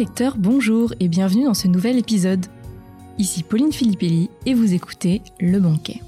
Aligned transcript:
lecteurs, 0.00 0.38
bonjour 0.38 0.94
et 0.98 1.08
bienvenue 1.08 1.44
dans 1.44 1.52
ce 1.52 1.68
nouvel 1.68 1.98
épisode. 1.98 2.46
Ici 3.18 3.42
Pauline 3.42 3.70
Filippelli 3.70 4.30
et 4.46 4.54
vous 4.54 4.72
écoutez 4.72 5.20
Le 5.38 5.60
Banquet. 5.60 6.00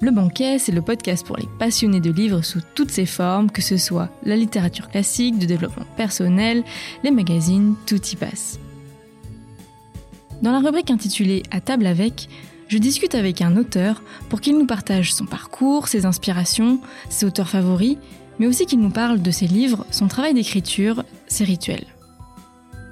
Le 0.00 0.10
Banquet, 0.10 0.58
c'est 0.58 0.72
le 0.72 0.82
podcast 0.82 1.24
pour 1.24 1.36
les 1.36 1.46
passionnés 1.56 2.00
de 2.00 2.10
livres 2.10 2.42
sous 2.42 2.58
toutes 2.74 2.90
ses 2.90 3.06
formes, 3.06 3.48
que 3.48 3.62
ce 3.62 3.76
soit 3.76 4.08
la 4.24 4.34
littérature 4.34 4.88
classique, 4.88 5.38
de 5.38 5.46
développement 5.46 5.86
personnel, 5.96 6.64
les 7.04 7.12
magazines, 7.12 7.76
tout 7.86 8.04
y 8.04 8.16
passe. 8.16 8.58
Dans 10.42 10.50
la 10.50 10.58
rubrique 10.58 10.90
intitulée 10.90 11.44
À 11.52 11.60
table 11.60 11.86
avec, 11.86 12.28
je 12.66 12.78
discute 12.78 13.14
avec 13.14 13.42
un 13.42 13.56
auteur 13.56 14.02
pour 14.28 14.40
qu'il 14.40 14.58
nous 14.58 14.66
partage 14.66 15.14
son 15.14 15.24
parcours, 15.24 15.86
ses 15.86 16.04
inspirations, 16.04 16.80
ses 17.10 17.26
auteurs 17.26 17.48
favoris, 17.48 17.96
mais 18.40 18.48
aussi 18.48 18.66
qu'il 18.66 18.80
nous 18.80 18.90
parle 18.90 19.22
de 19.22 19.30
ses 19.30 19.46
livres, 19.46 19.86
son 19.92 20.08
travail 20.08 20.34
d'écriture, 20.34 21.04
ses 21.28 21.44
rituels. 21.44 21.86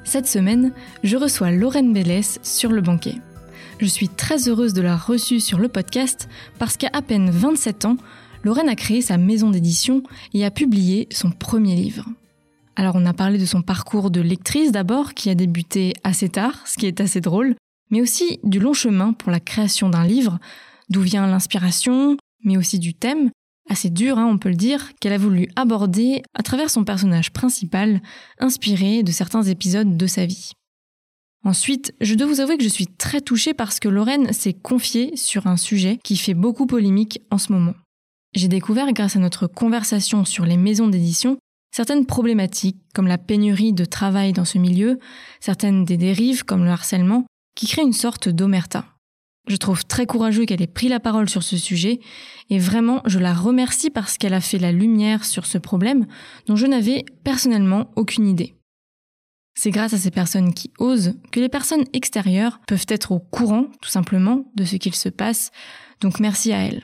Cette 0.04 0.26
semaine, 0.26 0.72
je 1.02 1.16
reçois 1.16 1.50
Lorraine 1.50 1.92
Bellès 1.92 2.38
sur 2.42 2.70
le 2.70 2.82
banquet. 2.82 3.16
Je 3.80 3.86
suis 3.86 4.08
très 4.08 4.48
heureuse 4.48 4.74
de 4.74 4.82
la 4.82 4.96
reçue 4.96 5.40
sur 5.40 5.58
le 5.58 5.68
podcast 5.68 6.28
parce 6.58 6.76
qu'à 6.76 6.90
à 6.92 7.02
peine 7.02 7.30
27 7.30 7.86
ans, 7.86 7.96
Lorraine 8.44 8.68
a 8.68 8.76
créé 8.76 9.00
sa 9.00 9.16
maison 9.16 9.50
d'édition 9.50 10.02
et 10.34 10.44
a 10.44 10.50
publié 10.50 11.08
son 11.10 11.30
premier 11.30 11.74
livre. 11.74 12.04
Alors 12.76 12.96
on 12.96 13.06
a 13.06 13.14
parlé 13.14 13.38
de 13.38 13.46
son 13.46 13.62
parcours 13.62 14.10
de 14.10 14.20
lectrice 14.20 14.72
d'abord, 14.72 15.14
qui 15.14 15.30
a 15.30 15.34
débuté 15.34 15.94
assez 16.04 16.28
tard, 16.28 16.66
ce 16.66 16.76
qui 16.76 16.86
est 16.86 17.00
assez 17.00 17.22
drôle, 17.22 17.56
mais 17.90 18.02
aussi 18.02 18.40
du 18.44 18.60
long 18.60 18.74
chemin 18.74 19.14
pour 19.14 19.30
la 19.30 19.40
création 19.40 19.88
d'un 19.88 20.06
livre, 20.06 20.38
d'où 20.90 21.00
vient 21.00 21.26
l'inspiration, 21.26 22.16
mais 22.44 22.58
aussi 22.58 22.78
du 22.78 22.92
thème, 22.92 23.30
assez 23.68 23.90
dur, 23.90 24.18
hein, 24.18 24.26
on 24.26 24.38
peut 24.38 24.48
le 24.48 24.54
dire, 24.54 24.92
qu'elle 25.00 25.12
a 25.12 25.18
voulu 25.18 25.48
aborder 25.56 26.22
à 26.34 26.42
travers 26.42 26.70
son 26.70 26.84
personnage 26.84 27.32
principal, 27.32 28.02
inspiré 28.38 29.02
de 29.02 29.12
certains 29.12 29.42
épisodes 29.42 29.96
de 29.96 30.06
sa 30.06 30.26
vie. 30.26 30.52
Ensuite, 31.44 31.94
je 32.00 32.14
dois 32.14 32.26
vous 32.26 32.40
avouer 32.40 32.56
que 32.56 32.64
je 32.64 32.68
suis 32.68 32.86
très 32.86 33.20
touchée 33.20 33.52
parce 33.52 33.78
que 33.78 33.88
Lorraine 33.88 34.32
s'est 34.32 34.54
confiée 34.54 35.14
sur 35.16 35.46
un 35.46 35.58
sujet 35.58 35.98
qui 36.02 36.16
fait 36.16 36.34
beaucoup 36.34 36.66
polémique 36.66 37.20
en 37.30 37.38
ce 37.38 37.52
moment. 37.52 37.74
J'ai 38.34 38.48
découvert, 38.48 38.92
grâce 38.92 39.16
à 39.16 39.20
notre 39.20 39.46
conversation 39.46 40.24
sur 40.24 40.46
les 40.46 40.56
maisons 40.56 40.88
d'édition, 40.88 41.36
certaines 41.70 42.06
problématiques 42.06 42.80
comme 42.94 43.06
la 43.06 43.18
pénurie 43.18 43.72
de 43.72 43.84
travail 43.84 44.32
dans 44.32 44.46
ce 44.46 44.58
milieu, 44.58 44.98
certaines 45.40 45.84
des 45.84 45.98
dérives 45.98 46.44
comme 46.44 46.64
le 46.64 46.70
harcèlement, 46.70 47.26
qui 47.54 47.66
créent 47.66 47.82
une 47.82 47.92
sorte 47.92 48.28
d'omerta. 48.28 48.86
Je 49.46 49.56
trouve 49.56 49.84
très 49.84 50.06
courageux 50.06 50.46
qu'elle 50.46 50.62
ait 50.62 50.66
pris 50.66 50.88
la 50.88 51.00
parole 51.00 51.28
sur 51.28 51.42
ce 51.42 51.58
sujet 51.58 52.00
et 52.48 52.58
vraiment 52.58 53.02
je 53.04 53.18
la 53.18 53.34
remercie 53.34 53.90
parce 53.90 54.16
qu'elle 54.16 54.34
a 54.34 54.40
fait 54.40 54.58
la 54.58 54.72
lumière 54.72 55.24
sur 55.24 55.44
ce 55.44 55.58
problème 55.58 56.06
dont 56.46 56.56
je 56.56 56.66
n'avais 56.66 57.04
personnellement 57.24 57.90
aucune 57.96 58.26
idée. 58.26 58.54
C'est 59.54 59.70
grâce 59.70 59.92
à 59.94 59.98
ces 59.98 60.10
personnes 60.10 60.52
qui 60.54 60.72
osent 60.78 61.14
que 61.30 61.40
les 61.40 61.48
personnes 61.48 61.84
extérieures 61.92 62.60
peuvent 62.66 62.86
être 62.88 63.12
au 63.12 63.20
courant, 63.20 63.66
tout 63.80 63.90
simplement, 63.90 64.50
de 64.56 64.64
ce 64.64 64.76
qu'il 64.76 64.94
se 64.94 65.08
passe, 65.08 65.50
donc 66.00 66.20
merci 66.20 66.52
à 66.52 66.58
elles. 66.58 66.82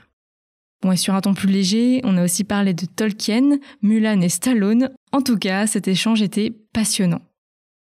Bon, 0.82 0.92
et 0.92 0.96
sur 0.96 1.14
un 1.14 1.20
ton 1.20 1.34
plus 1.34 1.48
léger, 1.48 2.00
on 2.04 2.16
a 2.16 2.24
aussi 2.24 2.44
parlé 2.44 2.72
de 2.72 2.86
Tolkien, 2.86 3.58
Mulan 3.82 4.20
et 4.20 4.28
Stallone. 4.28 4.90
En 5.12 5.20
tout 5.20 5.36
cas, 5.36 5.66
cet 5.66 5.88
échange 5.88 6.22
était 6.22 6.52
passionnant. 6.72 7.20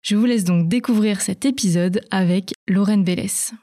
Je 0.03 0.17
vous 0.17 0.27
laisse 0.27 0.45
donc 0.45 0.69
découvrir 0.69 1.21
cet 1.21 1.45
épisode 1.45 2.03
avec 2.11 2.53
Lorraine 2.69 3.05
Bellès. 3.05 3.55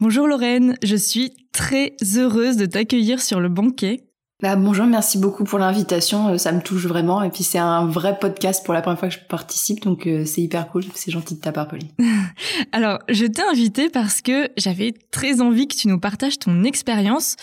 Bonjour 0.00 0.28
Lorraine, 0.28 0.76
je 0.84 0.94
suis 0.94 1.32
très 1.50 1.96
heureuse 2.16 2.56
de 2.56 2.66
t'accueillir 2.66 3.20
sur 3.20 3.40
le 3.40 3.48
banquet. 3.48 4.04
Bah, 4.40 4.54
bonjour, 4.54 4.86
merci 4.86 5.18
beaucoup 5.18 5.42
pour 5.42 5.58
l'invitation, 5.58 6.28
euh, 6.28 6.38
ça 6.38 6.52
me 6.52 6.60
touche 6.60 6.86
vraiment 6.86 7.24
et 7.24 7.30
puis 7.30 7.42
c'est 7.42 7.58
un 7.58 7.84
vrai 7.84 8.16
podcast 8.16 8.64
pour 8.64 8.72
la 8.72 8.80
première 8.80 9.00
fois 9.00 9.08
que 9.08 9.14
je 9.14 9.26
participe 9.28 9.82
donc 9.82 10.06
euh, 10.06 10.24
c'est 10.24 10.40
hyper 10.40 10.68
cool, 10.68 10.84
c'est 10.94 11.10
gentil 11.10 11.34
de 11.34 11.40
ta 11.40 11.50
part 11.50 11.66
Pauline. 11.66 11.88
Alors, 12.72 13.00
je 13.08 13.26
t'ai 13.26 13.42
invité 13.42 13.90
parce 13.90 14.22
que 14.22 14.48
j'avais 14.56 14.94
très 15.10 15.40
envie 15.40 15.66
que 15.66 15.74
tu 15.74 15.88
nous 15.88 15.98
partages 15.98 16.38
ton 16.38 16.62
expérience 16.62 17.34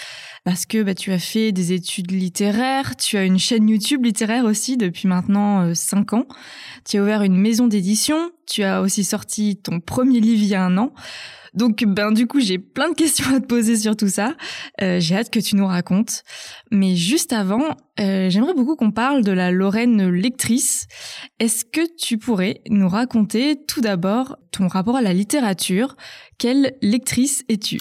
parce 0.46 0.66
que 0.66 0.82
bah, 0.82 0.96
tu 0.96 1.12
as 1.12 1.20
fait 1.20 1.52
des 1.52 1.74
études 1.74 2.12
littéraires, 2.12 2.96
tu 2.96 3.18
as 3.18 3.26
une 3.26 3.38
chaîne 3.38 3.68
YouTube 3.68 4.06
littéraire 4.06 4.46
aussi 4.46 4.78
depuis 4.78 5.10
maintenant 5.10 5.74
5 5.74 6.14
euh, 6.14 6.16
ans, 6.16 6.26
tu 6.90 6.98
as 6.98 7.02
ouvert 7.02 7.24
une 7.24 7.36
maison 7.36 7.68
d'édition, 7.68 8.32
tu 8.48 8.64
as 8.64 8.82
aussi 8.82 9.04
sorti 9.04 9.58
ton 9.58 9.82
premier 9.82 10.22
livre 10.22 10.42
il 10.42 10.48
y 10.48 10.56
a 10.56 10.64
un 10.64 10.78
an. 10.78 10.94
Donc, 11.56 11.84
ben 11.86 12.12
du 12.12 12.28
coup, 12.28 12.40
j'ai 12.40 12.60
plein 12.60 12.90
de 12.90 12.96
questions 12.96 13.26
à 13.34 13.40
te 13.40 13.46
poser 13.46 13.78
sur 13.78 13.96
tout 13.96 14.10
ça. 14.10 14.36
Euh, 14.82 15.00
j'ai 15.00 15.16
hâte 15.16 15.30
que 15.30 15.40
tu 15.40 15.56
nous 15.56 15.68
racontes. 15.68 16.24
Mais 16.72 16.96
juste 16.96 17.34
avant, 17.34 17.76
euh, 18.00 18.30
j'aimerais 18.30 18.54
beaucoup 18.54 18.76
qu'on 18.76 18.92
parle 18.92 19.24
de 19.24 19.32
la 19.32 19.52
Lorraine 19.52 20.10
lectrice. 20.10 20.88
Est-ce 21.40 21.64
que 21.66 21.82
tu 21.98 22.18
pourrais 22.18 22.62
nous 22.70 22.90
raconter 22.90 23.58
tout 23.68 23.82
d'abord 23.82 24.38
ton 24.52 24.68
rapport 24.68 24.96
à 24.96 25.02
la 25.02 25.14
littérature 25.14 25.96
Quelle 26.38 26.76
lectrice 26.82 27.46
es-tu? 27.48 27.80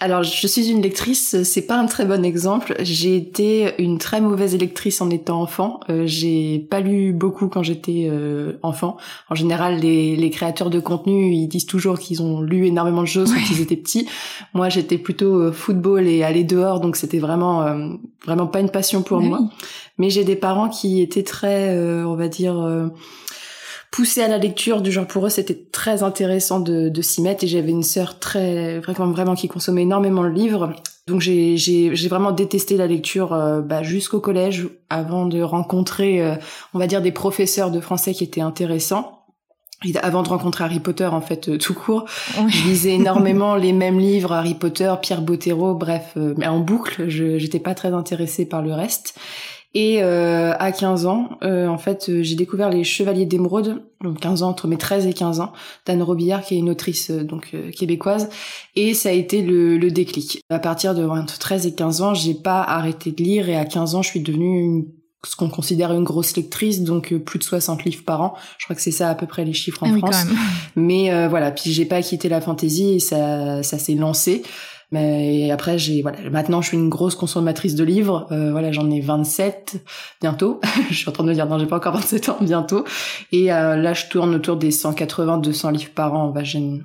Alors, 0.00 0.22
je 0.22 0.46
suis 0.46 0.70
une 0.70 0.80
lectrice, 0.80 1.42
c'est 1.42 1.66
pas 1.66 1.76
un 1.76 1.84
très 1.84 2.06
bon 2.06 2.24
exemple. 2.24 2.74
J'ai 2.80 3.14
été 3.14 3.74
une 3.78 3.98
très 3.98 4.22
mauvaise 4.22 4.56
lectrice 4.56 5.02
en 5.02 5.10
étant 5.10 5.42
enfant. 5.42 5.80
Euh, 5.90 6.04
j'ai 6.06 6.60
pas 6.70 6.80
lu 6.80 7.12
beaucoup 7.12 7.48
quand 7.48 7.62
j'étais 7.62 8.08
euh, 8.10 8.54
enfant. 8.62 8.96
En 9.28 9.34
général, 9.34 9.80
les, 9.80 10.16
les, 10.16 10.30
créateurs 10.30 10.70
de 10.70 10.80
contenu, 10.80 11.34
ils 11.34 11.46
disent 11.46 11.66
toujours 11.66 11.98
qu'ils 11.98 12.22
ont 12.22 12.40
lu 12.40 12.66
énormément 12.66 13.02
de 13.02 13.06
choses 13.06 13.34
quand 13.34 13.50
ils 13.50 13.60
étaient 13.60 13.76
petits. 13.76 14.08
Moi, 14.54 14.70
j'étais 14.70 14.96
plutôt 14.96 15.38
euh, 15.38 15.52
football 15.52 16.06
et 16.06 16.22
aller 16.22 16.44
dehors, 16.44 16.80
donc 16.80 16.96
c'était 16.96 17.18
vraiment 17.18 17.50
vraiment 18.24 18.46
pas 18.46 18.60
une 18.60 18.70
passion 18.70 19.02
pour 19.02 19.20
moi. 19.20 19.40
Mais 19.98 20.08
j'ai 20.08 20.24
des 20.24 20.36
parents 20.36 20.70
qui 20.70 21.02
étaient 21.02 21.22
très, 21.22 21.76
on 22.04 22.14
va 22.14 22.28
dire, 22.28 22.90
poussés 23.90 24.22
à 24.22 24.28
la 24.28 24.38
lecture. 24.38 24.82
Du 24.82 24.92
genre 24.92 25.06
pour 25.06 25.26
eux, 25.26 25.30
c'était 25.30 25.66
très 25.72 26.02
intéressant 26.02 26.60
de, 26.60 26.88
de 26.88 27.02
s'y 27.02 27.22
mettre. 27.22 27.44
Et 27.44 27.46
j'avais 27.46 27.70
une 27.70 27.82
sœur 27.82 28.18
très, 28.18 28.78
vraiment, 28.80 29.10
vraiment 29.10 29.34
qui 29.34 29.48
consommait 29.48 29.82
énormément 29.82 30.22
de 30.22 30.28
livres. 30.28 30.72
Donc 31.06 31.20
j'ai 31.20 31.56
j'ai 31.56 32.08
vraiment 32.08 32.30
détesté 32.30 32.76
la 32.76 32.86
lecture 32.86 33.32
euh, 33.32 33.62
bah, 33.62 33.82
jusqu'au 33.82 34.20
collège 34.20 34.68
avant 34.90 35.26
de 35.26 35.40
rencontrer, 35.42 36.22
on 36.72 36.78
va 36.78 36.86
dire, 36.86 37.02
des 37.02 37.10
professeurs 37.10 37.70
de 37.70 37.80
français 37.80 38.14
qui 38.14 38.24
étaient 38.24 38.40
intéressants 38.40 39.20
avant 40.02 40.22
de 40.22 40.28
rencontrer 40.28 40.64
Harry 40.64 40.80
Potter 40.80 41.06
en 41.06 41.20
fait 41.20 41.58
tout 41.58 41.74
court 41.74 42.04
je 42.48 42.64
lisais 42.64 42.90
énormément 42.90 43.56
les 43.56 43.72
mêmes 43.72 43.98
livres 43.98 44.32
Harry 44.32 44.54
Potter 44.54 44.92
Pierre 45.00 45.22
Bottero 45.22 45.74
bref 45.74 46.16
mais 46.36 46.46
en 46.46 46.60
boucle 46.60 47.08
je 47.08 47.38
j'étais 47.38 47.60
pas 47.60 47.74
très 47.74 47.92
intéressée 47.94 48.46
par 48.46 48.62
le 48.62 48.74
reste 48.74 49.18
et 49.72 50.02
euh, 50.02 50.52
à 50.58 50.72
15 50.72 51.06
ans, 51.06 51.38
euh, 51.44 51.68
en 51.68 51.78
fait, 51.78 52.08
euh, 52.08 52.24
j'ai 52.24 52.34
découvert 52.34 52.70
les 52.70 52.82
Chevaliers 52.82 53.24
d'Émeraude, 53.24 53.84
donc 54.02 54.18
15 54.18 54.42
ans, 54.42 54.48
entre 54.48 54.66
mes 54.66 54.76
13 54.76 55.06
et 55.06 55.12
15 55.12 55.38
ans, 55.38 55.52
d'Anne 55.86 56.02
Robillard, 56.02 56.42
qui 56.42 56.56
est 56.56 56.58
une 56.58 56.70
autrice 56.70 57.12
donc 57.12 57.54
québécoise, 57.76 58.28
et 58.74 58.94
ça 58.94 59.10
a 59.10 59.12
été 59.12 59.42
le, 59.42 59.78
le, 59.78 59.90
déclic. 59.92 60.42
À 60.50 60.58
partir 60.58 60.96
de 60.96 61.04
entre 61.04 61.38
13 61.38 61.66
et 61.66 61.74
15 61.74 62.02
ans, 62.02 62.14
j'ai 62.14 62.34
pas 62.34 62.62
arrêté 62.62 63.12
de 63.12 63.22
lire, 63.22 63.48
et 63.48 63.56
à 63.56 63.64
15 63.64 63.94
ans, 63.94 64.02
je 64.02 64.08
suis 64.08 64.20
devenue 64.20 64.88
ce 65.24 65.36
qu'on 65.36 65.50
considère 65.50 65.92
une 65.92 66.02
grosse 66.02 66.34
lectrice, 66.34 66.80
donc 66.80 67.14
plus 67.14 67.38
de 67.38 67.44
60 67.44 67.84
livres 67.84 68.04
par 68.04 68.22
an. 68.22 68.34
Je 68.58 68.64
crois 68.64 68.74
que 68.74 68.82
c'est 68.82 68.90
ça 68.90 69.08
à 69.08 69.14
peu 69.14 69.26
près 69.26 69.44
les 69.44 69.52
chiffres 69.52 69.84
en 69.84 69.94
ah 69.94 69.98
France. 69.98 70.24
Mais 70.76 71.28
voilà, 71.28 71.52
puis 71.52 71.72
j'ai 71.72 71.84
pas 71.84 72.00
quitté 72.02 72.30
la 72.30 72.40
fantaisie 72.40 72.94
et 72.94 73.00
ça, 73.00 73.62
ça 73.62 73.78
s'est 73.78 73.94
lancé. 73.94 74.42
Mais 74.92 75.50
après, 75.50 75.78
j'ai 75.78 76.02
voilà, 76.02 76.18
maintenant 76.30 76.60
je 76.62 76.68
suis 76.68 76.76
une 76.76 76.88
grosse 76.88 77.14
consommatrice 77.14 77.74
de 77.74 77.84
livres. 77.84 78.26
Euh, 78.32 78.50
voilà, 78.50 78.72
j'en 78.72 78.90
ai 78.90 79.00
27 79.00 79.76
bientôt. 80.20 80.60
je 80.90 80.94
suis 80.94 81.08
en 81.08 81.12
train 81.12 81.24
de 81.24 81.28
me 81.28 81.34
dire 81.34 81.46
non, 81.46 81.58
j'ai 81.58 81.66
pas 81.66 81.76
encore 81.76 81.94
27 81.94 82.28
ans 82.28 82.38
bientôt. 82.40 82.84
Et 83.32 83.52
euh, 83.52 83.76
là, 83.76 83.94
je 83.94 84.06
tourne 84.06 84.34
autour 84.34 84.56
des 84.56 84.70
180, 84.70 85.38
200 85.38 85.70
livres 85.70 85.90
par 85.94 86.14
an 86.14 86.34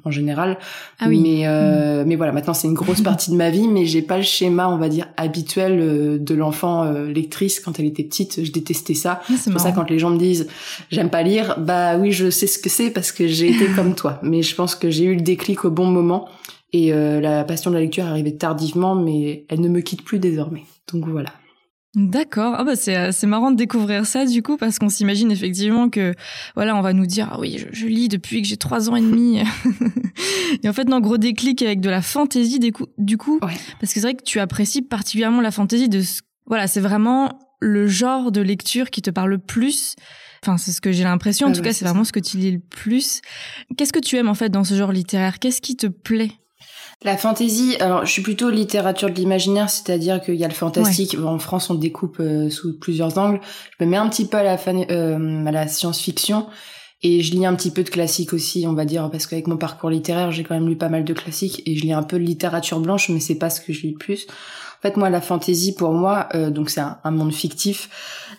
en 0.04 0.12
général. 0.12 0.58
Ah 1.00 1.06
oui. 1.08 1.20
Mais 1.20 1.48
euh, 1.48 2.04
mm. 2.04 2.08
mais 2.08 2.16
voilà, 2.16 2.32
maintenant 2.32 2.54
c'est 2.54 2.68
une 2.68 2.74
grosse 2.74 3.02
partie 3.04 3.32
de 3.32 3.36
ma 3.36 3.50
vie, 3.50 3.68
mais 3.68 3.86
j'ai 3.86 4.02
pas 4.02 4.18
le 4.18 4.24
schéma, 4.24 4.70
on 4.70 4.78
va 4.78 4.90
dire 4.90 5.08
habituel 5.18 5.80
euh, 5.80 6.18
de 6.20 6.36
l'enfant 6.36 6.84
euh, 6.84 7.08
lectrice 7.08 7.60
quand 7.60 7.80
elle 7.80 7.86
était 7.86 8.04
petite. 8.04 8.44
Je 8.44 8.52
détestais 8.52 8.94
ça. 8.94 9.22
Ah, 9.30 9.34
c'est 9.38 9.52
pour 9.52 9.60
ça 9.60 9.72
quand 9.72 9.90
les 9.90 10.00
gens 10.00 10.10
me 10.10 10.18
disent 10.18 10.48
j'aime 10.92 11.10
pas 11.10 11.24
lire, 11.24 11.56
bah 11.60 11.98
oui, 11.98 12.12
je 12.12 12.30
sais 12.30 12.48
ce 12.48 12.60
que 12.60 12.70
c'est 12.70 12.92
parce 12.92 13.12
que 13.12 13.28
j'ai 13.28 13.50
été 13.50 13.68
comme 13.76 13.96
toi. 13.96 14.20
Mais 14.22 14.42
je 14.42 14.56
pense 14.56 14.76
que 14.76 14.90
j'ai 14.90 15.06
eu 15.06 15.16
le 15.16 15.22
déclic 15.22 15.66
au 15.66 15.72
bon 15.72 15.86
moment 15.86 16.28
et 16.76 16.92
euh, 16.92 17.22
la 17.22 17.46
passion 17.46 17.72
de 17.72 17.76
la 17.76 17.82
lecture 17.82 18.04
est 18.04 18.10
arrivée 18.10 18.36
tardivement, 18.36 18.96
mais 18.96 19.46
elle 19.48 19.62
ne 19.62 19.70
me 19.70 19.80
quitte 19.80 20.04
plus 20.04 20.20
désormais. 20.20 20.66
Donc 20.92 21.08
voilà. 21.08 21.32
D'accord. 21.96 22.54
Ah 22.58 22.66
bah 22.66 22.76
c'est 22.76 23.14
c'est 23.14 23.28
marrant 23.28 23.52
de 23.52 23.56
découvrir 23.56 24.06
ça 24.06 24.26
du 24.26 24.44
coup 24.44 24.58
parce 24.58 24.78
qu'on 24.78 24.90
s'imagine 24.90 25.32
effectivement 25.32 25.90
que 25.90 26.14
voilà 26.56 26.76
on 26.76 26.82
va 26.82 26.92
nous 26.92 27.06
dire 27.06 27.30
ah 27.32 27.40
oui 27.40 27.64
je, 27.72 27.86
lis 27.86 28.10
depuis 28.10 28.42
que 28.42 28.48
j'ai 28.50 28.58
trois 28.58 28.90
ans 28.90 28.98
et 28.98 29.02
demi 29.02 29.40
et 30.64 30.68
en 30.68 30.74
fait 30.74 30.90
non 30.90 31.00
gros 31.00 31.18
déclic 31.18 31.62
avec 31.62 31.80
de 31.80 31.90
la 31.90 32.02
fantaisie 32.02 32.60
du 32.60 32.74
coup 32.74 32.88
du 32.98 33.16
coup 33.16 33.40
parce 33.40 33.94
que 33.94 34.02
c'est 34.02 34.02
vrai 34.02 34.16
que 34.16 34.24
tu 34.24 34.42
apprécies 34.42 34.82
particulièrement 34.82 35.40
la 35.40 35.52
fantaisie 35.52 35.88
de 35.88 36.02
voilà 36.48 36.68
c'est 36.68 36.82
vraiment 36.82 37.40
le 37.62 37.88
genre 37.88 38.34
de 38.34 38.42
lecture 38.42 38.90
qui 38.90 39.02
te 39.02 39.10
parle 39.10 39.30
le 39.30 39.38
plus 39.38 39.96
Enfin, 40.44 40.58
c'est 40.58 40.72
ce 40.72 40.80
que 40.80 40.92
j'ai 40.92 41.04
l'impression. 41.04 41.48
En 41.48 41.52
tout 41.54 41.64
cas, 41.64 41.74
c'est 41.74 41.86
vraiment 41.86 42.04
ce 42.04 42.12
que 42.12 42.20
tu 42.20 42.38
lis 42.38 42.52
le 42.52 42.60
plus. 42.60 43.22
Qu'est-ce 43.78 43.92
que 43.92 44.00
tu 44.00 44.16
aimes 44.16 44.30
en 44.30 44.36
fait 44.36 44.50
dans 44.50 44.64
ce 44.64 44.76
genre 44.76 44.92
littéraire? 44.92 45.40
Qu'est-ce 45.40 45.60
qui 45.60 45.76
te 45.76 45.88
plaît? 45.88 46.34
La 47.04 47.18
fantaisie, 47.18 47.76
alors 47.80 48.06
je 48.06 48.12
suis 48.12 48.22
plutôt 48.22 48.50
littérature 48.50 49.10
de 49.10 49.16
l'imaginaire, 49.16 49.70
c'est-à-dire 49.70 50.22
qu'il 50.22 50.36
y 50.36 50.44
a 50.44 50.48
le 50.48 50.54
fantastique. 50.54 51.18
En 51.24 51.38
France, 51.40 51.70
on 51.70 51.76
découpe 51.76 52.18
euh, 52.20 52.50
sous 52.50 52.80
plusieurs 52.80 53.18
angles. 53.18 53.40
Je 53.78 53.86
me 53.86 53.90
mets 53.90 53.98
un 53.98 54.10
petit 54.10 54.26
peu 54.26 54.38
à 54.38 54.44
la, 54.44 54.58
euh, 54.68 55.46
à 55.46 55.52
la 55.52 55.68
science-fiction. 55.68 56.48
Et 57.04 57.22
je 57.22 57.34
lis 57.34 57.46
un 57.46 57.54
petit 57.54 57.70
peu 57.70 57.84
de 57.84 57.90
classique 57.90 58.34
aussi, 58.34 58.66
on 58.68 58.74
va 58.74 58.86
dire, 58.86 59.12
parce 59.12 59.28
qu'avec 59.28 59.46
mon 59.46 59.58
parcours 59.58 59.92
littéraire, 59.92 60.32
j'ai 60.32 60.44
quand 60.44 60.56
même 60.56 60.68
lu 60.68 60.78
pas 60.78 60.90
mal 60.90 61.04
de 61.04 61.14
classiques 61.14 61.62
et 61.68 61.76
je 61.76 61.84
lis 61.84 61.94
un 61.94 62.02
peu 62.02 62.18
de 62.18 62.24
littérature 62.24 62.80
blanche, 62.80 63.10
mais 63.10 63.20
c'est 63.20 63.36
pas 63.36 63.52
ce 63.52 63.62
que 63.62 63.74
je 63.74 63.82
lis 63.84 63.92
le 63.92 63.98
plus. 63.98 64.26
En 64.80 64.82
fait, 64.82 64.98
moi, 64.98 65.12
la 65.12 65.22
fantaisie, 65.22 65.76
pour 65.76 65.92
moi, 65.92 66.30
euh, 66.34 66.50
donc 66.50 66.72
c'est 66.72 66.82
un, 66.82 67.12
monde 67.12 67.34
fictif. 67.34 67.90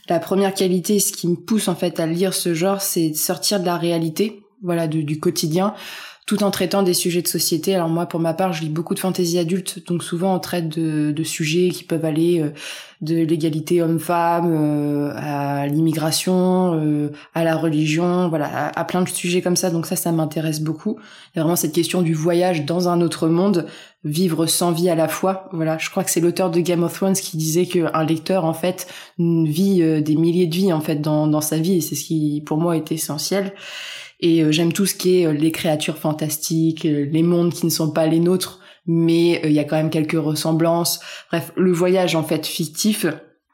La 0.08 0.18
première 0.18 0.54
qualité, 0.54 0.98
ce 0.98 1.12
qui 1.12 1.28
me 1.28 1.36
pousse 1.36 1.68
en 1.68 1.76
fait 1.76 2.00
à 2.00 2.06
lire 2.06 2.34
ce 2.34 2.54
genre, 2.54 2.80
c'est 2.80 3.10
de 3.10 3.16
sortir 3.16 3.60
de 3.60 3.66
la 3.66 3.76
réalité, 3.76 4.42
voilà, 4.62 4.88
du 4.88 5.20
quotidien, 5.20 5.74
tout 6.26 6.42
en 6.42 6.50
traitant 6.50 6.82
des 6.82 6.92
sujets 6.92 7.22
de 7.22 7.28
société. 7.28 7.76
Alors 7.76 7.88
moi, 7.88 8.06
pour 8.06 8.18
ma 8.18 8.34
part, 8.34 8.52
je 8.52 8.62
lis 8.62 8.68
beaucoup 8.68 8.94
de 8.94 8.98
fantaisie 8.98 9.38
adulte, 9.38 9.86
donc 9.86 10.02
souvent 10.02 10.34
on 10.34 10.40
traite 10.40 10.68
de, 10.68 11.12
de 11.12 11.22
sujets 11.22 11.68
qui 11.68 11.84
peuvent 11.84 12.04
aller 12.04 12.40
euh, 12.40 12.50
de 13.00 13.14
l'égalité 13.14 13.80
homme-femme 13.80 14.52
euh, 14.52 15.12
à 15.14 15.68
l'immigration, 15.68 16.80
euh, 16.82 17.12
à 17.32 17.44
la 17.44 17.54
religion, 17.54 18.28
voilà, 18.28 18.72
à, 18.74 18.84
plein 18.84 19.02
de 19.02 19.08
sujets 19.08 19.40
comme 19.40 19.54
ça. 19.54 19.70
Donc 19.70 19.86
ça, 19.86 19.94
ça 19.94 20.10
m'intéresse 20.10 20.60
beaucoup. 20.60 20.96
Il 21.32 21.36
y 21.36 21.38
a 21.38 21.42
vraiment 21.42 21.54
cette 21.54 21.72
question 21.72 22.02
du 22.02 22.12
voyage 22.12 22.64
dans 22.64 22.88
un 22.88 23.00
autre 23.02 23.28
monde, 23.28 23.66
vivre 24.02 24.46
sans 24.46 24.72
vie 24.72 24.90
à 24.90 24.96
la 24.96 25.06
fois. 25.06 25.48
Voilà, 25.52 25.78
je 25.78 25.90
crois 25.90 26.02
que 26.02 26.10
c'est 26.10 26.20
l'auteur 26.20 26.50
de 26.50 26.58
Game 26.58 26.82
of 26.82 26.92
Thrones 26.92 27.14
qui 27.14 27.36
disait 27.36 27.66
qu'un 27.66 28.04
lecteur, 28.04 28.44
en 28.44 28.54
fait, 28.54 28.88
vit 29.18 30.02
des 30.02 30.16
milliers 30.16 30.46
de 30.46 30.54
vies 30.54 30.72
en 30.72 30.80
fait 30.80 30.96
dans, 30.96 31.28
dans 31.28 31.40
sa 31.40 31.58
vie, 31.58 31.74
et 31.74 31.80
c'est 31.80 31.94
ce 31.94 32.04
qui, 32.04 32.42
pour 32.44 32.58
moi, 32.58 32.76
est 32.76 32.90
essentiel. 32.90 33.52
Et 34.20 34.42
euh, 34.42 34.52
j'aime 34.52 34.72
tout 34.72 34.86
ce 34.86 34.94
qui 34.94 35.20
est 35.20 35.26
euh, 35.26 35.32
les 35.32 35.52
créatures 35.52 35.98
fantastiques, 35.98 36.86
euh, 36.86 37.06
les 37.10 37.22
mondes 37.22 37.52
qui 37.52 37.66
ne 37.66 37.70
sont 37.70 37.90
pas 37.90 38.06
les 38.06 38.20
nôtres, 38.20 38.60
mais 38.86 39.40
il 39.44 39.52
y 39.52 39.58
a 39.58 39.64
quand 39.64 39.76
même 39.76 39.90
quelques 39.90 40.20
ressemblances. 40.20 41.00
Bref, 41.30 41.52
le 41.56 41.72
voyage 41.72 42.14
en 42.14 42.22
fait 42.22 42.46
fictif, 42.46 43.06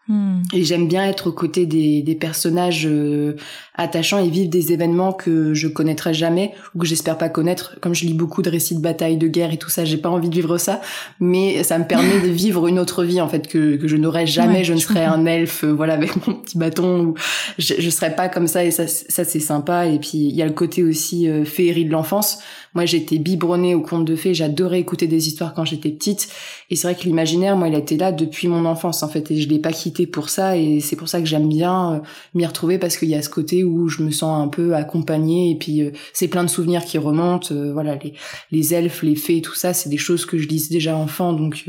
Hmm. 0.08 0.42
Et 0.52 0.64
j'aime 0.64 0.88
bien 0.88 1.06
être 1.06 1.28
aux 1.28 1.32
côtés 1.32 1.64
des, 1.64 2.02
des 2.02 2.14
personnages 2.16 2.86
euh, 2.86 3.36
attachants 3.74 4.18
et 4.18 4.28
vivre 4.28 4.50
des 4.50 4.72
événements 4.72 5.12
que 5.12 5.54
je 5.54 5.66
connaîtrai 5.66 6.12
jamais 6.12 6.52
ou 6.74 6.80
que 6.80 6.86
j'espère 6.86 7.16
pas 7.16 7.28
connaître. 7.28 7.78
Comme 7.80 7.94
je 7.94 8.04
lis 8.04 8.14
beaucoup 8.14 8.42
de 8.42 8.50
récits 8.50 8.74
de 8.74 8.80
batailles, 8.80 9.16
de 9.16 9.28
guerre 9.28 9.52
et 9.52 9.56
tout 9.56 9.70
ça, 9.70 9.84
j'ai 9.84 9.96
pas 9.96 10.10
envie 10.10 10.28
de 10.28 10.34
vivre 10.34 10.58
ça, 10.58 10.80
mais 11.20 11.62
ça 11.62 11.78
me 11.78 11.84
permet 11.84 12.20
de 12.20 12.28
vivre 12.28 12.66
une 12.66 12.78
autre 12.78 13.04
vie 13.04 13.20
en 13.20 13.28
fait 13.28 13.48
que, 13.48 13.76
que 13.76 13.88
je 13.88 13.96
n'aurais 13.96 14.26
jamais. 14.26 14.64
je 14.64 14.74
ne 14.74 14.78
serais 14.78 15.04
un 15.04 15.24
elfe, 15.24 15.64
euh, 15.64 15.72
voilà, 15.72 15.94
avec 15.94 16.26
mon 16.26 16.34
petit 16.34 16.58
bâton. 16.58 17.00
Ou 17.00 17.14
je, 17.58 17.74
je 17.78 17.90
serais 17.90 18.14
pas 18.14 18.28
comme 18.28 18.46
ça 18.46 18.64
et 18.64 18.70
ça, 18.70 18.86
ça 18.86 19.24
c'est 19.24 19.40
sympa. 19.40 19.86
Et 19.86 19.98
puis 19.98 20.18
il 20.18 20.34
y 20.34 20.42
a 20.42 20.46
le 20.46 20.52
côté 20.52 20.82
aussi 20.84 21.28
euh, 21.28 21.44
féerie 21.44 21.86
de 21.86 21.92
l'enfance. 21.92 22.40
Moi, 22.74 22.86
j'étais 22.86 23.18
biberonnée 23.18 23.74
au 23.74 23.82
conte 23.82 24.06
de 24.06 24.16
fées. 24.16 24.32
J'adorais 24.32 24.80
écouter 24.80 25.06
des 25.06 25.28
histoires 25.28 25.52
quand 25.52 25.64
j'étais 25.64 25.90
petite. 25.90 26.28
Et 26.70 26.76
c'est 26.76 26.88
vrai 26.88 26.98
que 26.98 27.04
l'imaginaire, 27.04 27.54
moi, 27.54 27.68
il 27.68 27.74
a 27.74 27.78
été 27.78 27.98
là 27.98 28.12
depuis 28.12 28.48
mon 28.48 28.64
enfance, 28.64 29.02
en 29.02 29.08
fait. 29.08 29.30
Et 29.30 29.40
je 29.40 29.48
l'ai 29.48 29.58
pas 29.58 29.72
quitté 29.72 30.06
pour 30.06 30.30
ça. 30.30 30.56
Et 30.56 30.80
c'est 30.80 30.96
pour 30.96 31.08
ça 31.08 31.20
que 31.20 31.26
j'aime 31.26 31.48
bien 31.48 31.94
euh, 31.94 31.98
m'y 32.34 32.46
retrouver 32.46 32.78
parce 32.78 32.96
qu'il 32.96 33.10
y 33.10 33.14
a 33.14 33.20
ce 33.20 33.28
côté 33.28 33.62
où 33.62 33.71
je 33.88 34.02
me 34.02 34.10
sens 34.10 34.42
un 34.42 34.48
peu 34.48 34.74
accompagnée. 34.74 35.50
Et 35.50 35.56
puis, 35.56 35.82
euh, 35.82 35.90
c'est 36.12 36.28
plein 36.28 36.44
de 36.44 36.50
souvenirs 36.50 36.84
qui 36.84 36.98
remontent. 36.98 37.54
Euh, 37.54 37.72
voilà, 37.72 37.96
les, 37.96 38.14
les 38.50 38.74
elfes, 38.74 39.02
les 39.02 39.16
fées, 39.16 39.42
tout 39.42 39.54
ça, 39.54 39.72
c'est 39.72 39.88
des 39.88 39.98
choses 39.98 40.26
que 40.26 40.38
je 40.38 40.48
lisais 40.48 40.72
déjà 40.72 40.96
enfant. 40.96 41.32
Donc, 41.32 41.68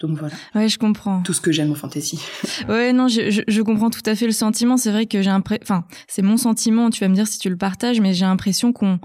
donc 0.00 0.18
voilà. 0.18 0.34
Ouais, 0.54 0.68
je 0.68 0.78
comprends. 0.78 1.22
Tout 1.22 1.32
ce 1.32 1.40
que 1.40 1.52
j'aime 1.52 1.70
aux 1.70 1.76
fantasy. 1.76 2.20
ouais, 2.68 2.92
non, 2.92 3.08
je, 3.08 3.30
je, 3.30 3.42
je, 3.46 3.62
comprends 3.62 3.90
tout 3.90 4.02
à 4.06 4.14
fait 4.14 4.26
le 4.26 4.32
sentiment. 4.32 4.76
C'est 4.76 4.90
vrai 4.90 5.06
que 5.06 5.22
j'ai 5.22 5.30
un, 5.30 5.42
enfin, 5.62 5.84
c'est 6.08 6.22
mon 6.22 6.36
sentiment. 6.36 6.90
Tu 6.90 7.00
vas 7.00 7.08
me 7.08 7.14
dire 7.14 7.28
si 7.28 7.38
tu 7.38 7.48
le 7.48 7.56
partages, 7.56 8.00
mais 8.00 8.12
j'ai 8.12 8.24
l'impression 8.24 8.72
qu'on 8.72 8.98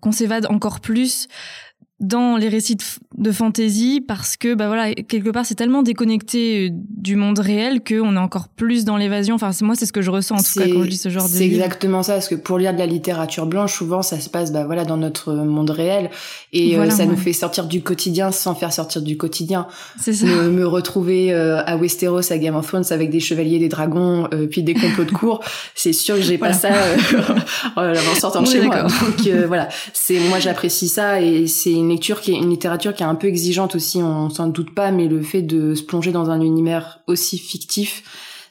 qu'on 0.00 0.12
s'évade 0.12 0.46
encore 0.46 0.80
plus 0.80 1.26
dans 2.00 2.36
les 2.36 2.50
récits 2.50 2.76
de, 3.16 3.32
fantasy 3.32 4.04
parce 4.06 4.36
que 4.36 4.54
bah 4.54 4.66
voilà 4.66 4.92
quelque 4.92 5.30
part 5.30 5.46
c'est 5.46 5.54
tellement 5.54 5.82
déconnecté 5.82 6.66
euh, 6.66 6.70
du 6.70 7.16
monde 7.16 7.38
réel 7.38 7.82
qu'on 7.82 8.16
est 8.16 8.18
encore 8.18 8.48
plus 8.48 8.84
dans 8.84 8.98
l'évasion. 8.98 9.36
Enfin 9.36 9.50
moi 9.62 9.74
c'est 9.74 9.86
ce 9.86 9.94
que 9.94 10.02
je 10.02 10.10
ressens 10.10 10.34
en 10.34 10.42
tout 10.42 10.60
cas 10.60 10.66
quand 10.68 10.82
je 10.82 10.88
lis 10.88 10.98
ce 10.98 11.08
genre 11.08 11.26
de 11.26 11.32
c'est 11.32 11.46
exactement 11.46 12.02
ça 12.02 12.14
parce 12.14 12.28
que 12.28 12.34
pour 12.34 12.58
lire 12.58 12.74
de 12.74 12.78
la 12.78 12.86
littérature 12.86 13.46
blanche 13.46 13.72
souvent 13.72 14.02
ça 14.02 14.20
se 14.20 14.28
passe 14.28 14.52
bah 14.52 14.64
voilà 14.64 14.84
dans 14.84 14.98
notre 14.98 15.32
monde 15.32 15.70
réel. 15.70 16.10
Et 16.52 16.76
euh, 16.76 16.90
ça 16.90 17.06
nous 17.06 17.16
fait 17.16 17.32
sortir 17.32 17.64
du 17.66 17.82
quotidien 17.82 18.30
sans 18.30 18.54
faire 18.54 18.74
sortir 18.74 19.00
du 19.00 19.16
quitidien 19.16 19.66
c'est 19.98 20.12
ça. 20.12 20.26
Me, 20.26 20.50
me 20.50 20.66
retrouver 20.66 21.32
euh, 21.32 21.62
à 21.64 21.78
Westeros 21.78 22.30
à 22.30 22.36
Game 22.36 22.56
of 22.56 22.66
Thrones 22.66 22.84
avec 22.90 23.08
des 23.08 23.20
chevaliers 23.20 23.58
des 23.58 23.68
dragons 23.70 24.28
puis 24.50 24.62
des 24.62 24.74
complots 24.74 25.04
de 25.04 25.10
cour 25.12 25.42
c'est 25.74 25.94
sûr 25.94 26.16
que 26.16 26.22
j'ai 26.22 26.36
pas 26.36 26.52
ça 26.52 26.68
en 27.76 28.14
sortant 28.20 28.42
de 28.42 28.48
chez 28.48 28.60
moi. 28.60 28.82
donc 28.82 29.28
voilà. 29.46 29.68
C'est 29.94 30.18
moi 30.28 30.38
j'apprécie 30.40 30.88
ça 30.88 31.22
et 31.22 31.46
c'est 31.46 31.85
une 31.86 31.92
lecture 31.92 32.20
qui 32.20 32.32
est 32.32 32.36
une 32.36 32.50
littérature 32.50 32.94
qui 32.94 33.02
est 33.02 33.06
un 33.06 33.14
peu 33.14 33.28
exigeante 33.28 33.76
aussi, 33.76 34.02
on 34.02 34.28
s'en 34.28 34.48
doute 34.48 34.74
pas, 34.74 34.90
mais 34.90 35.06
le 35.06 35.22
fait 35.22 35.42
de 35.42 35.74
se 35.74 35.82
plonger 35.82 36.10
dans 36.10 36.30
un 36.30 36.40
univers 36.40 37.00
aussi 37.06 37.38
fictif, 37.38 38.02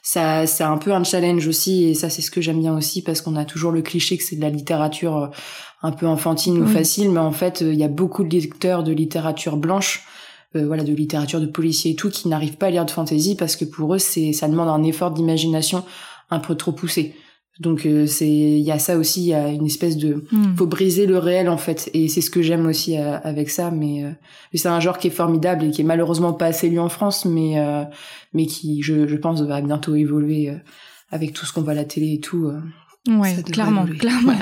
ça, 0.02 0.46
c'est 0.46 0.64
un 0.64 0.78
peu 0.78 0.92
un 0.92 1.04
challenge 1.04 1.46
aussi, 1.46 1.84
et 1.84 1.94
ça, 1.94 2.08
c'est 2.08 2.22
ce 2.22 2.30
que 2.30 2.40
j'aime 2.40 2.60
bien 2.60 2.74
aussi, 2.76 3.02
parce 3.02 3.20
qu'on 3.20 3.36
a 3.36 3.44
toujours 3.44 3.72
le 3.72 3.82
cliché 3.82 4.16
que 4.16 4.22
c'est 4.22 4.36
de 4.36 4.40
la 4.40 4.50
littérature 4.50 5.16
euh, 5.16 5.26
un 5.82 5.92
peu 5.92 6.06
enfantine 6.06 6.58
ou 6.62 6.66
facile, 6.66 7.10
mais 7.10 7.20
en 7.20 7.32
fait, 7.32 7.62
euh, 7.62 7.72
il 7.72 7.78
y 7.78 7.84
a 7.84 7.88
beaucoup 7.88 8.24
de 8.24 8.34
lecteurs 8.34 8.84
de 8.84 8.92
littérature 8.92 9.56
blanche, 9.56 10.04
euh, 10.54 10.64
voilà, 10.64 10.84
de 10.84 10.92
littérature 10.94 11.40
de 11.40 11.46
policiers 11.46 11.90
et 11.90 11.96
tout, 11.96 12.08
qui 12.08 12.28
n'arrivent 12.28 12.56
pas 12.56 12.66
à 12.66 12.70
lire 12.70 12.86
de 12.86 12.90
fantasy 12.90 13.34
parce 13.36 13.56
que 13.56 13.64
pour 13.64 13.94
eux, 13.94 13.98
c'est, 13.98 14.32
ça 14.32 14.48
demande 14.48 14.68
un 14.68 14.82
effort 14.84 15.10
d'imagination 15.10 15.84
un 16.30 16.38
peu 16.38 16.54
trop 16.54 16.72
poussé. 16.72 17.14
Donc 17.58 17.86
euh, 17.86 18.06
c'est 18.06 18.28
il 18.28 18.60
y 18.60 18.70
a 18.70 18.78
ça 18.78 18.98
aussi, 18.98 19.22
il 19.22 19.28
y 19.28 19.34
a 19.34 19.48
une 19.48 19.66
espèce 19.66 19.96
de 19.96 20.24
hmm. 20.30 20.56
faut 20.56 20.66
briser 20.66 21.06
le 21.06 21.18
réel 21.18 21.48
en 21.48 21.56
fait. 21.56 21.90
Et 21.94 22.08
c'est 22.08 22.20
ce 22.20 22.30
que 22.30 22.42
j'aime 22.42 22.66
aussi 22.66 22.98
euh, 22.98 23.18
avec 23.22 23.48
ça. 23.48 23.70
Mais, 23.70 24.04
euh, 24.04 24.10
c'est 24.54 24.68
un 24.68 24.80
genre 24.80 24.98
qui 24.98 25.08
est 25.08 25.10
formidable 25.10 25.64
et 25.64 25.70
qui 25.70 25.80
est 25.80 25.84
malheureusement 25.84 26.32
pas 26.32 26.46
assez 26.46 26.68
lu 26.68 26.78
en 26.78 26.88
France 26.88 27.24
mais 27.24 27.56
mais 28.32 28.46
qui 28.46 28.82
je, 28.82 29.06
je 29.06 29.16
pense 29.16 29.42
va 29.42 29.60
bientôt 29.60 29.94
évoluer 29.94 30.50
avec 31.10 31.34
tout 31.34 31.44
ce 31.44 31.52
qu'on 31.52 31.60
voit 31.60 31.72
à 31.72 31.76
la 31.76 31.84
télé 31.84 32.14
et 32.14 32.20
tout 32.20 32.50
Ouais, 33.06 33.42
clairement, 33.42 33.86
clairement. 33.86 34.38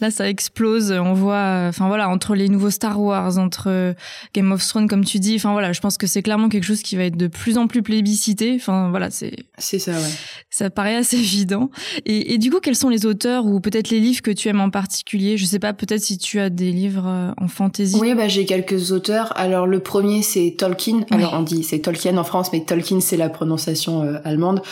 Là, 0.00 0.10
ça 0.10 0.28
explose. 0.28 0.92
On 0.92 1.14
voit, 1.14 1.66
enfin 1.68 1.88
voilà, 1.88 2.08
entre 2.08 2.34
les 2.34 2.48
nouveaux 2.48 2.70
Star 2.70 3.00
Wars, 3.00 3.38
entre 3.38 3.94
Game 4.34 4.52
of 4.52 4.66
Thrones, 4.66 4.88
comme 4.88 5.04
tu 5.04 5.18
dis. 5.18 5.36
Enfin 5.36 5.52
voilà, 5.52 5.72
je 5.72 5.80
pense 5.80 5.96
que 5.96 6.06
c'est 6.06 6.22
clairement 6.22 6.48
quelque 6.48 6.64
chose 6.64 6.82
qui 6.82 6.96
va 6.96 7.04
être 7.04 7.16
de 7.16 7.26
plus 7.26 7.58
en 7.58 7.66
plus 7.66 7.82
plébiscité. 7.82 8.54
Enfin 8.56 8.90
voilà, 8.90 9.10
c'est. 9.10 9.36
C'est 9.58 9.78
ça, 9.78 9.92
ouais. 9.92 10.10
Ça 10.50 10.70
paraît 10.70 10.96
assez 10.96 11.16
évident. 11.18 11.70
Et, 12.06 12.34
et, 12.34 12.38
du 12.38 12.50
coup, 12.50 12.60
quels 12.60 12.76
sont 12.76 12.88
les 12.88 13.06
auteurs 13.06 13.46
ou 13.46 13.60
peut-être 13.60 13.90
les 13.90 14.00
livres 14.00 14.22
que 14.22 14.30
tu 14.30 14.48
aimes 14.48 14.60
en 14.60 14.70
particulier? 14.70 15.36
Je 15.36 15.44
sais 15.44 15.58
pas, 15.58 15.72
peut-être 15.72 16.02
si 16.02 16.18
tu 16.18 16.40
as 16.40 16.50
des 16.50 16.72
livres 16.72 17.06
euh, 17.06 17.32
en 17.36 17.48
fantasy. 17.48 17.96
Oui, 18.00 18.14
bah 18.14 18.28
j'ai 18.28 18.46
quelques 18.46 18.92
auteurs. 18.92 19.32
Alors 19.36 19.66
le 19.66 19.80
premier, 19.80 20.22
c'est 20.22 20.54
Tolkien. 20.56 21.04
Alors 21.10 21.34
on 21.34 21.42
dit 21.42 21.62
c'est 21.62 21.80
Tolkien 21.80 22.16
en 22.16 22.24
France, 22.24 22.50
mais 22.52 22.64
Tolkien 22.64 23.00
c'est 23.00 23.16
la 23.16 23.28
prononciation 23.28 24.02
euh, 24.02 24.18
allemande. 24.24 24.62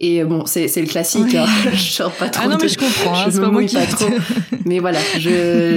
Et 0.00 0.22
euh, 0.22 0.26
bon, 0.26 0.46
c'est 0.46 0.68
le 0.76 0.86
classique. 0.86 1.34
Hein. 1.34 1.46
je 1.72 2.02
pas 2.18 2.28
trop. 2.28 2.42
Ah 2.44 2.48
non, 2.48 2.58
mais 2.60 2.68
je 2.68 2.78
comprends. 2.88 3.18
Hein, 3.18 3.30
je 3.30 3.40
me 3.40 3.46
mouille 3.48 3.68
pas 3.68 3.86
trop. 3.86 4.08
mais 4.64 4.78
voilà, 4.78 4.98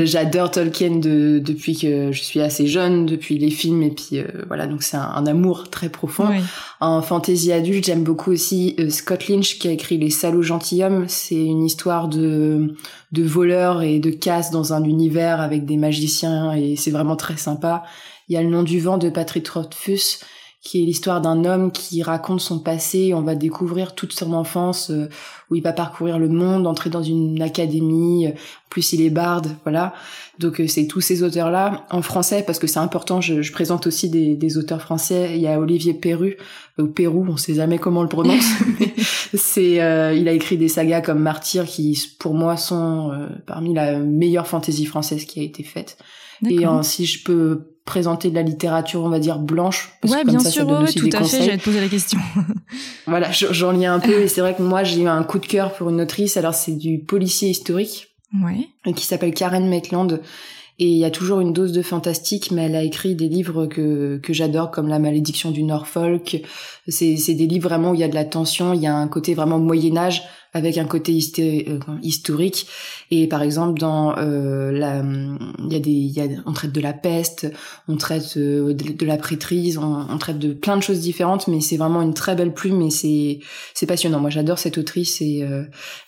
j'adore 0.05 0.51
Tolkien 0.51 0.97
de, 0.97 1.39
depuis 1.39 1.77
que 1.77 2.11
je 2.11 2.21
suis 2.21 2.41
assez 2.41 2.67
jeune, 2.67 3.05
depuis 3.05 3.37
les 3.37 3.51
films 3.51 3.83
et 3.83 3.91
puis 3.91 4.19
euh, 4.19 4.25
voilà, 4.47 4.67
donc 4.67 4.83
c'est 4.83 4.97
un, 4.97 5.25
amour 5.25 5.69
très 5.69 5.89
profond. 5.89 6.27
En 6.79 7.01
fantasy 7.01 7.51
adulte, 7.51 7.85
j'aime 7.85 8.03
beaucoup 8.03 8.31
aussi 8.31 8.75
euh, 8.79 8.89
Scott 8.89 9.27
Lynch 9.27 9.59
qui 9.59 9.67
a 9.67 9.71
écrit 9.71 9.97
Les 9.97 10.09
Salauds 10.09 10.41
gentilshommes. 10.41 11.05
C'est 11.07 11.35
une 11.35 11.63
histoire 11.63 12.07
de 12.07 12.75
de 13.11 13.23
voleurs 13.23 13.81
et 13.81 13.99
de 13.99 14.09
casse 14.09 14.51
dans 14.51 14.73
un 14.73 14.83
univers 14.83 15.41
avec 15.41 15.65
des 15.65 15.77
magiciens 15.77 16.53
et 16.53 16.75
c'est 16.75 16.91
vraiment 16.91 17.15
très 17.15 17.37
sympa. 17.37 17.83
Il 18.29 18.35
y 18.35 18.37
a 18.37 18.41
Le 18.41 18.49
nom 18.49 18.63
du 18.63 18.79
vent 18.79 18.97
de 18.97 19.09
Patrick 19.09 19.47
Rothfuss 19.49 20.21
qui 20.61 20.83
est 20.83 20.85
l'histoire 20.85 21.21
d'un 21.21 21.43
homme 21.43 21.71
qui 21.71 22.03
raconte 22.03 22.39
son 22.39 22.59
passé. 22.59 23.15
On 23.15 23.21
va 23.21 23.33
découvrir 23.33 23.95
toute 23.95 24.13
son 24.13 24.31
enfance, 24.33 24.91
euh, 24.91 25.09
où 25.49 25.55
il 25.55 25.63
va 25.63 25.73
parcourir 25.73 26.19
le 26.19 26.29
monde, 26.29 26.67
entrer 26.67 26.91
dans 26.91 27.01
une 27.01 27.41
académie. 27.41 28.27
Euh, 28.27 28.31
plus, 28.69 28.93
il 28.93 29.01
est 29.01 29.09
barde, 29.09 29.55
voilà. 29.63 29.91
Donc, 30.37 30.61
euh, 30.61 30.67
c'est 30.67 30.85
tous 30.85 31.01
ces 31.01 31.23
auteurs-là 31.23 31.87
en 31.89 32.03
français, 32.03 32.43
parce 32.45 32.59
que 32.59 32.67
c'est 32.67 32.79
important. 32.79 33.21
Je, 33.21 33.41
je, 33.41 33.51
présente 33.51 33.87
aussi 33.87 34.07
des, 34.07 34.35
des, 34.35 34.57
auteurs 34.59 34.81
français. 34.81 35.31
Il 35.33 35.41
y 35.41 35.47
a 35.47 35.59
Olivier 35.59 35.95
Perru, 35.95 36.37
au 36.77 36.85
Pérou, 36.85 37.25
on 37.27 37.37
sait 37.37 37.55
jamais 37.55 37.79
comment 37.79 38.01
on 38.01 38.03
le 38.03 38.09
prononce. 38.09 38.45
c'est, 39.33 39.73
il 39.73 40.27
a 40.27 40.31
écrit 40.31 40.57
des 40.57 40.69
sagas 40.69 41.01
comme 41.01 41.19
Martyr, 41.19 41.65
qui 41.65 41.99
pour 42.19 42.35
moi 42.35 42.55
sont 42.55 43.11
parmi 43.47 43.73
la 43.73 43.97
meilleure 43.97 44.47
fantaisie 44.47 44.85
française 44.85 45.25
qui 45.25 45.39
a 45.39 45.43
été 45.43 45.63
faite. 45.63 45.97
Et 46.49 46.63
si 46.83 47.05
je 47.05 47.23
peux 47.23 47.70
présenter 47.91 48.29
de 48.29 48.35
la 48.35 48.41
littérature, 48.41 49.01
on 49.03 49.09
va 49.09 49.19
dire, 49.19 49.37
blanche. 49.37 49.91
Parce 49.99 50.13
ouais, 50.13 50.23
bien 50.23 50.39
sûr, 50.39 50.65
ouais, 50.65 50.93
tout 50.93 51.09
à 51.11 51.23
fait, 51.25 51.43
j'allais 51.43 51.57
te 51.57 51.63
poser 51.63 51.81
la 51.81 51.89
question. 51.89 52.19
voilà, 53.05 53.29
j'en 53.31 53.71
lis 53.71 53.85
un 53.85 53.99
peu, 53.99 54.21
et 54.21 54.29
c'est 54.29 54.39
vrai 54.39 54.55
que 54.55 54.61
moi, 54.61 54.85
j'ai 54.85 55.01
eu 55.01 55.07
un 55.09 55.23
coup 55.23 55.39
de 55.39 55.45
cœur 55.45 55.73
pour 55.73 55.89
une 55.89 55.99
autrice, 55.99 56.37
alors 56.37 56.53
c'est 56.53 56.77
du 56.77 56.99
policier 56.99 57.49
historique, 57.49 58.07
ouais. 58.41 58.93
qui 58.93 59.05
s'appelle 59.05 59.33
Karen 59.33 59.67
Maitland, 59.67 60.21
et 60.81 60.87
il 60.87 60.97
y 60.97 61.05
a 61.05 61.11
toujours 61.11 61.41
une 61.41 61.53
dose 61.53 61.73
de 61.73 61.83
fantastique, 61.83 62.49
mais 62.49 62.63
elle 62.63 62.75
a 62.75 62.81
écrit 62.81 63.13
des 63.13 63.29
livres 63.29 63.67
que, 63.67 64.17
que 64.17 64.33
j'adore, 64.33 64.71
comme 64.71 64.87
La 64.87 64.97
malédiction 64.97 65.51
du 65.51 65.61
Norfolk. 65.61 66.41
C'est 66.87 67.35
des 67.35 67.45
livres 67.45 67.69
vraiment 67.69 67.91
où 67.91 67.93
il 67.93 67.99
y 67.99 68.03
a 68.03 68.07
de 68.07 68.15
la 68.15 68.25
tension, 68.25 68.73
il 68.73 68.81
y 68.81 68.87
a 68.87 68.95
un 68.95 69.07
côté 69.07 69.35
vraiment 69.35 69.59
Moyen-Âge, 69.59 70.23
avec 70.53 70.79
un 70.79 70.85
côté 70.85 71.19
euh, 71.37 71.77
historique. 72.01 72.65
Et 73.11 73.27
par 73.27 73.43
exemple, 73.43 73.79
dans 73.79 74.17
euh, 74.17 74.71
la, 74.71 75.03
il 75.59 75.71
y 75.71 75.75
a 75.75 75.79
des, 75.79 75.91
il 75.91 76.11
y 76.13 76.19
a, 76.19 76.25
on 76.47 76.53
traite 76.53 76.71
de 76.71 76.81
la 76.81 76.93
peste, 76.93 77.45
on 77.87 77.95
traite 77.95 78.37
euh, 78.37 78.73
de, 78.73 79.05
la 79.05 79.17
prêtrise, 79.17 79.77
on, 79.77 80.07
on, 80.09 80.17
traite 80.17 80.39
de 80.39 80.51
plein 80.51 80.77
de 80.77 80.81
choses 80.81 80.99
différentes, 80.99 81.47
mais 81.47 81.61
c'est 81.61 81.77
vraiment 81.77 82.01
une 82.01 82.15
très 82.15 82.35
belle 82.35 82.55
plume 82.55 82.81
et 82.81 82.89
c'est, 82.89 83.37
c'est 83.75 83.85
passionnant. 83.85 84.19
Moi, 84.19 84.31
j'adore 84.31 84.57
cette 84.57 84.79
autrice 84.79 85.21
et 85.21 85.47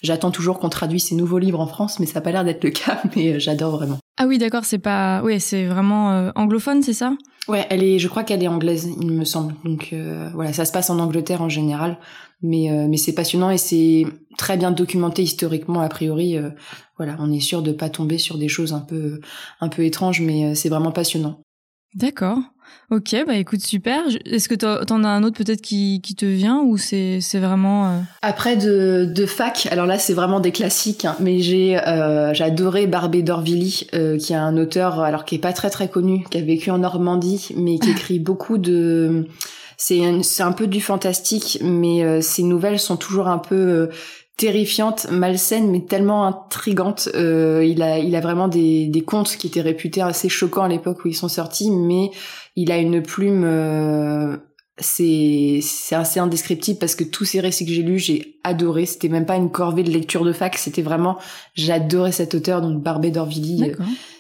j'attends 0.02 0.32
toujours 0.32 0.58
qu'on 0.58 0.70
traduise 0.70 1.04
ses 1.04 1.16
nouveaux 1.16 1.38
livres 1.38 1.60
en 1.60 1.68
France, 1.68 2.00
mais 2.00 2.08
ça 2.08 2.16
n'a 2.16 2.22
pas 2.22 2.32
l'air 2.32 2.44
d'être 2.44 2.64
le 2.64 2.72
cas, 2.72 3.04
mais 3.16 3.40
j'adore 3.40 3.78
vraiment. 3.78 4.03
Ah 4.18 4.26
oui, 4.28 4.38
d'accord, 4.38 4.66
c'est 4.66 4.80
pas, 4.80 5.22
oui, 5.24 5.40
c'est 5.40 5.66
vraiment 5.66 6.32
anglophone, 6.36 6.84
c'est 6.84 6.94
ça? 6.94 7.14
Ouais, 7.48 7.66
elle 7.70 7.84
est, 7.84 8.00
je 8.00 8.08
crois 8.08 8.24
qu'elle 8.24 8.44
est 8.44 8.48
anglaise, 8.48 8.90
il 9.02 9.12
me 9.12 9.26
semble. 9.26 9.56
Donc 9.66 9.94
voilà, 10.34 10.54
ça 10.54 10.66
se 10.66 10.72
passe 10.72 10.90
en 10.90 11.00
Angleterre 11.00 11.42
en 11.42 11.50
général. 11.50 11.98
Mais 12.44 12.70
euh, 12.70 12.88
mais 12.90 12.98
c'est 12.98 13.16
passionnant 13.16 13.50
et 13.50 13.58
c'est 13.58 14.06
très 14.38 14.58
bien 14.58 14.72
documenté 14.72 15.24
historiquement 15.24 15.80
a 15.80 15.88
priori. 15.88 16.38
Euh, 16.38 16.50
voilà 16.98 17.16
on 17.20 17.32
est 17.32 17.40
sûr 17.40 17.62
de 17.64 17.72
pas 17.72 17.90
tomber 17.90 18.18
sur 18.18 18.38
des 18.38 18.50
choses 18.50 18.74
un 18.74 18.82
peu 18.82 19.22
un 19.62 19.70
peu 19.70 19.86
étranges 19.86 20.20
mais 20.20 20.46
euh, 20.46 20.54
c'est 20.54 20.68
vraiment 20.68 20.92
passionnant. 20.92 21.42
D'accord 21.96 22.40
ok 22.92 23.16
bah 23.26 23.36
écoute 23.36 23.62
super. 23.62 24.02
Est-ce 24.26 24.50
que 24.50 24.56
t'en 24.56 25.04
as 25.04 25.08
un 25.08 25.24
autre 25.24 25.38
peut-être 25.38 25.62
qui, 25.62 26.02
qui 26.02 26.16
te 26.16 26.26
vient 26.26 26.62
ou 26.62 26.78
c'est 26.78 27.20
c'est 27.22 27.40
vraiment 27.40 28.04
après 28.22 28.56
de 28.56 29.06
de 29.06 29.26
fac 29.26 29.68
alors 29.72 29.86
là 29.86 29.98
c'est 29.98 30.14
vraiment 30.14 30.40
des 30.40 30.52
classiques 30.52 31.06
hein, 31.06 31.16
mais 31.20 31.40
j'ai 31.40 31.80
j'ai 32.34 32.44
adoré 32.44 32.88
Barbé 32.88 33.22
d'Orvilly 33.22 33.88
qui 34.20 34.34
est 34.34 34.36
un 34.36 34.58
auteur 34.58 35.00
alors 35.00 35.26
qui 35.26 35.36
est 35.36 35.40
pas 35.40 35.54
très 35.54 35.70
très 35.70 35.88
connu 35.88 36.26
qui 36.30 36.38
a 36.38 36.42
vécu 36.42 36.72
en 36.72 36.80
Normandie 36.80 37.50
mais 37.56 37.80
qui 37.80 37.92
écrit 37.92 38.20
beaucoup 38.20 38.58
de 38.58 39.28
c'est 39.78 40.44
un, 40.44 40.52
peu 40.54 40.68
du 40.68 40.80
fantastique, 40.80 41.60
mais 41.62 42.04
euh, 42.04 42.22
ces 42.22 42.44
nouvelles 42.44 42.80
sont 42.80 42.96
toujours 42.96 43.28
un 43.28 43.38
peu 43.38 43.90
euh, 44.34 44.38
terrifiantes, 44.38 45.08
malsaines, 45.12 45.70
mais 45.72 45.82
tellement 45.82 46.26
intrigantes. 46.26 47.10
Euh, 47.16 47.66
il 47.66 47.82
a, 47.82 48.00
il 48.00 48.16
a 48.16 48.22
vraiment 48.22 48.48
des, 48.48 48.88
des 48.88 49.02
contes 49.02 49.36
qui 49.38 49.48
étaient 49.48 49.62
réputés 49.62 50.02
assez 50.02 50.30
choquants 50.30 50.64
à 50.64 50.70
l'époque 50.70 51.06
où 51.06 51.08
ils 51.08 51.16
sont 51.16 51.30
sortis, 51.30 51.72
mais 51.72 52.12
il 52.56 52.72
a 52.72 52.78
une 52.78 53.02
plume 53.02 54.40
c'est 54.80 55.60
c'est 55.62 55.94
assez 55.94 56.20
indescriptible 56.20 56.80
parce 56.80 56.96
que 56.96 57.04
tous 57.04 57.26
ces 57.26 57.40
récits 57.40 57.64
que 57.64 57.72
j'ai 57.72 57.84
lus 57.84 58.00
j'ai 58.00 58.40
adoré 58.44 58.88
c'était 58.88 59.08
même 59.08 59.28
pas 59.28 59.36
une 59.36 59.52
corvée 59.52 59.84
de 59.84 59.92
lecture 59.92 60.26
de 60.26 60.34
fac 60.34 60.58
c'était 60.58 60.82
vraiment 60.82 61.20
j'adorais 61.54 62.12
cet 62.12 62.34
auteur 62.34 62.60
donc 62.60 62.82
Barbé 62.82 63.12
d'Orvilly 63.12 63.72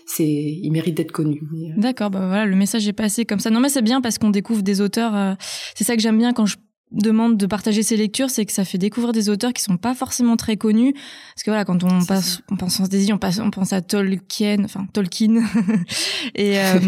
c'est 0.05 0.25
il 0.25 0.71
mérite 0.71 0.95
d'être 0.95 1.11
connu. 1.11 1.41
Euh. 1.53 1.73
D'accord, 1.77 2.09
bah 2.09 2.27
voilà, 2.27 2.45
le 2.45 2.55
message 2.55 2.87
est 2.87 2.93
passé 2.93 3.25
comme 3.25 3.39
ça. 3.39 3.49
Non 3.49 3.59
mais 3.59 3.69
c'est 3.69 3.81
bien 3.81 4.01
parce 4.01 4.17
qu'on 4.17 4.29
découvre 4.29 4.61
des 4.61 4.81
auteurs. 4.81 5.15
Euh, 5.15 5.33
c'est 5.75 5.83
ça 5.83 5.95
que 5.95 6.01
j'aime 6.01 6.17
bien 6.17 6.33
quand 6.33 6.45
je 6.45 6.57
demande 6.93 7.37
de 7.37 7.45
partager 7.45 7.83
ses 7.83 7.97
lectures, 7.97 8.29
c'est 8.29 8.45
que 8.45 8.51
ça 8.51 8.65
fait 8.65 8.77
découvrir 8.77 9.11
des 9.11 9.29
auteurs 9.29 9.53
qui 9.53 9.61
sont 9.61 9.77
pas 9.77 9.93
forcément 9.93 10.37
très 10.37 10.57
connus. 10.57 10.93
Parce 10.93 11.43
que 11.43 11.49
voilà, 11.49 11.65
quand 11.65 11.83
on 11.83 12.05
passe, 12.05 12.41
on 12.51 12.55
pense 12.55 12.79
en 12.79 12.83
Daisy, 12.85 13.11
on, 13.11 13.17
passe, 13.17 13.39
on 13.39 13.51
pense 13.51 13.73
à 13.73 13.81
Tolkien, 13.81 14.63
enfin 14.63 14.85
Tolkien, 14.93 15.43
et 16.35 16.59
euh, 16.59 16.79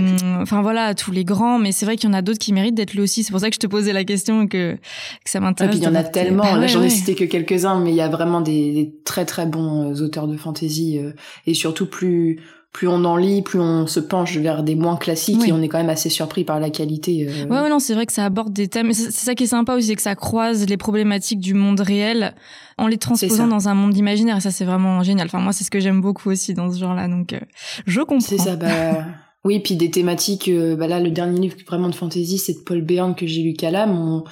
enfin 0.42 0.62
voilà, 0.62 0.94
tous 0.94 1.12
les 1.12 1.26
grands. 1.26 1.58
Mais 1.58 1.72
c'est 1.72 1.86
vrai 1.86 1.96
qu'il 1.96 2.10
y 2.10 2.12
en 2.12 2.16
a 2.16 2.22
d'autres 2.22 2.40
qui 2.40 2.54
méritent 2.54 2.76
d'être 2.76 2.94
là 2.94 3.02
aussi. 3.02 3.24
C'est 3.24 3.32
pour 3.32 3.40
ça 3.40 3.50
que 3.50 3.56
je 3.56 3.60
te 3.60 3.68
posais 3.68 3.94
la 3.94 4.04
question 4.04 4.48
que, 4.48 4.76
que 4.76 5.30
ça 5.30 5.40
m'intéresse. 5.40 5.76
Et 5.76 5.80
puis 5.80 5.88
il 5.88 5.92
y 5.92 5.92
en 5.92 6.00
a 6.00 6.04
tellement. 6.04 6.44
Bah 6.44 6.58
là, 6.58 6.68
j'en 6.68 6.84
ai 6.84 6.90
cité 6.90 7.16
que 7.16 7.26
quelques-uns, 7.26 7.80
mais 7.80 7.92
il 7.92 7.96
y 7.96 8.02
a 8.02 8.10
vraiment 8.10 8.42
des, 8.42 8.74
des 8.74 8.96
très 9.04 9.26
très 9.26 9.46
bons 9.46 10.02
auteurs 10.02 10.28
de 10.28 10.38
fantasy 10.38 11.00
et 11.48 11.54
surtout 11.54 11.88
plus 11.88 12.40
plus 12.76 12.90
on 12.90 13.06
en 13.06 13.16
lit, 13.16 13.42
plus 13.42 13.58
on 13.58 13.88
se 13.88 14.02
penche 14.02 14.36
vers 14.36 14.62
des 14.62 14.76
moins 14.76 14.98
classiques 14.98 15.48
et 15.48 15.54
on 15.54 15.62
est 15.62 15.70
quand 15.70 15.78
même 15.78 15.90
assez 15.90 16.10
surpris 16.10 16.44
par 16.44 16.60
la 16.60 16.70
qualité. 16.70 17.26
Euh... 17.26 17.46
Ouais, 17.46 17.62
ouais, 17.62 17.70
non, 17.70 17.80
c'est 17.80 17.94
vrai 17.94 18.06
que 18.06 18.12
ça 18.12 18.26
aborde 18.26 18.52
des 18.52 18.68
thèmes. 18.68 18.92
C'est 18.92 19.12
ça 19.14 19.34
qui 19.34 19.46
est 19.46 19.48
sympa 19.48 19.76
aussi, 19.76 19.88
c'est 19.88 19.96
que 19.96 20.02
ça 20.02 20.16
croise 20.16 20.68
les 20.68 20.76
problématiques 20.76 21.40
du 21.40 21.54
monde 21.54 21.80
réel 21.80 22.36
en 22.78 22.88
les 22.88 22.98
transposant 22.98 23.48
dans 23.48 23.70
un 23.70 23.76
monde 23.76 23.96
imaginaire. 23.96 24.36
Et 24.36 24.42
ça, 24.42 24.52
c'est 24.52 24.66
vraiment 24.66 25.04
génial. 25.04 25.28
Enfin, 25.28 25.40
moi, 25.40 25.54
c'est 25.54 25.64
ce 25.64 25.72
que 25.72 25.80
j'aime 25.80 26.02
beaucoup 26.02 26.30
aussi 26.30 26.54
dans 26.54 26.70
ce 26.70 26.78
genre-là. 26.78 27.08
Donc, 27.08 27.32
euh, 27.32 27.40
je 27.88 28.02
comprends. 28.02 28.20
C'est 28.20 28.40
ça. 28.40 28.58
Bah... 28.58 29.06
oui, 29.46 29.62
puis 29.62 29.78
des 29.78 29.90
thématiques. 29.90 30.50
Euh, 30.50 30.76
bah 30.76 30.88
là, 30.88 31.00
le 31.00 31.12
dernier 31.12 31.40
livre 31.40 31.56
vraiment 31.66 31.88
de 31.88 31.96
fantasy, 31.96 32.38
c'est 32.38 32.56
de 32.56 32.64
Paul 32.66 32.82
Béarn 32.82 33.16
que 33.16 33.26
j'ai 33.26 33.42
lu 33.42 33.54
Calam. 33.54 33.92
On 33.92 34.26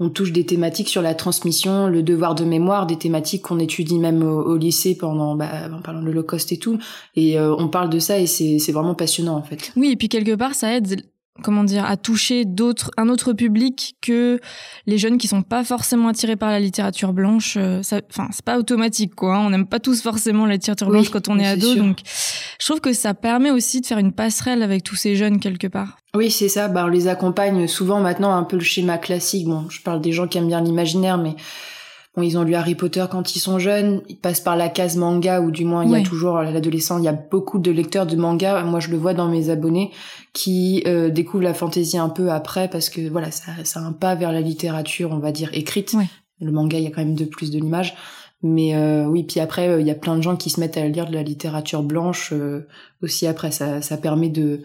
on 0.00 0.08
touche 0.08 0.32
des 0.32 0.46
thématiques 0.46 0.88
sur 0.88 1.02
la 1.02 1.14
transmission, 1.14 1.86
le 1.86 2.02
devoir 2.02 2.34
de 2.34 2.44
mémoire, 2.44 2.86
des 2.86 2.96
thématiques 2.96 3.42
qu'on 3.42 3.58
étudie 3.58 3.98
même 3.98 4.22
au, 4.22 4.56
lycée 4.56 4.96
pendant, 4.96 5.36
bah, 5.36 5.68
en 5.72 5.82
parlant 5.82 6.00
de 6.00 6.06
l'Holocauste 6.06 6.52
et 6.52 6.56
tout. 6.56 6.78
Et 7.14 7.38
euh, 7.38 7.54
on 7.56 7.68
parle 7.68 7.90
de 7.90 7.98
ça 7.98 8.18
et 8.18 8.26
c'est 8.26 8.72
vraiment 8.72 8.94
passionnant 8.94 9.36
en 9.36 9.42
fait. 9.42 9.72
Oui, 9.76 9.90
et 9.92 9.96
puis 9.96 10.08
quelque 10.08 10.34
part, 10.34 10.54
ça 10.54 10.74
aide 10.74 11.02
comment 11.42 11.64
dire, 11.64 11.84
à 11.84 11.96
toucher 11.96 12.44
d'autres, 12.44 12.90
un 12.96 13.08
autre 13.08 13.32
public 13.32 13.96
que 14.00 14.40
les 14.86 14.98
jeunes 14.98 15.18
qui 15.18 15.28
sont 15.28 15.42
pas 15.42 15.64
forcément 15.64 16.08
attirés 16.08 16.36
par 16.36 16.50
la 16.50 16.60
littérature 16.60 17.12
blanche. 17.12 17.56
Euh, 17.56 17.80
enfin, 18.10 18.28
c'est 18.32 18.44
pas 18.44 18.58
automatique, 18.58 19.14
quoi. 19.14 19.36
Hein. 19.36 19.46
On 19.46 19.50
n'aime 19.50 19.66
pas 19.66 19.80
tous 19.80 20.02
forcément 20.02 20.46
la 20.46 20.54
littérature 20.54 20.88
blanche 20.88 21.10
quand 21.10 21.28
on 21.28 21.38
est 21.38 21.46
ado, 21.46 21.74
donc 21.74 21.98
je 22.58 22.66
trouve 22.66 22.80
que 22.80 22.92
ça 22.92 23.14
permet 23.14 23.50
aussi 23.50 23.80
de 23.80 23.86
faire 23.86 23.98
une 23.98 24.12
passerelle 24.12 24.62
avec 24.62 24.82
tous 24.82 24.96
ces 24.96 25.16
jeunes 25.16 25.40
quelque 25.40 25.66
part. 25.66 25.98
Oui, 26.14 26.30
c'est 26.30 26.48
ça. 26.48 26.68
Bah, 26.68 26.84
on 26.86 26.88
les 26.88 27.08
accompagne 27.08 27.66
souvent 27.68 28.00
maintenant 28.00 28.34
un 28.34 28.42
peu 28.42 28.56
le 28.56 28.62
schéma 28.62 28.98
classique. 28.98 29.46
Bon, 29.46 29.66
je 29.70 29.80
parle 29.80 30.00
des 30.00 30.12
gens 30.12 30.26
qui 30.26 30.38
aiment 30.38 30.48
bien 30.48 30.60
l'imaginaire, 30.60 31.18
mais 31.18 31.36
Bon, 32.16 32.22
ils 32.22 32.36
ont 32.36 32.42
lu 32.42 32.56
Harry 32.56 32.74
Potter 32.74 33.04
quand 33.08 33.36
ils 33.36 33.38
sont 33.38 33.60
jeunes, 33.60 34.02
ils 34.08 34.16
passent 34.16 34.40
par 34.40 34.56
la 34.56 34.68
case 34.68 34.96
manga, 34.96 35.40
ou 35.40 35.52
du 35.52 35.64
moins 35.64 35.84
il 35.84 35.92
y 35.92 35.94
a 35.94 36.02
toujours 36.02 36.38
à 36.38 36.50
l'adolescent, 36.50 36.98
il 36.98 37.04
y 37.04 37.08
a 37.08 37.12
beaucoup 37.12 37.60
de 37.60 37.70
lecteurs 37.70 38.04
de 38.04 38.16
manga. 38.16 38.64
Moi, 38.64 38.80
je 38.80 38.88
le 38.88 38.96
vois 38.96 39.14
dans 39.14 39.28
mes 39.28 39.48
abonnés 39.48 39.92
qui 40.32 40.82
euh, 40.86 41.08
découvrent 41.08 41.44
la 41.44 41.54
fantaisie 41.54 41.98
un 41.98 42.08
peu 42.08 42.32
après 42.32 42.68
parce 42.68 42.88
que 42.90 43.08
voilà, 43.08 43.30
ça, 43.30 43.52
ça 43.62 43.78
a 43.78 43.84
un 43.84 43.92
pas 43.92 44.16
vers 44.16 44.32
la 44.32 44.40
littérature, 44.40 45.12
on 45.12 45.18
va 45.18 45.30
dire 45.30 45.50
écrite. 45.52 45.94
Le 46.40 46.50
manga, 46.50 46.78
il 46.78 46.84
y 46.84 46.86
a 46.88 46.90
quand 46.90 47.04
même 47.04 47.14
de 47.14 47.26
plus 47.26 47.52
de 47.52 47.60
l'image. 47.60 47.94
Mais 48.42 48.74
euh, 48.74 49.04
oui, 49.04 49.22
puis 49.22 49.38
après, 49.38 49.68
euh, 49.68 49.80
il 49.80 49.86
y 49.86 49.90
a 49.90 49.94
plein 49.94 50.16
de 50.16 50.22
gens 50.22 50.34
qui 50.34 50.50
se 50.50 50.58
mettent 50.58 50.78
à 50.78 50.88
lire 50.88 51.06
de 51.06 51.14
la 51.14 51.22
littérature 51.22 51.84
blanche 51.84 52.34
aussi 53.02 53.28
après. 53.28 53.52
Ça, 53.52 53.82
ça 53.82 53.96
permet 53.96 54.30
de 54.30 54.62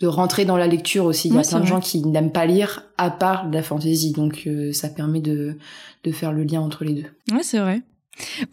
de 0.00 0.06
rentrer 0.06 0.44
dans 0.44 0.56
la 0.56 0.66
lecture 0.66 1.04
aussi. 1.04 1.28
Il 1.28 1.34
y 1.34 1.38
a 1.38 1.42
plein 1.42 1.60
de 1.60 1.66
gens 1.66 1.80
qui 1.80 2.00
n'aiment 2.00 2.32
pas 2.32 2.46
lire 2.46 2.84
à 2.98 3.10
part 3.10 3.48
de 3.48 3.54
la 3.54 3.62
fantaisie, 3.62 4.12
donc 4.12 4.44
euh, 4.46 4.72
ça 4.72 4.88
permet 4.88 5.20
de, 5.20 5.58
de 6.04 6.12
faire 6.12 6.32
le 6.32 6.42
lien 6.44 6.60
entre 6.60 6.84
les 6.84 6.94
deux. 6.94 7.34
Ouais, 7.34 7.42
c'est 7.42 7.58
vrai. 7.58 7.82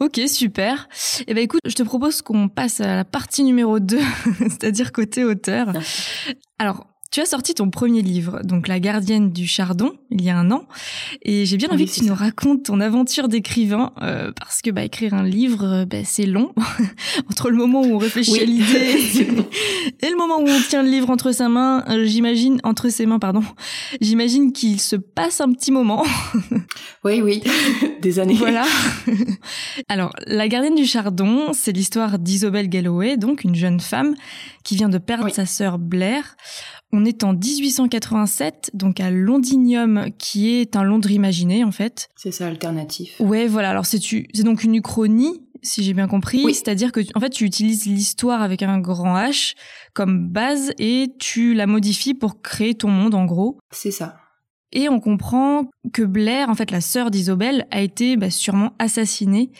Ok, 0.00 0.20
super. 0.26 0.88
Eh 1.26 1.34
ben 1.34 1.42
écoute, 1.42 1.60
je 1.64 1.74
te 1.74 1.82
propose 1.82 2.22
qu'on 2.22 2.48
passe 2.48 2.80
à 2.80 2.96
la 2.96 3.04
partie 3.04 3.42
numéro 3.42 3.80
2, 3.80 3.98
c'est-à-dire 4.40 4.92
côté 4.92 5.24
auteur. 5.24 5.72
Alors, 6.58 6.86
tu 7.10 7.20
as 7.20 7.26
sorti 7.26 7.54
ton 7.54 7.70
premier 7.70 8.02
livre, 8.02 8.40
donc 8.44 8.68
La 8.68 8.80
gardienne 8.80 9.30
du 9.32 9.46
chardon, 9.46 9.92
il 10.10 10.22
y 10.22 10.28
a 10.28 10.36
un 10.36 10.50
an, 10.50 10.66
et 11.22 11.46
j'ai 11.46 11.56
bien 11.56 11.70
envie 11.70 11.86
que 11.86 11.92
tu 11.92 12.04
nous 12.04 12.14
racontes 12.14 12.64
ton 12.64 12.80
aventure 12.80 13.28
d'écrivain, 13.28 13.92
euh, 14.02 14.30
parce 14.32 14.60
que 14.60 14.70
bah, 14.70 14.84
écrire 14.84 15.14
un 15.14 15.22
livre, 15.22 15.64
euh, 15.64 15.84
bah, 15.86 16.04
c'est 16.04 16.26
long. 16.26 16.52
entre 17.30 17.50
le 17.50 17.56
moment 17.56 17.80
où 17.80 17.94
on 17.94 17.98
réfléchit 17.98 18.40
à 18.40 18.44
l'idée 18.44 18.66
et 20.00 20.10
le 20.10 20.16
moment 20.16 20.38
où 20.38 20.48
on 20.48 20.60
tient 20.68 20.82
le 20.82 20.90
livre 20.90 21.08
entre 21.08 21.32
sa 21.32 21.48
main, 21.48 21.82
euh, 21.88 22.04
j'imagine 22.04 22.60
entre 22.62 22.90
ses 22.90 23.06
mains, 23.06 23.18
pardon, 23.18 23.42
j'imagine 24.02 24.52
qu'il 24.52 24.78
se 24.78 24.96
passe 24.96 25.40
un 25.40 25.50
petit 25.52 25.72
moment. 25.72 26.04
oui, 27.04 27.22
oui, 27.22 27.42
des 28.02 28.18
années. 28.18 28.34
Voilà. 28.34 28.66
Alors, 29.88 30.12
La 30.26 30.46
gardienne 30.48 30.74
du 30.74 30.84
chardon, 30.84 31.52
c'est 31.54 31.72
l'histoire 31.72 32.18
d'Isobel 32.18 32.68
Galloway, 32.68 33.16
donc 33.16 33.44
une 33.44 33.54
jeune 33.54 33.80
femme 33.80 34.14
qui 34.62 34.76
vient 34.76 34.90
de 34.90 34.98
perdre 34.98 35.30
sa 35.30 35.46
sœur 35.46 35.78
Blair. 35.78 36.36
On 36.92 37.04
est 37.04 37.22
en 37.22 37.34
1887, 37.34 38.70
donc 38.72 39.00
à 39.00 39.10
Londinium, 39.10 40.06
qui 40.16 40.48
est 40.50 40.74
un 40.74 40.82
Londres 40.82 41.10
imaginé, 41.10 41.62
en 41.64 41.72
fait. 41.72 42.08
C'est 42.16 42.32
ça, 42.32 42.46
alternatif. 42.46 43.20
Ouais, 43.20 43.46
voilà. 43.46 43.70
Alors, 43.70 43.84
c'est, 43.84 44.00
c'est 44.00 44.42
donc 44.42 44.64
une 44.64 44.74
uchronie, 44.76 45.42
si 45.62 45.82
j'ai 45.82 45.92
bien 45.92 46.08
compris. 46.08 46.42
C'est-à-dire 46.54 46.90
que, 46.92 47.00
en 47.14 47.20
fait, 47.20 47.30
tu 47.30 47.44
utilises 47.44 47.84
l'histoire 47.84 48.40
avec 48.40 48.62
un 48.62 48.78
grand 48.78 49.16
H 49.16 49.54
comme 49.92 50.28
base 50.28 50.72
et 50.78 51.08
tu 51.18 51.52
la 51.52 51.66
modifies 51.66 52.14
pour 52.14 52.40
créer 52.40 52.74
ton 52.74 52.88
monde, 52.88 53.14
en 53.14 53.26
gros. 53.26 53.58
C'est 53.70 53.90
ça. 53.90 54.16
Et 54.72 54.88
on 54.88 55.00
comprend 55.00 55.70
que 55.92 56.02
Blair, 56.02 56.50
en 56.50 56.54
fait 56.54 56.70
la 56.70 56.80
sœur 56.80 57.10
d'Isobel, 57.10 57.66
a 57.70 57.80
été 57.80 58.16
bah, 58.16 58.30
sûrement 58.30 58.74
assassinée. 58.78 59.50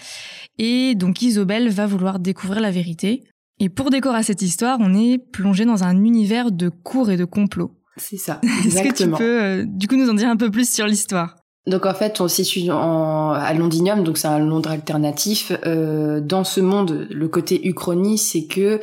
Et 0.59 0.95
donc 0.95 1.23
Isobel 1.23 1.71
va 1.71 1.87
vouloir 1.87 2.19
découvrir 2.19 2.61
la 2.61 2.71
vérité. 2.71 3.25
Et 3.61 3.69
pour 3.69 3.91
décorer 3.91 4.23
cette 4.23 4.43
histoire, 4.43 4.79
on 4.81 4.95
est 4.95 5.19
plongé 5.19 5.65
dans 5.65 5.85
un 5.85 5.97
univers 5.97 6.53
de 6.53 6.69
cours 6.69 7.11
et 7.11 7.17
de 7.17 7.25
complots. 7.25 7.73
C'est 7.97 8.17
ça, 8.17 8.41
Est-ce 8.65 8.83
que 8.83 8.95
tu 8.95 9.11
peux, 9.11 9.43
euh, 9.43 9.65
du 9.67 9.89
coup, 9.89 9.97
nous 9.97 10.09
en 10.09 10.15
dire 10.15 10.29
un 10.29 10.37
peu 10.37 10.51
plus 10.51 10.73
sur 10.73 10.87
l'histoire? 10.87 11.35
Donc 11.67 11.85
en 11.85 11.93
fait, 11.93 12.21
on 12.21 12.29
situe 12.29 12.71
en, 12.71 13.31
à 13.33 13.53
Londinium, 13.53 14.03
donc 14.03 14.17
c'est 14.17 14.29
un 14.29 14.39
Londres 14.39 14.71
alternatif. 14.71 15.53
Euh, 15.67 16.21
dans 16.21 16.45
ce 16.45 16.61
monde, 16.61 17.07
le 17.11 17.29
côté 17.29 17.67
uchronie, 17.67 18.17
c'est 18.17 18.47
que 18.47 18.81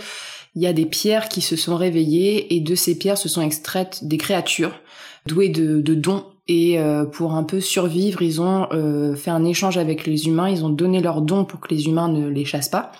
il 0.56 0.62
y 0.62 0.68
a 0.68 0.74
des 0.74 0.86
pierres 0.86 1.28
qui 1.28 1.42
se 1.42 1.56
sont 1.56 1.76
réveillées 1.76 2.56
et 2.56 2.62
de 2.62 2.76
ces 2.76 2.98
pierres 2.98 3.18
se 3.18 3.28
sont 3.28 3.42
extraites 3.42 4.00
des 4.04 4.18
créatures 4.18 4.80
douées 5.26 5.50
de, 5.50 5.82
de 5.82 5.96
dons. 5.96 6.26
Et 6.48 6.80
euh, 6.80 7.06
pour 7.06 7.34
un 7.34 7.44
peu 7.44 7.60
survivre, 7.60 8.22
ils 8.22 8.40
ont 8.40 8.68
euh, 8.72 9.16
fait 9.16 9.32
un 9.32 9.44
échange 9.44 9.78
avec 9.78 10.06
les 10.06 10.28
humains. 10.28 10.48
Ils 10.48 10.64
ont 10.64 10.70
donné 10.70 11.02
leurs 11.02 11.22
dons 11.22 11.44
pour 11.44 11.60
que 11.60 11.74
les 11.74 11.88
humains 11.88 12.08
ne 12.08 12.28
les 12.28 12.46
chassent 12.46 12.70
pas. 12.70 12.92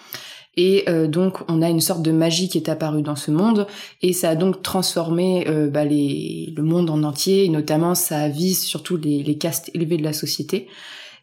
Et 0.58 0.86
euh, 0.88 1.08
donc 1.08 1.40
on 1.50 1.62
a 1.62 1.70
une 1.70 1.82
sorte 1.82 2.02
de 2.02 2.12
magie 2.12 2.50
qui 2.50 2.58
est 2.58 2.70
apparue 2.70 3.02
dans 3.02 3.16
ce 3.16 3.32
monde 3.32 3.68
et 4.02 4.14
ça 4.14 4.30
a 4.30 4.36
donc 4.36 4.62
transformé 4.62 5.46
euh, 5.48 5.70
bah, 5.70 5.84
les, 5.84 6.54
le 6.56 6.64
monde 6.64 6.90
en 6.90 7.04
entier 7.04 7.46
et 7.46 7.50
notamment 7.50 7.96
ça 7.96 8.30
vise 8.30 8.64
surtout 8.64 8.98
les, 8.98 9.22
les 9.22 9.38
castes 9.38 9.70
élevés 9.74 9.98
de 9.98 10.04
la 10.04 10.14
société. 10.14 10.68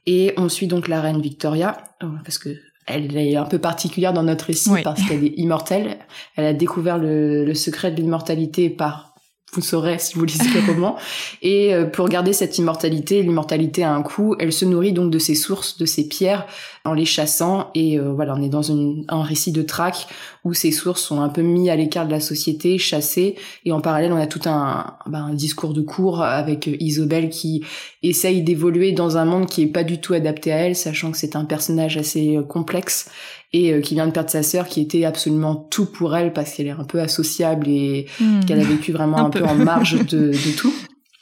Et 0.07 0.35
on 0.37 0.49
suit 0.49 0.67
donc 0.67 0.89
la 0.89 1.01
reine 1.01 1.21
Victoria, 1.21 1.77
parce 2.25 2.39
que 2.39 2.51
elle 2.87 3.17
est 3.17 3.37
un 3.37 3.45
peu 3.45 3.61
particulière 3.61 4.13
dans 4.13 4.25
notre 4.25 4.47
récit 4.47 4.71
parce 4.83 5.01
qu'elle 5.07 5.25
est 5.25 5.35
immortelle. 5.39 5.99
Elle 6.35 6.47
a 6.47 6.53
découvert 6.53 6.99
le, 6.99 7.45
le 7.45 7.55
secret 7.55 7.93
de 7.93 8.01
l'immortalité 8.01 8.69
par 8.69 9.12
vous 9.55 9.61
saurez 9.61 9.99
si 9.99 10.15
vous 10.15 10.25
lisez 10.27 10.49
le 10.49 10.73
roman. 10.73 10.97
Et 11.43 11.75
euh, 11.75 11.85
pour 11.85 12.09
garder 12.09 12.33
cette 12.33 12.57
immortalité, 12.59 13.23
l'immortalité 13.23 13.83
a 13.83 13.93
un 13.93 14.03
coût. 14.03 14.35
Elle 14.39 14.53
se 14.53 14.65
nourrit 14.65 14.93
donc 14.93 15.11
de 15.11 15.19
ses 15.19 15.35
sources, 15.35 15.77
de 15.77 15.85
ses 15.85 16.09
pierres, 16.09 16.47
en 16.85 16.95
les 16.95 17.05
chassant. 17.05 17.71
Et 17.75 17.99
euh, 17.99 18.13
voilà, 18.13 18.35
on 18.37 18.43
est 18.43 18.49
dans 18.49 18.63
une, 18.63 19.05
un 19.09 19.23
récit 19.23 19.53
de 19.53 19.63
traque 19.63 20.07
où 20.45 20.55
ces 20.55 20.73
sources 20.73 21.03
sont 21.03 21.21
un 21.21 21.29
peu 21.29 21.43
mis 21.43 21.69
à 21.71 21.77
l'écart 21.77 22.07
de 22.07 22.13
la 22.13 22.21
société, 22.21 22.79
chassées. 22.79 23.37
Et 23.65 23.73
en 23.73 23.81
parallèle, 23.81 24.13
on 24.13 24.17
a 24.17 24.27
tout 24.27 24.41
un, 24.47 24.97
ben, 25.07 25.27
un 25.27 25.35
discours 25.35 25.75
de 25.75 25.83
cours 25.83 26.23
avec 26.23 26.69
euh, 26.69 26.77
Isobel 26.81 27.29
qui 27.29 27.63
essaye 28.03 28.43
d'évoluer 28.43 28.93
dans 28.93 29.19
un 29.19 29.25
monde 29.25 29.47
qui 29.47 29.63
est 29.63 29.67
pas 29.67 29.85
du 29.85 30.01
tout 30.01 30.15
adapté 30.15 30.53
à 30.53 30.57
elle, 30.57 30.77
sachant 30.77 31.11
que 31.13 31.19
c'est 31.19 31.37
un 31.37 31.45
personnage 31.45 31.97
assez 31.97 32.39
complexe 32.49 33.11
et 33.53 33.73
euh, 33.73 33.81
qui 33.81 33.95
vient 33.95 34.07
de 34.07 34.13
perdre 34.13 34.31
sa 34.31 34.43
sœur 34.43 34.67
qui 34.67 34.81
était 34.81 35.05
absolument 35.05 35.55
tout 35.57 35.87
pour 35.87 36.17
elle 36.17 36.33
parce 36.33 36.53
qu'elle 36.53 36.69
est 36.69 36.71
un 36.71 36.85
peu 36.85 37.01
associable 37.01 37.69
et 37.69 38.07
hmm. 38.21 38.41
qu'elle 38.47 38.61
a 38.61 38.65
vécu 38.65 38.93
vraiment 38.93 39.19
un, 39.19 39.31
peu. 39.31 39.45
en 39.45 39.55
marge 39.55 40.05
de, 40.07 40.29
de 40.31 40.57
tout. 40.57 40.73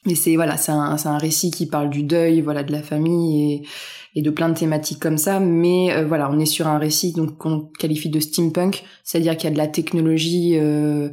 Mais 0.06 0.14
c'est 0.14 0.34
voilà, 0.36 0.56
c'est 0.56 0.72
un, 0.72 0.96
un 1.04 1.18
récit 1.18 1.50
qui 1.50 1.66
parle 1.66 1.90
du 1.90 2.02
deuil, 2.02 2.40
voilà, 2.40 2.62
de 2.62 2.72
la 2.72 2.82
famille 2.82 3.52
et, 3.52 3.62
et 4.14 4.22
de 4.22 4.30
plein 4.30 4.48
de 4.48 4.54
thématiques 4.54 5.00
comme 5.00 5.18
ça. 5.18 5.40
Mais 5.40 5.92
euh, 5.92 6.06
voilà, 6.06 6.30
on 6.30 6.38
est 6.38 6.46
sur 6.46 6.66
un 6.66 6.78
récit 6.78 7.12
donc 7.12 7.36
qu'on 7.36 7.70
qualifie 7.78 8.08
de 8.08 8.20
steampunk, 8.20 8.84
c'est-à-dire 9.04 9.36
qu'il 9.36 9.44
y 9.44 9.52
a 9.52 9.54
de 9.54 9.58
la 9.58 9.68
technologie 9.68 10.56
euh, 10.58 11.10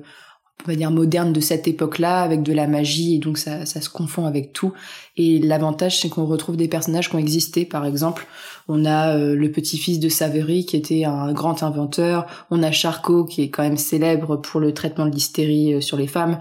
on 0.66 0.72
va 0.72 0.76
dire 0.76 0.92
moderne 0.92 1.34
de 1.34 1.40
cette 1.40 1.68
époque-là 1.68 2.22
avec 2.22 2.44
de 2.44 2.52
la 2.52 2.68
magie 2.68 3.16
et 3.16 3.20
donc 3.20 3.38
ça, 3.38 3.66
ça 3.66 3.80
se 3.80 3.90
confond 3.90 4.26
avec 4.26 4.54
tout. 4.54 4.74
Et 5.16 5.40
l'avantage 5.40 6.02
c'est 6.02 6.10
qu'on 6.10 6.26
retrouve 6.26 6.58
des 6.58 6.68
personnages 6.68 7.10
qui 7.10 7.16
ont 7.16 7.20
existé. 7.20 7.64
Par 7.64 7.86
exemple 7.86 8.28
on 8.68 8.84
a 8.86 9.16
euh, 9.16 9.36
le 9.36 9.52
petit-fils 9.52 10.00
de 10.00 10.10
Savery 10.10 10.66
qui 10.66 10.76
était 10.76 11.06
un 11.06 11.32
grand 11.32 11.64
inventeur. 11.64 12.26
On 12.50 12.64
a 12.64 12.72
Charcot 12.72 13.26
qui 13.26 13.44
est 13.44 13.50
quand 13.50 13.64
même 13.64 13.78
célèbre 13.78 14.38
pour 14.38 14.60
le 14.60 14.74
traitement 14.74 15.06
de 15.06 15.12
l'hystérie 15.12 15.76
euh, 15.76 15.82
sur 15.82 15.96
les 15.96 16.08
femmes. 16.08 16.40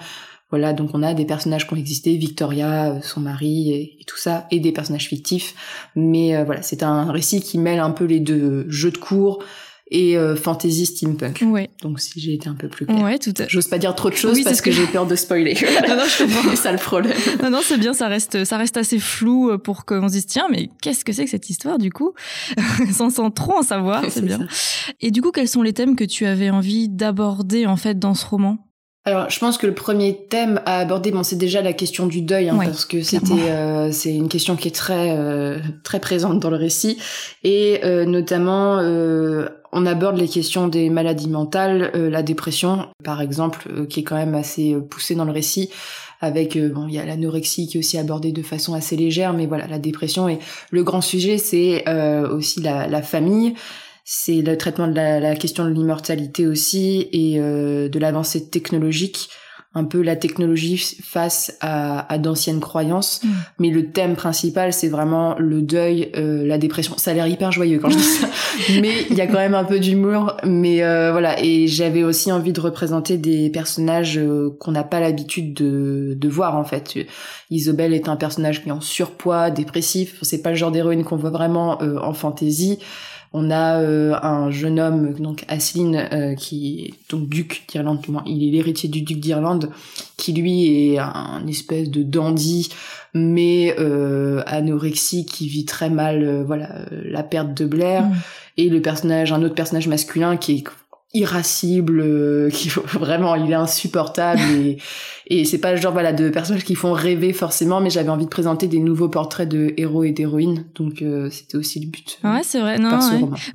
Voilà 0.50 0.72
donc 0.72 0.90
on 0.94 1.02
a 1.02 1.12
des 1.12 1.26
personnages 1.26 1.66
qui 1.66 1.74
ont 1.74 1.78
existé. 1.78 2.16
Victoria 2.16 2.92
euh, 2.92 3.00
son 3.02 3.20
mari 3.20 3.72
et, 3.72 4.04
tout 4.06 4.18
ça 4.18 4.46
et 4.50 4.60
des 4.60 4.72
personnages 4.72 5.08
fictifs. 5.08 5.54
Mais 5.94 6.42
voilà 6.44 6.62
c'est 6.62 6.82
un 6.82 7.12
récit 7.12 7.42
qui 7.42 7.58
mêle 7.58 7.80
un 7.80 7.90
peu 7.90 8.04
les 8.04 8.20
deux 8.20 8.64
jeux 8.70 8.92
de 8.92 8.98
cours 8.98 9.42
et 9.90 10.16
euh, 10.16 10.34
fantasy 10.34 10.86
steampunk. 10.86 11.42
Ouais. 11.46 11.70
Donc 11.82 12.00
si 12.00 12.20
j'ai 12.20 12.34
été 12.34 12.48
un 12.48 12.54
peu 12.54 12.68
plus 12.68 12.86
claire. 12.86 13.02
Ouais, 13.02 13.18
tout 13.18 13.34
à... 13.38 13.46
J'ose 13.48 13.68
pas 13.68 13.78
dire 13.78 13.94
trop 13.94 14.10
de 14.10 14.16
choses 14.16 14.42
parce 14.42 14.60
que, 14.60 14.70
j'ai 14.70 14.86
peur 14.86 15.06
de 15.06 15.14
spoiler. 15.14 15.54
non, 15.88 15.96
non, 15.96 16.02
je 16.06 16.24
comprends. 16.24 16.50
c'est 16.50 16.56
ça 16.56 16.72
le 16.72 16.78
problème. 16.78 17.16
Non, 17.42 17.50
non, 17.50 17.60
c'est 17.62 17.78
bien, 17.78 17.92
ça 17.92 18.08
reste, 18.08 18.44
ça 18.44 18.56
reste 18.56 18.76
assez 18.76 18.98
flou 18.98 19.50
euh, 19.50 19.58
pour 19.58 19.84
qu'on 19.84 20.08
se 20.08 20.14
dise 20.14 20.26
tiens, 20.26 20.48
mais 20.50 20.70
qu'est-ce 20.82 21.04
que 21.04 21.12
c'est 21.12 21.24
que 21.24 21.30
cette 21.30 21.50
histoire 21.50 21.78
du 21.78 21.92
coup, 21.92 22.14
sans, 22.92 23.10
sans 23.10 23.30
trop 23.30 23.58
en 23.58 23.62
savoir, 23.62 24.04
c'est 24.08 24.24
bien. 24.24 24.40
Et 25.00 25.10
du 25.10 25.22
coup, 25.22 25.30
quels 25.30 25.48
sont 25.48 25.62
les 25.62 25.72
thèmes 25.72 25.96
que 25.96 26.04
tu 26.04 26.26
avais 26.26 26.50
envie 26.50 26.88
d'aborder 26.88 27.66
en 27.66 27.76
fait 27.76 27.98
dans 27.98 28.14
ce 28.14 28.26
roman? 28.26 28.66
Alors, 29.06 29.30
je 29.30 29.38
pense 29.38 29.56
que 29.56 29.68
le 29.68 29.72
premier 29.72 30.26
thème 30.28 30.60
à 30.66 30.80
aborder, 30.80 31.12
bon, 31.12 31.22
c'est 31.22 31.36
déjà 31.36 31.62
la 31.62 31.72
question 31.72 32.08
du 32.08 32.22
deuil, 32.22 32.48
hein, 32.48 32.58
parce 32.58 32.84
que 32.84 33.02
c'était, 33.02 33.50
euh, 33.50 33.92
c'est 33.92 34.12
une 34.12 34.28
question 34.28 34.56
qui 34.56 34.66
est 34.66 34.74
très, 34.74 35.16
euh, 35.16 35.60
très 35.84 36.00
présente 36.00 36.40
dans 36.40 36.50
le 36.50 36.56
récit, 36.56 36.98
et 37.44 37.82
euh, 37.84 38.04
notamment, 38.04 38.80
on 39.72 39.86
aborde 39.86 40.16
les 40.16 40.28
questions 40.28 40.68
des 40.68 40.90
maladies 40.90 41.28
mentales, 41.28 41.90
la 41.94 42.22
dépression, 42.22 42.88
par 43.04 43.20
exemple, 43.20 43.86
qui 43.86 44.00
est 44.00 44.02
quand 44.02 44.16
même 44.16 44.34
assez 44.34 44.76
poussée 44.90 45.14
dans 45.14 45.24
le 45.24 45.32
récit, 45.32 45.70
avec, 46.20 46.56
bon, 46.58 46.86
il 46.88 46.94
y 46.94 46.98
a 46.98 47.04
l'anorexie 47.04 47.66
qui 47.66 47.76
est 47.76 47.80
aussi 47.80 47.98
abordée 47.98 48.32
de 48.32 48.42
façon 48.42 48.74
assez 48.74 48.96
légère, 48.96 49.32
mais 49.32 49.46
voilà, 49.46 49.66
la 49.66 49.78
dépression 49.78 50.28
et 50.28 50.38
le 50.70 50.82
grand 50.82 51.00
sujet, 51.00 51.38
c'est 51.38 51.84
aussi 52.30 52.60
la, 52.60 52.86
la 52.86 53.02
famille 53.02 53.54
c'est 54.08 54.40
le 54.40 54.56
traitement 54.56 54.86
de 54.86 54.94
la, 54.94 55.34
question 55.34 55.64
de 55.64 55.70
l'immortalité 55.70 56.46
aussi 56.46 57.08
et 57.12 57.40
euh, 57.40 57.88
de 57.88 57.98
l'avancée 57.98 58.48
technologique 58.48 59.30
un 59.76 59.84
peu 59.84 60.00
la 60.00 60.16
technologie 60.16 60.78
face 61.04 61.54
à, 61.60 62.16
d'anciennes 62.16 62.60
croyances. 62.60 63.20
Mm. 63.22 63.28
Mais 63.58 63.68
le 63.68 63.90
thème 63.90 64.16
principal, 64.16 64.72
c'est 64.72 64.88
vraiment 64.88 65.36
le 65.38 65.60
deuil, 65.60 66.10
euh, 66.16 66.46
la 66.46 66.56
dépression. 66.56 66.94
Ça 66.96 67.10
a 67.10 67.14
l'air 67.14 67.26
hyper 67.26 67.52
joyeux 67.52 67.78
quand 67.78 67.90
je 67.90 67.98
dis 67.98 68.02
ça, 68.02 68.26
mais 68.80 69.04
il 69.10 69.16
y 69.16 69.20
a 69.20 69.26
quand 69.26 69.34
même 69.34 69.54
un 69.54 69.64
peu 69.64 69.78
d'humour. 69.78 70.34
Mais 70.44 70.82
euh, 70.82 71.12
voilà, 71.12 71.38
et 71.44 71.66
j'avais 71.68 72.04
aussi 72.04 72.32
envie 72.32 72.54
de 72.54 72.60
représenter 72.60 73.18
des 73.18 73.50
personnages 73.50 74.18
qu'on 74.58 74.72
n'a 74.72 74.84
pas 74.84 74.98
l'habitude 74.98 75.52
de, 75.52 76.14
de 76.16 76.28
voir 76.28 76.56
en 76.56 76.64
fait. 76.64 76.96
Isabelle 77.50 77.92
est 77.92 78.08
un 78.08 78.16
personnage 78.16 78.62
qui 78.62 78.70
est 78.70 78.72
en 78.72 78.80
surpoids, 78.80 79.50
dépressif. 79.50 80.16
C'est 80.22 80.40
pas 80.40 80.50
le 80.50 80.56
genre 80.56 80.70
d'héroïne 80.70 81.04
qu'on 81.04 81.16
voit 81.16 81.30
vraiment 81.30 81.82
en 81.82 82.14
fantaisie. 82.14 82.78
On 83.38 83.50
a 83.50 83.82
euh, 83.82 84.14
un 84.22 84.50
jeune 84.50 84.80
homme, 84.80 85.12
donc 85.12 85.44
Asseline, 85.48 86.08
euh, 86.10 86.34
qui 86.34 86.86
est 86.86 87.10
donc 87.10 87.28
duc 87.28 87.66
d'Irlande, 87.68 88.00
il 88.24 88.48
est 88.48 88.50
l'héritier 88.50 88.88
du 88.88 89.02
duc 89.02 89.20
d'Irlande, 89.20 89.68
qui 90.16 90.32
lui 90.32 90.94
est 90.94 90.98
un 90.98 91.46
espèce 91.46 91.90
de 91.90 92.02
dandy, 92.02 92.70
mais 93.12 93.76
euh, 93.78 94.42
anorexique, 94.46 95.28
qui 95.28 95.48
vit 95.48 95.66
très 95.66 95.90
mal, 95.90 96.44
voilà, 96.46 96.86
la 96.90 97.22
perte 97.22 97.52
de 97.52 97.66
Blair. 97.66 98.04
Mm. 98.04 98.14
Et 98.56 98.70
le 98.70 98.80
personnage, 98.80 99.32
un 99.32 99.42
autre 99.42 99.54
personnage 99.54 99.86
masculin 99.86 100.38
qui 100.38 100.52
est 100.52 100.64
irascible, 101.16 102.00
euh, 102.00 102.50
qui 102.52 102.68
vraiment 102.68 103.34
il 103.34 103.50
est 103.50 103.54
insupportable 103.54 104.40
et, 104.50 104.78
et 105.28 105.44
c'est 105.44 105.58
pas 105.58 105.72
le 105.72 105.78
genre 105.78 105.92
voilà 105.92 106.12
de 106.12 106.28
personnages 106.28 106.64
qui 106.64 106.74
font 106.74 106.92
rêver 106.92 107.32
forcément, 107.32 107.80
mais 107.80 107.90
j'avais 107.90 108.08
envie 108.08 108.24
de 108.24 108.30
présenter 108.30 108.68
des 108.68 108.78
nouveaux 108.78 109.08
portraits 109.08 109.48
de 109.48 109.74
héros 109.76 110.04
et 110.04 110.12
d'héroïnes, 110.12 110.66
donc 110.74 111.02
euh, 111.02 111.30
c'était 111.30 111.56
aussi 111.56 111.80
le 111.80 111.86
but. 111.86 112.18
ouais, 112.24 112.42
c'est 112.42 112.60
vrai, 112.60 112.78
non, 112.78 112.98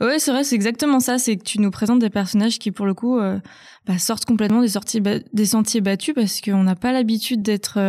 ouais, 0.02 0.20
c'est 0.20 0.32
vrai, 0.32 0.44
c'est 0.44 0.56
exactement 0.56 1.00
ça, 1.00 1.18
c'est 1.18 1.38
que 1.38 1.44
tu 1.44 1.60
nous 1.60 1.72
présentes 1.72 2.00
des 2.00 2.10
personnages 2.10 2.60
qui 2.60 2.72
pour 2.72 2.86
le 2.86 2.94
coup 2.94 3.20
euh, 3.20 3.40
bah, 3.88 3.98
sortent 3.98 4.26
complètement 4.26 4.62
des 4.62 4.70
sorties 4.70 5.02
des 5.02 5.46
sentiers 5.46 5.82
battus 5.82 6.14
parce 6.14 6.42
qu'on 6.42 6.64
n'a 6.64 6.76
pas 6.76 6.92
l'habitude 6.92 7.42
d'être 7.42 7.80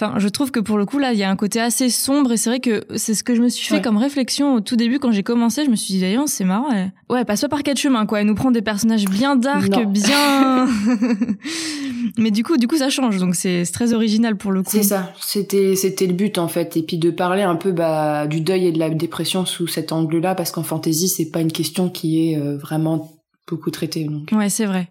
Enfin, 0.00 0.16
je 0.18 0.28
trouve 0.28 0.52
que 0.52 0.60
pour 0.60 0.78
le 0.78 0.86
coup 0.86 0.98
là, 0.98 1.12
il 1.12 1.18
y 1.18 1.24
a 1.24 1.30
un 1.30 1.34
côté 1.34 1.60
assez 1.60 1.90
sombre 1.90 2.30
et 2.30 2.36
c'est 2.36 2.50
vrai 2.50 2.60
que 2.60 2.84
c'est 2.94 3.14
ce 3.14 3.24
que 3.24 3.34
je 3.34 3.42
me 3.42 3.48
suis 3.48 3.66
fait 3.66 3.82
comme 3.82 3.96
réflexion 3.96 4.54
au 4.54 4.60
tout 4.60 4.76
début 4.76 5.00
quand 5.00 5.10
j'ai 5.10 5.24
commencé. 5.24 5.64
Je 5.64 5.70
me 5.70 5.74
suis 5.74 5.94
dit 5.94 6.00
d'ailleurs 6.00 6.28
c'est 6.28 6.44
marrant. 6.44 6.70
Elle... 6.70 6.92
Ouais, 7.10 7.24
passe 7.24 7.40
pas 7.40 7.48
par 7.48 7.64
quatre 7.64 7.78
chemins 7.78 8.06
quoi. 8.06 8.20
Elle 8.20 8.28
nous 8.28 8.36
prend 8.36 8.52
des 8.52 8.62
personnages 8.62 9.06
bien 9.06 9.34
dark, 9.34 9.68
bien. 9.88 10.68
Mais 12.16 12.30
du 12.30 12.44
coup, 12.44 12.56
du 12.58 12.68
coup, 12.68 12.76
ça 12.76 12.90
change. 12.90 13.18
Donc 13.18 13.34
c'est 13.34 13.64
très 13.72 13.92
original 13.92 14.36
pour 14.36 14.52
le 14.52 14.62
coup. 14.62 14.70
C'est 14.70 14.84
ça. 14.84 15.12
C'était 15.20 15.74
c'était 15.74 16.06
le 16.06 16.14
but 16.14 16.38
en 16.38 16.46
fait. 16.46 16.76
Et 16.76 16.82
puis 16.82 16.98
de 16.98 17.10
parler 17.10 17.42
un 17.42 17.56
peu 17.56 17.72
bah, 17.72 18.28
du 18.28 18.40
deuil 18.40 18.66
et 18.66 18.72
de 18.72 18.78
la 18.78 18.90
dépression 18.90 19.46
sous 19.46 19.66
cet 19.66 19.90
angle-là, 19.90 20.36
parce 20.36 20.52
qu'en 20.52 20.62
fantasy 20.62 21.08
c'est 21.08 21.30
pas 21.30 21.40
une 21.40 21.50
question 21.52 21.88
qui 21.88 22.30
est 22.30 22.38
euh, 22.38 22.56
vraiment 22.56 23.17
beaucoup 23.48 23.70
traité 23.70 24.04
donc. 24.04 24.30
Ouais, 24.32 24.48
c'est 24.48 24.66
vrai. 24.66 24.90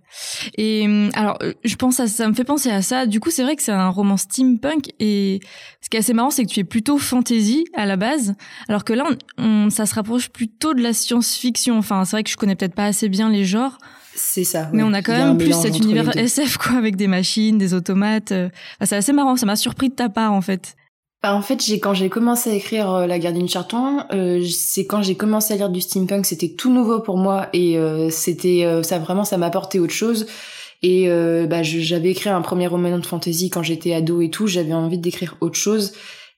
Et 0.58 0.86
hum, 0.86 1.10
alors 1.14 1.38
euh, 1.42 1.54
je 1.64 1.76
pense 1.76 2.00
à 2.00 2.08
ça 2.08 2.28
me 2.28 2.34
fait 2.34 2.44
penser 2.44 2.70
à 2.70 2.82
ça. 2.82 3.06
Du 3.06 3.20
coup, 3.20 3.30
c'est 3.30 3.44
vrai 3.44 3.56
que 3.56 3.64
c'est 3.64 3.72
un 3.72 3.90
roman 3.90 4.18
steampunk 4.18 4.92
et 5.00 5.40
ce 5.82 5.90
qui 5.90 5.98
est 5.98 6.00
assez 6.00 6.14
marrant 6.14 6.30
c'est 6.30 6.46
que 6.46 6.50
tu 6.50 6.60
es 6.60 6.64
plutôt 6.64 6.98
fantasy 6.98 7.66
à 7.74 7.86
la 7.86 7.98
base 7.98 8.36
alors 8.68 8.84
que 8.84 8.94
là 8.94 9.06
on, 9.38 9.70
ça 9.70 9.86
se 9.86 9.96
rapproche 9.96 10.30
plutôt 10.30 10.74
de 10.74 10.82
la 10.82 10.94
science-fiction. 10.94 11.78
Enfin, 11.78 12.06
c'est 12.06 12.18
vrai 12.18 12.24
que 12.24 12.30
je 12.30 12.38
connais 12.38 12.56
peut-être 12.56 12.76
pas 12.76 12.86
assez 12.86 13.10
bien 13.10 13.30
les 13.30 13.46
genres. 13.46 13.78
C'est 14.16 14.44
ça. 14.44 14.70
Mais 14.74 14.82
on 14.82 14.94
a 14.94 15.04
quand 15.04 15.14
même 15.14 15.38
plus 15.38 15.54
cet 15.54 15.78
univers 15.78 16.18
SF 16.18 16.58
quoi 16.58 16.78
avec 16.78 16.96
des 16.96 17.08
machines, 17.08 17.58
des 17.58 17.74
automates. 17.74 18.32
Euh. 18.32 18.50
c'est 18.82 18.96
assez 18.96 19.14
marrant, 19.14 19.36
ça 19.36 19.46
m'a 19.46 19.56
surpris 19.56 19.90
de 19.90 19.96
ta 19.96 20.10
part 20.10 20.34
en 20.34 20.42
fait. 20.42 20.76
Bah, 21.24 21.34
en 21.34 21.42
fait, 21.42 21.66
j'ai 21.66 21.80
quand 21.80 21.96
j'ai 21.96 22.10
commencé 22.10 22.52
à 22.52 22.54
écrire 22.54 22.92
euh, 22.92 23.08
La 23.08 23.18
Gardienne 23.18 23.50
Charton, 23.50 24.04
euh, 24.14 24.46
c'est 24.46 24.86
quand 24.86 25.02
j'ai 25.02 25.16
commencé 25.16 25.54
à 25.54 25.58
lire 25.58 25.70
du 25.70 25.82
steampunk, 25.82 26.26
c'était 26.28 26.50
tout 26.50 26.72
nouveau 26.72 27.00
pour 27.00 27.18
moi 27.18 27.50
et 27.54 27.78
euh, 27.78 28.10
c'était 28.12 28.64
ça 28.84 29.00
vraiment 29.00 29.24
ça 29.24 29.38
m'a 29.38 29.48
apporté 29.48 29.80
autre 29.80 29.94
chose. 29.94 30.28
Et 30.84 31.10
bah, 31.50 31.64
j'avais 31.64 32.12
écrit 32.12 32.30
un 32.30 32.42
premier 32.42 32.68
roman 32.68 33.00
de 33.00 33.06
fantasy 33.06 33.50
quand 33.50 33.64
j'étais 33.64 33.94
ado 33.94 34.22
et 34.22 34.30
tout, 34.30 34.46
j'avais 34.46 34.74
envie 34.74 35.00
d'écrire 35.00 35.36
autre 35.42 35.58
chose 35.58 35.94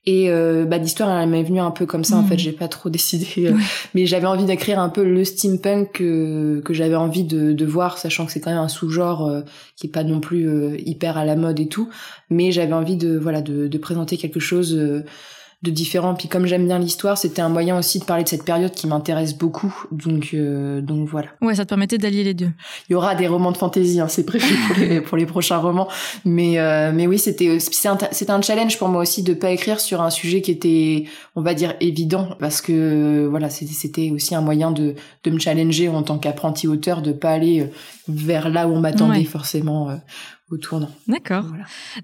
et 0.06 0.30
euh, 0.30 0.64
bah 0.64 0.78
l'histoire 0.78 1.10
elle 1.20 1.28
m'est 1.28 1.42
venue 1.42 1.60
un 1.60 1.70
peu 1.70 1.84
comme 1.84 2.04
ça 2.04 2.16
en 2.16 2.24
fait, 2.24 2.36
mm. 2.36 2.38
j'ai 2.38 2.52
pas 2.52 2.68
trop 2.68 2.88
décidé 2.90 3.46
euh, 3.46 3.56
mais 3.94 4.06
j'avais 4.06 4.26
envie 4.26 4.44
d'écrire 4.44 4.78
un 4.78 4.88
peu 4.88 5.04
le 5.04 5.24
steampunk 5.24 5.92
que, 5.92 6.62
que 6.64 6.72
j'avais 6.72 6.94
envie 6.96 7.24
de, 7.24 7.52
de 7.52 7.66
voir 7.66 7.98
sachant 7.98 8.24
que 8.24 8.32
c'est 8.32 8.40
quand 8.40 8.50
même 8.50 8.58
un 8.58 8.68
sous-genre 8.68 9.26
euh, 9.26 9.42
qui 9.76 9.88
est 9.88 9.90
pas 9.90 10.04
non 10.04 10.20
plus 10.20 10.48
euh, 10.48 10.76
hyper 10.86 11.18
à 11.18 11.24
la 11.24 11.36
mode 11.36 11.60
et 11.60 11.68
tout, 11.68 11.90
mais 12.30 12.50
j'avais 12.50 12.72
envie 12.72 12.96
de 12.96 13.18
voilà 13.18 13.42
de, 13.42 13.68
de 13.68 13.78
présenter 13.78 14.16
quelque 14.16 14.40
chose 14.40 14.78
de 15.62 15.70
différents. 15.70 16.14
Puis 16.14 16.28
comme 16.28 16.46
j'aime 16.46 16.66
bien 16.66 16.78
l'histoire, 16.78 17.18
c'était 17.18 17.42
un 17.42 17.50
moyen 17.50 17.78
aussi 17.78 17.98
de 17.98 18.04
parler 18.04 18.24
de 18.24 18.28
cette 18.28 18.44
période 18.44 18.72
qui 18.72 18.86
m'intéresse 18.86 19.36
beaucoup. 19.36 19.74
Donc 19.90 20.30
euh, 20.32 20.80
donc 20.80 21.06
voilà. 21.06 21.28
Ouais, 21.42 21.54
ça 21.54 21.64
te 21.64 21.68
permettait 21.68 21.98
d'allier 21.98 22.24
les 22.24 22.32
deux. 22.32 22.50
Il 22.88 22.92
y 22.92 22.94
aura 22.94 23.14
des 23.14 23.26
romans 23.26 23.52
de 23.52 23.58
fantasy, 23.58 24.00
hein, 24.00 24.08
c'est 24.08 24.24
prévu 24.24 24.54
pour 24.66 24.76
les, 24.78 25.00
pour 25.02 25.16
les 25.18 25.26
prochains 25.26 25.58
romans. 25.58 25.88
Mais 26.24 26.58
euh, 26.58 26.92
mais 26.94 27.06
oui, 27.06 27.18
c'était 27.18 27.58
c'était 27.60 28.30
un, 28.32 28.42
challenge 28.42 28.78
pour 28.78 28.88
moi 28.88 29.02
aussi 29.02 29.22
de 29.22 29.34
pas 29.34 29.50
écrire 29.50 29.80
sur 29.80 30.00
un 30.00 30.10
sujet 30.10 30.40
qui 30.40 30.50
était, 30.50 31.04
on 31.36 31.42
va 31.42 31.52
dire, 31.52 31.74
évident, 31.80 32.30
parce 32.38 32.62
que 32.62 33.26
voilà, 33.26 33.50
c'était 33.50 34.10
aussi 34.10 34.34
un 34.34 34.40
moyen 34.40 34.70
de 34.70 34.94
de 35.24 35.30
me 35.30 35.38
challenger 35.38 35.90
en 35.90 36.02
tant 36.02 36.18
qu'apprenti 36.18 36.68
auteur, 36.68 37.02
de 37.02 37.12
pas 37.12 37.30
aller 37.30 37.60
euh, 37.60 37.66
vers 38.08 38.48
là 38.48 38.66
où 38.66 38.72
on 38.72 38.80
m'attendait 38.80 39.24
forcément 39.24 40.00
au 40.50 40.56
tournant. 40.56 40.90
D'accord. 41.06 41.44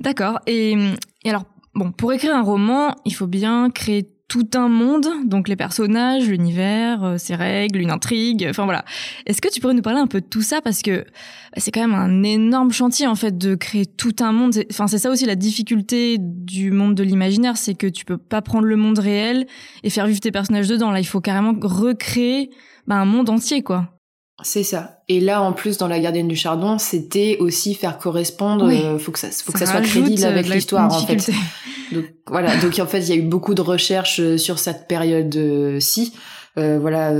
D'accord. 0.01 0.41
Et, 0.47 0.77
et 1.25 1.31
alors 1.31 1.45
Bon, 1.77 1.93
pour 1.93 2.11
écrire 2.15 2.35
un 2.35 2.43
roman, 2.43 2.95
il 3.05 3.15
faut 3.15 3.27
bien 3.27 3.69
créer 3.69 4.09
tout 4.29 4.49
un 4.55 4.69
monde, 4.69 5.07
donc 5.27 5.47
les 5.47 5.57
personnages, 5.57 6.27
l'univers, 6.27 7.05
euh, 7.05 7.19
ses 7.19 7.35
règles, 7.35 7.81
une 7.81 7.91
intrigue, 7.91 8.47
enfin 8.49 8.65
voilà. 8.65 8.83
Est-ce 9.27 9.43
que 9.43 9.53
tu 9.53 9.61
pourrais 9.61 9.75
nous 9.75 9.83
parler 9.83 10.01
un 10.01 10.07
peu 10.07 10.23
de 10.23 10.27
tout 10.27 10.41
ça? 10.41 10.63
Parce 10.63 10.81
que 10.81 11.01
bah, 11.01 11.59
c'est 11.59 11.71
quand 11.73 11.83
même 11.83 11.95
un 11.95 12.23
énorme 12.23 12.73
chantier 12.73 13.07
en 13.07 13.15
fait 13.15 13.37
de 13.37 13.55
créer 13.55 13.85
tout 13.85 14.17
un 14.21 14.33
monde. 14.33 14.55
Enfin 14.71 14.87
c'est 14.87 14.97
ça 14.97 15.11
aussi 15.11 15.27
la 15.27 15.37
difficulté 15.37 16.17
du 16.19 16.71
monde 16.71 16.95
de 16.95 17.03
l'imaginaire, 17.03 17.59
c'est 17.59 17.75
que 17.75 17.87
tu 17.87 18.07
peux 18.07 18.19
pas 18.19 18.41
prendre 18.41 18.65
le 18.65 18.77
monde 18.77 18.99
réel 18.99 19.47
et 19.83 19.91
faire 19.91 20.07
vivre 20.07 20.21
tes 20.21 20.33
personnages 20.33 20.69
dedans. 20.69 20.91
Là, 20.91 21.01
il 21.01 21.07
faut 21.07 21.21
carrément 21.21 21.55
recréer 21.61 22.49
bah, 22.87 22.97
un 22.97 23.05
monde 23.05 23.29
entier 23.29 23.63
quoi. 23.63 23.96
C'est 24.43 24.65
ça. 24.65 25.01
Et 25.09 25.19
là, 25.19 25.41
en 25.43 25.53
plus, 25.53 25.79
dans 25.79 25.89
La 25.89 25.99
Gardienne 25.99 26.29
du 26.29 26.37
Chardon, 26.37 26.77
c'était 26.79 27.39
aussi 27.41 27.75
faire 27.75 27.97
correspondre. 27.97 28.69
Euh, 28.69 28.99
faut 28.99 29.11
que 29.11 29.19
ça, 29.19 29.29
faut 29.31 29.51
que 29.51 29.59
ça 29.59 29.67
soit 29.67 29.81
crédible 29.81 30.25
euh, 30.25 30.29
avec 30.29 30.49
l'histoire, 30.49 30.93
en 30.93 31.07
fait. 31.07 31.31
Donc 31.93 32.05
voilà. 32.27 32.57
Donc 32.59 32.79
en 32.79 32.87
fait, 32.87 33.01
il 33.01 33.09
y 33.09 33.13
a 33.13 33.17
eu 33.17 33.23
beaucoup 33.23 33.55
de 33.55 33.63
recherches 33.63 34.21
euh, 34.21 34.37
sur 34.37 34.59
cette 34.59 34.89
période-ci. 34.89 36.13
Euh, 36.59 36.79
voilà, 36.79 37.13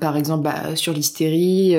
par 0.00 0.18
exemple, 0.18 0.44
bah, 0.44 0.76
sur 0.76 0.92
l'hystérie. 0.92 1.74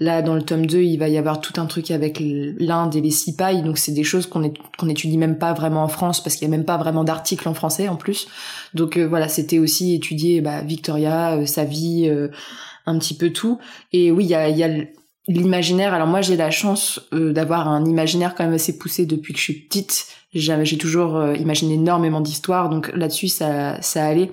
là, 0.00 0.20
dans 0.20 0.34
le 0.34 0.42
tome 0.42 0.66
2, 0.66 0.82
il 0.82 0.96
va 0.96 1.08
y 1.08 1.16
avoir 1.16 1.40
tout 1.40 1.60
un 1.60 1.66
truc 1.66 1.92
avec 1.92 2.18
l'Inde 2.20 2.96
et 2.96 3.00
les 3.00 3.12
cipayes. 3.12 3.62
Donc, 3.62 3.78
c'est 3.78 3.92
des 3.92 4.02
choses 4.02 4.26
qu'on 4.26 4.52
qu'on 4.76 4.88
étudie 4.88 5.16
même 5.16 5.38
pas 5.38 5.52
vraiment 5.52 5.84
en 5.84 5.88
France 5.88 6.20
parce 6.20 6.34
qu'il 6.34 6.48
y 6.48 6.50
a 6.52 6.56
même 6.56 6.64
pas 6.64 6.76
vraiment 6.76 7.04
d'articles 7.04 7.48
en 7.48 7.54
français 7.54 7.88
en 7.88 7.94
plus. 7.94 8.26
Donc 8.74 8.98
voilà, 8.98 9.28
c'était 9.28 9.60
aussi 9.60 9.94
étudier 9.94 10.40
bah, 10.40 10.62
Victoria, 10.62 11.46
sa 11.46 11.62
vie 11.62 12.10
un 12.86 12.98
petit 12.98 13.14
peu 13.14 13.30
tout. 13.30 13.58
Et 13.92 14.10
oui, 14.10 14.24
il 14.24 14.30
y 14.30 14.34
a, 14.34 14.48
y 14.48 14.62
a 14.62 14.68
l'imaginaire. 15.28 15.92
Alors 15.92 16.06
moi, 16.06 16.20
j'ai 16.20 16.36
la 16.36 16.50
chance 16.50 17.00
euh, 17.12 17.32
d'avoir 17.32 17.68
un 17.68 17.84
imaginaire 17.84 18.34
quand 18.34 18.44
même 18.44 18.54
assez 18.54 18.78
poussé 18.78 19.06
depuis 19.06 19.32
que 19.32 19.38
je 19.38 19.44
suis 19.44 19.54
petite. 19.54 20.06
J'ai 20.32 20.78
toujours 20.78 21.16
euh, 21.16 21.34
imaginé 21.34 21.74
énormément 21.74 22.20
d'histoires, 22.20 22.68
donc 22.68 22.92
là-dessus, 22.94 23.28
ça, 23.28 23.80
ça 23.80 24.04
allait. 24.04 24.30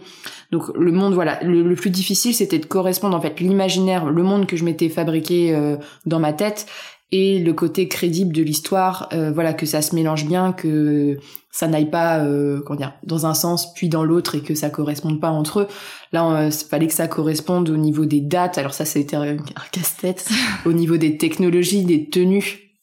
Donc 0.52 0.64
le 0.76 0.92
monde, 0.92 1.14
voilà, 1.14 1.40
le, 1.44 1.76
plus 1.76 1.90
difficile, 1.90 2.34
c'était 2.34 2.60
de 2.60 2.66
correspondre 2.66 3.16
en 3.16 3.22
fait 3.22 3.40
l'imaginaire, 3.40 4.06
le 4.06 4.24
monde 4.24 4.46
que 4.46 4.58
je 4.58 4.66
m'étais 4.66 4.90
fabriqué 4.90 5.56
euh, 5.56 5.78
dans 6.06 6.20
ma 6.20 6.34
tête 6.34 6.66
et 7.12 7.40
le 7.40 7.54
côté 7.54 7.88
crédible 7.88 8.34
de 8.34 8.42
l'histoire, 8.42 9.08
voilà, 9.36 9.54
que 9.54 9.68
ça 9.68 9.84
se 9.84 9.94
mélange 9.94 10.26
bien, 10.26 10.52
que 10.52 11.20
ça 11.54 11.68
n'aille 11.68 11.90
pas 11.90 12.18
euh, 12.18 12.62
comment 12.66 12.80
dire 12.80 12.94
dans 13.04 13.28
un 13.28 13.36
sens 13.36 13.74
puis 13.76 13.88
dans 13.88 14.04
l'autre 14.04 14.34
et 14.34 14.42
que 14.42 14.56
ça 14.56 14.72
corresponde 14.72 15.22
pas 15.22 15.30
entre 15.30 15.62
eux. 15.62 15.68
Là 16.12 16.48
il 16.48 16.52
fallait 16.52 16.88
que 16.88 16.94
ça 16.94 17.08
corresponde 17.08 17.70
au 17.70 17.78
niveau 17.78 18.06
des 18.06 18.22
dates. 18.22 18.58
Alors 18.58 18.74
ça 18.74 18.86
c'était 18.86 19.16
un 19.16 19.38
casse-tête. 19.72 20.28
Au 20.66 20.74
niveau 20.74 20.98
des 20.98 21.18
technologies 21.18 21.86
des 21.86 22.10
tenues. 22.10 22.74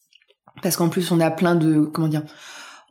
Parce 0.63 0.77
qu'en 0.77 0.89
plus 0.89 1.11
on 1.11 1.19
a 1.21 1.31
plein 1.31 1.57
de 1.57 1.81
comment 1.81 2.09
dire 2.09 2.23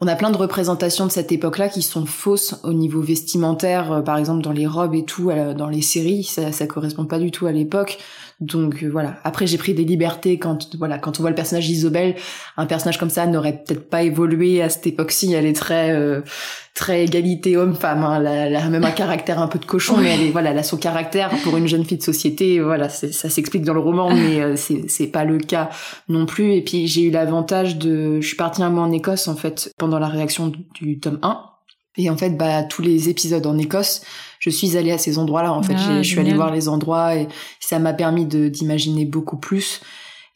on 0.01 0.07
a 0.07 0.15
plein 0.15 0.31
de 0.31 0.37
représentations 0.37 1.05
de 1.05 1.11
cette 1.11 1.31
époque-là 1.31 1.69
qui 1.69 1.81
sont 1.81 2.05
fausses 2.05 2.55
au 2.63 2.73
niveau 2.73 3.01
vestimentaire, 3.01 3.91
euh, 3.91 4.01
par 4.01 4.17
exemple 4.17 4.41
dans 4.41 4.53
les 4.53 4.67
robes 4.67 4.95
et 4.95 5.03
tout, 5.03 5.29
euh, 5.29 5.53
dans 5.53 5.67
les 5.67 5.81
séries, 5.81 6.23
ça, 6.23 6.51
ça 6.51 6.67
correspond 6.67 7.05
pas 7.05 7.19
du 7.19 7.31
tout 7.31 7.47
à 7.47 7.51
l'époque. 7.51 7.99
Donc 8.39 8.83
euh, 8.83 8.87
voilà. 8.87 9.17
Après 9.25 9.47
j'ai 9.47 9.57
pris 9.57 9.73
des 9.73 9.83
libertés 9.83 10.39
quand 10.39 10.75
voilà 10.77 10.97
quand 10.97 11.19
on 11.19 11.23
voit 11.23 11.29
le 11.29 11.35
personnage 11.35 11.67
d'Isobel, 11.67 12.15
un 12.55 12.65
personnage 12.65 12.97
comme 12.97 13.09
ça 13.09 13.27
n'aurait 13.27 13.63
peut-être 13.65 13.89
pas 13.89 14.03
évolué 14.03 14.61
à 14.61 14.69
cette 14.69 14.87
époque-ci. 14.87 15.33
Elle 15.33 15.45
est 15.45 15.55
très 15.55 15.91
euh, 15.91 16.21
très 16.73 17.03
égalité 17.03 17.57
homme-femme. 17.57 18.03
Hein. 18.03 18.23
Elle, 18.23 18.55
a 18.55 18.69
même 18.69 18.85
un 18.85 18.91
caractère 18.91 19.39
un 19.39 19.47
peu 19.47 19.59
de 19.59 19.65
cochon, 19.65 19.97
mais 19.97 20.13
elle 20.13 20.21
est 20.21 20.31
voilà, 20.31 20.51
elle 20.51 20.57
a 20.57 20.63
son 20.63 20.77
caractère 20.77 21.29
pour 21.43 21.57
une 21.57 21.67
jeune 21.67 21.83
fille 21.83 21.97
de 21.97 22.03
société. 22.03 22.61
Voilà, 22.61 22.87
ça 22.87 23.29
s'explique 23.29 23.65
dans 23.65 23.73
le 23.73 23.81
roman, 23.81 24.09
mais 24.09 24.39
euh, 24.39 24.55
c'est 24.55 25.07
pas 25.07 25.25
le 25.25 25.37
cas 25.37 25.69
non 26.07 26.25
plus. 26.25 26.53
Et 26.53 26.61
puis 26.61 26.87
j'ai 26.87 27.03
eu 27.03 27.11
l'avantage 27.11 27.77
de, 27.77 28.21
je 28.21 28.27
suis 28.27 28.37
partie 28.37 28.63
un 28.63 28.69
mois 28.69 28.83
en 28.83 28.91
Écosse 28.93 29.27
en 29.27 29.35
fait 29.35 29.73
pendant 29.77 29.99
la 29.99 30.07
réaction 30.07 30.53
du 30.79 30.99
tome 30.99 31.19
1 31.23 31.43
et 31.99 32.09
en 32.09 32.15
fait, 32.15 32.37
bah, 32.37 32.63
tous 32.63 32.81
les 32.81 33.09
épisodes 33.09 33.45
en 33.45 33.57
Écosse, 33.57 34.01
je 34.39 34.49
suis 34.49 34.77
allée 34.77 34.91
à 34.91 34.97
ces 34.97 35.17
endroits-là. 35.17 35.53
En 35.53 35.61
fait, 35.61 35.75
ah, 35.77 36.01
je 36.01 36.07
suis 36.07 36.19
allée 36.19 36.33
voir 36.33 36.51
les 36.51 36.69
endroits 36.69 37.15
et 37.15 37.27
ça 37.59 37.77
m'a 37.77 37.93
permis 37.93 38.25
d'imaginer 38.25 39.05
beaucoup 39.05 39.37
plus. 39.37 39.81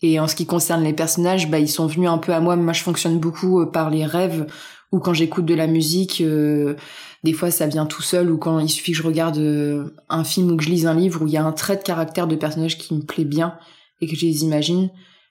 Et 0.02 0.20
en 0.20 0.28
ce 0.28 0.36
qui 0.36 0.46
concerne 0.46 0.84
les 0.84 0.94
personnages, 0.94 1.50
bah, 1.50 1.60
ils 1.60 1.70
sont 1.70 1.88
venus 1.88 2.10
un 2.10 2.18
peu 2.18 2.34
à 2.34 2.42
moi. 2.42 2.58
Moi, 2.58 2.74
je 2.74 2.84
fonctionne 2.84 3.18
beaucoup 3.18 3.62
euh, 3.62 3.66
par 3.66 3.90
les 3.90 4.06
rêves 4.06 4.46
ou 4.92 5.00
quand 5.00 5.14
j'écoute 5.14 5.46
de 5.46 5.56
la 5.56 5.66
musique. 5.66 6.20
Euh, 6.20 6.76
des 7.24 7.32
fois, 7.32 7.50
ça 7.52 7.68
vient 7.68 7.86
tout 7.86 8.02
seul 8.02 8.30
ou 8.30 8.38
quand 8.38 8.60
il 8.60 8.70
suffit 8.70 8.92
que 8.92 8.98
je 8.98 9.04
regarde 9.04 9.38
euh, 9.38 9.96
un 10.10 10.26
film 10.26 10.52
ou 10.52 10.58
que 10.58 10.64
je 10.64 10.70
lise 10.70 10.86
un 10.86 10.94
livre 10.94 11.22
où 11.22 11.28
il 11.28 11.34
y 11.34 11.38
a 11.38 11.46
un 11.46 11.54
trait 11.54 11.78
de 11.78 11.84
caractère 11.84 12.28
de 12.28 12.36
personnage 12.36 12.78
qui 12.78 12.94
me 12.94 13.02
plaît 13.02 13.24
bien 13.24 13.58
et 14.02 14.08
que 14.08 14.16
je 14.18 14.26
les 14.26 14.44
imagine. 14.44 14.90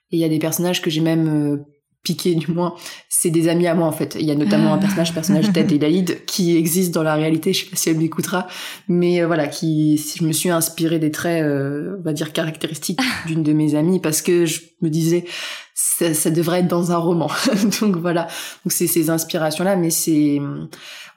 Et 0.09 0.17
il 0.17 0.19
y 0.19 0.25
a 0.25 0.29
des 0.29 0.39
personnages 0.39 0.81
que 0.81 0.89
j'ai 0.89 1.01
même 1.01 1.63
piqué 2.03 2.35
du 2.35 2.51
moins, 2.51 2.75
c'est 3.07 3.29
des 3.29 3.47
amis 3.47 3.65
à 3.67 3.75
moi 3.75 3.87
en 3.87 3.91
fait. 3.93 4.17
Il 4.19 4.25
y 4.25 4.31
a 4.31 4.35
notamment 4.35 4.73
un 4.73 4.77
personnage, 4.77 5.13
personnage 5.13 5.51
Ted 5.53 5.79
qui 6.27 6.57
existe 6.57 6.93
dans 6.93 7.03
la 7.03 7.15
réalité, 7.15 7.53
je 7.53 7.63
sais 7.63 7.69
pas 7.69 7.77
si 7.77 7.89
elle 7.89 7.97
m'écoutera, 7.97 8.47
mais 8.87 9.21
euh, 9.21 9.27
voilà, 9.27 9.47
qui, 9.47 9.97
je 9.97 10.23
me 10.25 10.33
suis 10.33 10.49
inspirée 10.49 10.99
des 10.99 11.11
traits, 11.11 11.43
euh, 11.43 11.95
on 11.99 12.03
va 12.03 12.13
dire 12.13 12.33
caractéristiques 12.33 12.99
d'une 13.25 13.43
de 13.43 13.53
mes 13.53 13.75
amies 13.75 14.01
parce 14.01 14.21
que 14.21 14.45
je 14.45 14.61
me 14.81 14.89
disais 14.89 15.25
ça, 15.73 16.13
ça 16.13 16.29
devrait 16.29 16.59
être 16.59 16.67
dans 16.67 16.91
un 16.91 16.97
roman. 16.97 17.31
Donc 17.81 17.95
voilà, 17.95 18.27
donc 18.63 18.71
c'est 18.71 18.87
ces 18.87 19.09
inspirations 19.09 19.63
là, 19.63 19.75
mais 19.75 19.89
c'est 19.89 20.39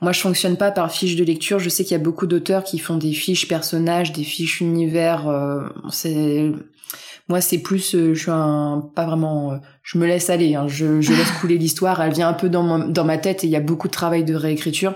moi 0.01 0.13
je 0.13 0.21
fonctionne 0.21 0.57
pas 0.57 0.71
par 0.71 0.93
fiche 0.93 1.17
de 1.17 1.25
lecture. 1.25 1.59
Je 1.59 1.69
sais 1.69 1.83
qu'il 1.85 1.93
y 1.93 2.01
a 2.01 2.03
beaucoup 2.03 2.27
d'auteurs 2.27 2.65
qui 2.65 2.79
font 2.79 2.97
des 2.97 3.13
fiches 3.13 3.49
personnages, 3.49 4.13
des 4.13 4.25
fiches 4.25 4.61
univers. 4.61 5.29
Euh, 5.29 5.63
c'est 5.91 6.53
moi, 7.29 7.41
c'est 7.41 7.59
plus, 7.59 7.95
euh, 7.95 8.15
je 8.15 8.21
suis 8.21 8.31
un, 8.31 8.89
pas 8.95 9.05
vraiment, 9.05 9.53
euh, 9.53 9.57
je 9.83 9.99
me 9.99 10.07
laisse 10.07 10.31
aller, 10.31 10.55
hein, 10.55 10.69
je, 10.69 11.01
je 11.01 11.13
laisse 11.13 11.31
couler 11.41 11.59
l'histoire, 11.59 12.01
elle 12.01 12.13
vient 12.13 12.29
un 12.29 12.35
peu 12.35 12.49
dans, 12.49 12.79
dans 12.79 13.05
ma 13.05 13.19
tête 13.19 13.43
et 13.43 13.49
il 13.49 13.51
y 13.51 13.57
a 13.57 13.61
beaucoup 13.61 13.89
de 13.89 13.93
travail 13.93 14.25
de 14.25 14.35
réécriture 14.35 14.95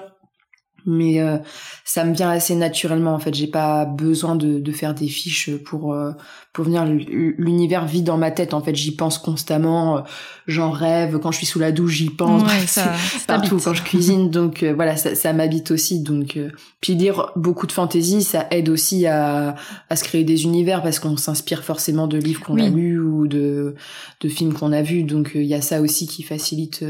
mais 0.87 1.21
euh, 1.21 1.39
ça 1.85 2.05
me 2.05 2.15
vient 2.15 2.31
assez 2.31 2.55
naturellement 2.55 3.15
en 3.15 3.19
fait. 3.19 3.35
J'ai 3.35 3.47
pas 3.47 3.85
besoin 3.85 4.37
de, 4.37 4.59
de 4.59 4.73
faire 4.73 4.95
des 4.95 5.09
fiches 5.09 5.57
pour 5.65 5.93
euh, 5.93 6.13
pour 6.53 6.65
venir 6.65 6.85
l'univers 6.85 7.87
vit 7.87 8.03
dans 8.03 8.17
ma 8.17 8.31
tête 8.31 8.55
en 8.55 8.61
fait. 8.61 8.75
J'y 8.75 8.95
pense 8.95 9.19
constamment 9.19 9.99
euh, 9.99 10.01
j'en 10.47 10.71
rêve. 10.71 11.19
Quand 11.19 11.31
je 11.33 11.39
suis 11.39 11.47
sous 11.47 11.59
la 11.59 11.73
douche 11.73 11.93
j'y 11.93 12.11
pense 12.11 12.43
ça, 12.67 12.93
partout 13.27 13.59
quand 13.63 13.75
je 13.75 13.83
cuisine. 13.83 14.31
Donc 14.31 14.65
voilà 14.65 14.97
ça, 14.97 15.15
ça 15.15 15.33
m'habite 15.33 15.71
aussi. 15.71 16.01
Donc 16.01 16.39
puis 16.81 16.95
lire 16.95 17.33
beaucoup 17.37 17.67
de 17.67 17.73
fantaisie 17.73 18.23
ça 18.23 18.47
aide 18.51 18.69
aussi 18.69 19.07
à, 19.07 19.55
à 19.89 19.97
se 19.97 20.05
créer 20.05 20.25
des 20.25 20.45
univers 20.45 20.83
parce 20.83 20.99
qu'on 20.99 21.17
s'inspire 21.17 21.65
forcément 21.65 22.07
de 22.07 22.19
livres 22.19 22.43
qu'on 22.43 22.59
a 22.59 22.69
lus 22.69 23.01
ou 23.01 23.27
de 23.27 23.75
de 24.21 24.29
films 24.29 24.55
qu'on 24.55 24.73
a 24.73 24.83
vus. 24.83 25.05
Donc 25.05 25.33
il 25.35 25.45
y 25.45 25.55
a 25.55 25.61
ça 25.61 25.81
aussi 25.81 26.07
qui 26.07 26.23
facilite 26.23 26.85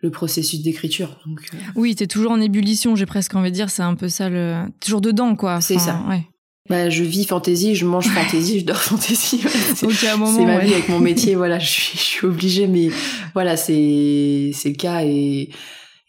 le 0.00 0.10
processus 0.10 0.62
d'écriture. 0.62 1.18
Donc 1.26 1.40
euh. 1.52 1.58
oui, 1.76 1.94
t'es 1.94 2.06
toujours 2.06 2.32
en 2.32 2.40
ébullition. 2.40 2.96
J'ai 2.96 3.06
presque 3.06 3.34
envie 3.34 3.50
de 3.50 3.54
dire, 3.54 3.70
c'est 3.70 3.82
un 3.82 3.94
peu 3.94 4.08
ça 4.08 4.28
le 4.28 4.64
toujours 4.80 5.00
dedans 5.00 5.36
quoi. 5.36 5.60
c'est 5.60 5.78
ça. 5.78 6.02
Ouais. 6.08 6.26
Bah, 6.68 6.88
je 6.88 7.02
vis 7.02 7.24
fantaisie, 7.24 7.74
je 7.74 7.84
mange 7.84 8.06
fantaisie, 8.14 8.60
je 8.60 8.64
dors 8.64 8.80
fantaisie. 8.80 9.40
c'est 9.74 9.86
ma 10.44 10.58
vie 10.58 10.72
avec 10.72 10.88
mon 10.88 11.00
métier. 11.00 11.34
Voilà, 11.34 11.58
je 11.58 11.68
suis, 11.68 11.98
je 11.98 12.02
suis 12.02 12.26
obligée, 12.26 12.66
mais 12.66 12.90
voilà, 13.34 13.56
c'est 13.56 14.52
c'est 14.54 14.68
le 14.68 14.76
cas 14.76 15.02
et 15.02 15.50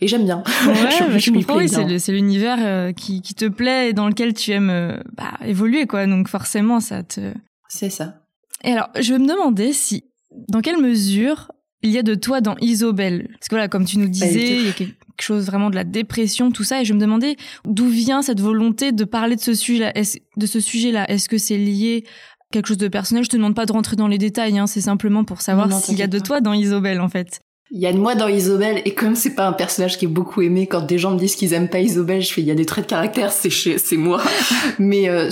et 0.01 0.08
j'aime 0.08 0.25
bien. 0.25 0.43
Ouais, 0.65 0.73
je, 1.19 1.32
bah, 1.45 1.54
oui, 1.56 1.69
c'est 1.99 2.12
l'univers 2.12 2.58
euh, 2.60 2.91
qui, 2.91 3.21
qui 3.21 3.36
te 3.36 3.45
plaît 3.45 3.89
et 3.89 3.93
dans 3.93 4.08
lequel 4.08 4.34
tu 4.34 4.51
aimes 4.51 4.71
euh, 4.71 4.97
bah, 5.15 5.34
évoluer, 5.45 5.86
quoi. 5.86 6.08
Donc 6.08 6.27
forcément, 6.27 6.80
ça 6.80 7.04
te. 7.04 7.34
C'est 7.69 7.91
ça. 7.91 8.15
Et 8.63 8.71
alors, 8.71 8.89
je 8.99 9.13
vais 9.13 9.19
me 9.19 9.27
demander 9.27 9.73
si, 9.73 10.04
dans 10.49 10.62
quelle 10.62 10.82
mesure 10.82 11.51
il 11.84 11.91
y 11.91 11.98
a 11.98 12.04
de 12.04 12.15
toi 12.15 12.41
dans 12.41 12.56
Isobel. 12.58 13.28
Parce 13.34 13.48
que 13.48 13.56
voilà, 13.56 13.67
comme 13.67 13.86
tu 13.86 13.98
nous 13.98 14.08
disais, 14.08 14.60
il 14.60 14.65
y 14.65 14.70
a 14.70 14.74
quelque 14.74 14.96
chose 15.20 15.46
vraiment 15.46 15.70
de 15.70 15.76
la 15.76 15.84
dépression, 15.84 16.52
tout 16.52 16.63
ça, 16.63 16.82
et 16.82 16.86
je 16.86 16.94
me 16.94 17.00
demandais 17.00 17.36
d'où 17.65 17.88
vient 17.88 18.22
cette 18.22 18.39
volonté 18.39 18.91
de 18.91 19.04
parler 19.04 19.36
de 19.36 19.41
ce 19.41 19.54
sujet-là. 19.54 19.94
De 20.38 20.46
ce 20.46 20.60
sujet-là, 20.60 21.10
est-ce 21.10 21.30
que 21.30 21.38
c'est 21.38 21.58
lié 21.58 22.04
à 22.06 22.46
quelque 22.52 22.67
chose 22.67 22.78
de 22.78 22.88
personnel? 22.88 23.24
Je 23.24 23.30
te 23.30 23.38
demande 23.38 23.56
pas 23.56 23.65
de 23.65 23.72
rentrer 23.72 23.96
dans 23.96 24.08
les 24.08 24.17
détails, 24.17 24.58
hein, 24.58 24.67
c'est 24.67 24.82
simplement 24.82 25.24
pour 25.24 25.41
savoir 25.41 25.72
s'il 25.74 25.98
y 25.98 26.04
a 26.04 26.08
de 26.08 26.20
toi 26.20 26.41
dans 26.41 26.54
Isobel 26.54 27.02
en 27.02 27.10
fait. 27.10 27.41
Il 27.73 27.79
y 27.79 27.88
a 27.88 27.93
de 27.93 27.97
moi 27.97 28.15
dans 28.15 28.27
Isobel 28.27 28.81
et 28.84 28.93
comme 28.93 29.15
c'est 29.15 29.34
pas 29.34 29.47
un 29.47 29.53
personnage 29.53 29.97
qui 29.97 30.03
est 30.05 30.10
beaucoup 30.10 30.41
aimé, 30.41 30.67
quand 30.67 30.81
des 30.81 30.97
gens 30.97 31.12
me 31.12 31.17
disent 31.17 31.36
qu'ils 31.36 31.53
aiment 31.53 31.69
pas 31.69 31.79
Isobel, 31.79 32.21
je 32.21 32.34
fais 32.34 32.41
il 32.41 32.47
y 32.47 32.51
a 32.51 32.55
des 32.55 32.65
traits 32.65 32.86
de 32.86 32.89
caractère, 32.89 33.31
c'est 33.31 33.49
c'est 33.49 33.97
moi. 33.97 34.21
mais 34.79 35.07
euh, 35.07 35.29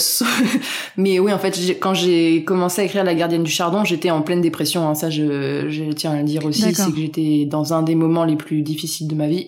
mais 0.97 1.19
oui 1.19 1.33
en 1.33 1.39
fait 1.39 1.57
quand 1.79 1.93
j'ai 1.93 2.43
commencé 2.45 2.81
à 2.81 2.85
écrire 2.85 3.03
La 3.03 3.13
Gardienne 3.13 3.43
du 3.43 3.51
Chardon, 3.51 3.83
j'étais 3.83 4.09
en 4.09 4.21
pleine 4.21 4.41
dépression. 4.41 4.87
Hein, 4.87 4.95
ça 4.95 5.09
je, 5.09 5.69
je 5.69 5.91
tiens 5.91 6.11
à 6.11 6.17
le 6.17 6.23
dire 6.23 6.45
aussi, 6.45 6.73
c'est 6.73 6.91
que 6.91 6.97
j'étais 6.97 7.45
dans 7.45 7.73
un 7.73 7.83
des 7.83 7.95
moments 7.95 8.23
les 8.23 8.37
plus 8.37 8.61
difficiles 8.61 9.07
de 9.07 9.15
ma 9.15 9.27
vie. 9.27 9.47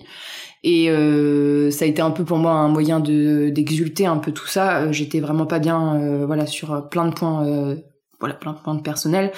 Et 0.64 0.90
euh, 0.90 1.70
ça 1.70 1.84
a 1.84 1.88
été 1.88 2.02
un 2.02 2.12
peu 2.12 2.24
pour 2.24 2.38
moi 2.38 2.52
un 2.52 2.68
moyen 2.68 3.00
de 3.00 3.50
d'exulter 3.50 4.06
un 4.06 4.18
peu 4.18 4.32
tout 4.32 4.46
ça. 4.46 4.82
Euh, 4.82 4.92
j'étais 4.92 5.20
vraiment 5.20 5.46
pas 5.46 5.58
bien, 5.58 5.96
euh, 5.96 6.24
voilà, 6.24 6.46
sur 6.46 6.88
plein 6.88 7.06
de 7.06 7.14
points, 7.14 7.44
euh, 7.46 7.76
voilà, 8.22 8.36
plein 8.36 8.52
points 8.52 8.76
de 8.76 8.82
personnel. 8.82 9.32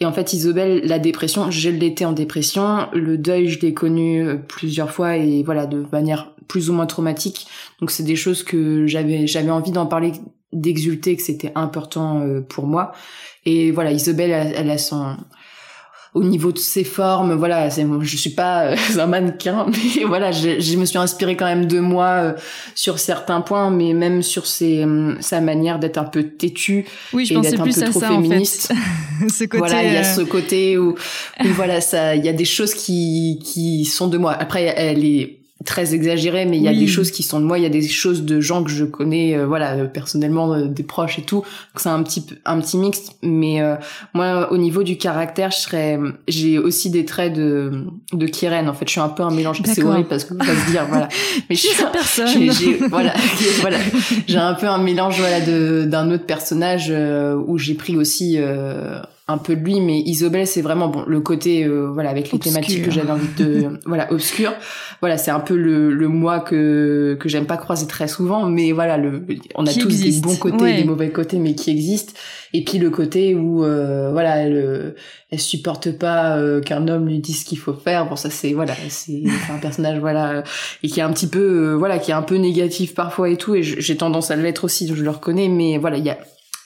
Et 0.00 0.06
en 0.06 0.12
fait, 0.12 0.32
Isobel, 0.32 0.82
la 0.84 0.98
dépression, 0.98 1.52
je 1.52 1.70
l'étais 1.70 2.04
en 2.04 2.12
dépression. 2.12 2.88
Le 2.92 3.16
deuil, 3.16 3.48
je 3.48 3.60
l'ai 3.60 3.72
connu 3.72 4.26
euh, 4.26 4.34
plusieurs 4.36 4.90
fois 4.90 5.16
et 5.16 5.44
voilà, 5.44 5.66
de 5.66 5.86
manière 5.92 6.32
plus 6.48 6.68
ou 6.68 6.72
moins 6.72 6.86
traumatique. 6.86 7.46
Donc 7.80 7.92
c'est 7.92 8.02
des 8.02 8.16
choses 8.16 8.42
que 8.42 8.88
j'avais 8.88 9.28
j'avais 9.28 9.52
envie 9.52 9.70
d'en 9.70 9.86
parler, 9.86 10.12
d'exulter, 10.52 11.14
que 11.14 11.22
c'était 11.22 11.52
important 11.54 12.22
euh, 12.22 12.40
pour 12.40 12.66
moi. 12.66 12.90
Et 13.46 13.70
voilà, 13.70 13.92
Isobel, 13.92 14.32
elle, 14.32 14.70
a 14.70 14.78
son 14.78 15.16
au 16.14 16.22
niveau 16.22 16.52
de 16.52 16.58
ses 16.58 16.84
formes, 16.84 17.34
voilà, 17.34 17.68
c'est, 17.70 17.84
je 18.02 18.16
suis 18.16 18.30
pas 18.30 18.66
euh, 18.66 18.76
un 18.98 19.06
mannequin, 19.06 19.66
mais 19.96 20.04
voilà, 20.04 20.30
je, 20.30 20.60
je, 20.60 20.76
me 20.76 20.84
suis 20.84 20.98
inspirée 20.98 21.36
quand 21.36 21.44
même 21.44 21.66
de 21.66 21.80
moi 21.80 22.06
euh, 22.06 22.32
sur 22.76 23.00
certains 23.00 23.40
points, 23.40 23.70
mais 23.70 23.92
même 23.94 24.22
sur 24.22 24.46
ses, 24.46 24.84
euh, 24.84 25.16
sa 25.20 25.40
manière 25.40 25.80
d'être 25.80 25.98
un 25.98 26.04
peu 26.04 26.22
têtue 26.22 26.86
oui, 27.12 27.26
je 27.26 27.34
et 27.34 27.40
d'être 27.40 27.60
un 27.60 27.64
plus 27.64 27.74
peu 27.74 27.82
à 27.82 27.90
trop 27.90 28.00
ça, 28.00 28.08
féministe. 28.08 28.72
En 28.72 29.24
fait. 29.24 29.28
ce 29.28 29.44
côté, 29.44 29.58
voilà, 29.58 29.82
il 29.84 29.92
y 29.92 29.96
a 29.96 30.04
ce 30.04 30.20
côté 30.20 30.78
où, 30.78 30.90
où 30.90 31.48
voilà, 31.48 31.80
ça, 31.80 32.14
il 32.14 32.24
y 32.24 32.28
a 32.28 32.32
des 32.32 32.44
choses 32.44 32.74
qui 32.74 33.40
qui 33.44 33.84
sont 33.84 34.06
de 34.06 34.16
moi. 34.16 34.32
Après, 34.32 34.72
elle 34.76 35.04
est 35.04 35.43
très 35.64 35.94
exagéré 35.94 36.44
mais 36.44 36.58
il 36.58 36.62
y 36.62 36.68
a 36.68 36.72
Oui. 36.72 36.80
des 36.80 36.86
choses 36.86 37.10
qui 37.10 37.22
sont 37.22 37.40
de 37.40 37.44
moi 37.46 37.58
il 37.58 37.62
y 37.62 37.66
a 37.66 37.70
des 37.70 37.86
choses 37.88 38.22
de 38.24 38.40
gens 38.40 38.62
que 38.64 38.70
je 38.70 38.84
connais 38.84 39.34
euh, 39.34 39.46
voilà 39.46 39.74
euh, 39.76 39.84
personnellement 39.86 40.52
euh, 40.52 40.66
des 40.66 40.82
proches 40.82 41.18
et 41.18 41.22
tout. 41.22 41.42
C'est 41.76 41.88
un 41.88 42.02
petit 42.02 42.26
un 42.44 42.60
petit 42.60 42.76
mix 42.76 43.12
mais 43.22 43.62
euh, 43.62 43.76
moi 44.12 44.52
au 44.52 44.58
niveau 44.58 44.82
du 44.82 44.98
caractère 44.98 45.50
je 45.52 45.58
serais 45.58 45.98
j'ai 46.28 46.58
aussi 46.58 46.90
des 46.90 47.04
traits 47.06 47.32
de 47.32 47.84
de 48.12 48.26
Kiren 48.26 48.68
en 48.68 48.74
fait. 48.74 48.84
Je 48.86 48.90
suis 48.92 49.00
un 49.00 49.08
peu 49.08 49.22
un 49.22 49.30
mélange 49.30 49.62
c'est 49.64 49.82
horrible 49.82 50.08
parce 50.08 50.24
que 50.24 50.34
va 50.34 50.44
se 50.44 50.70
dire 50.70 50.84
voilà. 50.88 51.08
Mais 51.48 51.54
je 51.56 51.60
suis 51.60 51.74
cette 51.76 51.92
personne. 51.92 52.26
j'ai, 52.28 52.50
j'ai- 52.52 52.76
voilà, 52.88 53.14
voilà, 53.60 53.78
j'ai 54.26 54.36
un 54.38 54.54
peu 54.54 54.66
un 54.68 54.78
mélange 54.78 55.18
voilà 55.18 55.40
de 55.40 55.84
d'un 55.86 56.10
autre 56.10 56.26
personnage 56.26 56.88
euh, 56.90 57.36
où 57.46 57.56
j'ai 57.58 57.74
pris 57.74 57.96
aussi 57.96 58.36
euh, 58.38 59.00
un 59.26 59.38
peu 59.38 59.56
de 59.56 59.64
lui, 59.64 59.80
mais 59.80 60.00
Isobel 60.00 60.46
c'est 60.46 60.60
vraiment 60.60 60.88
bon 60.88 61.02
le 61.06 61.20
côté 61.20 61.64
euh, 61.64 61.88
voilà 61.90 62.10
avec 62.10 62.30
les 62.30 62.38
thématiques 62.38 62.84
que 62.84 62.90
j'avais 62.90 63.10
envie 63.10 63.32
de 63.38 63.68
voilà 63.86 64.12
obscur. 64.12 64.52
Voilà, 65.00 65.16
c'est 65.16 65.30
un 65.30 65.40
peu 65.40 65.56
le, 65.56 65.92
le 65.92 66.08
moi 66.08 66.40
que 66.40 67.16
que 67.18 67.28
j'aime 67.28 67.46
pas 67.46 67.56
croiser 67.56 67.86
très 67.86 68.06
souvent, 68.06 68.46
mais 68.46 68.72
voilà 68.72 68.98
le 68.98 69.24
on 69.54 69.66
a 69.66 69.70
Qui 69.70 69.78
tous 69.78 69.88
existe, 69.88 70.22
des 70.22 70.28
bons 70.28 70.36
côtés, 70.36 70.62
ouais. 70.62 70.74
et 70.74 70.82
des 70.82 70.84
mauvais 70.84 71.10
côtés, 71.10 71.38
mais 71.38 71.54
qui 71.54 71.70
existent. 71.70 72.12
Et 72.52 72.64
puis 72.64 72.78
le 72.78 72.90
côté 72.90 73.34
où 73.34 73.64
euh, 73.64 74.12
voilà 74.12 74.36
elle 74.36 74.94
elle 75.30 75.40
supporte 75.40 75.90
pas 75.98 76.36
euh, 76.36 76.60
qu'un 76.60 76.86
homme 76.86 77.08
lui 77.08 77.18
dise 77.18 77.40
ce 77.40 77.44
qu'il 77.46 77.58
faut 77.58 77.72
faire. 77.72 78.06
Bon 78.06 78.16
ça 78.16 78.28
c'est 78.28 78.52
voilà 78.52 78.74
c'est 78.88 79.22
un 79.50 79.58
personnage 79.58 79.98
voilà 80.00 80.44
et 80.82 80.88
qui 80.88 81.00
est 81.00 81.02
un 81.02 81.12
petit 81.12 81.28
peu 81.28 81.40
euh, 81.40 81.76
voilà 81.76 81.98
qui 81.98 82.10
est 82.10 82.14
un 82.14 82.22
peu 82.22 82.36
négatif 82.36 82.94
parfois 82.94 83.30
et 83.30 83.36
tout 83.36 83.54
et 83.54 83.62
j'ai 83.62 83.96
tendance 83.96 84.30
à 84.30 84.36
l'être 84.36 84.64
aussi 84.64 84.86
je 84.86 85.02
le 85.02 85.10
reconnais 85.10 85.48
mais 85.48 85.78
voilà 85.78 85.96
il 85.96 86.04
y 86.04 86.10
a 86.10 86.18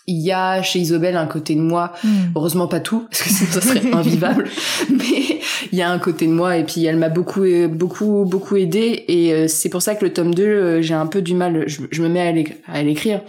il 0.08 0.18
y 0.20 0.32
a 0.32 0.60
chez 0.62 0.80
Isobel 0.80 1.16
un 1.16 1.26
côté 1.26 1.54
de 1.54 1.60
moi 1.60 1.92
Hmm. 2.02 2.08
heureusement 2.36 2.66
pas 2.66 2.80
tout 2.80 3.06
parce 3.10 3.22
que 3.22 3.28
sinon 3.34 3.50
ça 3.52 3.60
serait 3.60 3.92
invivable 3.92 4.44
mais 4.90 5.38
il 5.72 5.78
y 5.78 5.82
a 5.82 5.90
un 5.90 5.98
côté 5.98 6.26
de 6.26 6.32
moi 6.32 6.56
et 6.56 6.64
puis 6.64 6.84
elle 6.84 6.96
m'a 6.96 7.08
beaucoup 7.08 7.42
euh, 7.44 7.68
beaucoup 7.68 8.24
beaucoup 8.26 8.56
aidé 8.56 9.04
et 9.08 9.32
euh, 9.32 9.48
c'est 9.48 9.68
pour 9.68 9.82
ça 9.82 9.94
que 9.94 10.04
le 10.04 10.12
tome 10.12 10.34
2 10.34 10.42
euh, 10.42 10.82
j'ai 10.82 10.94
un 10.94 11.06
peu 11.06 11.22
du 11.22 11.34
mal 11.34 11.64
je, 11.66 11.82
je 11.90 12.02
me 12.02 12.08
mets 12.08 12.20
à 12.26 12.32
l'éc- 12.32 12.56
à 12.66 12.82
l'écrire 12.82 13.20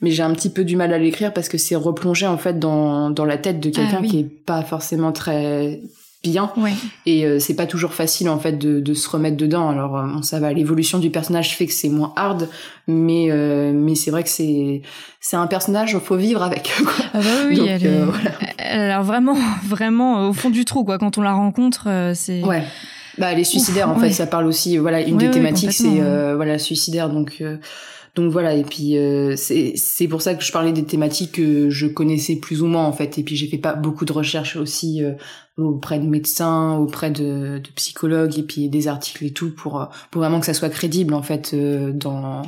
mais 0.00 0.10
j'ai 0.10 0.22
un 0.24 0.32
petit 0.32 0.50
peu 0.50 0.64
du 0.64 0.74
mal 0.76 0.92
à 0.92 0.98
l'écrire 0.98 1.32
parce 1.32 1.48
que 1.48 1.58
c'est 1.58 1.76
replonger 1.76 2.26
en 2.26 2.38
fait 2.38 2.58
dans 2.58 3.10
dans 3.10 3.24
la 3.24 3.38
tête 3.38 3.60
de 3.60 3.70
quelqu'un 3.70 3.98
Ah 3.98 4.02
oui. 4.02 4.08
qui 4.08 4.18
est 4.20 4.24
pas 4.46 4.62
forcément 4.62 5.12
très 5.12 5.80
bien 6.22 6.52
Ouais. 6.56 6.72
et 7.06 7.26
euh, 7.26 7.38
c'est 7.38 7.54
pas 7.56 7.66
toujours 7.66 7.94
facile 7.94 8.28
en 8.28 8.38
fait 8.38 8.52
de, 8.52 8.80
de 8.80 8.94
se 8.94 9.08
remettre 9.08 9.36
dedans. 9.36 9.68
Alors 9.70 9.96
euh, 9.98 10.06
bon, 10.06 10.22
ça 10.22 10.38
va, 10.40 10.52
l'évolution 10.52 10.98
du 10.98 11.10
personnage 11.10 11.56
fait 11.56 11.66
que 11.66 11.72
c'est 11.72 11.88
moins 11.88 12.12
hard, 12.16 12.48
mais 12.86 13.26
euh, 13.30 13.72
mais 13.74 13.94
c'est 13.94 14.10
vrai 14.10 14.22
que 14.22 14.28
c'est 14.28 14.82
c'est 15.20 15.36
un 15.36 15.46
personnage 15.46 15.98
faut 15.98 16.16
vivre 16.16 16.42
avec. 16.42 16.72
quoi. 16.84 17.04
Ah 17.14 17.18
bah 17.20 17.24
oui, 17.48 17.56
Donc, 17.56 17.68
elle, 17.68 17.84
est- 17.84 17.88
euh, 17.88 18.04
voilà. 18.06 18.30
elle 18.58 18.80
a 18.80 18.86
l'air 18.88 19.02
vraiment, 19.02 19.36
vraiment 19.66 20.20
euh, 20.24 20.28
au 20.28 20.32
fond 20.32 20.50
du 20.50 20.64
trou, 20.64 20.84
quoi. 20.84 20.98
Quand 20.98 21.18
on 21.18 21.22
la 21.22 21.32
rencontre, 21.32 21.88
c'est. 22.14 22.42
Ouais. 22.42 22.62
Bah 23.18 23.30
elle 23.32 23.38
est 23.40 23.44
suicidaire 23.44 23.90
Ouf, 23.90 23.96
en 23.98 24.00
ouais. 24.00 24.08
fait. 24.08 24.14
Ça 24.14 24.26
parle 24.26 24.46
aussi. 24.46 24.78
Voilà, 24.78 25.00
une 25.02 25.16
Ouais, 25.16 25.24
des 25.26 25.30
thématiques 25.30 25.72
c'est 25.72 26.00
euh, 26.00 26.34
voilà 26.36 26.58
suicidaire. 26.58 27.10
Donc 27.10 27.34
euh, 27.42 27.58
donc 28.14 28.30
voilà. 28.32 28.54
Et 28.54 28.62
puis 28.62 28.96
euh, 28.96 29.34
c'est 29.36 29.74
c'est 29.76 30.08
pour 30.08 30.22
ça 30.22 30.34
que 30.34 30.42
je 30.42 30.50
parlais 30.50 30.72
des 30.72 30.84
thématiques 30.84 31.32
que 31.32 31.68
je 31.68 31.86
connaissais 31.86 32.36
plus 32.36 32.62
ou 32.62 32.66
moins 32.66 32.84
en 32.86 32.92
fait. 32.92 33.18
Et 33.18 33.22
puis 33.22 33.36
j'ai 33.36 33.48
fait 33.48 33.58
pas 33.58 33.74
beaucoup 33.74 34.06
de 34.06 34.12
recherches 34.14 34.56
aussi 34.56 35.04
euh, 35.04 35.12
auprès 35.56 35.98
de 35.98 36.06
médecins, 36.06 36.76
auprès 36.76 37.10
de, 37.10 37.58
de 37.58 37.70
psychologues 37.76 38.38
et 38.38 38.42
puis 38.42 38.68
des 38.68 38.88
articles 38.88 39.24
et 39.24 39.32
tout 39.32 39.54
pour 39.54 39.80
euh, 39.80 39.86
pour 40.10 40.22
vraiment 40.22 40.40
que 40.40 40.46
ça 40.46 40.54
soit 40.54 40.70
crédible 40.70 41.14
en 41.14 41.22
fait 41.22 41.52
euh, 41.54 41.92
dans 41.92 42.42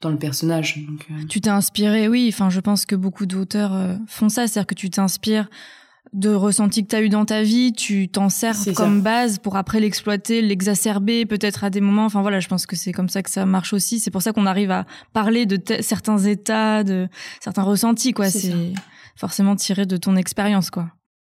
dans 0.00 0.10
le 0.10 0.18
personnage. 0.18 0.78
Donc, 0.86 1.06
euh, 1.10 1.26
Tu 1.28 1.40
t'es 1.40 1.50
inspiré, 1.50 2.08
oui. 2.08 2.30
Enfin, 2.32 2.50
je 2.50 2.60
pense 2.60 2.86
que 2.86 2.96
beaucoup 2.96 3.26
d'auteurs 3.26 3.74
euh, 3.74 3.94
font 4.06 4.28
ça, 4.28 4.46
c'est-à-dire 4.46 4.66
que 4.66 4.74
tu 4.74 4.90
t'inspires 4.90 5.48
de 6.12 6.30
ressentis 6.30 6.82
que 6.82 6.88
tu 6.88 6.96
as 6.96 7.02
eu 7.02 7.08
dans 7.08 7.24
ta 7.24 7.42
vie, 7.42 7.72
tu 7.72 8.08
t'en 8.08 8.30
sers 8.30 8.56
comme 8.74 9.00
base 9.00 9.38
pour 9.38 9.56
après 9.56 9.78
l'exploiter, 9.78 10.42
l'exacerber 10.42 11.24
peut-être 11.24 11.62
à 11.62 11.70
des 11.70 11.80
moments. 11.80 12.04
Enfin 12.04 12.20
voilà, 12.20 12.40
je 12.40 12.48
pense 12.48 12.66
que 12.66 12.74
c'est 12.74 12.92
comme 12.92 13.08
ça 13.08 13.22
que 13.22 13.30
ça 13.30 13.46
marche 13.46 13.72
aussi. 13.72 14.00
C'est 14.00 14.10
pour 14.10 14.22
ça 14.22 14.32
qu'on 14.32 14.46
arrive 14.46 14.72
à 14.72 14.86
parler 15.12 15.46
de 15.46 15.60
certains 15.82 16.18
états, 16.18 16.82
de 16.82 17.08
certains 17.40 17.62
ressentis, 17.62 18.12
quoi. 18.12 18.28
C'est 18.28 18.72
forcément 19.14 19.54
tiré 19.54 19.86
de 19.86 19.96
ton 19.96 20.16
expérience, 20.16 20.70
quoi. 20.70 20.88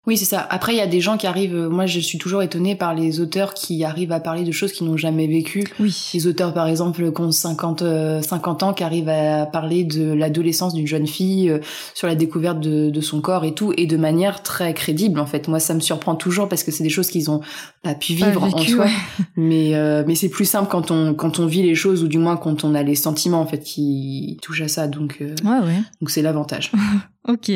Oui, 0.08 0.16
c'est 0.16 0.24
ça. 0.24 0.46
Après, 0.48 0.72
il 0.72 0.78
y 0.78 0.80
a 0.80 0.86
des 0.86 1.02
gens 1.02 1.18
qui 1.18 1.26
arrivent. 1.26 1.54
euh, 1.54 1.68
Moi, 1.68 1.84
je 1.84 2.00
suis 2.00 2.16
toujours 2.16 2.42
étonnée 2.42 2.74
par 2.74 2.94
les 2.94 3.20
auteurs 3.20 3.52
qui 3.52 3.84
arrivent 3.84 4.10
à 4.10 4.20
parler 4.20 4.42
de 4.42 4.52
choses 4.52 4.72
qu'ils 4.72 4.86
n'ont 4.86 4.96
jamais 4.96 5.26
vécues. 5.26 5.64
Oui. 5.78 5.94
Les 6.14 6.26
auteurs, 6.26 6.54
par 6.54 6.66
exemple, 6.66 7.12
qui 7.12 7.20
ont 7.20 7.30
50, 7.30 7.82
euh, 7.82 8.22
50 8.22 8.62
ans, 8.62 8.72
qui 8.72 8.82
arrivent 8.84 9.10
à 9.10 9.44
parler 9.44 9.84
de 9.84 10.10
l'adolescence 10.14 10.72
d'une 10.72 10.86
jeune 10.86 11.06
fille, 11.06 11.50
euh, 11.50 11.58
sur 11.94 12.06
la 12.08 12.14
découverte 12.14 12.58
de, 12.58 12.88
de 12.88 13.00
son 13.02 13.20
corps 13.20 13.44
et 13.44 13.52
tout, 13.52 13.74
et 13.76 13.86
de 13.86 13.98
manière 13.98 14.42
très 14.42 14.72
crédible, 14.72 15.20
en 15.20 15.26
fait. 15.26 15.46
Moi, 15.46 15.60
ça 15.60 15.74
me 15.74 15.80
surprend 15.80 16.14
toujours 16.14 16.48
parce 16.48 16.64
que 16.64 16.70
c'est 16.72 16.82
des 16.82 16.88
choses 16.88 17.08
qu'ils 17.10 17.30
ont 17.30 17.40
pas 17.82 17.94
pu 17.94 18.14
Pas 18.14 18.30
vivre 18.30 18.44
en 18.44 18.56
soi. 18.56 18.86
ouais. 18.86 18.90
Mais, 19.36 19.74
euh, 19.74 20.04
mais 20.06 20.14
c'est 20.14 20.30
plus 20.30 20.46
simple 20.46 20.68
quand 20.70 20.90
on, 20.90 21.12
quand 21.12 21.38
on 21.38 21.44
vit 21.46 21.62
les 21.62 21.74
choses, 21.74 22.02
ou 22.02 22.08
du 22.08 22.16
moins 22.18 22.38
quand 22.38 22.64
on 22.64 22.74
a 22.74 22.82
les 22.82 22.94
sentiments, 22.94 23.42
en 23.42 23.46
fait, 23.46 23.58
qui 23.60 24.38
touchent 24.40 24.62
à 24.62 24.68
ça. 24.68 24.86
Donc, 24.88 25.18
euh, 25.20 25.34
Ouais, 25.44 25.58
ouais. 25.66 25.82
donc 26.00 26.08
c'est 26.10 26.22
l'avantage. 26.22 26.72
Ok. 27.28 27.52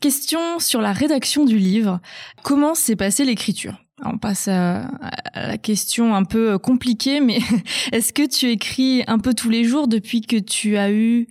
Question 0.00 0.58
sur 0.58 0.82
la 0.82 0.92
rédaction 0.92 1.44
du 1.46 1.58
livre. 1.58 2.00
Comment 2.42 2.74
s'est 2.74 2.96
passée 2.96 3.24
l'écriture? 3.24 3.78
On 4.04 4.18
passe 4.18 4.48
à, 4.48 4.82
à 5.32 5.46
la 5.48 5.58
question 5.58 6.14
un 6.14 6.24
peu 6.24 6.58
compliquée, 6.58 7.20
mais 7.20 7.38
est-ce 7.92 8.12
que 8.12 8.26
tu 8.28 8.50
écris 8.50 9.02
un 9.06 9.18
peu 9.18 9.32
tous 9.32 9.48
les 9.48 9.64
jours 9.64 9.88
depuis 9.88 10.20
que 10.20 10.36
tu 10.36 10.76
as 10.76 10.90
eu 10.90 11.28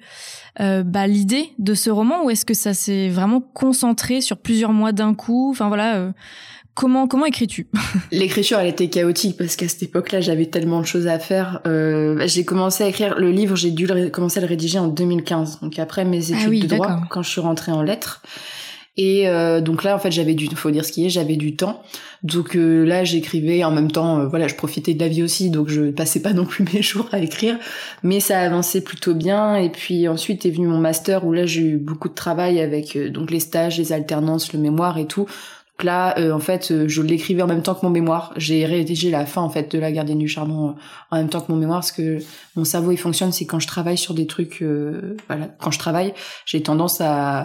euh, 0.59 0.81
bah, 0.83 1.05
l'idée 1.05 1.51
de 1.59 1.73
ce 1.73 1.89
roman, 1.89 2.23
ou 2.23 2.29
est-ce 2.29 2.45
que 2.45 2.53
ça 2.53 2.73
s'est 2.73 3.09
vraiment 3.09 3.41
concentré 3.41 4.21
sur 4.21 4.37
plusieurs 4.37 4.73
mois 4.73 4.91
d'un 4.91 5.13
coup? 5.13 5.49
Enfin 5.51 5.67
voilà. 5.67 5.97
euh, 5.97 6.11
Comment, 6.73 7.07
comment 7.07 7.25
écris-tu? 7.25 7.67
L'écriture, 8.11 8.59
elle 8.59 8.67
était 8.67 8.87
chaotique 8.87 9.37
parce 9.37 9.55
qu'à 9.55 9.67
cette 9.67 9.83
époque-là, 9.83 10.21
j'avais 10.21 10.45
tellement 10.45 10.79
de 10.79 10.85
choses 10.85 11.07
à 11.07 11.19
faire. 11.19 11.59
Euh, 11.67 12.15
bah, 12.15 12.27
j'ai 12.27 12.45
commencé 12.45 12.83
à 12.83 12.87
écrire 12.87 13.19
le 13.19 13.29
livre, 13.31 13.55
j'ai 13.55 13.71
dû 13.71 13.85
le 13.87 14.09
commencer 14.09 14.39
à 14.39 14.41
le 14.41 14.47
rédiger 14.47 14.79
en 14.79 14.87
2015, 14.87 15.59
donc 15.61 15.79
après 15.79 16.05
mes 16.05 16.31
études 16.31 16.37
Ah 16.45 16.49
oui, 16.49 16.59
de 16.61 16.67
droit, 16.67 17.01
quand 17.09 17.23
je 17.23 17.29
suis 17.29 17.41
rentrée 17.41 17.71
en 17.71 17.81
lettres. 17.81 18.21
Et 18.97 19.29
euh, 19.29 19.61
donc 19.61 19.83
là, 19.83 19.95
en 19.95 19.99
fait, 19.99 20.11
j'avais 20.11 20.33
du, 20.33 20.47
faut 20.53 20.69
dire 20.69 20.83
ce 20.83 20.91
qui 20.91 21.05
est, 21.05 21.09
j'avais 21.09 21.37
du 21.37 21.55
temps. 21.55 21.81
Donc 22.23 22.55
euh, 22.55 22.83
là, 22.85 23.03
j'écrivais 23.05 23.63
en 23.63 23.71
même 23.71 23.89
temps. 23.89 24.19
euh, 24.19 24.27
voilà, 24.27 24.47
je 24.47 24.55
profitais 24.55 24.93
de 24.93 24.99
la 24.99 25.07
vie 25.07 25.23
aussi, 25.23 25.49
donc 25.49 25.69
je 25.69 25.91
passais 25.91 26.21
pas 26.21 26.33
non 26.33 26.45
plus 26.45 26.65
mes 26.73 26.81
jours 26.81 27.07
à 27.13 27.19
écrire. 27.19 27.57
Mais 28.03 28.19
ça 28.19 28.39
avançait 28.39 28.81
plutôt 28.81 29.13
bien. 29.13 29.55
Et 29.55 29.69
puis 29.69 30.07
ensuite 30.07 30.45
est 30.45 30.51
venu 30.51 30.67
mon 30.67 30.77
master 30.77 31.25
où 31.25 31.31
là, 31.31 31.45
j'ai 31.45 31.61
eu 31.61 31.77
beaucoup 31.77 32.09
de 32.09 32.13
travail 32.13 32.59
avec 32.59 32.95
euh, 32.97 33.09
donc 33.09 33.31
les 33.31 33.39
stages, 33.39 33.77
les 33.77 33.93
alternances, 33.93 34.51
le 34.53 34.59
mémoire 34.59 34.97
et 34.97 35.07
tout. 35.07 35.25
Donc 35.81 35.85
là, 35.85 36.13
euh, 36.19 36.31
en 36.31 36.37
fait, 36.39 36.69
euh, 36.69 36.87
je 36.87 37.01
l'écrivais 37.01 37.41
en 37.41 37.47
même 37.47 37.63
temps 37.63 37.73
que 37.73 37.83
mon 37.83 37.89
mémoire. 37.91 38.33
J'ai 38.37 38.67
rédigé 38.67 39.09
la 39.09 39.25
fin 39.25 39.41
en 39.41 39.49
fait 39.49 39.71
de 39.71 39.79
la 39.79 39.91
gardienne 39.91 40.19
du 40.19 40.27
charbon 40.27 40.69
euh, 40.69 40.73
en 41.09 41.17
même 41.17 41.27
temps 41.27 41.41
que 41.41 41.51
mon 41.51 41.57
mémoire 41.57 41.79
parce 41.79 41.91
que 41.91 42.19
mon 42.55 42.65
cerveau 42.65 42.91
il 42.91 42.97
fonctionne, 42.97 43.31
c'est 43.31 43.45
quand 43.45 43.59
je 43.59 43.65
travaille 43.65 43.97
sur 43.97 44.13
des 44.13 44.27
trucs, 44.27 44.63
voilà, 45.27 45.47
quand 45.59 45.71
je 45.71 45.79
travaille, 45.79 46.13
j'ai 46.45 46.61
tendance 46.61 47.01
à, 47.01 47.39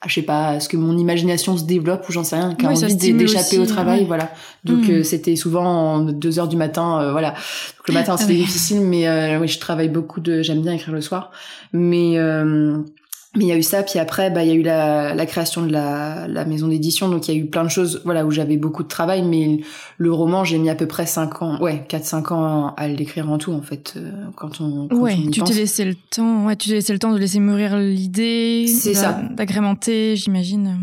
à, 0.00 0.08
je 0.08 0.14
sais 0.14 0.22
pas, 0.22 0.48
à 0.48 0.60
ce 0.60 0.68
que 0.68 0.76
mon 0.76 0.98
imagination 0.98 1.56
se 1.56 1.62
développe 1.64 2.08
ou 2.08 2.12
j'en 2.12 2.24
sais 2.24 2.34
rien, 2.34 2.56
qui 2.56 2.66
a 2.66 2.70
Oui, 2.70 2.84
envie 2.84 2.96
d'échapper 3.14 3.58
au 3.60 3.66
travail, 3.66 4.00
ouais. 4.00 4.06
voilà. 4.06 4.28
Donc 4.64 4.88
Mm. 4.88 4.90
euh, 4.90 5.02
c'était 5.04 5.36
souvent 5.36 5.64
en 5.64 6.00
deux 6.00 6.40
heures 6.40 6.48
du 6.48 6.56
matin, 6.56 7.12
voilà. 7.12 7.30
Donc 7.30 7.86
le 7.88 7.94
matin 7.94 8.14
Ah 8.16 8.20
c'était 8.20 8.34
difficile, 8.34 8.80
mais 8.80 9.36
oui, 9.36 9.46
je 9.46 9.60
travaille 9.60 9.88
beaucoup 9.88 10.20
de, 10.20 10.42
j'aime 10.42 10.62
bien 10.62 10.72
écrire 10.72 10.92
le 10.94 11.00
soir, 11.00 11.30
mais 11.72 12.16
mais 13.36 13.44
il 13.44 13.48
y 13.48 13.52
a 13.52 13.56
eu 13.56 13.62
ça, 13.62 13.82
puis 13.82 13.98
après, 13.98 14.30
bah, 14.30 14.42
il 14.42 14.48
y 14.48 14.50
a 14.50 14.54
eu 14.54 14.62
la, 14.62 15.14
la 15.14 15.26
création 15.26 15.62
de 15.64 15.70
la, 15.70 16.26
la 16.28 16.44
maison 16.46 16.66
d'édition, 16.68 17.08
donc 17.08 17.28
il 17.28 17.34
y 17.34 17.36
a 17.36 17.40
eu 17.40 17.46
plein 17.46 17.62
de 17.62 17.68
choses, 17.68 18.00
voilà, 18.04 18.24
où 18.24 18.30
j'avais 18.30 18.56
beaucoup 18.56 18.82
de 18.82 18.88
travail, 18.88 19.22
mais 19.22 19.60
le 19.98 20.12
roman, 20.12 20.44
j'ai 20.44 20.58
mis 20.58 20.70
à 20.70 20.74
peu 20.74 20.86
près 20.86 21.04
5 21.06 21.42
ans, 21.42 21.60
ouais, 21.60 21.84
4-5 21.88 22.32
ans 22.32 22.74
à 22.76 22.88
l'écrire 22.88 23.30
en 23.30 23.36
tout, 23.38 23.52
en 23.52 23.60
fait, 23.62 23.94
euh, 23.96 24.10
quand 24.36 24.60
on, 24.60 24.88
quand 24.88 24.96
Ouais, 24.96 25.14
on 25.18 25.28
y 25.28 25.30
tu 25.30 25.42
t'es 25.42 25.52
laissé 25.54 25.84
le 25.84 25.94
temps. 25.94 26.46
Ouais, 26.46 26.56
tu 26.56 26.68
t'es 26.68 26.74
laissé 26.76 26.92
le 26.92 26.98
temps 26.98 27.12
de 27.12 27.18
laisser 27.18 27.38
mûrir 27.38 27.76
l'idée. 27.78 28.66
C'est 28.66 28.94
ça. 28.94 29.20
D'agrémenter, 29.36 30.16
j'imagine. 30.16 30.78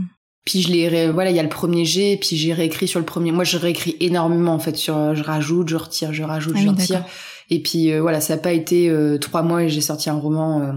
Puis 0.46 0.62
je 0.62 0.72
l'ai, 0.72 0.88
ré- 0.88 1.10
voilà, 1.12 1.32
il 1.32 1.36
y 1.36 1.40
a 1.40 1.44
le 1.44 1.50
premier 1.50 1.86
jet, 1.86 2.20
puis 2.22 2.38
j'ai 2.38 2.54
réécrit 2.54 2.88
sur 2.88 3.00
le 3.00 3.06
premier. 3.06 3.32
Moi, 3.32 3.44
je 3.44 3.58
réécris 3.58 3.96
énormément 4.00 4.54
en 4.54 4.60
fait. 4.60 4.76
Sur, 4.76 5.16
je 5.16 5.24
rajoute, 5.24 5.70
je 5.70 5.76
retire, 5.76 6.14
je 6.14 6.22
rajoute, 6.22 6.54
Ah 6.56 6.60
je 6.60 6.64
oui, 6.68 6.70
retire. 6.70 7.04
Et 7.50 7.64
puis 7.64 7.92
euh, 7.92 8.00
voilà, 8.02 8.22
ça 8.22 8.36
n'a 8.36 8.42
pas 8.42 8.52
été 8.54 8.88
euh, 8.88 9.18
trois 9.18 9.42
mois 9.42 9.64
et 9.64 9.70
j'ai 9.70 9.82
sorti 9.82 10.08
un 10.12 10.20
roman. 10.20 10.62
euh, 10.62 10.74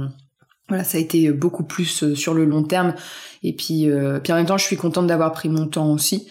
voilà, 0.69 0.85
ça 0.85 0.99
a 0.99 1.01
été 1.01 1.31
beaucoup 1.33 1.65
plus 1.65 2.03
euh, 2.03 2.15
sur 2.15 2.35
le 2.35 2.45
long 2.45 2.63
terme. 2.63 2.95
Et 3.43 3.55
puis, 3.55 3.91
euh, 3.91 4.21
puis 4.21 4.33
en 4.33 4.37
même 4.37 4.47
temps, 4.47 4.59
je 4.59 4.65
suis 4.65 4.77
contente 4.77 5.07
d'avoir 5.07 5.33
pris 5.33 5.49
mon 5.49 5.67
temps 5.67 5.91
aussi. 5.91 6.29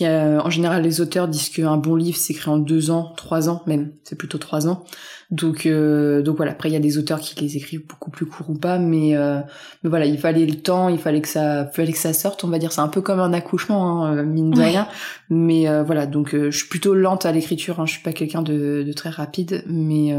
En 0.00 0.50
général, 0.50 0.82
les 0.82 1.00
auteurs 1.00 1.28
disent 1.28 1.48
qu'un 1.48 1.76
bon 1.76 1.96
livre 1.96 2.18
s'écrit 2.18 2.50
en 2.50 2.58
deux 2.58 2.90
ans, 2.90 3.12
trois 3.16 3.48
ans 3.48 3.62
même, 3.66 3.92
c'est 4.04 4.16
plutôt 4.16 4.38
trois 4.38 4.68
ans. 4.68 4.84
Donc, 5.30 5.66
euh, 5.66 6.22
donc 6.22 6.38
voilà. 6.38 6.52
Après, 6.52 6.70
il 6.70 6.72
y 6.72 6.76
a 6.76 6.80
des 6.80 6.96
auteurs 6.96 7.20
qui 7.20 7.38
les 7.42 7.58
écrivent 7.58 7.86
beaucoup 7.86 8.10
plus 8.10 8.24
court 8.24 8.48
ou 8.48 8.54
pas, 8.54 8.78
mais, 8.78 9.14
euh, 9.14 9.40
mais 9.82 9.90
voilà, 9.90 10.06
il 10.06 10.18
fallait 10.18 10.46
le 10.46 10.54
temps, 10.54 10.88
il 10.88 10.98
fallait 10.98 11.20
que 11.20 11.28
ça, 11.28 11.66
fallait 11.66 11.92
que 11.92 11.98
ça 11.98 12.14
sorte. 12.14 12.44
On 12.44 12.48
va 12.48 12.58
dire, 12.58 12.72
c'est 12.72 12.80
un 12.80 12.88
peu 12.88 13.02
comme 13.02 13.20
un 13.20 13.34
accouchement, 13.34 14.06
hein, 14.06 14.22
mine 14.22 14.50
de 14.50 14.60
rien. 14.60 14.88
Mais 15.28 15.68
euh, 15.68 15.82
voilà, 15.82 16.06
donc 16.06 16.34
je 16.34 16.56
suis 16.56 16.68
plutôt 16.68 16.94
lente 16.94 17.26
à 17.26 17.32
l'écriture. 17.32 17.78
Hein, 17.78 17.86
je 17.86 17.92
suis 17.92 18.02
pas 18.02 18.12
quelqu'un 18.12 18.40
de, 18.40 18.82
de, 18.86 18.92
très 18.92 19.10
rapide, 19.10 19.64
mais 19.66 20.16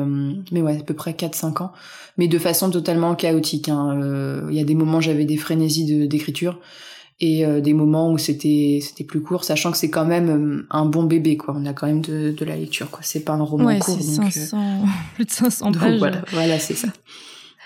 mais 0.51 0.61
ouais, 0.61 0.77
à 0.79 0.83
peu 0.83 0.93
près 0.93 1.11
4-5 1.11 1.63
ans, 1.63 1.71
mais 2.17 2.27
de 2.27 2.37
façon 2.37 2.69
totalement 2.69 3.15
chaotique. 3.15 3.69
Hein. 3.69 4.45
Il 4.49 4.55
y 4.55 4.61
a 4.61 4.63
des 4.63 4.75
moments, 4.75 5.01
j'avais 5.01 5.25
des 5.25 5.37
frénésies 5.37 6.07
d'écriture 6.07 6.59
et 7.21 7.45
euh, 7.45 7.59
des 7.59 7.73
moments 7.73 8.11
où 8.11 8.17
c'était 8.17 8.79
c'était 8.81 9.03
plus 9.03 9.21
court 9.21 9.43
sachant 9.43 9.71
que 9.71 9.77
c'est 9.77 9.89
quand 9.89 10.05
même 10.05 10.29
euh, 10.29 10.67
un 10.69 10.85
bon 10.85 11.03
bébé 11.03 11.37
quoi. 11.37 11.53
On 11.57 11.65
a 11.65 11.73
quand 11.73 11.87
même 11.87 12.01
de, 12.01 12.31
de 12.31 12.45
la 12.45 12.55
lecture 12.55 12.89
quoi. 12.89 13.01
C'est 13.03 13.21
pas 13.21 13.33
un 13.33 13.43
roman 13.43 13.65
ouais, 13.65 13.79
court 13.79 13.97
c'est 13.99 14.31
500 14.31 14.57
euh, 14.57 14.85
plus 15.15 15.25
de 15.25 15.31
500 15.31 15.71
pages. 15.73 15.99
voilà, 15.99 16.21
voilà 16.31 16.59
c'est 16.59 16.75
ça. 16.75 16.87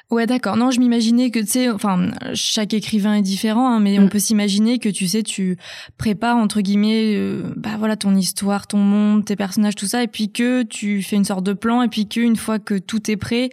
Ouais, 0.10 0.28
d'accord. 0.28 0.58
Non, 0.58 0.70
je 0.70 0.80
m'imaginais 0.80 1.32
que, 1.32 1.40
tu 1.40 1.48
sais, 1.48 1.70
enfin, 1.72 2.12
chaque 2.36 2.76
écrivain 2.76 3.16
est 3.16 3.24
différent, 3.24 3.68
hein, 3.68 3.80
mais 3.80 3.98
on 3.98 4.04
mm. 4.04 4.10
peut 4.10 4.20
s'imaginer 4.20 4.78
que, 4.78 4.90
tu 4.90 5.08
sais, 5.08 5.24
tu 5.24 5.58
prépares, 5.98 6.38
entre 6.38 6.62
guillemets, 6.62 7.18
bah 7.56 7.78
voilà, 7.80 7.96
ton 7.96 8.14
histoire, 8.16 8.68
ton 8.68 8.78
monde, 8.78 9.26
tes 9.26 9.36
personnages, 9.36 9.74
tout 9.74 9.88
ça, 9.88 10.04
et 10.04 10.08
puis 10.08 10.32
que 10.32 10.62
tu 10.64 11.02
fais 11.02 11.16
une 11.16 11.26
sorte 11.26 11.44
de 11.44 11.54
plan, 11.54 11.82
et 11.82 11.88
puis 11.88 12.08
qu'une 12.08 12.36
fois 12.36 12.60
que 12.60 12.78
tout 12.78 13.10
est 13.10 13.18
prêt, 13.18 13.50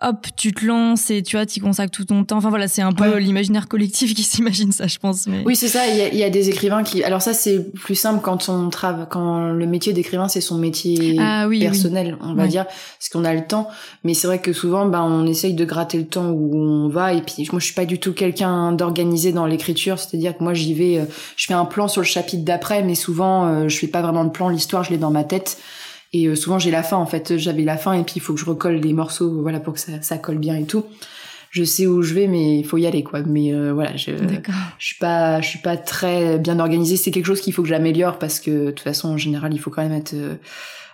hop, 0.00 0.26
tu 0.36 0.52
te 0.52 0.64
lances 0.64 1.10
et 1.10 1.22
tu 1.22 1.36
vois, 1.36 1.44
tu 1.44 1.60
consacres 1.60 1.90
tout 1.90 2.04
ton 2.04 2.24
temps. 2.24 2.36
Enfin 2.36 2.50
voilà, 2.50 2.68
c'est 2.68 2.82
un 2.82 2.92
peu 2.92 3.16
l'imaginaire 3.18 3.68
collectif 3.68 4.14
qui 4.14 4.22
s'imagine 4.24 4.72
ça, 4.72 4.86
je 4.86 4.98
pense. 4.98 5.26
Mais... 5.26 5.42
Oui, 5.44 5.56
c'est 5.56 5.68
ça. 5.68 5.86
Il 5.88 6.16
y, 6.16 6.22
a, 6.22 6.30
des 6.30 6.48
écrivains 6.48 6.82
qui. 6.82 7.02
Alors 7.02 7.22
ça, 7.22 7.32
c'est 7.32 7.72
plus 7.72 7.94
simple 7.94 8.20
quand 8.22 8.48
on 8.48 8.70
travaille, 8.70 9.06
quand 9.10 9.50
le 9.50 9.66
métier 9.66 9.92
d'écrivain, 9.92 10.28
c'est 10.28 10.40
son 10.40 10.58
métier 10.58 11.16
ah 11.18 11.46
personnel, 11.60 12.16
on 12.20 12.34
va 12.34 12.46
dire, 12.46 12.64
parce 12.66 13.08
qu'on 13.10 13.24
a 13.24 13.34
le 13.34 13.46
temps. 13.46 13.68
Mais 14.04 14.14
c'est 14.14 14.26
vrai 14.26 14.40
que 14.40 14.52
souvent, 14.52 14.86
ben, 14.86 15.02
on 15.02 15.26
essaye 15.26 15.54
de 15.54 15.64
gratter 15.64 15.98
le 15.98 16.06
temps 16.06 16.30
où 16.30 16.56
on 16.56 16.88
va. 16.88 17.12
Et 17.12 17.22
puis, 17.22 17.48
moi, 17.50 17.60
je 17.60 17.64
suis 17.64 17.74
pas 17.74 17.86
du 17.86 17.98
tout 17.98 18.12
quelqu'un 18.12 18.72
d'organisé 18.72 19.32
dans 19.32 19.46
l'écriture. 19.46 19.98
C'est-à-dire 19.98 20.36
que 20.36 20.44
moi, 20.44 20.54
j'y 20.54 20.74
vais, 20.74 20.98
euh, 20.98 21.04
je 21.36 21.46
fais 21.46 21.54
un 21.54 21.64
plan 21.64 21.88
sur 21.88 22.02
le 22.02 22.06
chapitre 22.06 22.44
d'après, 22.44 22.82
mais 22.82 22.94
souvent, 22.94 23.46
euh, 23.46 23.68
je 23.68 23.76
fais 23.76 23.88
pas 23.88 24.02
vraiment 24.02 24.24
de 24.24 24.30
plan. 24.30 24.48
L'histoire, 24.48 24.84
je 24.84 24.90
l'ai 24.90 24.98
dans 24.98 25.10
ma 25.10 25.24
tête. 25.24 25.58
Et 26.12 26.26
euh, 26.26 26.34
souvent 26.34 26.58
j'ai 26.58 26.70
la 26.70 26.82
fin 26.82 26.96
en 26.96 27.06
fait, 27.06 27.36
j'avais 27.36 27.64
la 27.64 27.76
fin 27.76 27.92
et 27.92 28.02
puis 28.02 28.14
il 28.16 28.20
faut 28.20 28.34
que 28.34 28.40
je 28.40 28.44
recolle 28.46 28.80
des 28.80 28.92
morceaux, 28.92 29.42
voilà 29.42 29.60
pour 29.60 29.74
que 29.74 29.80
ça, 29.80 30.00
ça 30.02 30.18
colle 30.18 30.38
bien 30.38 30.56
et 30.56 30.64
tout. 30.64 30.84
Je 31.50 31.64
sais 31.64 31.86
où 31.86 32.02
je 32.02 32.12
vais, 32.12 32.26
mais 32.26 32.58
il 32.58 32.64
faut 32.64 32.76
y 32.76 32.86
aller 32.86 33.02
quoi. 33.02 33.22
Mais 33.22 33.54
euh, 33.54 33.72
voilà, 33.72 33.96
je 33.96 34.10
je 34.78 34.84
suis 34.84 34.96
pas 34.98 35.40
je 35.40 35.48
suis 35.48 35.60
pas 35.60 35.76
très 35.76 36.38
bien 36.38 36.60
organisée. 36.60 36.96
C'est 36.96 37.10
quelque 37.10 37.26
chose 37.26 37.40
qu'il 37.40 37.52
faut 37.52 37.62
que 37.62 37.68
j'améliore 37.68 38.18
parce 38.18 38.40
que 38.40 38.66
de 38.66 38.70
toute 38.70 38.80
façon 38.80 39.08
en 39.08 39.16
général 39.16 39.54
il 39.54 39.58
faut 39.58 39.70
quand 39.70 39.82
même 39.82 39.92
être 39.92 40.14
euh, 40.14 40.36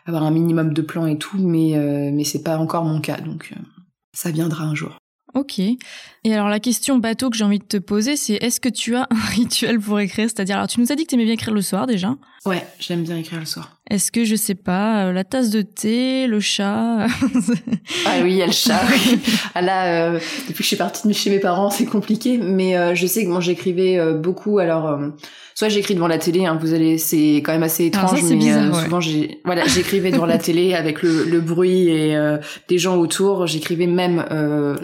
avoir 0.07 0.23
un 0.23 0.31
minimum 0.31 0.73
de 0.73 0.83
plans 0.83 1.07
et 1.07 1.19
tout, 1.19 1.39
mais 1.39 1.75
mais 2.13 2.25
c'est 2.25 2.43
pas 2.43 2.59
encore 2.59 2.85
mon 2.85 3.01
cas 3.01 3.21
donc 3.21 3.53
ça 4.13 4.31
viendra 4.31 4.65
un 4.65 4.75
jour. 4.75 4.99
Ok. 5.35 5.61
Et 6.27 6.33
alors 6.33 6.49
la 6.49 6.59
question 6.59 6.97
bateau 6.97 7.29
que 7.29 7.37
j'ai 7.37 7.45
envie 7.45 7.59
de 7.59 7.65
te 7.65 7.77
poser, 7.77 8.17
c'est 8.17 8.35
est-ce 8.35 8.59
que 8.59 8.71
tu 8.71 8.97
as 8.97 9.07
un 9.11 9.27
rituel 9.31 9.79
pour 9.79 10.01
écrire? 10.01 10.25
C'est-à-dire, 10.25 10.57
alors 10.57 10.69
tu 10.69 10.81
nous 10.81 10.91
as 10.91 10.97
dit 10.97 11.05
que 11.05 11.11
tu 11.11 11.15
aimais 11.17 11.25
bien 11.25 11.35
écrire 11.35 11.53
le 11.53 11.63
soir 11.63 11.87
déjà. 11.87 12.17
Ouais, 12.47 12.63
j'aime 12.79 13.05
bien 13.05 13.17
écrire 13.17 13.41
le 13.41 13.47
soir. 13.47 13.75
Est-ce 13.91 14.13
que 14.13 14.25
je 14.25 14.35
sais 14.35 14.55
pas, 14.55 15.07
euh, 15.07 15.13
la 15.13 15.25
tasse 15.25 15.49
de 15.51 15.63
thé, 15.63 16.27
le 16.27 16.41
chat? 16.41 17.07
Ah 18.07 18.19
oui, 18.23 18.33
il 18.33 18.37
y 18.37 18.43
a 18.43 18.47
le 18.47 18.53
chat. 18.53 18.81
ah 19.55 19.63
là, 19.63 19.87
euh, 19.87 20.19
depuis 20.49 20.59
que 20.59 20.63
je 20.63 20.69
suis 20.69 20.77
partie 20.77 21.07
de 21.07 21.13
chez 21.13 21.31
mes 21.31 21.39
parents, 21.39 21.71
c'est 21.71 21.85
compliqué, 21.87 22.39
mais 22.39 22.77
euh, 22.77 22.95
je 22.95 23.07
sais 23.07 23.25
que 23.25 23.31
moi 23.31 23.41
j'écrivais 23.41 23.99
beaucoup. 24.15 24.59
Alors, 24.59 24.99
soit 25.55 25.69
j'écris 25.69 25.95
devant 25.95 26.07
la 26.07 26.19
télé, 26.19 26.45
hein, 26.45 26.59
vous 26.61 26.75
allez, 26.75 26.99
c'est 26.99 27.37
quand 27.37 27.53
même 27.53 27.63
assez 27.63 27.87
étrange, 27.87 28.23
mais 28.23 28.53
souvent 28.73 29.01
j'ai, 29.01 29.41
voilà, 29.45 29.67
j'écrivais 29.67 30.11
devant 30.11 30.27
la 30.27 30.39
télé 30.39 30.75
avec 30.75 31.03
le, 31.03 31.25
le 31.25 31.41
bruit 31.41 31.89
et 31.89 32.17
des 32.69 32.79
gens 32.79 32.97
autour. 32.97 33.47
J'écrivais 33.47 33.87
même, 33.87 34.25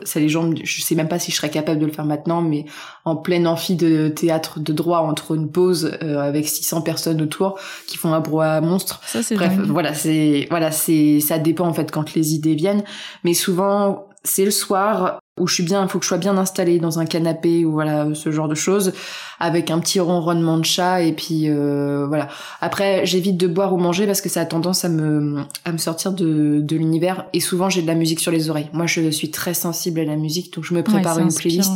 ça 0.05 0.20
les 0.20 0.29
gens, 0.29 0.50
je 0.62 0.83
sais 0.83 0.94
même 0.94 1.09
pas 1.09 1.18
si 1.18 1.30
je 1.31 1.37
serais 1.37 1.51
capable 1.51 1.79
de 1.79 1.87
le 1.87 1.93
faire 1.93 2.05
maintenant, 2.05 2.43
mais 2.43 2.66
en 3.05 3.16
plein 3.16 3.47
amphi 3.47 3.77
de 3.77 4.09
théâtre 4.09 4.61
de 4.61 4.73
droit 4.73 4.99
entre 4.99 5.35
une 5.35 5.51
pause 5.51 5.93
avec 6.01 6.49
600 6.49 6.83
personnes 6.83 7.23
autour 7.23 7.59
qui 7.87 7.97
font 7.97 8.12
un 8.12 8.21
brouhaha 8.21 8.61
monstre. 8.61 9.01
Ça, 9.07 9.23
c'est 9.23 9.35
Bref, 9.35 9.53
voilà, 9.66 9.95
c'est 9.95 10.47
voilà, 10.51 10.71
c'est 10.71 11.21
ça 11.21 11.38
dépend 11.38 11.66
en 11.66 11.73
fait 11.73 11.90
quand 11.90 12.14
les 12.14 12.35
idées 12.35 12.55
viennent, 12.55 12.85
mais 13.25 13.35
souvent 13.35 14.07
c'est 14.23 14.45
le 14.45 14.51
soir 14.51 15.21
où 15.39 15.47
je 15.47 15.55
suis 15.55 15.63
bien, 15.63 15.83
il 15.83 15.89
faut 15.89 15.99
que 15.99 16.05
je 16.05 16.09
sois 16.09 16.19
bien 16.19 16.37
installée 16.37 16.79
dans 16.79 16.99
un 16.99 17.07
canapé 17.07 17.65
ou 17.65 17.73
voilà 17.73 18.09
ce 18.15 18.31
genre 18.31 18.49
de 18.49 18.55
choses, 18.55 18.93
avec 19.39 19.71
un 19.71 19.79
petit 19.81 19.99
ronronnement 19.99 20.59
de 20.59 20.65
chat 20.65 21.01
et 21.01 21.13
puis 21.13 21.49
euh, 21.49 22.07
voilà. 22.07 22.29
Après, 22.61 23.07
j'évite 23.07 23.39
de 23.39 23.47
boire 23.47 23.73
ou 23.73 23.79
manger 23.79 24.07
parce 24.07 24.21
que 24.21 24.29
ça 24.29 24.43
a 24.43 24.45
tendance 24.45 24.85
à 24.85 24.91
me 24.91 25.43
à 25.65 25.73
me 25.73 25.79
sortir 25.79 26.13
de 26.13 26.61
de 26.61 26.77
l'univers 26.77 27.25
et 27.33 27.41
souvent 27.41 27.71
j'ai 27.71 27.81
de 27.81 27.87
la 27.87 27.95
musique 27.95 28.21
sur 28.21 28.31
les 28.31 28.51
oreilles. 28.51 28.69
Moi, 28.75 28.87
je 28.87 29.11
suis 29.11 29.31
très 29.31 29.55
sensible 29.55 30.01
à 30.01 30.05
la 30.05 30.17
musique, 30.17 30.53
donc 30.53 30.65
je 30.65 30.75
me 30.75 30.83
prépare 30.83 31.19
une 31.19 31.33
playlist 31.33 31.73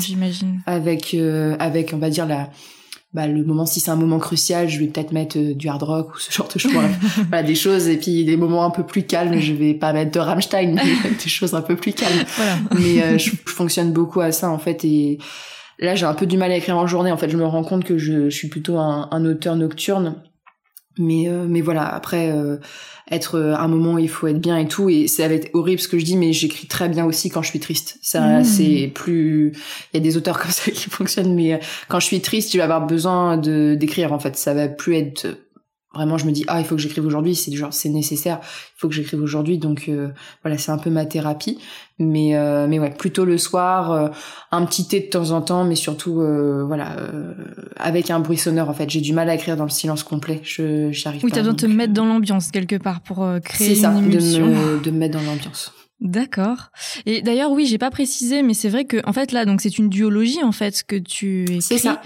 avec 0.66 1.14
euh, 1.14 1.56
avec 1.58 1.92
on 1.94 1.98
va 1.98 2.10
dire 2.10 2.26
la 2.26 2.50
bah, 3.14 3.28
le 3.28 3.44
moment 3.44 3.64
si 3.64 3.78
c'est 3.80 3.92
un 3.92 3.96
moment 3.96 4.18
crucial 4.18 4.68
je 4.68 4.80
vais 4.80 4.86
peut-être 4.86 5.12
mettre 5.12 5.38
euh, 5.38 5.54
du 5.54 5.68
hard 5.68 5.82
rock 5.84 6.14
ou 6.14 6.18
ce 6.18 6.32
genre 6.32 6.48
de 6.52 6.58
choses. 6.58 6.72
Voilà 7.28 7.42
des 7.42 7.54
choses 7.54 7.88
et 7.88 7.96
puis 7.96 8.24
des 8.24 8.36
moments 8.36 8.64
un 8.64 8.70
peu 8.70 8.84
plus 8.84 9.04
calmes 9.04 9.38
je 9.40 9.52
vais 9.52 9.74
pas 9.74 9.92
mettre 9.92 10.10
de 10.10 10.18
Rammstein 10.18 10.74
mais 10.74 11.10
des 11.24 11.30
choses 11.30 11.54
un 11.54 11.62
peu 11.62 11.76
plus 11.76 11.92
calmes. 11.92 12.24
Voilà. 12.36 12.56
mais 12.78 13.02
euh, 13.02 13.18
je, 13.18 13.30
fonctionne 13.46 13.92
beaucoup 13.92 14.20
à 14.20 14.32
ça 14.32 14.50
en 14.50 14.58
fait 14.58 14.84
et 14.84 15.18
là 15.78 15.94
j'ai 15.94 16.06
un 16.06 16.14
peu 16.14 16.26
du 16.26 16.36
mal 16.36 16.50
à 16.50 16.56
écrire 16.56 16.76
en 16.76 16.86
journée. 16.86 17.12
En 17.12 17.16
fait 17.16 17.30
je 17.30 17.36
me 17.36 17.46
rends 17.46 17.64
compte 17.64 17.84
que 17.84 17.98
je, 17.98 18.28
je 18.28 18.36
suis 18.36 18.48
plutôt 18.48 18.78
un, 18.78 19.08
un 19.10 19.24
auteur 19.24 19.54
nocturne 19.54 20.16
mais 20.98 21.28
euh, 21.28 21.46
mais 21.48 21.60
voilà 21.60 21.86
après 21.86 22.30
euh, 22.30 22.56
être 23.10 23.36
euh, 23.36 23.54
un 23.54 23.68
moment 23.68 23.98
il 23.98 24.08
faut 24.08 24.26
être 24.26 24.40
bien 24.40 24.56
et 24.58 24.68
tout 24.68 24.88
et 24.88 25.08
ça 25.08 25.26
va 25.28 25.34
être 25.34 25.50
horrible 25.54 25.80
ce 25.80 25.88
que 25.88 25.98
je 25.98 26.04
dis 26.04 26.16
mais 26.16 26.32
j'écris 26.32 26.66
très 26.66 26.88
bien 26.88 27.04
aussi 27.04 27.30
quand 27.30 27.42
je 27.42 27.48
suis 27.48 27.60
triste. 27.60 27.98
Ça 28.02 28.40
mmh. 28.40 28.44
c'est 28.44 28.92
plus 28.94 29.52
il 29.92 29.96
y 29.96 29.96
a 29.96 30.00
des 30.00 30.16
auteurs 30.16 30.38
comme 30.42 30.50
ça 30.50 30.70
qui 30.70 30.90
fonctionnent 30.90 31.34
mais 31.34 31.60
quand 31.88 32.00
je 32.00 32.06
suis 32.06 32.20
triste 32.20 32.50
tu 32.50 32.58
vas 32.58 32.64
avoir 32.64 32.86
besoin 32.86 33.36
de 33.36 33.74
d'écrire 33.78 34.12
en 34.12 34.18
fait. 34.18 34.36
Ça 34.36 34.54
va 34.54 34.68
plus 34.68 34.96
être 34.96 35.26
vraiment 35.94 36.18
je 36.18 36.26
me 36.26 36.32
dis 36.32 36.44
ah 36.48 36.60
il 36.60 36.66
faut 36.66 36.74
que 36.74 36.80
j'écrive 36.82 37.06
aujourd'hui 37.06 37.34
c'est 37.34 37.52
genre 37.52 37.72
c'est 37.72 37.88
nécessaire 37.88 38.40
il 38.42 38.78
faut 38.80 38.88
que 38.88 38.94
j'écrive 38.94 39.22
aujourd'hui 39.22 39.58
donc 39.58 39.88
euh, 39.88 40.08
voilà 40.42 40.58
c'est 40.58 40.72
un 40.72 40.78
peu 40.78 40.90
ma 40.90 41.06
thérapie 41.06 41.58
mais 41.98 42.36
euh, 42.36 42.66
mais 42.68 42.78
ouais 42.78 42.90
plutôt 42.90 43.24
le 43.24 43.38
soir 43.38 43.92
euh, 43.92 44.08
un 44.50 44.64
petit 44.66 44.88
thé 44.88 45.00
de 45.00 45.06
temps 45.06 45.30
en 45.30 45.40
temps 45.42 45.64
mais 45.64 45.76
surtout 45.76 46.22
voilà 46.66 46.96
avec 47.76 48.10
un 48.10 48.20
bruit 48.20 48.36
sonore 48.36 48.68
en 48.68 48.74
fait 48.74 48.90
j'ai 48.90 49.00
du 49.00 49.12
mal 49.12 49.30
à 49.30 49.34
écrire 49.34 49.56
dans 49.56 49.64
le 49.64 49.70
silence 49.70 50.02
complet 50.02 50.40
je 50.42 50.90
j'arrive 50.90 51.24
oui 51.24 51.30
t'as 51.30 51.40
besoin 51.40 51.54
de 51.54 51.60
te 51.60 51.66
mettre 51.66 51.92
dans 51.92 52.06
l'ambiance 52.06 52.50
quelque 52.50 52.76
part 52.76 53.00
pour 53.00 53.26
créer 53.44 53.74
ça, 53.74 53.90
une 53.90 54.10
de 54.10 54.18
me, 54.18 54.82
de 54.82 54.90
me 54.90 54.98
mettre 54.98 55.18
dans 55.18 55.24
l'ambiance 55.24 55.72
D'accord. 56.00 56.70
Et 57.06 57.22
d'ailleurs, 57.22 57.50
oui, 57.50 57.66
j'ai 57.66 57.78
pas 57.78 57.90
précisé, 57.90 58.42
mais 58.42 58.52
c'est 58.52 58.68
vrai 58.68 58.84
que, 58.84 58.98
en 59.08 59.12
fait, 59.12 59.32
là, 59.32 59.46
donc 59.46 59.60
c'est 59.60 59.78
une 59.78 59.88
duologie, 59.88 60.42
en 60.42 60.52
fait, 60.52 60.82
que 60.82 60.96
tu 60.96 61.44
écris. 61.44 61.62
C'est 61.62 61.78
ça. 61.78 62.02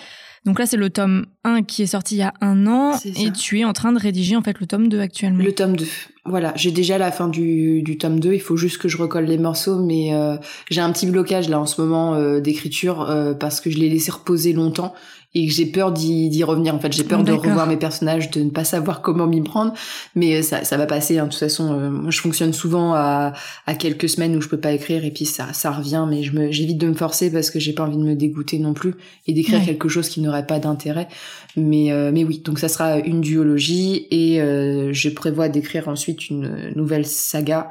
Donc 0.48 0.58
là, 0.58 0.64
c'est 0.64 0.78
le 0.78 0.88
tome 0.88 1.26
1 1.44 1.62
qui 1.62 1.82
est 1.82 1.88
sorti 1.88 2.14
il 2.14 2.18
y 2.20 2.22
a 2.22 2.32
un 2.40 2.66
an 2.66 2.98
et 3.04 3.30
tu 3.32 3.61
es 3.61 3.64
en 3.64 3.74
train 3.74 3.92
de 3.92 3.98
rédiger 3.98 4.34
en 4.34 4.40
fait 4.40 4.58
le 4.61 4.66
tome 4.66 4.88
2 4.88 4.98
actuellement. 4.98 5.44
Le 5.44 5.52
tome 5.52 5.76
2. 5.76 5.84
Voilà, 6.24 6.54
j'ai 6.56 6.70
déjà 6.70 6.96
la 6.96 7.12
fin 7.12 7.28
du, 7.28 7.82
du 7.82 7.98
tome 7.98 8.18
2, 8.18 8.32
il 8.32 8.40
faut 8.40 8.56
juste 8.56 8.78
que 8.78 8.88
je 8.88 8.96
recolle 8.96 9.26
les 9.26 9.37
morceaux, 9.37 9.78
mais 9.78 10.14
euh, 10.14 10.37
j'ai 10.70 10.80
un 10.80 10.90
petit 10.90 11.06
blocage 11.06 11.50
là 11.50 11.61
en 11.61 11.66
ce 11.66 11.80
moment 11.80 12.14
euh, 12.14 12.40
d'écriture 12.40 13.11
euh, 13.11 13.34
parce 13.34 13.61
que 13.61 13.70
je 13.70 13.76
l'ai 13.76 13.90
laissé 13.90 14.11
reposer 14.11 14.54
longtemps 14.54 14.94
et 15.34 15.46
que 15.46 15.52
j'ai 15.52 15.66
peur 15.66 15.92
d'y 15.92 16.42
revenir. 16.42 16.74
En 16.74 16.78
fait, 16.78 16.92
j'ai 16.92 17.04
peur 17.04 17.22
de 17.22 17.32
revoir 17.32 17.66
mes 17.66 17.76
personnages, 17.76 18.30
de 18.30 18.40
ne 18.40 18.50
pas 18.50 18.64
savoir 18.64 19.02
comment 19.02 19.26
m'y 19.26 19.42
prendre, 19.42 19.72
mais 20.14 20.42
ça, 20.42 20.64
ça 20.64 20.76
va 20.76 20.86
passer. 20.86 21.18
Hein. 21.18 21.26
De 21.26 21.30
toute 21.30 21.38
façon, 21.38 21.90
moi, 21.90 22.10
je 22.10 22.20
fonctionne 22.20 22.52
souvent 22.52 22.94
à, 22.94 23.32
à 23.66 23.74
quelques 23.74 24.08
semaines 24.08 24.34
où 24.36 24.40
je 24.40 24.48
peux 24.48 24.60
pas 24.60 24.72
écrire 24.72 25.04
et 25.04 25.10
puis 25.10 25.26
ça, 25.26 25.52
ça 25.52 25.70
revient, 25.70 26.06
mais 26.08 26.22
je 26.22 26.34
me, 26.34 26.50
j'évite 26.50 26.78
de 26.78 26.88
me 26.88 26.94
forcer 26.94 27.30
parce 27.30 27.50
que 27.50 27.60
j'ai 27.60 27.72
pas 27.72 27.84
envie 27.84 27.96
de 27.96 28.02
me 28.02 28.14
dégoûter 28.14 28.58
non 28.58 28.72
plus 28.72 28.94
et 29.26 29.32
d'écrire 29.32 29.64
quelque 29.64 29.88
chose 29.88 30.08
qui 30.08 30.20
n'aurait 30.20 30.46
pas 30.46 30.58
d'intérêt. 30.58 31.08
Mais, 31.56 31.90
mais 32.12 32.24
oui, 32.24 32.40
donc 32.44 32.58
ça 32.58 32.68
sera 32.68 32.98
une 32.98 33.20
duologie 33.20 34.06
et 34.10 34.38
je 34.38 35.08
prévois 35.10 35.48
d'écrire 35.48 35.88
ensuite 35.88 36.30
une 36.30 36.72
nouvelle 36.74 37.06
saga 37.06 37.70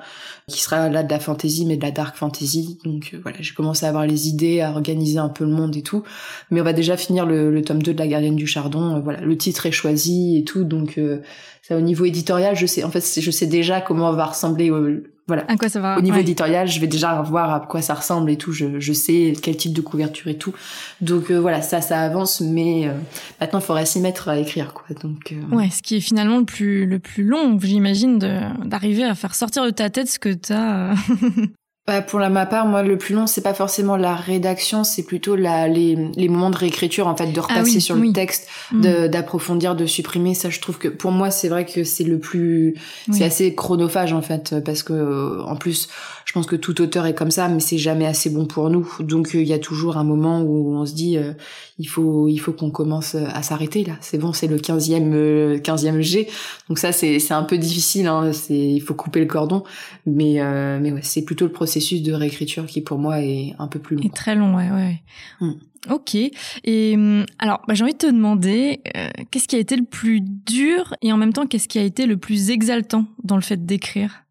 qui 0.50 0.62
sera 0.62 0.88
là 0.88 1.04
de 1.04 1.10
la 1.10 1.20
fantasy 1.20 1.66
mais 1.66 1.76
de 1.76 1.82
la 1.82 1.92
dark 1.92 2.16
fantasy. 2.16 2.78
Donc 2.86 3.12
euh, 3.14 3.20
voilà, 3.22 3.38
j'ai 3.42 3.54
commencé 3.54 3.86
à 3.86 3.90
avoir 3.90 4.08
les 4.08 4.30
idées, 4.30 4.62
à 4.62 4.72
organiser 4.72 5.18
un 5.18 5.28
peu 5.28 5.44
le 5.44 5.52
monde 5.52 5.76
et 5.76 5.82
tout. 5.82 6.04
Mais 6.52 6.62
on 6.62 6.64
va 6.64 6.72
déjà 6.72 6.96
finir 6.96 7.26
le, 7.26 7.47
tome 7.64 7.82
2 7.82 7.94
de 7.94 8.00
la 8.00 8.08
gardienne 8.08 8.36
du 8.36 8.48
chardon. 8.48 8.96
Euh, 8.96 9.00
voilà, 9.00 9.22
le 9.22 9.38
titre 9.38 9.66
est 9.66 9.72
choisi 9.72 10.38
et 10.38 10.44
tout. 10.44 10.64
Donc 10.64 10.98
euh, 10.98 11.22
ça 11.62 11.78
au 11.78 11.82
niveau 11.82 12.06
éditorial, 12.06 12.56
je 12.56 12.66
sais 12.66 12.84
en 12.84 12.92
fait 12.92 13.20
je 13.20 13.32
sais 13.32 13.48
déjà 13.48 13.82
comment 13.82 14.12
va 14.14 14.26
ressembler 14.26 14.72
voilà. 15.30 15.44
À 15.50 15.58
quoi 15.58 15.68
ça 15.68 15.82
va 15.82 15.98
Au 15.98 16.02
niveau 16.02 16.20
éditorial, 16.20 16.70
je 16.70 16.80
vais 16.80 16.88
déjà 16.88 17.22
voir 17.22 17.54
à 17.54 17.60
quoi 17.60 17.82
ça 17.82 17.96
ressemble 17.96 18.32
et 18.32 18.38
tout. 18.38 18.54
Je, 18.54 18.80
je 18.80 18.94
sais 18.94 19.34
quel 19.42 19.58
type 19.58 19.74
de 19.74 19.82
couverture 19.82 20.30
et 20.30 20.38
tout. 20.38 20.54
Donc 21.02 21.32
voilà, 21.32 21.62
ça, 21.62 21.82
ça 21.82 22.00
avance, 22.00 22.40
mais 22.40 22.90
maintenant, 23.42 23.60
il 23.60 23.66
faudrait 23.66 23.86
s'y 23.86 24.00
mettre 24.00 24.30
à 24.30 24.38
écrire, 24.38 24.72
quoi. 24.74 24.96
Donc 25.02 25.36
ouais, 25.52 25.70
ce 25.70 25.82
qui 25.84 25.98
est 25.98 26.00
finalement 26.00 26.38
le 26.38 26.46
plus 26.46 26.86
le 26.86 27.00
plus 27.00 27.26
long, 27.26 27.60
j'imagine, 27.62 28.20
d'arriver 28.20 29.04
à 29.04 29.16
faire 29.16 29.36
sortir 29.36 29.66
de 29.66 29.72
ta 29.72 29.90
tête 29.90 30.08
ce 30.08 30.18
que 30.18 30.34
t'as. 30.34 30.96
bah, 31.88 32.02
pour 32.02 32.20
la 32.20 32.30
ma 32.30 32.46
part, 32.46 32.66
moi, 32.66 32.84
le 32.84 32.98
plus 32.98 33.16
long, 33.16 33.28
c'est 33.28 33.42
pas 33.42 33.54
forcément 33.54 33.96
la 33.96 34.14
rédaction, 34.14 34.84
c'est 34.84 35.04
plutôt 35.04 35.38
la, 35.38 35.70
les, 35.70 35.96
les 36.18 36.28
moments 36.28 36.50
de 36.50 36.58
réécriture, 36.58 37.08
en 37.08 37.16
fait, 37.16 37.32
de 37.32 37.40
ah 37.40 37.44
repasser 37.44 37.80
sur 37.80 37.96
le 37.96 38.12
texte, 38.12 38.50
mm. 38.74 39.08
d'approfondir, 39.08 39.74
de, 39.74 39.86
supprimer. 39.86 40.34
Ça, 40.34 40.50
je 40.50 40.60
trouve 40.60 40.80
que 40.80 40.90
pour 40.90 41.12
moi, 41.12 41.32
c'est 41.32 41.48
vrai 41.48 41.66
que 41.66 41.86
c'est 41.86 42.04
le 42.04 42.20
plus, 42.20 42.76
c'est 43.10 43.24
assez 43.24 43.56
chronophage, 43.56 44.12
en 44.12 44.22
fait, 44.22 44.56
parce 44.66 44.84
que, 44.84 45.42
en 45.42 45.56
plus, 45.56 45.88
je 46.26 46.34
pense 46.34 46.46
que 46.46 46.58
tout 46.58 46.82
auteur 46.82 47.06
est 47.06 47.16
comme 47.16 47.32
ça, 47.32 47.48
mais 47.48 47.62
c'est 47.62 47.78
jamais 47.78 48.06
assez 48.06 48.30
bon 48.30 48.46
pour 48.46 48.70
nous. 48.70 48.94
Donc, 49.00 49.30
il 49.34 49.48
y 49.48 49.54
a 49.54 49.60
toujours 49.60 49.96
un 49.96 50.04
moment 50.04 50.42
où 50.42 50.76
on 50.76 50.86
se 50.86 50.94
dit, 50.94 51.18
euh, 51.18 51.32
il 51.80 51.88
faut, 51.88 52.28
il 52.28 52.38
faut 52.40 52.54
qu'on 52.54 52.72
commence 52.72 53.16
à 53.16 53.44
s'arrêter, 53.44 53.84
là. 53.84 53.94
C'est 54.02 54.18
bon, 54.18 54.34
c'est 54.34 54.48
le 54.48 54.58
15e, 54.58 55.62
15e 55.62 56.02
G. 56.02 56.28
Donc 56.70 56.80
ça, 56.80 56.92
c'est, 56.92 57.20
c'est 57.20 57.34
un 57.34 57.44
peu 57.44 57.58
difficile, 57.58 58.08
hein. 58.08 58.34
C'est, 58.34 58.58
il 58.58 58.82
faut 58.82 58.96
couper 58.96 59.20
le 59.20 59.28
cordon. 59.28 59.64
Mais, 60.06 60.42
euh, 60.42 60.80
mais 60.82 60.92
ouais, 60.92 61.02
c'est 61.04 61.24
plutôt 61.24 61.46
le 61.46 61.52
processus 61.52 62.02
de 62.02 62.14
réécriture 62.14 62.66
qui 62.66 62.82
pour 62.82 62.98
moi 62.98 63.22
est 63.22 63.54
un 63.60 63.68
peu 63.68 63.80
plus 63.80 63.96
long. 63.96 64.02
Et 64.04 64.10
très 64.10 64.36
long, 64.36 64.56
ouais, 64.56 64.72
ouais. 64.72 65.02
Mm. 65.40 65.54
Ok. 65.92 66.16
Et 66.16 66.94
hum, 66.96 67.26
alors, 67.38 67.62
bah, 67.68 67.76
j'ai 67.76 67.84
envie 67.84 67.94
de 67.94 67.98
te 67.98 68.08
demander, 68.08 68.82
euh, 68.96 69.10
qu'est-ce 69.30 69.48
qui 69.48 69.56
a 69.56 69.60
été 69.60 69.76
le 69.76 69.86
plus 69.86 70.22
dur 70.22 70.96
et 71.04 71.14
en 71.14 71.18
même 71.18 71.34
temps, 71.34 71.46
qu'est-ce 71.46 71.68
qui 71.68 71.78
a 71.78 71.84
été 71.84 72.08
le 72.08 72.18
plus 72.18 72.50
exaltant 72.50 73.06
dans 73.24 73.36
le 73.36 73.44
fait 73.44 73.66
d'écrire? 73.66 74.24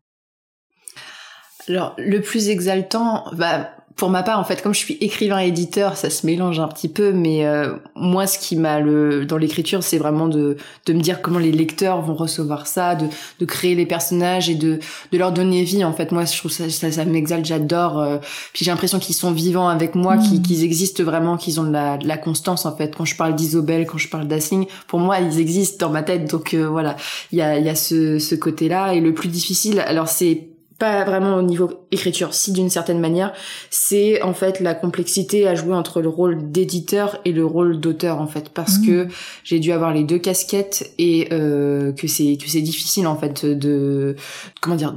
Alors, 1.68 1.94
le 1.98 2.20
plus 2.20 2.48
exaltant, 2.48 3.24
bah, 3.32 3.70
pour 3.96 4.10
ma 4.10 4.22
part, 4.22 4.38
en 4.38 4.44
fait, 4.44 4.62
comme 4.62 4.74
je 4.74 4.78
suis 4.78 4.98
écrivain 5.00 5.40
et 5.42 5.48
éditeur, 5.48 5.96
ça 5.96 6.10
se 6.10 6.26
mélange 6.26 6.60
un 6.60 6.68
petit 6.68 6.88
peu, 6.88 7.12
mais 7.12 7.46
euh, 7.46 7.72
moi, 7.94 8.26
ce 8.26 8.38
qui 8.38 8.54
m'a 8.54 8.78
le 8.78 9.24
dans 9.24 9.38
l'écriture, 9.38 9.82
c'est 9.82 9.96
vraiment 9.96 10.28
de 10.28 10.58
de 10.84 10.92
me 10.92 11.00
dire 11.00 11.22
comment 11.22 11.38
les 11.38 11.50
lecteurs 11.50 12.02
vont 12.02 12.14
recevoir 12.14 12.66
ça, 12.66 12.94
de 12.94 13.06
de 13.40 13.44
créer 13.46 13.74
les 13.74 13.86
personnages 13.86 14.50
et 14.50 14.54
de 14.54 14.80
de 15.12 15.18
leur 15.18 15.32
donner 15.32 15.64
vie. 15.64 15.82
En 15.82 15.94
fait, 15.94 16.12
moi, 16.12 16.26
je 16.26 16.36
trouve 16.36 16.50
ça 16.50 16.68
ça, 16.68 16.92
ça 16.92 17.04
m'exalte, 17.06 17.46
j'adore. 17.46 17.98
Euh, 17.98 18.18
puis 18.52 18.66
j'ai 18.66 18.70
l'impression 18.70 18.98
qu'ils 18.98 19.14
sont 19.14 19.32
vivants 19.32 19.68
avec 19.68 19.94
moi, 19.94 20.18
qu'ils 20.18 20.40
mmh. 20.40 20.42
qu'ils 20.42 20.64
existent 20.64 21.02
vraiment, 21.02 21.38
qu'ils 21.38 21.58
ont 21.58 21.64
de 21.64 21.72
la 21.72 21.96
de 21.96 22.06
la 22.06 22.18
constance. 22.18 22.66
En 22.66 22.76
fait, 22.76 22.94
quand 22.94 23.06
je 23.06 23.16
parle 23.16 23.34
d'Isobel, 23.34 23.86
quand 23.86 23.98
je 23.98 24.08
parle 24.08 24.28
d'Assing, 24.28 24.66
pour 24.88 25.00
moi, 25.00 25.20
ils 25.20 25.40
existent 25.40 25.86
dans 25.86 25.92
ma 25.92 26.02
tête. 26.02 26.30
Donc 26.30 26.52
euh, 26.52 26.68
voilà, 26.68 26.96
il 27.32 27.38
y 27.38 27.42
a 27.42 27.58
il 27.58 27.64
y 27.64 27.70
a 27.70 27.74
ce 27.74 28.18
ce 28.18 28.34
côté-là. 28.34 28.92
Et 28.92 29.00
le 29.00 29.14
plus 29.14 29.28
difficile, 29.28 29.80
alors 29.80 30.08
c'est 30.08 30.48
pas 30.78 31.04
vraiment 31.04 31.36
au 31.36 31.42
niveau 31.42 31.86
écriture, 31.90 32.34
si 32.34 32.52
d'une 32.52 32.68
certaine 32.70 33.00
manière, 33.00 33.32
c'est 33.70 34.20
en 34.22 34.34
fait 34.34 34.60
la 34.60 34.74
complexité 34.74 35.48
à 35.48 35.54
jouer 35.54 35.74
entre 35.74 36.00
le 36.00 36.08
rôle 36.08 36.50
d'éditeur 36.50 37.18
et 37.24 37.32
le 37.32 37.44
rôle 37.44 37.80
d'auteur 37.80 38.20
en 38.20 38.26
fait, 38.26 38.50
parce 38.50 38.78
mmh. 38.78 38.86
que 38.86 39.08
j'ai 39.44 39.58
dû 39.58 39.72
avoir 39.72 39.92
les 39.92 40.04
deux 40.04 40.18
casquettes 40.18 40.92
et 40.98 41.28
euh, 41.32 41.92
que 41.92 42.06
c'est 42.06 42.36
que 42.36 42.48
c'est 42.48 42.60
difficile 42.60 43.06
en 43.06 43.16
fait 43.16 43.46
de 43.46 44.16
comment 44.60 44.76
dire 44.76 44.94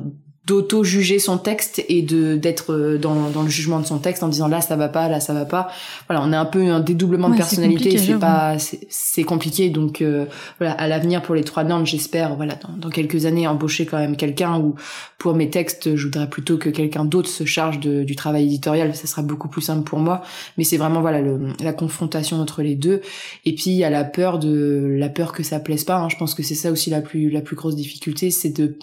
d'auto-juger 0.50 1.20
son 1.20 1.38
texte 1.38 1.86
et 1.90 2.02
de 2.02 2.36
d'être 2.36 2.74
euh, 2.74 2.98
dans, 2.98 3.30
dans 3.30 3.44
le 3.44 3.50
jugement 3.50 3.80
de 3.80 3.86
son 3.86 4.00
texte 4.00 4.24
en 4.24 4.30
disant 4.30 4.48
là 4.48 4.62
ça 4.62 4.76
va 4.76 4.90
pas 4.90 5.08
là 5.08 5.20
ça 5.20 5.34
va 5.34 5.46
pas. 5.46 5.70
Voilà 6.08 6.24
on 6.26 6.34
est 6.34 6.36
un 6.36 6.46
peu 6.46 6.68
un 6.72 6.80
dédoublement 6.80 7.30
de 7.30 7.36
personnalité 7.36 7.98
c'est 8.00 8.16
pas 8.16 8.58
c'est 8.58 9.24
compliqué. 9.24 9.70
Donc 9.70 10.02
euh, 10.02 10.26
voilà 10.58 10.74
à 10.74 10.88
l'avenir 10.88 11.22
pour 11.22 11.36
les 11.36 11.44
trois 11.44 11.64
normes 11.64 11.86
j'espère 11.86 12.36
voilà 12.36 12.56
dans, 12.56 12.76
dans, 12.76 12.90
quelques 12.90 13.28
années 13.28 13.48
embaucher 13.48 13.86
quand 13.86 14.00
même 14.00 14.18
quelqu'un 14.18 14.60
ou 14.60 14.74
pour 15.20 15.36
mes 15.36 15.52
textes 15.52 15.96
je 15.96 16.06
voudrais 16.06 16.28
plutôt 16.28 16.58
que 16.58 16.70
quelqu'un 16.70 17.06
d'autre 17.06 17.30
se 17.30 17.46
charge 17.46 17.80
de, 17.80 18.04
du 18.04 18.16
travail 18.16 18.46
éditorial. 18.46 18.96
Ça 18.96 19.06
sera 19.06 19.22
beaucoup 19.22 19.50
plus 19.50 19.62
simple 19.62 19.84
pour 19.84 20.00
moi. 20.00 20.24
Mais 20.58 20.64
c'est 20.64 20.78
vraiment 20.78 21.02
voilà 21.02 21.22
le, 21.22 21.40
la 21.60 21.74
confrontation 21.74 22.42
entre 22.42 22.64
les 22.64 22.76
deux. 22.76 23.02
Et 23.46 23.54
puis 23.54 23.70
il 23.70 23.78
y 23.78 23.84
a 23.84 23.92
la 23.92 24.04
peur 24.04 24.40
de 24.40 24.96
la 24.98 25.10
peur 25.10 25.32
que 25.32 25.44
ça 25.44 25.60
plaise 25.60 25.84
pas 25.84 25.98
hein. 25.98 26.10
je 26.10 26.18
pense 26.18 26.34
que 26.34 26.42
c'est 26.42 26.56
ça 26.56 26.72
aussi 26.72 26.90
la 26.90 27.02
plus 27.02 27.30
la 27.30 27.42
plus 27.42 27.56
grosse 27.56 27.76
difficulté 27.76 28.32
c'est 28.32 28.50
de 28.50 28.78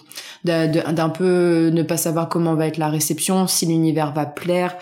d'un 0.45 1.09
peu 1.09 1.56
ne 1.57 1.83
pas 1.83 1.97
savoir 1.97 2.29
comment 2.29 2.55
va 2.55 2.67
être 2.67 2.77
la 2.77 2.89
réception, 2.89 3.47
si 3.47 3.65
l'univers 3.65 4.13
va 4.13 4.25
plaire, 4.25 4.75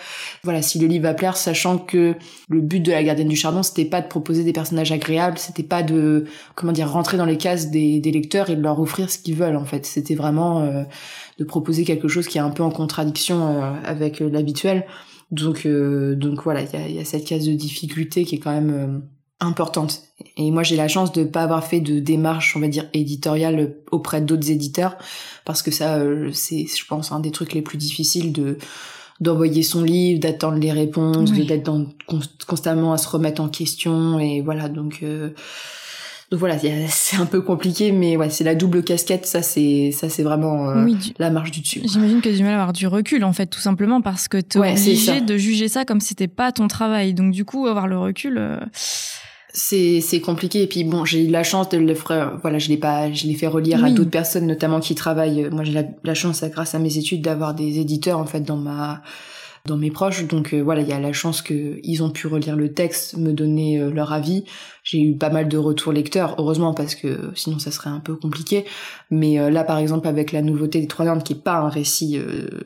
voilà, 0.44 0.62
si 0.62 0.78
le 0.78 0.86
livre 0.86 1.04
va 1.04 1.14
plaire, 1.14 1.36
sachant 1.36 1.78
que 1.78 2.14
le 2.48 2.60
but 2.60 2.80
de 2.80 2.92
la 2.92 3.02
gardienne 3.02 3.28
du 3.28 3.36
chardon, 3.36 3.62
c'était 3.62 3.84
pas 3.84 4.00
de 4.00 4.06
proposer 4.06 4.44
des 4.44 4.52
personnages 4.52 4.92
agréables, 4.92 5.38
c'était 5.38 5.62
pas 5.62 5.82
de, 5.82 6.24
comment 6.54 6.72
dire, 6.72 6.90
rentrer 6.90 7.16
dans 7.16 7.24
les 7.24 7.36
cases 7.36 7.70
des, 7.70 8.00
lecteurs 8.00 8.50
et 8.50 8.56
de 8.56 8.62
leur 8.62 8.80
offrir 8.80 9.10
ce 9.10 9.18
qu'ils 9.18 9.34
veulent, 9.34 9.56
en 9.56 9.64
fait. 9.64 9.86
C'était 9.86 10.14
vraiment 10.14 10.60
euh, 10.60 10.84
de 11.38 11.44
proposer 11.44 11.84
quelque 11.84 12.08
chose 12.08 12.26
qui 12.28 12.38
est 12.38 12.42
un 12.42 12.50
peu 12.50 12.62
en 12.62 12.70
contradiction 12.70 13.62
euh, 13.62 13.72
avec 13.84 14.20
euh, 14.20 14.30
l'habituel. 14.30 14.86
Donc, 15.32 15.66
donc 15.66 16.44
voilà, 16.44 16.62
il 16.62 16.72
y 16.72 16.76
a, 16.76 16.88
y 16.88 16.98
a, 17.00 17.04
cette 17.04 17.24
case 17.24 17.46
de 17.46 17.52
difficulté 17.52 18.24
qui 18.24 18.36
est 18.36 18.38
quand 18.38 18.52
même 18.52 19.02
importante. 19.40 20.02
Et 20.36 20.50
moi, 20.50 20.62
j'ai 20.62 20.76
la 20.76 20.88
chance 20.88 21.12
de 21.12 21.24
pas 21.24 21.42
avoir 21.42 21.64
fait 21.64 21.80
de 21.80 21.98
démarche, 21.98 22.56
on 22.56 22.60
va 22.60 22.68
dire, 22.68 22.88
éditoriale 22.94 23.74
auprès 23.90 24.20
d'autres 24.20 24.50
éditeurs, 24.50 24.96
parce 25.44 25.62
que 25.62 25.70
ça, 25.70 25.96
euh, 25.96 26.30
c'est, 26.32 26.66
je 26.66 26.86
pense, 26.86 27.12
un 27.12 27.20
des 27.20 27.30
trucs 27.30 27.52
les 27.52 27.62
plus 27.62 27.78
difficiles 27.78 28.32
de 28.32 28.58
d'envoyer 29.18 29.62
son 29.62 29.82
livre, 29.82 30.20
d'attendre 30.20 30.58
les 30.58 30.72
réponses, 30.72 31.32
d'être 31.32 31.72
constamment 32.46 32.92
à 32.92 32.98
se 32.98 33.08
remettre 33.08 33.40
en 33.40 33.48
question, 33.48 34.18
et 34.18 34.42
voilà. 34.42 34.68
Donc, 34.68 34.98
euh, 35.02 35.30
donc 36.30 36.40
voilà, 36.40 36.58
c'est 36.88 37.16
un 37.16 37.24
peu 37.24 37.40
compliqué, 37.40 37.92
mais 37.92 38.18
ouais, 38.18 38.28
c'est 38.28 38.44
la 38.44 38.54
double 38.54 38.82
casquette. 38.82 39.24
Ça, 39.24 39.40
c'est 39.40 39.90
ça, 39.90 40.10
c'est 40.10 40.22
vraiment 40.22 40.68
euh, 40.68 40.86
la 41.18 41.30
marche 41.30 41.50
du 41.50 41.60
dessus. 41.62 41.80
J'imagine 41.84 42.18
que 42.18 42.28
tu 42.28 42.34
as 42.34 42.36
du 42.36 42.42
mal 42.42 42.52
à 42.52 42.56
avoir 42.56 42.74
du 42.74 42.86
recul, 42.86 43.24
en 43.24 43.32
fait, 43.32 43.46
tout 43.46 43.60
simplement 43.60 44.02
parce 44.02 44.28
que 44.28 44.38
tu 44.38 44.58
es 44.58 44.72
obligé 44.72 45.22
de 45.22 45.36
juger 45.38 45.68
ça 45.68 45.86
comme 45.86 46.00
si 46.00 46.08
c'était 46.08 46.28
pas 46.28 46.52
ton 46.52 46.68
travail. 46.68 47.14
Donc 47.14 47.32
du 47.32 47.46
coup, 47.46 47.66
avoir 47.68 47.86
le 47.86 47.98
recul 47.98 48.38
c'est 49.56 50.02
c'est 50.02 50.20
compliqué. 50.20 50.62
Et 50.62 50.66
puis 50.66 50.84
bon 50.84 51.04
j'ai 51.04 51.24
eu 51.24 51.28
la 51.28 51.42
chance 51.42 51.70
de 51.70 51.78
le 51.78 51.94
faire 51.94 52.38
voilà 52.42 52.58
je 52.58 52.68
l'ai 52.68 52.76
pas 52.76 53.10
je 53.10 53.26
l'ai 53.26 53.34
fait 53.34 53.46
relire 53.46 53.82
à 53.84 53.90
d'autres 53.90 54.10
personnes 54.10 54.46
notamment 54.46 54.80
qui 54.80 54.94
travaillent 54.94 55.48
moi 55.50 55.64
j'ai 55.64 55.72
la, 56.04 56.14
chance 56.14 56.44
grâce 56.44 56.74
à 56.74 56.78
mes 56.78 56.98
études 56.98 57.22
d'avoir 57.22 57.54
des 57.54 57.78
éditeurs 57.78 58.18
en 58.18 58.26
fait 58.26 58.40
dans 58.40 58.56
ma 58.56 59.02
dans 59.64 59.78
mes 59.78 59.90
proches. 59.90 60.26
Donc 60.26 60.52
euh, 60.52 60.60
voilà 60.60 60.82
il 60.82 60.88
y 60.88 60.92
a 60.92 61.00
la 61.00 61.14
chance 61.14 61.40
que 61.40 61.80
ils 61.82 62.02
ont 62.02 62.10
pu 62.10 62.26
relire 62.26 62.54
le 62.54 62.72
texte 62.72 63.16
me 63.16 63.32
donner 63.32 63.80
euh, 63.80 63.90
leur 63.90 64.12
avis. 64.12 64.44
J'ai 64.84 65.00
eu 65.00 65.16
pas 65.16 65.30
mal 65.30 65.48
de 65.48 65.56
retours 65.56 65.92
lecteurs 65.92 66.34
heureusement 66.38 66.74
parce 66.74 66.94
que 66.94 67.30
sinon 67.34 67.58
ça 67.58 67.70
serait 67.70 67.90
un 67.90 68.00
peu 68.00 68.14
compliqué. 68.14 68.66
Mais 69.10 69.40
euh, 69.40 69.48
là 69.48 69.64
par 69.64 69.78
exemple 69.78 70.06
avec 70.06 70.32
la 70.32 70.42
nouveauté 70.42 70.80
des 70.82 70.86
trois 70.86 71.06
normes 71.06 71.22
qui 71.22 71.32
est 71.32 71.42
pas 71.42 71.56
un 71.56 71.70
récit 71.70 72.20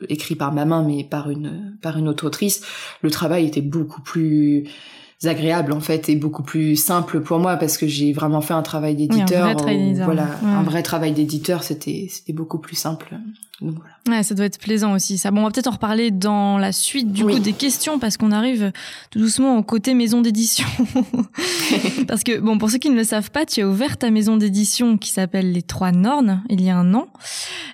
écrit 0.09 0.35
par 0.35 0.51
ma 0.51 0.65
main 0.65 0.83
mais 0.83 1.05
par 1.05 1.29
une 1.29 1.77
par 1.81 1.97
une 1.97 2.09
autre 2.09 2.27
autrice 2.27 2.61
le 3.01 3.09
travail 3.09 3.45
était 3.45 3.61
beaucoup 3.61 4.01
plus 4.01 4.65
agréable 5.25 5.71
en 5.71 5.79
fait 5.79 6.09
et 6.09 6.15
beaucoup 6.15 6.43
plus 6.43 6.75
simple 6.75 7.21
pour 7.21 7.39
moi 7.39 7.57
parce 7.57 7.77
que 7.77 7.87
j'ai 7.87 8.11
vraiment 8.13 8.41
fait 8.41 8.53
un 8.53 8.63
travail 8.63 8.95
d'éditeur. 8.95 9.55
voilà, 10.03 10.27
un 10.43 10.63
vrai 10.63 10.83
travail 10.83 11.11
d'éditeur, 11.11 11.63
c'était 11.63 12.07
c'était 12.09 12.33
beaucoup 12.33 12.57
plus 12.57 12.75
simple. 12.75 13.15
Ouais, 14.07 14.23
ça 14.23 14.33
doit 14.33 14.45
être 14.45 14.59
plaisant 14.59 14.93
aussi. 14.93 15.17
Ça, 15.17 15.31
bon, 15.31 15.41
on 15.41 15.43
va 15.43 15.51
peut-être 15.51 15.67
en 15.67 15.71
reparler 15.71 16.11
dans 16.11 16.57
la 16.57 16.71
suite 16.71 17.11
du 17.11 17.23
coup 17.23 17.39
des 17.39 17.53
questions 17.53 17.99
parce 17.99 18.17
qu'on 18.17 18.31
arrive 18.31 18.71
tout 19.11 19.19
doucement 19.19 19.57
au 19.57 19.63
côté 19.63 19.93
maison 19.93 20.21
d'édition. 20.21 20.67
parce 22.07 22.23
que 22.23 22.39
bon, 22.39 22.57
pour 22.57 22.69
ceux 22.69 22.77
qui 22.77 22.89
ne 22.89 22.95
le 22.95 23.03
savent 23.03 23.31
pas, 23.31 23.45
tu 23.45 23.61
as 23.61 23.67
ouvert 23.67 23.97
ta 23.97 24.09
maison 24.09 24.37
d'édition 24.37 24.97
qui 24.97 25.11
s'appelle 25.11 25.51
Les 25.51 25.61
Trois 25.61 25.91
Nornes 25.91 26.43
il 26.49 26.61
y 26.61 26.69
a 26.69 26.77
un 26.77 26.93
an. 26.93 27.07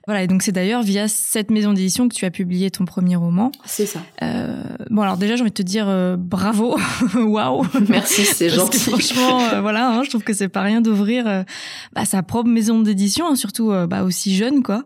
Voilà, 0.06 0.24
et 0.24 0.28
donc 0.28 0.42
c'est 0.42 0.52
d'ailleurs 0.52 0.84
via 0.84 1.08
cette 1.08 1.52
maison 1.52 1.74
d'édition 1.74 2.08
que 2.08 2.16
tu 2.16 2.26
as 2.26 2.32
publié 2.32 2.72
ton 2.72 2.86
premier 2.86 3.16
roman. 3.16 3.52
C'est 3.66 3.86
ça. 3.86 4.00
Euh, 4.22 4.64
bon, 4.90 5.02
alors 5.02 5.18
déjà, 5.18 5.36
j'ai 5.36 5.42
envie 5.42 5.52
de 5.52 5.56
te 5.56 5.62
dire 5.62 5.88
euh, 5.88 6.16
bravo, 6.18 6.78
waouh. 7.16 7.66
Merci, 7.90 8.26
c'est 8.26 8.50
gentil. 8.50 8.80
franchement, 8.80 9.42
euh, 9.54 9.62
voilà, 9.62 9.90
hein, 9.90 10.04
je 10.04 10.10
trouve 10.10 10.24
que 10.24 10.34
c'est 10.34 10.48
pas 10.48 10.62
rien 10.62 10.82
d'ouvrir 10.82 11.46
bah, 11.94 12.06
sa 12.06 12.24
propre 12.24 12.50
maison 12.50 12.80
d'édition, 12.80 13.28
hein, 13.28 13.36
surtout 13.36 13.72
bah, 13.88 14.04
aussi 14.04 14.36
jeune, 14.36 14.64
quoi. 14.64 14.84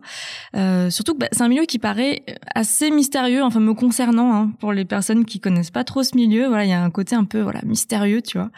Surtout 0.92 1.14
que 1.14 1.18
bah, 1.18 1.28
c'est 1.32 1.42
un 1.42 1.48
milieu 1.48 1.64
qui 1.64 1.78
paraît 1.78 2.22
assez 2.54 2.90
mystérieux, 2.90 3.42
enfin 3.42 3.58
me 3.58 3.74
concernant, 3.74 4.34
hein, 4.34 4.52
pour 4.60 4.72
les 4.72 4.84
personnes 4.84 5.24
qui 5.24 5.40
connaissent 5.40 5.70
pas 5.70 5.84
trop 5.84 6.02
ce 6.02 6.14
milieu. 6.14 6.46
Voilà, 6.46 6.64
il 6.64 6.70
y 6.70 6.74
a 6.74 6.82
un 6.82 6.90
côté 6.90 7.16
un 7.16 7.24
peu 7.24 7.40
voilà 7.40 7.60
mystérieux, 7.64 8.22
tu 8.22 8.38
vois. 8.38 8.50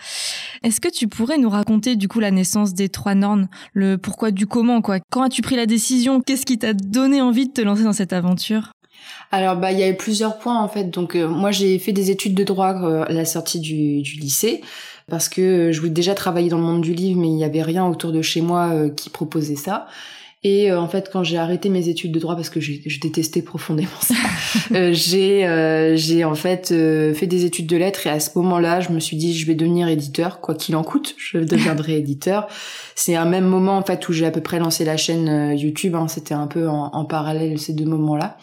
Est-ce 0.63 0.81
que 0.81 0.89
tu 0.89 1.09
pourrais 1.09 1.39
nous 1.39 1.51
raconter 1.51 1.97
du 1.97 2.09
coup 2.09 2.21
la 2.21 2.31
naissance 2.31 2.75
des 2.75 2.89
trois 2.89 3.15
normes, 3.15 3.49
le 3.73 3.97
pourquoi 3.97 4.31
du 4.31 4.47
comment, 4.47 4.83
quoi? 4.83 4.99
Quand 5.11 5.23
as-tu 5.23 5.41
pris 5.41 5.57
la 5.57 5.67
décision? 5.67 6.21
Qu'est-ce 6.21 6.45
qui 6.45 6.59
t'a 6.59 6.75
donné 6.75 7.23
envie 7.23 7.49
de 7.49 7.53
te 7.53 7.61
lancer 7.61 7.85
dans 7.85 7.93
cette 7.93 8.13
aventure? 8.13 8.73
Alors 9.31 9.57
bah 9.57 9.73
il 9.73 9.79
y 9.79 9.83
a 9.83 9.89
eu 9.89 9.97
plusieurs 9.97 10.39
points 10.39 10.61
en 10.61 10.69
fait. 10.69 10.85
Donc 10.85 11.17
euh, 11.17 11.29
moi 11.29 11.51
j'ai 11.51 11.79
fait 11.79 11.93
des 11.93 12.11
études 12.11 12.35
de 12.35 12.45
droit 12.45 12.75
euh, 12.83 13.05
à 13.05 13.13
la 13.13 13.25
sortie 13.25 13.61
du, 13.61 14.03
lycée 14.03 14.63
parce 15.09 15.29
que 15.29 15.71
je 15.73 15.81
voulais 15.81 15.93
déjà 15.93 16.15
travailler 16.15 16.49
dans 16.49 16.59
le 16.59 16.65
monde 16.65 16.83
du 16.83 16.95
livre 16.95 17.21
mais 17.21 17.29
il 17.29 17.35
n'y 17.35 17.45
avait 17.45 17.63
rien 17.63 17.87
autour 17.87 18.13
de 18.13 18.23
chez 18.23 18.41
moi 18.41 18.71
euh, 18.73 18.91
qui 18.91 19.11
proposait 19.11 19.57
ça. 19.57 19.87
Et 20.47 20.71
euh, 20.71 20.79
en 20.79 20.89
fait, 20.89 21.09
quand 21.11 21.25
j'ai 21.25 21.39
arrêté 21.39 21.71
mes 21.71 21.89
études 21.89 22.13
de 22.13 22.19
droit 22.21 22.37
parce 22.37 22.51
que 22.51 22.61
je 22.61 23.01
détestais 23.01 23.41
profondément 23.41 23.89
ça, 24.03 24.15
euh, 24.75 24.93
j'ai 24.93 25.47
euh, 25.47 25.97
j'ai 25.97 26.23
en 26.25 26.35
fait 26.35 26.69
fait 26.69 27.27
des 27.27 27.47
études 27.47 27.67
de 27.67 27.79
lettres 27.79 28.07
et 28.07 28.11
à 28.11 28.21
ce 28.21 28.31
moment-là, 28.39 28.81
je 28.81 28.91
me 28.91 29.01
suis 29.01 29.17
dit 29.17 29.37
je 29.37 29.47
vais 29.47 29.55
devenir 29.55 29.89
éditeur, 29.89 30.41
quoi 30.41 30.55
qu'il 30.55 30.77
en 30.77 30.83
coûte, 30.83 31.15
je 31.17 31.39
deviendrai 31.39 31.95
éditeur. 31.99 32.47
C'est 32.95 33.17
un 33.17 33.25
même 33.25 33.47
moment 33.47 33.79
en 33.79 33.83
fait 33.83 34.07
où 34.07 34.13
j'ai 34.13 34.27
à 34.27 34.31
peu 34.31 34.43
près 34.43 34.59
lancé 34.59 34.85
la 34.85 34.99
chaîne 34.99 35.57
YouTube. 35.57 35.95
Hein, 35.95 36.09
C'était 36.09 36.35
un 36.35 36.47
peu 36.47 36.69
en, 36.69 36.91
en, 36.93 37.05
parallèle 37.07 37.59
ces 37.59 37.73
deux 37.73 37.87
moments-là. 37.87 38.37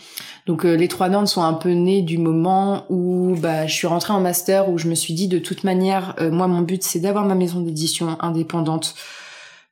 Donc 0.48 0.64
les 0.64 0.88
trois 0.88 1.08
normes 1.08 1.28
sont 1.28 1.44
un 1.44 1.54
peu 1.54 1.70
nés 1.70 2.02
du 2.02 2.18
moment 2.18 2.86
où 2.90 3.36
bah, 3.40 3.68
je 3.68 3.74
suis 3.76 3.86
rentrée 3.86 4.12
en 4.12 4.20
master 4.20 4.70
où 4.70 4.80
je 4.80 4.88
me 4.88 4.96
suis 4.96 5.14
dit 5.14 5.28
de 5.28 5.38
toute 5.38 5.64
manière, 5.64 6.16
moi 6.32 6.48
mon 6.48 6.62
but 6.62 6.82
c'est 6.82 7.00
d'avoir 7.00 7.26
ma 7.26 7.36
maison 7.36 7.62
d'édition 7.62 8.18
indépendante 8.20 8.96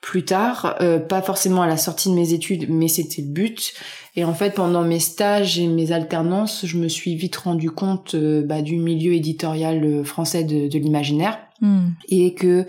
plus 0.01 0.23
tard, 0.23 0.77
euh, 0.81 0.99
pas 0.99 1.21
forcément 1.21 1.61
à 1.61 1.67
la 1.67 1.77
sortie 1.77 2.09
de 2.09 2.15
mes 2.15 2.33
études, 2.33 2.69
mais 2.69 2.87
c'était 2.87 3.21
le 3.21 3.27
but. 3.27 3.73
Et 4.19 4.25
en 4.25 4.33
fait, 4.33 4.53
pendant 4.53 4.83
mes 4.83 4.99
stages 4.99 5.59
et 5.59 5.67
mes 5.67 5.93
alternances, 5.93 6.65
je 6.65 6.77
me 6.77 6.89
suis 6.89 7.15
vite 7.15 7.37
rendu 7.37 7.71
compte 7.71 8.17
bah, 8.17 8.61
du 8.61 8.75
milieu 8.75 9.13
éditorial 9.13 10.03
français 10.03 10.43
de, 10.43 10.67
de 10.67 10.77
l'imaginaire. 10.77 11.37
Hmm. 11.61 11.91
Et 12.09 12.33
que, 12.33 12.65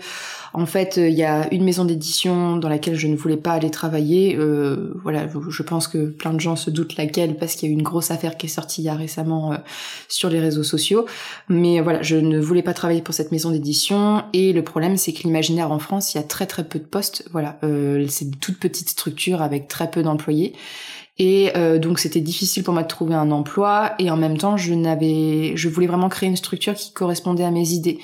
en 0.53 0.65
fait, 0.65 0.95
il 0.95 1.13
y 1.13 1.23
a 1.23 1.53
une 1.53 1.65
maison 1.65 1.83
d'édition 1.83 2.55
dans 2.55 2.69
laquelle 2.69 2.95
je 2.95 3.07
ne 3.07 3.17
voulais 3.17 3.35
pas 3.35 3.51
aller 3.51 3.69
travailler. 3.69 4.37
Euh, 4.37 4.93
voilà, 5.03 5.27
je 5.49 5.63
pense 5.63 5.89
que 5.89 6.07
plein 6.07 6.33
de 6.33 6.39
gens 6.39 6.55
se 6.55 6.69
doutent 6.69 6.95
laquelle 6.95 7.35
parce 7.35 7.55
qu'il 7.55 7.67
y 7.67 7.71
a 7.71 7.75
eu 7.75 7.77
une 7.77 7.83
grosse 7.83 8.11
affaire 8.11 8.37
qui 8.37 8.45
est 8.45 8.49
sortie 8.49 8.81
il 8.81 8.85
y 8.85 8.89
a 8.89 8.95
récemment 8.95 9.51
euh, 9.51 9.57
sur 10.07 10.29
les 10.29 10.39
réseaux 10.39 10.63
sociaux. 10.63 11.05
Mais 11.49 11.81
voilà, 11.81 12.01
je 12.01 12.15
ne 12.15 12.39
voulais 12.39 12.63
pas 12.63 12.73
travailler 12.73 13.01
pour 13.01 13.13
cette 13.13 13.33
maison 13.33 13.51
d'édition. 13.51 14.23
Et 14.31 14.53
le 14.53 14.63
problème, 14.63 14.95
c'est 14.95 15.11
que 15.11 15.23
l'imaginaire 15.23 15.69
en 15.69 15.79
France, 15.79 16.13
il 16.13 16.17
y 16.17 16.21
a 16.21 16.23
très 16.23 16.45
très 16.45 16.63
peu 16.63 16.79
de 16.79 16.85
postes. 16.85 17.25
Voilà, 17.31 17.59
euh, 17.65 18.05
c'est 18.07 18.23
une 18.23 18.35
toute 18.35 18.57
petite 18.57 18.87
structure 18.87 19.41
avec 19.41 19.67
très 19.67 19.91
peu 19.91 20.01
d'employés. 20.01 20.53
Et 21.23 21.51
euh, 21.55 21.77
donc 21.77 21.99
c'était 21.99 22.19
difficile 22.19 22.63
pour 22.63 22.73
moi 22.73 22.81
de 22.81 22.87
trouver 22.87 23.13
un 23.13 23.29
emploi 23.29 23.93
et 23.99 24.09
en 24.09 24.17
même 24.17 24.39
temps 24.39 24.57
je 24.57 24.73
n'avais, 24.73 25.55
je 25.55 25.69
voulais 25.69 25.85
vraiment 25.85 26.09
créer 26.09 26.27
une 26.27 26.35
structure 26.35 26.73
qui 26.73 26.93
correspondait 26.93 27.43
à 27.43 27.51
mes 27.51 27.73
idées 27.73 27.99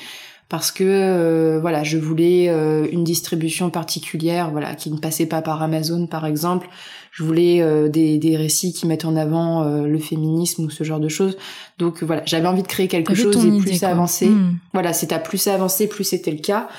parce 0.50 0.72
que 0.72 0.84
euh, 0.86 1.60
voilà, 1.60 1.84
je 1.84 1.98
voulais 1.98 2.48
euh, 2.48 2.88
une 2.92 3.04
distribution 3.04 3.72
particulière, 3.72 4.52
voilà, 4.52 4.76
qui 4.76 4.92
ne 4.92 4.98
passait 4.98 5.26
pas 5.26 5.42
par 5.42 5.64
Amazon 5.64 6.06
par 6.06 6.28
exemple. 6.28 6.70
Je 7.12 7.24
voulais 7.24 7.60
euh, 7.62 7.90
des, 7.90 8.20
des 8.20 8.38
récits 8.38 8.72
qui 8.72 8.86
mettent 8.86 9.06
en 9.06 9.16
avant 9.16 9.64
le 9.64 9.98
féminisme 9.98 10.66
ou 10.66 10.70
ce 10.70 10.84
genre 10.84 11.00
de 11.00 11.10
choses. 11.10 11.38
Donc 11.80 12.04
voilà, 12.04 12.22
j'avais 12.28 12.48
envie 12.48 12.62
de 12.62 12.68
créer 12.68 12.88
quelque 12.88 13.16
chose 13.16 13.44
et 13.44 13.58
plus 13.58 13.80
ça 13.80 13.90
avançait. 13.90 14.30
Hmm. 14.30 14.60
Voilà, 14.74 14.94
c'est 14.94 15.12
à 15.12 15.18
plus 15.18 15.40
ça 15.40 15.56
avançait, 15.56 15.88
plus 15.88 16.04
c'était 16.04 16.32
le 16.32 16.38
cas. 16.38 16.70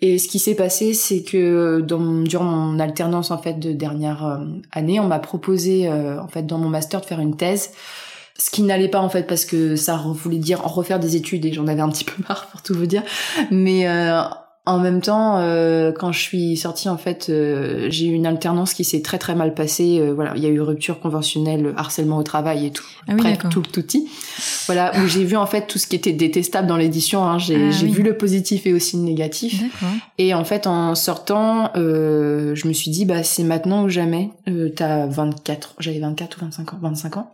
Et 0.00 0.18
ce 0.18 0.28
qui 0.28 0.38
s'est 0.38 0.54
passé, 0.54 0.94
c'est 0.94 1.22
que 1.22 1.80
dans, 1.80 2.22
durant 2.22 2.44
mon 2.44 2.78
alternance 2.78 3.30
en 3.30 3.38
fait 3.38 3.58
de 3.58 3.72
dernière 3.72 4.40
année, 4.70 5.00
on 5.00 5.06
m'a 5.06 5.18
proposé 5.18 5.88
en 5.90 6.28
fait 6.28 6.46
dans 6.46 6.58
mon 6.58 6.68
master 6.68 7.00
de 7.00 7.06
faire 7.06 7.18
une 7.18 7.36
thèse. 7.36 7.70
Ce 8.40 8.50
qui 8.50 8.62
n'allait 8.62 8.88
pas 8.88 9.00
en 9.00 9.08
fait 9.08 9.26
parce 9.26 9.44
que 9.44 9.74
ça 9.74 9.96
voulait 9.96 10.38
dire 10.38 10.62
refaire 10.62 11.00
des 11.00 11.16
études 11.16 11.44
et 11.44 11.52
j'en 11.52 11.66
avais 11.66 11.80
un 11.80 11.88
petit 11.88 12.04
peu 12.04 12.22
marre 12.28 12.46
pour 12.46 12.62
tout 12.62 12.72
vous 12.72 12.86
dire. 12.86 13.02
Mais 13.50 13.88
euh, 13.88 14.22
en 14.68 14.78
même 14.78 15.00
temps 15.00 15.38
euh, 15.38 15.92
quand 15.92 16.12
je 16.12 16.20
suis 16.20 16.56
sortie 16.56 16.88
en 16.88 16.98
fait 16.98 17.28
euh, 17.28 17.86
j'ai 17.90 18.06
eu 18.06 18.12
une 18.12 18.26
alternance 18.26 18.74
qui 18.74 18.84
s'est 18.84 19.02
très 19.02 19.18
très 19.18 19.34
mal 19.34 19.54
passée. 19.54 19.98
Euh, 20.00 20.12
voilà 20.12 20.32
il 20.36 20.42
y 20.42 20.46
a 20.46 20.50
eu 20.50 20.60
rupture 20.60 21.00
conventionnelle 21.00 21.72
harcèlement 21.76 22.18
au 22.18 22.22
travail 22.22 22.66
et 22.66 22.70
tout. 22.70 22.86
Ah 23.08 23.14
oui, 23.18 23.38
tout 23.50 23.62
tout 23.62 23.62
petit. 23.62 24.08
Voilà 24.66 24.92
où 25.00 25.06
j'ai 25.08 25.24
vu 25.24 25.36
en 25.36 25.46
fait 25.46 25.66
tout 25.66 25.78
ce 25.78 25.86
qui 25.86 25.96
était 25.96 26.12
détestable 26.12 26.68
dans 26.68 26.76
l'édition 26.76 27.24
hein. 27.24 27.38
j'ai 27.38 27.70
ah 27.70 27.84
vu 27.84 28.02
le 28.02 28.16
positif 28.16 28.66
et 28.66 28.74
aussi 28.74 28.96
le 28.96 29.02
négatif. 29.02 29.62
Et 30.18 30.34
en 30.34 30.44
fait 30.44 30.66
en 30.66 30.94
sortant 30.94 31.70
je 31.74 32.68
me 32.68 32.72
suis 32.72 32.90
dit 32.90 33.04
bah 33.04 33.22
c'est 33.22 33.44
maintenant 33.44 33.84
ou 33.84 33.88
jamais. 33.88 34.30
T'as 34.76 35.06
24 35.06 35.76
j'avais 35.78 36.00
24 36.00 36.36
ou 36.36 36.40
25 36.44 36.74
ans 36.74 36.78
25 36.82 37.16
ans. 37.16 37.30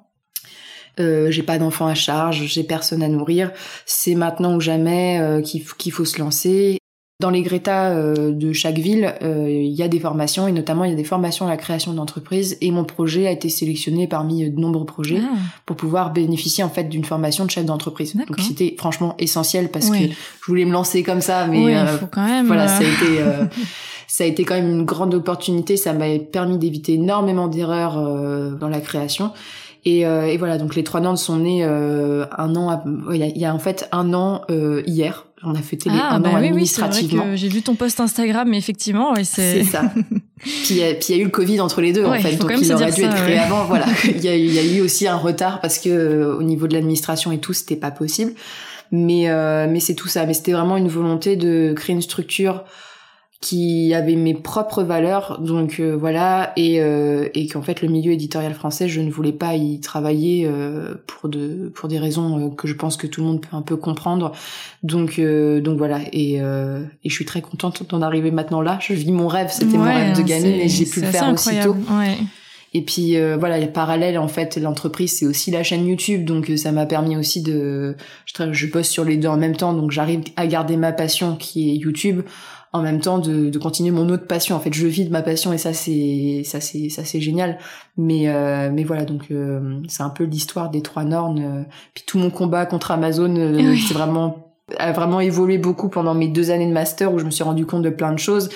Euh, 1.01 1.31
j'ai 1.31 1.43
pas 1.43 1.59
d'enfants 1.59 1.87
à 1.87 1.95
charge, 1.95 2.45
j'ai 2.45 2.63
personne 2.63 3.03
à 3.03 3.09
nourrir. 3.09 3.51
C'est 3.87 4.15
maintenant 4.15 4.55
ou 4.55 4.61
jamais 4.61 5.19
euh, 5.21 5.43
qu'il 5.43 5.93
faut 5.93 6.05
se 6.05 6.19
lancer. 6.19 6.79
Dans 7.21 7.31
les 7.31 7.43
Greta 7.43 7.91
euh, 7.91 8.33
de 8.33 8.53
chaque 8.53 8.79
ville, 8.79 9.15
euh, 9.23 9.49
il 9.49 9.73
y 9.73 9.83
a 9.85 9.89
des 9.89 10.01
formations 10.01 10.49
et 10.49 10.53
notamment 10.53 10.85
il 10.85 10.91
y 10.91 10.93
a 10.93 10.97
des 10.97 11.05
formations 11.05 11.47
à 11.47 11.51
la 11.51 11.57
création 11.57 11.93
d'entreprises. 11.93 12.59
Et 12.61 12.73
mon 12.73 12.85
projet 12.85 13.29
a 13.29 13.31
été 13.31 13.49
sélectionné 13.49 14.09
parmi 14.09 14.51
de 14.51 14.61
nombreux 14.61 14.85
projets 14.85 15.21
ah. 15.23 15.37
pour 15.65 15.77
pouvoir 15.77 16.13
bénéficier 16.13 16.65
en 16.65 16.69
fait 16.69 16.85
d'une 16.85 17.05
formation 17.05 17.45
de 17.45 17.51
chef 17.51 17.65
d'entreprise. 17.65 18.17
Donc 18.17 18.41
c'était 18.41 18.75
franchement 18.77 19.15
essentiel 19.19 19.71
parce 19.71 19.91
que 19.91 19.97
je 19.97 20.47
voulais 20.47 20.65
me 20.65 20.73
lancer 20.73 21.05
comme 21.05 21.21
ça, 21.21 21.47
mais 21.47 21.87
faut 21.87 22.07
quand 22.07 22.27
même, 22.27 22.47
voilà, 22.47 22.67
ça 22.67 22.79
a 22.79 22.83
été 22.83 23.23
ça 24.09 24.25
a 24.25 24.27
été 24.27 24.45
quand 24.45 24.55
même 24.55 24.71
une 24.71 24.85
grande 24.85 25.15
opportunité. 25.15 25.77
Ça 25.77 25.93
m'a 25.93 26.19
permis 26.19 26.59
d'éviter 26.59 26.95
énormément 26.95 27.47
d'erreurs 27.47 27.95
dans 28.59 28.69
la 28.69 28.81
création. 28.81 29.31
Et, 29.85 30.07
euh, 30.07 30.27
et, 30.27 30.37
voilà, 30.37 30.59
donc 30.59 30.75
les 30.75 30.85
trois 30.85 31.01
Nantes 31.01 31.19
sont 31.19 31.39
nés 31.39 31.65
euh, 31.65 32.25
un 32.37 32.57
an. 32.57 32.83
Il 33.13 33.23
y, 33.23 33.39
y, 33.39 33.45
a 33.45 33.55
en 33.55 33.59
fait 33.59 33.89
un 33.93 34.15
an 34.15 34.43
euh, 34.51 34.83
hier. 34.87 35.27
On 35.47 35.55
a 35.55 35.63
fêté 35.63 35.91
les 35.91 35.97
ah, 36.01 36.15
un 36.15 36.21
bah 36.21 36.31
an 36.31 36.39
oui, 36.41 36.49
administrativement. 36.49 37.25
Oui, 37.29 37.37
j'ai 37.37 37.49
vu 37.49 37.63
ton 37.63 37.75
post 37.75 38.01
Instagram, 38.01 38.49
mais 38.49 38.59
effectivement, 38.59 39.13
oui, 39.13 39.25
c'est. 39.25 39.63
C'est 39.63 39.71
ça. 39.71 39.93
puis 40.39 40.67
il 40.71 40.77
y, 40.77 40.83
a 40.83 41.17
eu 41.17 41.25
le 41.25 41.31
Covid 41.31 41.61
entre 41.61 41.81
les 41.81 41.93
deux, 41.93 42.05
en 42.05 42.15
fait, 42.15 42.37
donc 42.37 42.53
il 42.61 42.73
aurait 42.73 42.91
dû 42.91 43.03
être 43.03 43.17
créé 43.17 43.39
avant. 43.39 43.65
Voilà, 43.65 43.87
il 44.05 44.23
y, 44.23 44.29
a, 44.29 44.37
y 44.37 44.59
a 44.59 44.65
eu 44.65 44.81
aussi 44.81 45.07
un 45.07 45.17
retard 45.17 45.61
parce 45.61 45.79
que 45.79 45.89
euh, 45.89 46.37
au 46.37 46.43
niveau 46.43 46.67
de 46.67 46.75
l'administration 46.75 47.33
et 47.33 47.39
tout, 47.39 47.53
c'était 47.53 47.77
pas 47.77 47.91
possible. 47.91 48.33
Mais 48.91 49.29
euh, 49.29 49.67
mais 49.69 49.81
c'est 49.81 49.95
tout 49.95 50.09
ça. 50.09 50.27
Mais 50.27 50.35
c'était 50.35 50.53
vraiment 50.53 50.77
une 50.77 50.89
volonté 50.89 51.37
de 51.37 51.73
créer 51.75 51.95
une 51.95 52.03
structure 52.03 52.65
qui 53.45 53.93
avait 53.93 54.17
mes 54.17 54.33
propres 54.33 54.83
valeurs. 54.83 55.39
Donc 55.39 55.77
euh, 55.79 55.95
voilà. 55.95 56.55
Et 56.57 56.81
euh, 56.81 57.29
et 57.35 57.47
qu'en 57.47 57.61
fait 57.61 57.83
le 57.83 57.89
milieu 57.89 58.13
éditorial 58.13 58.55
français 58.55 58.89
je 58.89 59.03
ne 59.03 59.11
voulais 59.11 59.33
pas 59.33 59.55
y 59.55 59.81
travailler 59.81 60.47
euh, 60.47 60.95
pour 61.07 61.29
de 61.29 61.71
pour 61.75 61.91
des 61.91 61.99
raisons 61.99 62.49
que 62.49 62.67
je 62.67 62.73
pense 62.73 62.97
que 62.97 63.07
tout 63.07 63.21
le 63.21 63.27
monde 63.27 63.43
peut 63.43 63.55
un 63.55 63.61
peu 63.61 63.77
comprendre. 63.77 64.33
Donc 64.83 65.21
donc 65.21 65.77
voilà. 65.77 66.01
Et 66.13 66.37
et 66.37 67.09
je 67.09 67.15
suis 67.15 67.27
très 67.27 67.43
contente 67.43 67.87
d'en 67.91 68.01
arriver 68.01 68.31
maintenant 68.31 68.63
là. 68.63 68.79
Je 68.81 68.95
vis 68.95 69.13
mon 69.13 69.29
rêve. 69.29 69.49
C'était 69.51 69.77
mon 69.77 69.85
rêve 69.85 70.17
de 70.17 70.23
gagner 70.23 70.65
et 70.65 70.69
j'ai 70.69 70.87
pu 70.87 71.03
le 71.03 71.07
faire 71.09 71.31
aussitôt. 71.31 71.77
ouais. 71.91 72.17
Et 72.75 72.83
puis 72.83 73.17
euh, 73.17 73.37
voilà, 73.39 73.61
il 73.61 73.71
parallèle 73.71 74.19
en 74.19 74.27
fait 74.27 74.57
l'entreprise, 74.57 75.19
c'est 75.19 75.27
aussi 75.27 75.53
la 75.53 75.63
chaîne 75.63 75.87
YouTube, 75.87 76.25
donc 76.25 76.51
ça 76.57 76.73
m'a 76.73 76.87
permis 76.87 77.17
aussi 77.17 77.41
de, 77.41 77.97
je, 78.27 78.53
je 78.53 78.67
bosse 78.67 78.89
sur 78.89 79.05
les 79.05 79.17
deux 79.17 79.29
en 79.29 79.37
même 79.37 79.55
temps, 79.55 79.75
donc 79.75 79.93
j'arrive 79.93 80.23
à 80.35 80.49
garder 80.49 80.77
ma 80.77 80.91
passion 80.91 81.37
qui 81.37 81.71
est 81.71 81.77
YouTube 81.77 82.23
en 82.75 82.83
même 82.83 83.01
temps 83.01 83.21
de, 83.21 83.51
de, 83.51 83.59
continuer 83.59 83.93
mon 83.93 84.09
autre 84.09 84.27
passion. 84.27 84.57
En 84.57 84.61
fait, 84.61 84.75
je 84.75 84.89
vis 84.89 85.05
de 85.05 85.11
ma 85.11 85.23
passion 85.23 85.53
et 85.53 85.59
ça 85.59 85.73
c'est 85.73 86.43
ça 86.45 86.61
c'est 86.61 86.89
ça 86.89 87.05
c'est 87.05 87.21
génial. 87.21 87.57
Mais 87.97 88.27
euh, 88.27 88.69
mais 88.73 88.83
voilà 88.83 89.05
donc 89.05 89.31
euh, 89.31 89.81
c'est 89.87 90.03
un 90.03 90.11
peu 90.11 90.25
l'histoire 90.25 90.71
des 90.71 90.83
trois 90.83 91.05
normes. 91.05 91.39
Euh, 91.39 91.63
puis 91.95 92.03
tout 92.05 92.19
mon 92.19 92.31
combat 92.31 92.67
contre 92.67 92.91
Amazon, 92.91 93.33
c'est 93.87 93.95
vraiment 93.95 94.51
a 94.79 94.91
vraiment 94.91 95.21
évolué 95.21 95.57
beaucoup 95.57 95.89
pendant 95.89 96.15
mes 96.15 96.27
deux 96.27 96.51
années 96.51 96.67
de 96.67 96.73
master 96.73 97.15
où 97.15 97.21
je 97.21 97.25
me 97.25 97.31
suis 97.31 97.45
rendu 97.45 97.65
compte 97.65 97.83
de 97.83 97.91
plein 97.91 98.13
de 98.13 98.19
choses 98.19 98.49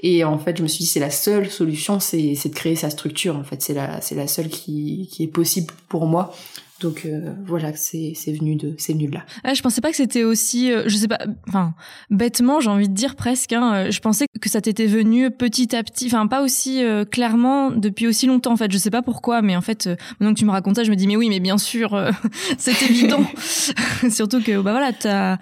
et 0.00 0.22
en 0.22 0.38
fait 0.38 0.58
je 0.58 0.62
me 0.62 0.68
suis 0.68 0.84
dit 0.84 0.86
c'est 0.86 1.00
la 1.00 1.10
seule 1.10 1.50
solution 1.50 1.98
c'est 1.98 2.36
c'est 2.36 2.50
de 2.50 2.54
créer 2.54 2.76
sa 2.76 2.88
structure 2.88 3.34
en 3.34 3.42
fait 3.42 3.60
c'est 3.62 3.74
la 3.74 4.00
c'est 4.00 4.14
la 4.14 4.28
seule 4.28 4.48
qui 4.48 5.08
qui 5.10 5.24
est 5.24 5.26
possible 5.26 5.74
pour 5.88 6.06
moi 6.06 6.32
donc 6.80 7.06
euh, 7.06 7.32
voilà, 7.46 7.74
c'est 7.74 8.12
c'est 8.14 8.32
venu 8.32 8.54
de 8.54 8.74
c'est 8.76 8.92
venu 8.92 9.06
de 9.06 9.14
là. 9.14 9.24
Ah, 9.44 9.54
je 9.54 9.62
pensais 9.62 9.80
pas 9.80 9.90
que 9.90 9.96
c'était 9.96 10.24
aussi, 10.24 10.70
euh, 10.70 10.82
je 10.86 10.96
sais 10.96 11.08
pas, 11.08 11.18
enfin 11.48 11.74
bêtement, 12.10 12.60
j'ai 12.60 12.68
envie 12.68 12.88
de 12.88 12.94
dire 12.94 13.16
presque. 13.16 13.54
Hein, 13.54 13.74
euh, 13.74 13.90
je 13.90 13.98
pensais 14.00 14.26
que 14.40 14.50
ça 14.50 14.60
t'était 14.60 14.86
venu 14.86 15.30
petit 15.30 15.74
à 15.74 15.82
petit, 15.82 16.06
enfin 16.06 16.26
pas 16.26 16.42
aussi 16.42 16.82
clairement 17.10 17.70
depuis 17.70 18.06
aussi 18.06 18.26
longtemps. 18.26 18.52
En 18.52 18.56
fait, 18.56 18.70
je 18.70 18.76
sais 18.76 18.90
pas 18.90 19.00
pourquoi, 19.00 19.40
mais 19.40 19.56
en 19.56 19.62
fait, 19.62 19.88
maintenant 20.20 20.34
que 20.34 20.38
tu 20.38 20.44
me 20.44 20.50
racontais, 20.50 20.84
je 20.84 20.90
me 20.90 20.96
dis 20.96 21.06
mais 21.06 21.16
oui, 21.16 21.30
mais 21.30 21.40
bien 21.40 21.56
sûr, 21.56 21.98
c'est 22.58 22.82
évident. 22.90 23.24
Surtout 24.10 24.42
que 24.42 24.60
bah 24.60 24.72
voilà, 24.72 24.92
t'as 24.92 25.38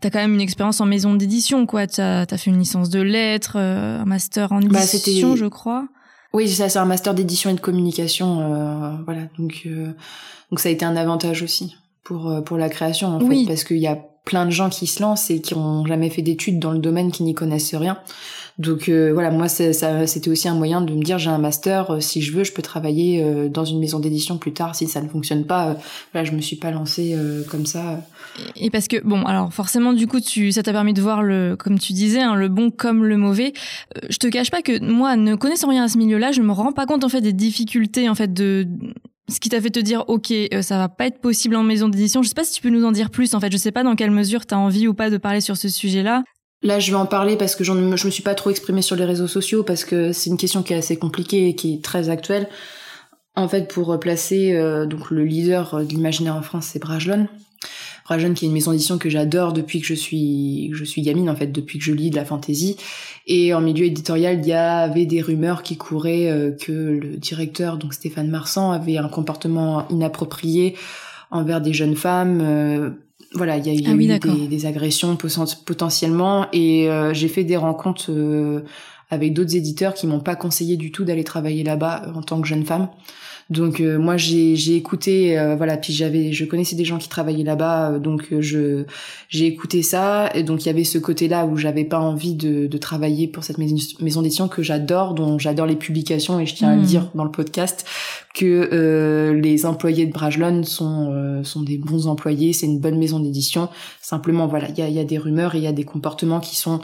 t'as 0.00 0.10
quand 0.10 0.20
même 0.20 0.34
une 0.34 0.40
expérience 0.40 0.80
en 0.80 0.86
maison 0.86 1.14
d'édition, 1.14 1.66
quoi. 1.66 1.86
T'as 1.86 2.22
as 2.22 2.38
fait 2.38 2.50
une 2.50 2.58
licence 2.58 2.88
de 2.88 3.00
lettres, 3.00 3.56
un 3.56 4.06
master 4.06 4.52
en 4.52 4.60
bah, 4.60 4.80
édition, 4.84 5.36
je 5.36 5.46
crois. 5.46 5.86
Oui, 6.32 6.48
ça, 6.48 6.68
c'est 6.68 6.78
un 6.78 6.84
master 6.84 7.14
d'édition 7.14 7.50
et 7.50 7.54
de 7.54 7.60
communication, 7.60 8.40
euh, 8.40 8.96
voilà. 9.04 9.22
Donc, 9.38 9.62
euh, 9.66 9.92
donc 10.50 10.60
ça 10.60 10.68
a 10.68 10.72
été 10.72 10.84
un 10.84 10.96
avantage 10.96 11.42
aussi 11.42 11.76
pour 12.04 12.30
euh, 12.30 12.40
pour 12.40 12.56
la 12.56 12.68
création 12.68 13.08
en 13.08 13.20
fait, 13.20 13.46
parce 13.46 13.64
qu'il 13.64 13.78
y 13.78 13.86
a 13.86 13.96
plein 14.24 14.44
de 14.44 14.50
gens 14.50 14.68
qui 14.68 14.86
se 14.86 15.00
lancent 15.02 15.30
et 15.30 15.40
qui 15.40 15.54
ont 15.54 15.86
jamais 15.86 16.10
fait 16.10 16.22
d'études 16.22 16.58
dans 16.58 16.72
le 16.72 16.78
domaine, 16.78 17.10
qui 17.10 17.22
n'y 17.22 17.34
connaissent 17.34 17.74
rien. 17.74 17.98
Donc 18.58 18.88
euh, 18.88 19.12
voilà, 19.12 19.30
moi 19.30 19.48
c'était 19.48 20.28
aussi 20.28 20.48
un 20.48 20.54
moyen 20.54 20.80
de 20.80 20.92
me 20.92 21.02
dire 21.02 21.18
j'ai 21.18 21.30
un 21.30 21.38
master, 21.38 21.92
euh, 21.92 22.00
si 22.00 22.22
je 22.22 22.32
veux, 22.32 22.42
je 22.42 22.52
peux 22.52 22.62
travailler 22.62 23.22
euh, 23.22 23.48
dans 23.48 23.64
une 23.64 23.78
maison 23.78 24.00
d'édition 24.00 24.36
plus 24.36 24.52
tard 24.52 24.74
si 24.74 24.88
ça 24.88 25.00
ne 25.00 25.08
fonctionne 25.08 25.44
pas. 25.44 25.76
Là, 26.12 26.24
je 26.24 26.32
me 26.32 26.40
suis 26.40 26.56
pas 26.56 26.72
lancée 26.72 27.16
comme 27.50 27.66
ça. 27.66 28.00
Et 28.56 28.70
parce 28.70 28.88
que 28.88 29.00
bon, 29.02 29.24
alors 29.24 29.52
forcément 29.52 29.92
du 29.92 30.08
coup, 30.08 30.20
tu 30.20 30.50
ça 30.50 30.64
t'a 30.64 30.72
permis 30.72 30.92
de 30.92 31.00
voir 31.00 31.22
le, 31.22 31.54
comme 31.56 31.78
tu 31.78 31.92
disais, 31.92 32.20
hein, 32.20 32.34
le 32.34 32.48
bon 32.48 32.70
comme 32.70 33.04
le 33.04 33.16
mauvais. 33.16 33.52
je 34.10 34.16
te 34.16 34.26
cache 34.26 34.50
pas 34.50 34.62
que 34.62 34.82
moi, 34.84 35.14
ne 35.14 35.36
connaissant 35.36 35.68
rien 35.68 35.84
à 35.84 35.88
ce 35.88 35.98
milieu-là, 35.98 36.32
je 36.32 36.42
me 36.42 36.52
rends 36.52 36.72
pas 36.72 36.86
compte 36.86 37.04
en 37.04 37.08
fait 37.08 37.20
des 37.20 37.32
difficultés 37.32 38.08
en 38.08 38.16
fait 38.16 38.32
de 38.32 38.66
ce 39.28 39.40
qui 39.40 39.50
t'a 39.50 39.60
fait 39.60 39.70
te 39.70 39.78
dire 39.78 40.04
ok 40.08 40.32
ça 40.62 40.78
va 40.78 40.88
pas 40.88 41.06
être 41.06 41.20
possible 41.20 41.54
en 41.54 41.62
maison 41.62 41.88
d'édition 41.88 42.22
je 42.22 42.28
sais 42.28 42.34
pas 42.34 42.44
si 42.44 42.54
tu 42.54 42.62
peux 42.62 42.70
nous 42.70 42.84
en 42.84 42.92
dire 42.92 43.10
plus 43.10 43.34
en 43.34 43.40
fait 43.40 43.52
je 43.52 43.58
sais 43.58 43.72
pas 43.72 43.82
dans 43.82 43.94
quelle 43.94 44.10
mesure 44.10 44.46
tu 44.46 44.54
as 44.54 44.58
envie 44.58 44.88
ou 44.88 44.94
pas 44.94 45.10
de 45.10 45.18
parler 45.18 45.42
sur 45.42 45.58
ce 45.58 45.68
sujet 45.68 46.02
là 46.02 46.24
Là, 46.62 46.80
je 46.80 46.90
vais 46.90 46.96
en 46.96 47.06
parler 47.06 47.36
parce 47.36 47.54
que 47.54 47.62
je 47.62 47.72
me 47.72 47.96
suis 47.96 48.22
pas 48.22 48.34
trop 48.34 48.50
exprimée 48.50 48.82
sur 48.82 48.96
les 48.96 49.04
réseaux 49.04 49.28
sociaux 49.28 49.62
parce 49.62 49.84
que 49.84 50.12
c'est 50.12 50.30
une 50.30 50.36
question 50.36 50.62
qui 50.62 50.72
est 50.72 50.76
assez 50.76 50.96
compliquée 50.96 51.48
et 51.48 51.54
qui 51.54 51.74
est 51.74 51.84
très 51.84 52.08
actuelle. 52.08 52.48
En 53.36 53.46
fait, 53.46 53.68
pour 53.68 53.98
placer 54.00 54.52
euh, 54.54 54.84
donc 54.84 55.12
le 55.12 55.24
leader 55.24 55.84
de 55.84 55.88
l'imaginaire 55.88 56.34
en 56.34 56.42
France, 56.42 56.70
c'est 56.72 56.80
Brajlon. 56.80 57.28
Brajlon 58.04 58.34
qui 58.34 58.46
est 58.46 58.48
une 58.48 58.54
maison 58.54 58.72
d'édition 58.72 58.98
que 58.98 59.08
j'adore 59.08 59.52
depuis 59.52 59.80
que 59.80 59.86
je 59.86 59.94
suis 59.94 60.70
je 60.72 60.82
suis 60.82 61.02
gamine 61.02 61.30
en 61.30 61.36
fait, 61.36 61.48
depuis 61.48 61.78
que 61.78 61.84
je 61.84 61.92
lis 61.92 62.10
de 62.10 62.16
la 62.16 62.24
fantasy. 62.24 62.76
Et 63.28 63.54
en 63.54 63.60
milieu 63.60 63.84
éditorial, 63.84 64.40
il 64.40 64.46
y 64.46 64.52
avait 64.52 65.06
des 65.06 65.20
rumeurs 65.20 65.62
qui 65.62 65.76
couraient 65.76 66.28
euh, 66.28 66.50
que 66.50 66.72
le 66.72 67.16
directeur 67.16 67.76
donc 67.76 67.94
Stéphane 67.94 68.28
Marsan 68.28 68.72
avait 68.72 68.96
un 68.96 69.08
comportement 69.08 69.86
inapproprié 69.90 70.74
envers 71.30 71.60
des 71.60 71.72
jeunes 71.72 71.96
femmes. 71.96 72.40
Euh, 72.42 72.90
voilà, 73.34 73.58
il 73.58 73.66
y 73.66 73.70
a, 73.70 73.74
eu 73.74 74.10
ah 74.12 74.18
des, 74.18 74.46
des, 74.48 74.66
agressions 74.66 75.16
potentiellement 75.16 76.46
et 76.52 76.88
euh, 76.88 77.12
j'ai 77.12 77.28
fait 77.28 77.44
des 77.44 77.56
rencontres 77.58 78.10
euh, 78.10 78.64
avec 79.10 79.32
d'autres 79.32 79.56
éditeurs 79.56 79.94
qui 79.94 80.06
m'ont 80.06 80.20
pas 80.20 80.36
conseillé 80.36 80.76
du 80.76 80.92
tout 80.92 81.04
d'aller 81.04 81.24
travailler 81.24 81.64
là-bas 81.64 82.12
en 82.14 82.22
tant 82.22 82.40
que 82.40 82.46
jeune 82.46 82.64
femme. 82.64 82.88
Donc 83.50 83.80
euh, 83.80 83.98
moi 83.98 84.18
j'ai 84.18 84.56
j'ai 84.56 84.76
écouté 84.76 85.38
euh, 85.38 85.56
voilà 85.56 85.78
puis 85.78 85.94
j'avais 85.94 86.32
je 86.32 86.44
connaissais 86.44 86.76
des 86.76 86.84
gens 86.84 86.98
qui 86.98 87.08
travaillaient 87.08 87.44
là-bas 87.44 87.92
euh, 87.92 87.98
donc 87.98 88.26
je 88.40 88.84
j'ai 89.30 89.46
écouté 89.46 89.82
ça 89.82 90.28
et 90.34 90.42
donc 90.42 90.64
il 90.64 90.66
y 90.66 90.68
avait 90.68 90.84
ce 90.84 90.98
côté-là 90.98 91.46
où 91.46 91.56
j'avais 91.56 91.84
pas 91.84 91.98
envie 91.98 92.34
de, 92.34 92.66
de 92.66 92.78
travailler 92.78 93.26
pour 93.26 93.44
cette 93.44 93.56
maison, 93.56 94.20
d'édition 94.20 94.48
que 94.48 94.62
j'adore 94.62 95.14
dont 95.14 95.38
j'adore 95.38 95.64
les 95.64 95.76
publications 95.76 96.38
et 96.38 96.44
je 96.44 96.56
tiens 96.56 96.68
à 96.68 96.74
le 96.76 96.82
hmm. 96.82 96.86
dire 96.86 97.10
dans 97.14 97.24
le 97.24 97.30
podcast 97.30 97.86
que 98.34 99.32
les 99.32 99.64
employés 99.64 100.06
de 100.06 100.12
Brajlon 100.12 100.62
sont 100.62 101.42
sont 101.42 101.62
des 101.62 101.78
bons 101.78 102.06
employés, 102.06 102.52
c'est 102.52 102.66
une 102.66 102.78
bonne 102.78 102.98
maison 102.98 103.18
d'édition. 103.18 103.68
Simplement 104.00 104.46
voilà, 104.46 104.68
il 104.68 104.78
y 104.78 104.82
a, 104.82 104.88
y 104.88 105.00
a 105.00 105.04
des 105.04 105.18
rumeurs 105.18 105.56
et 105.56 105.58
il 105.58 105.64
y 105.64 105.66
a 105.66 105.72
des 105.72 105.84
comportements 105.84 106.38
qui 106.38 106.54
sont 106.54 106.80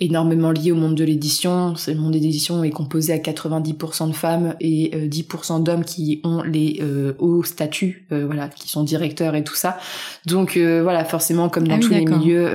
énormément 0.00 0.52
lié 0.52 0.72
au 0.72 0.76
monde 0.76 0.94
de 0.94 1.04
l'édition. 1.04 1.74
Le 1.86 1.94
monde 1.94 2.12
de 2.12 2.18
l'édition 2.18 2.62
est 2.62 2.70
composé 2.70 3.12
à 3.12 3.18
90% 3.18 4.08
de 4.08 4.12
femmes 4.12 4.54
et 4.60 4.90
10% 5.08 5.56
euh, 5.56 5.58
d'hommes 5.58 5.84
qui 5.84 6.20
ont 6.24 6.42
les 6.42 6.78
euh, 6.82 7.14
hauts 7.18 7.42
statuts, 7.42 8.06
euh, 8.12 8.26
voilà, 8.26 8.48
qui 8.48 8.68
sont 8.68 8.84
directeurs 8.84 9.34
et 9.34 9.42
tout 9.42 9.56
ça. 9.56 9.78
Donc 10.26 10.56
voilà, 10.56 11.04
forcément, 11.04 11.48
comme 11.48 11.66
dans 11.66 11.76
ah 11.76 11.80
tous 11.80 11.90
les 11.90 12.04
milieux. 12.04 12.50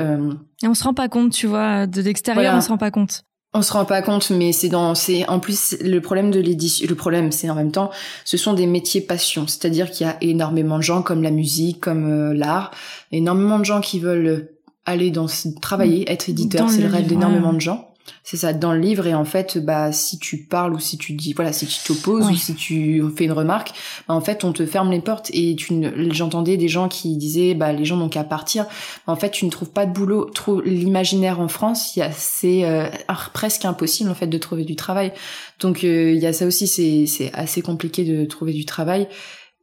Et 0.64 0.68
on 0.68 0.74
se 0.74 0.84
rend 0.84 0.94
pas 0.94 1.10
compte, 1.10 1.34
tu 1.34 1.48
vois, 1.48 1.88
de 1.88 2.02
l'extérieur, 2.02 2.56
on 2.56 2.62
se 2.62 2.70
rend 2.70 2.78
pas 2.78 2.92
compte. 2.92 3.24
On 3.56 3.62
se 3.62 3.72
rend 3.72 3.86
pas 3.86 4.02
compte, 4.02 4.32
mais 4.32 4.52
c'est 4.52 4.70
dans, 4.70 4.96
c'est 4.96 5.28
en 5.28 5.40
plus 5.40 5.76
le 5.80 6.00
problème 6.00 6.32
de 6.32 6.40
l'édition. 6.40 6.88
Le 6.90 6.96
problème, 6.96 7.32
c'est 7.32 7.52
en 7.52 7.56
même 7.56 7.72
temps, 7.72 7.92
ce 8.26 8.36
sont 8.36 8.54
des 8.54 8.66
métiers 8.66 9.02
passion, 9.02 9.46
c'est-à-dire 9.46 9.92
qu'il 9.92 10.08
y 10.08 10.10
a 10.10 10.18
énormément 10.22 10.78
de 10.78 10.84
gens 10.84 11.04
comme 11.04 11.22
la 11.22 11.30
musique, 11.30 11.80
comme 11.80 12.32
l'art, 12.32 12.72
énormément 13.12 13.60
de 13.60 13.66
gens 13.66 13.80
qui 13.80 14.00
veulent 14.00 14.53
aller 14.86 15.12
dans 15.12 15.28
travailler, 15.62 16.06
mm. 16.06 16.12
être 16.12 16.30
éditeur, 16.30 16.70
c'est 16.70 16.82
le, 16.82 16.88
rêve 16.88 17.08
d'énormément 17.08 17.54
de 17.54 17.62
gens. 17.62 17.90
C'est 18.22 18.38
ça 18.38 18.52
dans 18.52 18.74
le 18.74 18.80
livre 18.80 19.08
et 19.08 19.14
en 19.14 19.24
fait 19.24 19.58
bah 19.58 19.92
si 19.94 20.20
tu 20.20 20.38
parles 20.38 20.74
ou 20.74 20.80
si 20.80 20.98
tu 20.98 21.14
dis 21.14 21.34
voilà 21.34 21.54
si 21.54 21.66
tu 21.66 21.80
t'opposes 21.86 22.30
ou 22.30 22.36
si 22.36 22.54
tu 22.54 23.02
fais 23.16 23.26
une 23.26 23.32
remarque 23.32 23.72
bah, 24.08 24.14
en 24.14 24.20
fait 24.20 24.44
on 24.44 24.52
te 24.52 24.66
ferme 24.66 24.92
les 24.92 25.00
portes. 25.00 25.30
Et 25.34 25.56
tu 25.56 25.74
j'entendais 26.12 26.58
des 26.58 26.68
gens 26.68 26.90
qui 26.90 27.16
disaient 27.16 27.54
bah 27.54 27.72
les 27.72 27.86
gens 27.86 27.96
n'ont 27.96 28.10
qu'à 28.10 28.26
partir. 28.26 28.66
En 29.08 29.16
fait 29.16 29.30
tu 29.32 29.46
ne 29.46 29.50
trouves 29.50 29.72
pas 29.72 29.86
de 29.86 29.94
boulot. 29.94 30.26
Trop 30.26 30.60
l'imaginaire 30.62 31.40
en 31.40 31.48
France 31.48 31.96
il 31.96 32.00
y 32.00 32.02
a 32.02 32.12
c'est 32.12 32.66
euh, 32.66 32.90
presque 33.34 33.64
impossible 33.64 34.10
en 34.10 34.16
fait 34.16 34.28
de 34.28 34.38
trouver 34.38 34.66
du 34.66 34.76
travail. 34.76 35.14
Donc 35.60 35.84
euh, 35.84 36.12
il 36.12 36.22
y 36.22 36.26
a 36.26 36.34
ça 36.34 36.46
aussi 36.46 36.68
c'est 36.68 37.06
c'est 37.08 37.32
assez 37.34 37.62
compliqué 37.62 38.04
de 38.04 38.26
trouver 38.26 38.52
du 38.52 38.66
travail 38.66 39.08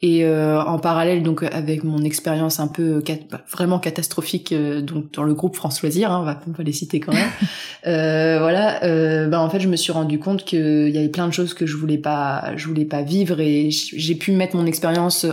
et 0.03 0.25
euh, 0.25 0.63
en 0.63 0.79
parallèle, 0.79 1.23
donc 1.23 1.43
avec 1.43 1.85
mon 1.85 2.03
expérience 2.03 2.59
un 2.59 2.69
peu 2.69 3.03
bah, 3.31 3.43
vraiment 3.51 3.79
catastrophique, 3.79 4.53
euh, 4.53 4.81
donc 4.81 5.13
dans 5.13 5.25
le 5.25 5.35
groupe 5.35 5.57
France 5.57 5.83
Loisirs, 5.83 6.11
hein, 6.11 6.21
on, 6.21 6.25
va, 6.25 6.41
on 6.49 6.53
va 6.53 6.65
les 6.65 6.73
citer 6.73 7.01
quand 7.01 7.13
même. 7.13 7.29
euh, 7.87 8.39
voilà, 8.39 8.83
euh, 8.85 9.29
bah 9.29 9.41
en 9.41 9.51
fait, 9.51 9.61
je 9.61 9.69
me 9.69 9.77
suis 9.77 9.93
rendu 9.93 10.19
compte 10.19 10.45
qu'il 10.45 10.89
y 10.89 10.97
avait 10.97 11.11
plein 11.11 11.29
de 11.29 11.35
choses 11.35 11.53
que 11.53 11.67
je 11.67 11.77
voulais 11.77 11.99
pas, 11.99 12.57
je 12.57 12.67
voulais 12.67 12.87
pas 12.87 13.03
vivre, 13.03 13.41
et 13.41 13.69
j'ai 13.71 14.15
pu 14.15 14.33
mettre 14.33 14.57
mon 14.57 14.65
expérience 14.65 15.27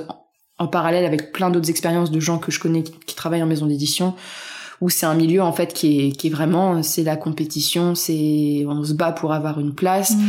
en 0.59 0.67
parallèle 0.67 1.05
avec 1.05 1.31
plein 1.31 1.49
d'autres 1.49 1.69
expériences 1.69 2.11
de 2.11 2.19
gens 2.19 2.37
que 2.37 2.51
je 2.51 2.59
connais 2.59 2.83
qui, 2.83 2.91
qui 3.05 3.15
travaillent 3.15 3.43
en 3.43 3.47
maison 3.47 3.67
d'édition 3.67 4.15
où 4.81 4.89
c'est 4.89 5.05
un 5.05 5.15
milieu 5.15 5.41
en 5.41 5.53
fait 5.53 5.73
qui 5.73 6.07
est, 6.07 6.11
qui 6.11 6.27
est 6.27 6.29
vraiment 6.29 6.83
c'est 6.83 7.03
la 7.03 7.15
compétition, 7.15 7.95
c'est 7.95 8.65
on 8.67 8.83
se 8.83 8.93
bat 8.93 9.11
pour 9.11 9.33
avoir 9.33 9.59
une 9.59 9.73
place. 9.73 10.15
Mm. 10.15 10.21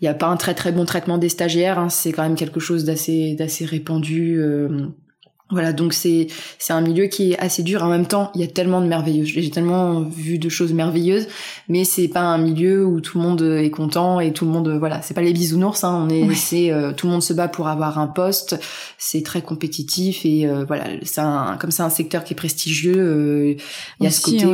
Il 0.00 0.04
n'y 0.04 0.08
a 0.08 0.14
pas 0.14 0.26
un 0.26 0.36
très 0.36 0.54
très 0.54 0.72
bon 0.72 0.84
traitement 0.84 1.18
des 1.18 1.28
stagiaires, 1.28 1.78
hein, 1.78 1.88
c'est 1.88 2.12
quand 2.12 2.22
même 2.22 2.36
quelque 2.36 2.60
chose 2.60 2.84
d'assez 2.84 3.34
d'assez 3.34 3.64
répandu. 3.64 4.36
Euh, 4.38 4.88
voilà, 5.54 5.72
donc 5.72 5.94
c'est 5.94 6.26
c'est 6.58 6.72
un 6.72 6.80
milieu 6.82 7.06
qui 7.06 7.32
est 7.32 7.38
assez 7.38 7.62
dur. 7.62 7.82
En 7.82 7.88
même 7.88 8.06
temps, 8.06 8.30
il 8.34 8.40
y 8.40 8.44
a 8.44 8.46
tellement 8.46 8.80
de 8.80 8.86
merveilleuses. 8.86 9.28
J'ai 9.28 9.50
tellement 9.50 10.00
vu 10.02 10.38
de 10.38 10.48
choses 10.48 10.72
merveilleuses, 10.72 11.28
mais 11.68 11.84
c'est 11.84 12.08
pas 12.08 12.20
un 12.20 12.38
milieu 12.38 12.84
où 12.84 13.00
tout 13.00 13.18
le 13.18 13.24
monde 13.24 13.42
est 13.42 13.70
content 13.70 14.20
et 14.20 14.32
tout 14.32 14.44
le 14.44 14.50
monde 14.50 14.68
voilà. 14.78 15.00
C'est 15.02 15.14
pas 15.14 15.22
les 15.22 15.32
bisounours. 15.32 15.84
Hein, 15.84 16.06
on 16.06 16.10
est 16.10 16.34
c'est 16.34 16.70
euh, 16.70 16.92
tout 16.92 17.06
le 17.06 17.12
monde 17.12 17.22
se 17.22 17.32
bat 17.32 17.48
pour 17.48 17.68
avoir 17.68 17.98
un 17.98 18.06
poste. 18.06 18.60
C'est 18.98 19.22
très 19.22 19.42
compétitif 19.42 20.26
et 20.26 20.46
euh, 20.46 20.64
voilà. 20.66 20.84
C'est 21.02 21.20
un 21.20 21.56
comme 21.58 21.70
c'est 21.70 21.82
un 21.82 21.90
secteur 21.90 22.24
qui 22.24 22.34
est 22.34 22.36
prestigieux. 22.36 22.96
Euh, 22.98 23.54
il 24.00 24.04
y 24.04 24.06
a 24.06 24.10
ce 24.10 24.20
côté 24.20 24.46
où 24.46 24.52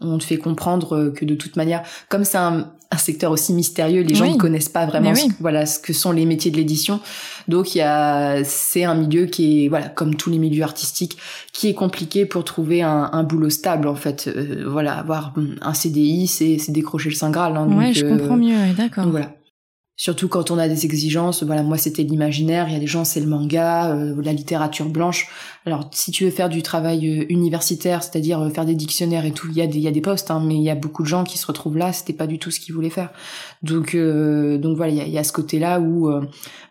on 0.00 0.18
te 0.18 0.24
fait 0.24 0.38
comprendre 0.38 1.12
que 1.14 1.24
de 1.24 1.34
toute 1.34 1.56
manière, 1.56 1.82
comme 2.08 2.24
c'est 2.24 2.38
un 2.38 2.70
un 2.90 2.96
secteur 2.96 3.32
aussi 3.32 3.52
mystérieux. 3.52 4.02
Les 4.02 4.14
gens 4.14 4.30
ne 4.30 4.38
connaissent 4.38 4.70
pas 4.70 4.86
vraiment 4.86 5.14
ce, 5.14 5.26
voilà 5.40 5.66
ce 5.66 5.78
que 5.78 5.92
sont 5.92 6.10
les 6.10 6.24
métiers 6.24 6.50
de 6.50 6.56
l'édition. 6.56 7.00
Donc 7.46 7.74
il 7.74 7.78
y 7.78 7.82
a 7.82 8.42
c'est 8.44 8.84
un 8.84 8.94
milieu 8.94 9.26
qui 9.26 9.64
est 9.64 9.68
voilà 9.68 9.88
comme 9.88 10.14
tous 10.14 10.30
les 10.30 10.38
milieux 10.38 10.62
artistiques 10.62 11.18
qui 11.52 11.68
est 11.68 11.74
compliqué 11.74 12.24
pour 12.24 12.44
trouver 12.44 12.82
un, 12.82 13.10
un 13.12 13.24
boulot 13.24 13.50
stable 13.50 13.88
en 13.88 13.94
fait. 13.94 14.28
Euh, 14.28 14.64
voilà 14.66 14.94
avoir 14.94 15.34
un 15.60 15.74
CDI 15.74 16.26
c'est 16.26 16.58
c'est 16.58 16.72
décrocher 16.72 17.10
le 17.10 17.14
saint 17.14 17.30
graal. 17.30 17.56
Hein, 17.56 17.68
ouais, 17.76 17.92
je 17.92 18.06
comprends 18.06 18.36
euh, 18.36 18.38
mieux. 18.38 18.74
D'accord. 18.74 19.06
Voilà. 19.08 19.32
Surtout 20.00 20.28
quand 20.28 20.52
on 20.52 20.58
a 20.58 20.68
des 20.68 20.84
exigences, 20.84 21.42
voilà, 21.42 21.64
moi 21.64 21.76
c'était 21.76 22.04
l'imaginaire, 22.04 22.68
il 22.68 22.72
y 22.72 22.76
a 22.76 22.78
des 22.78 22.86
gens 22.86 23.04
c'est 23.04 23.18
le 23.18 23.26
manga, 23.26 23.90
euh, 23.90 24.14
la 24.22 24.32
littérature 24.32 24.88
blanche. 24.88 25.26
Alors 25.66 25.90
si 25.90 26.12
tu 26.12 26.24
veux 26.24 26.30
faire 26.30 26.48
du 26.48 26.62
travail 26.62 27.04
euh, 27.08 27.24
universitaire, 27.28 28.04
c'est-à-dire 28.04 28.40
euh, 28.40 28.48
faire 28.48 28.64
des 28.64 28.76
dictionnaires 28.76 29.24
et 29.24 29.32
tout, 29.32 29.48
il 29.50 29.56
y 29.56 29.60
a 29.60 29.66
des, 29.66 29.78
il 29.78 29.82
y 29.82 29.88
a 29.88 29.90
des 29.90 30.00
postes, 30.00 30.30
hein, 30.30 30.40
mais 30.46 30.54
il 30.54 30.62
y 30.62 30.70
a 30.70 30.76
beaucoup 30.76 31.02
de 31.02 31.08
gens 31.08 31.24
qui 31.24 31.36
se 31.36 31.44
retrouvent 31.44 31.76
là, 31.76 31.92
c'était 31.92 32.12
pas 32.12 32.28
du 32.28 32.38
tout 32.38 32.52
ce 32.52 32.60
qu'ils 32.60 32.76
voulaient 32.76 32.90
faire. 32.90 33.10
Donc 33.64 33.96
donc 33.96 34.76
voilà, 34.76 34.92
il 34.92 34.98
y 34.98 35.00
a, 35.00 35.06
y 35.08 35.18
a, 35.18 35.24
ce 35.24 35.32
côté-là 35.32 35.80
où 35.80 36.08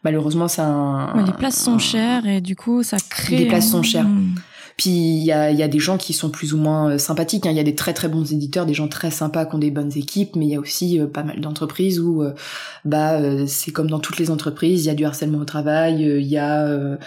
malheureusement 0.05 0.47
c'est 0.47 0.61
un, 0.61 1.13
Les 1.25 1.33
places 1.33 1.61
sont 1.61 1.79
chères 1.79 2.25
et 2.25 2.39
du 2.39 2.55
coup 2.55 2.81
ça 2.81 2.95
crée. 3.09 3.39
Les 3.39 3.45
places 3.47 3.71
sont 3.71 3.83
chères. 3.83 4.07
Hmm. 4.07 4.35
Puis 4.77 4.91
il 4.91 5.23
y 5.23 5.31
a, 5.31 5.67
des 5.67 5.79
gens 5.79 5.97
qui 5.97 6.13
sont 6.13 6.29
plus 6.29 6.53
ou 6.53 6.57
moins 6.57 6.91
euh, 6.91 6.97
sympathiques. 6.99 7.47
Hein. 7.47 7.51
Il 7.51 7.57
y 7.57 7.59
a 7.59 7.63
des 7.63 7.73
très 7.73 7.93
très 7.93 8.07
bons 8.07 8.31
éditeurs, 8.31 8.67
des 8.67 8.75
gens 8.75 8.87
très 8.87 9.09
sympas 9.09 9.45
qui 9.45 9.55
ont 9.55 9.59
des 9.59 9.71
bonnes 9.71 9.91
équipes, 9.97 10.35
mais 10.35 10.45
il 10.45 10.51
y 10.51 10.55
a 10.55 10.59
aussi 10.59 10.99
euh, 10.99 11.07
pas 11.07 11.23
mal 11.23 11.41
d'entreprises 11.41 11.99
où 11.99 12.21
euh, 12.21 12.33
bah 12.85 13.19
c'est 13.47 13.71
comme 13.71 13.89
dans 13.89 13.99
toutes 13.99 14.19
les 14.19 14.29
entreprises, 14.29 14.85
il 14.85 14.87
y 14.87 14.91
a 14.91 14.93
du 14.93 15.03
harcèlement 15.03 15.39
au 15.39 15.45
travail, 15.45 16.03
il 16.03 16.27
y 16.27 16.37
a 16.37 16.97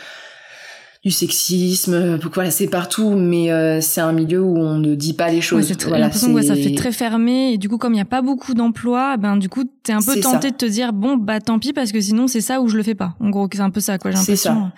du 1.03 1.11
sexisme, 1.11 1.95
euh, 1.95 2.19
voilà, 2.35 2.51
c'est 2.51 2.67
partout, 2.67 3.13
mais 3.13 3.51
euh, 3.51 3.81
c'est 3.81 4.03
un 4.03 4.13
milieu 4.13 4.43
où 4.43 4.59
on 4.59 4.77
ne 4.77 4.95
dit 4.95 5.15
pas 5.15 5.31
les 5.31 5.41
choses. 5.41 5.71
Ouais, 5.71 5.77
voilà, 5.85 6.05
l'impression 6.05 6.35
que 6.35 6.43
ça 6.43 6.55
fait 6.55 6.75
très 6.75 6.93
fermé, 6.93 7.55
et 7.55 7.59
du 7.59 7.71
coup, 7.71 7.79
comme 7.79 7.95
il 7.95 7.97
n'y 7.97 8.03
a 8.03 8.07
pas 8.07 8.21
beaucoup 8.21 8.53
d'emplois, 8.53 9.17
ben 9.17 9.39
du 9.39 9.49
coup, 9.49 9.65
t'es 9.83 9.95
un 9.95 10.03
peu 10.03 10.21
tenté 10.21 10.51
de 10.51 10.57
te 10.57 10.67
dire 10.67 10.93
bon, 10.93 11.17
bah 11.17 11.41
tant 11.41 11.59
pis, 11.59 11.73
parce 11.73 11.91
que 11.91 12.03
sinon 12.03 12.27
c'est 12.27 12.43
ça 12.43 12.61
ou 12.61 12.69
je 12.69 12.77
le 12.77 12.83
fais 12.83 12.95
pas. 12.95 13.15
En 13.19 13.31
gros, 13.31 13.49
c'est 13.51 13.61
un 13.61 13.71
peu 13.71 13.81
ça, 13.81 13.97
quoi. 13.97 14.11
J'ai 14.11 14.19
l'impression. 14.19 14.71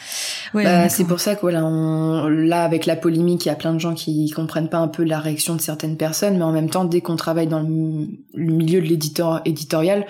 Ouais, 0.54 0.62
bah, 0.62 0.88
c'est 0.88 1.04
pour 1.04 1.18
ça 1.18 1.34
que 1.34 1.40
voilà, 1.40 1.64
on... 1.64 2.28
là 2.28 2.62
avec 2.62 2.86
la 2.86 2.94
polémique, 2.94 3.44
il 3.46 3.48
y 3.48 3.52
a 3.52 3.56
plein 3.56 3.74
de 3.74 3.80
gens 3.80 3.94
qui 3.94 4.30
comprennent 4.30 4.68
pas 4.68 4.78
un 4.78 4.88
peu 4.88 5.02
la 5.02 5.18
réaction 5.18 5.56
de 5.56 5.60
certaines 5.60 5.96
personnes, 5.96 6.36
mais 6.36 6.44
en 6.44 6.52
même 6.52 6.70
temps, 6.70 6.84
dès 6.84 7.00
qu'on 7.00 7.16
travaille 7.16 7.48
dans 7.48 7.62
le 7.62 8.06
milieu 8.52 8.80
de 8.80 8.86
l'éditeur 8.86 9.42
éditorial, 9.44 10.06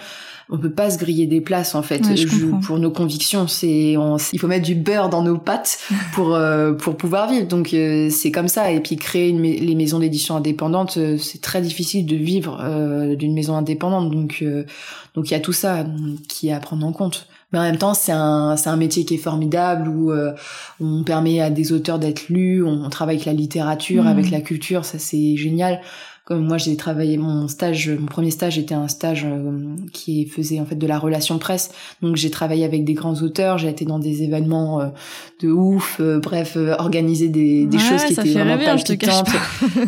on 0.52 0.58
peut 0.58 0.70
pas 0.70 0.90
se 0.90 0.98
griller 0.98 1.26
des 1.26 1.40
places 1.40 1.74
en 1.74 1.82
fait. 1.82 2.02
pour 2.66 2.78
nos 2.78 2.90
convictions, 2.90 3.48
c'est 3.48 3.96
il 4.32 4.38
faut 4.38 4.46
mettre 4.46 4.66
du 4.66 4.74
beurre 4.74 5.08
dans 5.08 5.22
nos 5.22 5.38
pâtes 5.38 5.78
pour 6.12 6.34
euh, 6.34 6.72
pour 6.72 6.96
pouvoir 6.96 7.30
vivre. 7.30 7.48
Donc 7.48 7.72
euh, 7.72 8.10
c'est 8.10 8.30
comme 8.30 8.48
ça. 8.48 8.70
Et 8.70 8.80
puis 8.80 8.96
créer 8.96 9.32
les 9.32 9.74
maisons 9.74 9.98
d'édition 9.98 10.36
indépendantes, 10.36 10.98
euh, 10.98 11.16
c'est 11.16 11.40
très 11.40 11.62
difficile 11.62 12.04
de 12.04 12.16
vivre 12.16 12.62
d'une 13.16 13.32
maison 13.32 13.56
indépendante. 13.56 14.10
Donc 14.10 14.44
donc 15.14 15.30
il 15.30 15.32
y 15.32 15.36
a 15.36 15.40
tout 15.40 15.54
ça 15.54 15.86
qui 16.28 16.48
est 16.48 16.52
à 16.52 16.60
prendre 16.60 16.86
en 16.86 16.92
compte. 16.92 17.26
Mais 17.52 17.58
en 17.58 17.62
même 17.62 17.76
temps, 17.76 17.92
c'est 17.92 18.12
un, 18.12 18.56
c'est 18.56 18.70
un 18.70 18.78
métier 18.78 19.04
qui 19.04 19.14
est 19.14 19.18
formidable 19.18 19.88
où, 19.88 20.10
on 20.80 21.02
permet 21.02 21.40
à 21.40 21.50
des 21.50 21.72
auteurs 21.72 21.98
d'être 21.98 22.28
lus, 22.28 22.62
on, 22.62 22.88
travaille 22.88 23.16
avec 23.16 23.26
la 23.26 23.34
littérature, 23.34 24.04
mmh. 24.04 24.08
avec 24.08 24.30
la 24.30 24.40
culture, 24.40 24.84
ça 24.84 24.98
c'est 24.98 25.36
génial 25.36 25.80
comme 26.24 26.46
moi 26.46 26.56
j'ai 26.56 26.76
travaillé 26.76 27.16
mon 27.16 27.48
stage 27.48 27.90
mon 27.90 28.06
premier 28.06 28.30
stage 28.30 28.58
était 28.58 28.74
un 28.74 28.88
stage 28.88 29.24
euh, 29.24 29.74
qui 29.92 30.26
faisait 30.26 30.60
en 30.60 30.66
fait 30.66 30.76
de 30.76 30.86
la 30.86 30.98
relation 30.98 31.38
presse. 31.38 31.72
Donc 32.00 32.16
j'ai 32.16 32.30
travaillé 32.30 32.64
avec 32.64 32.84
des 32.84 32.94
grands 32.94 33.20
auteurs 33.22 33.58
j'ai 33.58 33.68
été 33.68 33.84
dans 33.84 33.98
des 33.98 34.22
événements 34.22 34.80
euh, 34.80 34.86
de 35.40 35.50
ouf 35.50 35.98
euh, 36.00 36.20
bref 36.20 36.56
organiser 36.78 37.28
des, 37.28 37.66
des 37.66 37.78
choses 37.78 38.04
qui 38.04 38.12
étaient 38.12 38.30
vraiment 38.30 38.52
rêver, 38.52 38.66
palpitantes. 38.66 39.28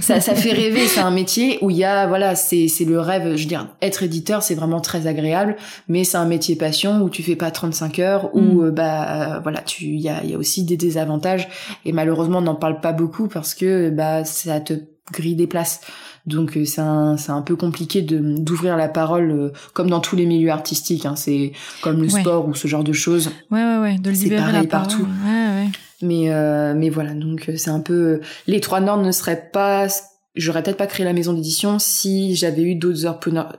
ça 0.01 0.20
ça 0.20 0.35
fait 0.35 0.53
rêver 0.53 0.87
c'est 0.89 1.01
un 1.01 1.12
métier 1.12 1.59
où 1.62 1.70
il 1.70 1.76
y 1.76 1.85
a 1.85 2.07
voilà 2.07 2.35
c'est 2.35 2.68
c'est 2.68 2.85
le 2.85 2.99
rêve 2.99 3.37
je 3.37 3.43
veux 3.43 3.49
dire 3.49 3.68
être 3.80 4.03
éditeur 4.03 4.43
c'est 4.43 4.55
vraiment 4.55 4.80
très 4.80 5.07
agréable 5.07 5.57
mais 5.89 6.03
c'est 6.03 6.16
un 6.16 6.26
métier 6.26 6.57
passion 6.57 7.01
où 7.03 7.11
tu 7.11 7.22
fais 7.22 7.37
pas 7.37 7.51
35 7.51 7.99
heures 8.01 8.35
où 8.35 8.41
mm. 8.41 8.70
bah 8.70 9.41
voilà 9.43 9.61
tu 9.61 9.85
il 9.85 10.01
y 10.01 10.09
a 10.09 10.22
il 10.24 10.30
y 10.30 10.35
a 10.35 10.39
aussi 10.39 10.64
des 10.64 10.76
désavantages. 10.76 11.49
Et 11.85 11.93
malheureusement 11.93 12.39
on 12.39 12.43
n'en 12.43 12.55
parle 12.55 12.80
pas 12.80 12.93
beaucoup 12.93 13.28
parce 13.28 13.55
que 13.55 13.91
bah 13.91 14.24
ça 14.24 14.61
te 14.61 14.74
grille 15.12 15.37
des 15.37 15.47
places 15.47 15.80
donc 16.27 16.57
euh, 16.57 16.64
c'est 16.64 16.81
un, 16.81 17.16
un 17.29 17.43
peu 17.43 17.57
compliqué 17.57 18.03
de 18.03 18.18
d'ouvrir 18.39 18.77
la 18.77 18.89
parole 18.89 19.31
euh, 19.31 19.53
comme 19.72 19.91
dans 19.91 20.01
tous 20.01 20.16
les 20.16 20.27
milieux 20.27 20.51
artistiques. 20.51 21.07
Hein, 21.07 21.16
c'est 21.16 21.53
comme 21.83 22.01
le 22.01 22.09
sport 22.09 22.49
ou 22.49 22.55
ce 22.55 22.66
genre 22.68 22.85
de 22.85 22.93
choses. 22.93 23.31
Ouais 23.51 23.64
ouais 23.64 23.79
ouais. 23.79 23.99
De 23.99 24.11
libérer 24.11 24.53
la 24.53 24.64
partout. 24.64 25.03
Ouais, 25.03 25.64
ouais. 25.64 25.68
Mais 26.03 26.31
euh, 26.33 26.75
mais 26.75 26.91
voilà 26.91 27.14
donc 27.14 27.51
c'est 27.57 27.70
un 27.70 27.81
peu 27.81 28.20
les 28.47 28.61
trois 28.61 28.81
normes 28.81 29.05
ne 29.05 29.12
seraient 29.12 29.49
pas 29.53 29.87
j'aurais 30.35 30.62
peut-être 30.62 30.76
pas 30.76 30.87
créé 30.87 31.05
la 31.05 31.12
maison 31.12 31.32
d'édition 31.32 31.78
si 31.78 32.35
j'avais 32.35 32.62
eu 32.62 32.74
d'autres 32.74 33.07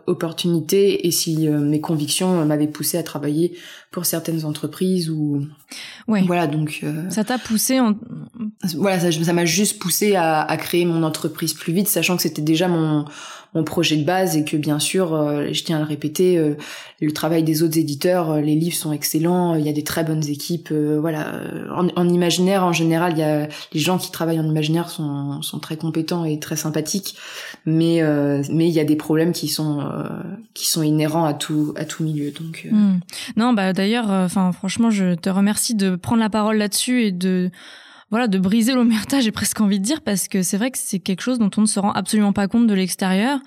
opportunités 0.07 1.07
et 1.07 1.11
si 1.11 1.47
euh, 1.47 1.59
mes 1.59 1.79
convictions 1.79 2.45
m'avaient 2.45 2.67
poussé 2.67 2.97
à 2.97 3.03
travailler 3.03 3.57
pour 3.91 4.05
certaines 4.05 4.43
entreprises 4.43 5.09
ou 5.09 5.45
ouais. 6.07 6.23
voilà 6.23 6.47
donc 6.47 6.81
euh, 6.83 7.09
ça 7.09 7.23
t'a 7.23 7.37
poussé 7.37 7.79
en... 7.79 7.95
voilà 8.75 8.99
ça 8.99 9.11
ça 9.11 9.33
m'a 9.33 9.45
juste 9.45 9.79
poussé 9.79 10.15
à, 10.15 10.41
à, 10.41 10.57
créer 10.57 10.85
mon 10.85 11.03
entreprise 11.03 11.53
plus 11.53 11.71
vite 11.71 11.87
sachant 11.87 12.17
que 12.17 12.21
c'était 12.21 12.41
déjà 12.41 12.67
mon 12.67 13.05
mon 13.55 13.63
projet 13.63 13.95
de 13.95 14.03
base 14.03 14.35
et 14.35 14.43
que 14.43 14.57
bien 14.57 14.79
sûr, 14.79 15.13
euh, 15.13 15.47
je 15.53 15.63
tiens 15.63 15.77
à 15.77 15.79
le 15.79 15.85
répéter, 15.85 16.37
euh, 16.37 16.55
le 17.01 17.11
travail 17.13 17.41
des 17.41 17.63
autres 17.63 17.77
éditeurs, 17.77 18.29
euh, 18.29 18.41
les 18.41 18.53
livres 18.53 18.75
sont 18.75 18.91
excellents, 18.91 19.55
il 19.55 19.65
y 19.65 19.69
a 19.69 19.71
des 19.71 19.83
très 19.83 20.03
bonnes 20.03 20.27
équipes, 20.27 20.71
voilà. 20.71 21.39
En, 21.73 22.09
imaginaire, 22.09 22.63
en 22.65 22.73
général, 22.73 23.13
il 23.13 23.19
y 23.19 23.23
a 23.23 23.47
les 23.73 23.79
gens 23.79 23.97
qui 23.97 24.11
travaillent 24.11 24.39
en 24.39 24.47
imaginaire 24.47 24.89
sont, 24.89 25.41
sont 25.41 25.59
très 25.59 25.77
compétents 25.77 26.25
et 26.25 26.37
très 26.39 26.57
sympathiques, 26.57 27.15
mais 27.65 28.01
mais 28.49 28.67
il 28.67 28.73
y 28.73 28.79
a 28.79 28.83
des 28.83 28.97
problèmes 28.97 29.31
qui 29.31 29.47
sont 29.47 29.81
qui 30.53 30.67
sont 30.67 30.83
inhérents 30.83 31.23
à 31.23 31.33
tout 31.33 31.73
à 31.77 31.85
tout 31.85 32.03
milieu. 32.03 32.31
Donc 32.31 32.67
hmm. 32.69 32.99
non, 33.37 33.53
bah 33.53 33.71
d'ailleurs, 33.71 34.09
enfin 34.09 34.51
franchement, 34.51 34.89
je 34.89 35.15
te 35.15 35.29
remercie 35.29 35.75
de 35.75 35.95
prendre 35.95 36.21
la 36.21 36.29
parole 36.29 36.57
là-dessus 36.57 37.03
et 37.03 37.11
de 37.11 37.49
voilà, 38.11 38.27
de 38.27 38.37
briser 38.37 38.73
l'omerta, 38.73 39.19
j'ai 39.21 39.31
presque 39.31 39.59
envie 39.61 39.79
de 39.79 39.83
dire, 39.83 40.01
parce 40.01 40.27
que 40.27 40.41
c'est 40.41 40.57
vrai 40.57 40.71
que 40.71 40.77
c'est 40.77 40.99
quelque 40.99 41.21
chose 41.21 41.39
dont 41.39 41.51
on 41.57 41.61
ne 41.61 41.65
se 41.65 41.79
rend 41.79 41.91
absolument 41.91 42.33
pas 42.33 42.47
compte 42.47 42.67
de 42.67 42.73
l'extérieur. 42.73 43.39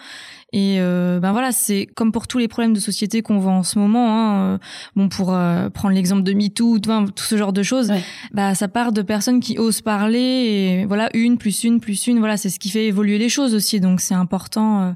Et 0.54 0.76
euh, 0.78 1.20
ben 1.20 1.32
voilà, 1.32 1.52
c'est 1.52 1.86
comme 1.94 2.11
pour 2.11 2.26
tous 2.26 2.38
les 2.38 2.48
problèmes 2.48 2.72
de 2.72 2.80
société 2.80 3.20
qu'on 3.20 3.38
voit 3.38 3.52
en 3.52 3.62
ce 3.62 3.78
moment. 3.78 4.14
Hein, 4.14 4.36
euh, 4.36 4.59
bon, 4.96 5.11
pour 5.11 5.34
euh, 5.34 5.68
prendre 5.68 5.94
l'exemple 5.94 6.22
de 6.22 6.32
MeToo, 6.32 6.78
tout, 6.78 7.11
tout 7.14 7.24
ce 7.24 7.36
genre 7.36 7.52
de 7.52 7.62
choses, 7.62 7.92
bah 8.32 8.54
ça 8.54 8.66
part 8.66 8.92
de 8.92 9.02
personnes 9.02 9.40
qui 9.40 9.59
osent 9.59 9.82
parler. 9.82 10.18
Et 10.18 10.86
voilà, 10.86 11.11
une 11.12 11.36
plus 11.36 11.64
une 11.64 11.80
plus 11.80 12.06
une, 12.06 12.18
voilà, 12.18 12.38
c'est 12.38 12.48
ce 12.48 12.59
qui 12.59 12.70
fait 12.70 12.86
évoluer 12.86 13.18
les 13.18 13.28
choses 13.28 13.54
aussi. 13.54 13.78
Donc 13.78 14.00
c'est 14.00 14.14
important. 14.14 14.94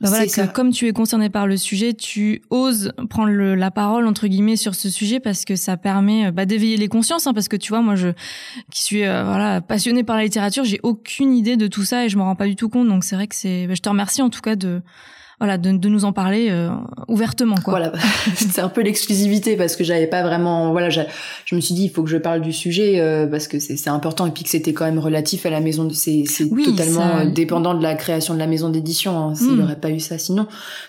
Bah 0.00 0.08
voilà, 0.08 0.26
que 0.26 0.52
comme 0.52 0.70
tu 0.70 0.88
es 0.88 0.92
concerné 0.92 1.28
par 1.28 1.46
le 1.46 1.58
sujet, 1.58 1.92
tu 1.92 2.40
oses 2.48 2.92
prendre 3.10 3.32
la 3.32 3.70
parole 3.70 4.06
entre 4.06 4.28
guillemets 4.28 4.56
sur 4.56 4.74
ce 4.74 4.88
sujet 4.88 5.20
parce 5.20 5.44
que 5.44 5.56
ça 5.56 5.76
permet 5.76 6.26
euh, 6.26 6.30
bah, 6.30 6.46
d'éveiller 6.46 6.78
les 6.78 6.88
consciences. 6.88 7.26
Hein, 7.26 7.34
parce 7.34 7.48
que 7.48 7.56
tu 7.56 7.68
vois, 7.68 7.82
moi, 7.82 7.96
je 7.96 8.08
qui 8.70 8.82
suis 8.82 9.04
euh, 9.04 9.24
voilà 9.24 9.60
passionnée 9.60 10.02
par 10.02 10.16
la 10.16 10.24
littérature, 10.24 10.64
j'ai 10.64 10.80
aucune 10.82 11.34
idée 11.34 11.58
de 11.58 11.66
tout 11.66 11.84
ça 11.84 12.06
et 12.06 12.08
je 12.08 12.16
me 12.16 12.22
rends 12.22 12.34
pas 12.34 12.46
du 12.46 12.56
tout 12.56 12.70
compte. 12.70 12.88
Donc 12.88 13.04
c'est 13.04 13.14
vrai 13.14 13.26
que 13.26 13.34
c'est, 13.34 13.66
bah, 13.66 13.74
je 13.74 13.82
te 13.82 13.88
remercie 13.90 14.22
en 14.22 14.30
tout 14.30 14.40
cas 14.40 14.56
de 14.56 14.80
voilà 15.40 15.56
de, 15.56 15.72
de 15.72 15.88
nous 15.88 16.04
en 16.04 16.12
parler 16.12 16.48
euh, 16.50 16.68
ouvertement 17.08 17.56
quoi. 17.56 17.72
Voilà, 17.72 17.92
c'est 18.34 18.60
un 18.60 18.68
peu 18.68 18.82
l'exclusivité 18.82 19.56
parce 19.56 19.74
que 19.74 19.84
j'avais 19.84 20.06
pas 20.06 20.22
vraiment 20.22 20.70
voilà, 20.70 20.90
je, 20.90 21.00
je, 21.46 21.54
me 21.54 21.60
suis 21.60 21.74
dit 21.74 21.84
il 21.84 21.90
faut 21.90 22.02
que 22.02 22.10
je 22.10 22.18
parle 22.18 22.42
du 22.42 22.52
sujet 22.52 23.00
euh, 23.00 23.26
parce 23.26 23.48
que 23.48 23.58
c'est 23.58 23.88
important 23.88 24.26
et 24.26 24.32
puis 24.32 24.44
que 24.44 24.50
c'était 24.50 24.74
quand 24.74 24.84
même 24.84 24.98
relatif 24.98 25.46
à 25.46 25.50
la 25.50 25.60
maison 25.60 25.84
de 25.84 25.94
c'est 25.94 26.24
c'est 26.26 26.48
totalement 26.48 27.16
euh, 27.16 27.24
dépendant 27.24 27.74
de 27.74 27.82
la 27.82 27.94
création 27.94 28.34
de 28.34 28.38
la 28.38 28.46
maison 28.46 28.68
d'édition 28.68 29.18
hein, 29.18 29.34
s'il 29.34 29.48
n'y 29.48 29.54
hmm. 29.56 29.62
aurait 29.62 29.80
pas 29.80 29.90
eu 29.90 30.00
ça 30.00 30.18
sinon. 30.18 30.46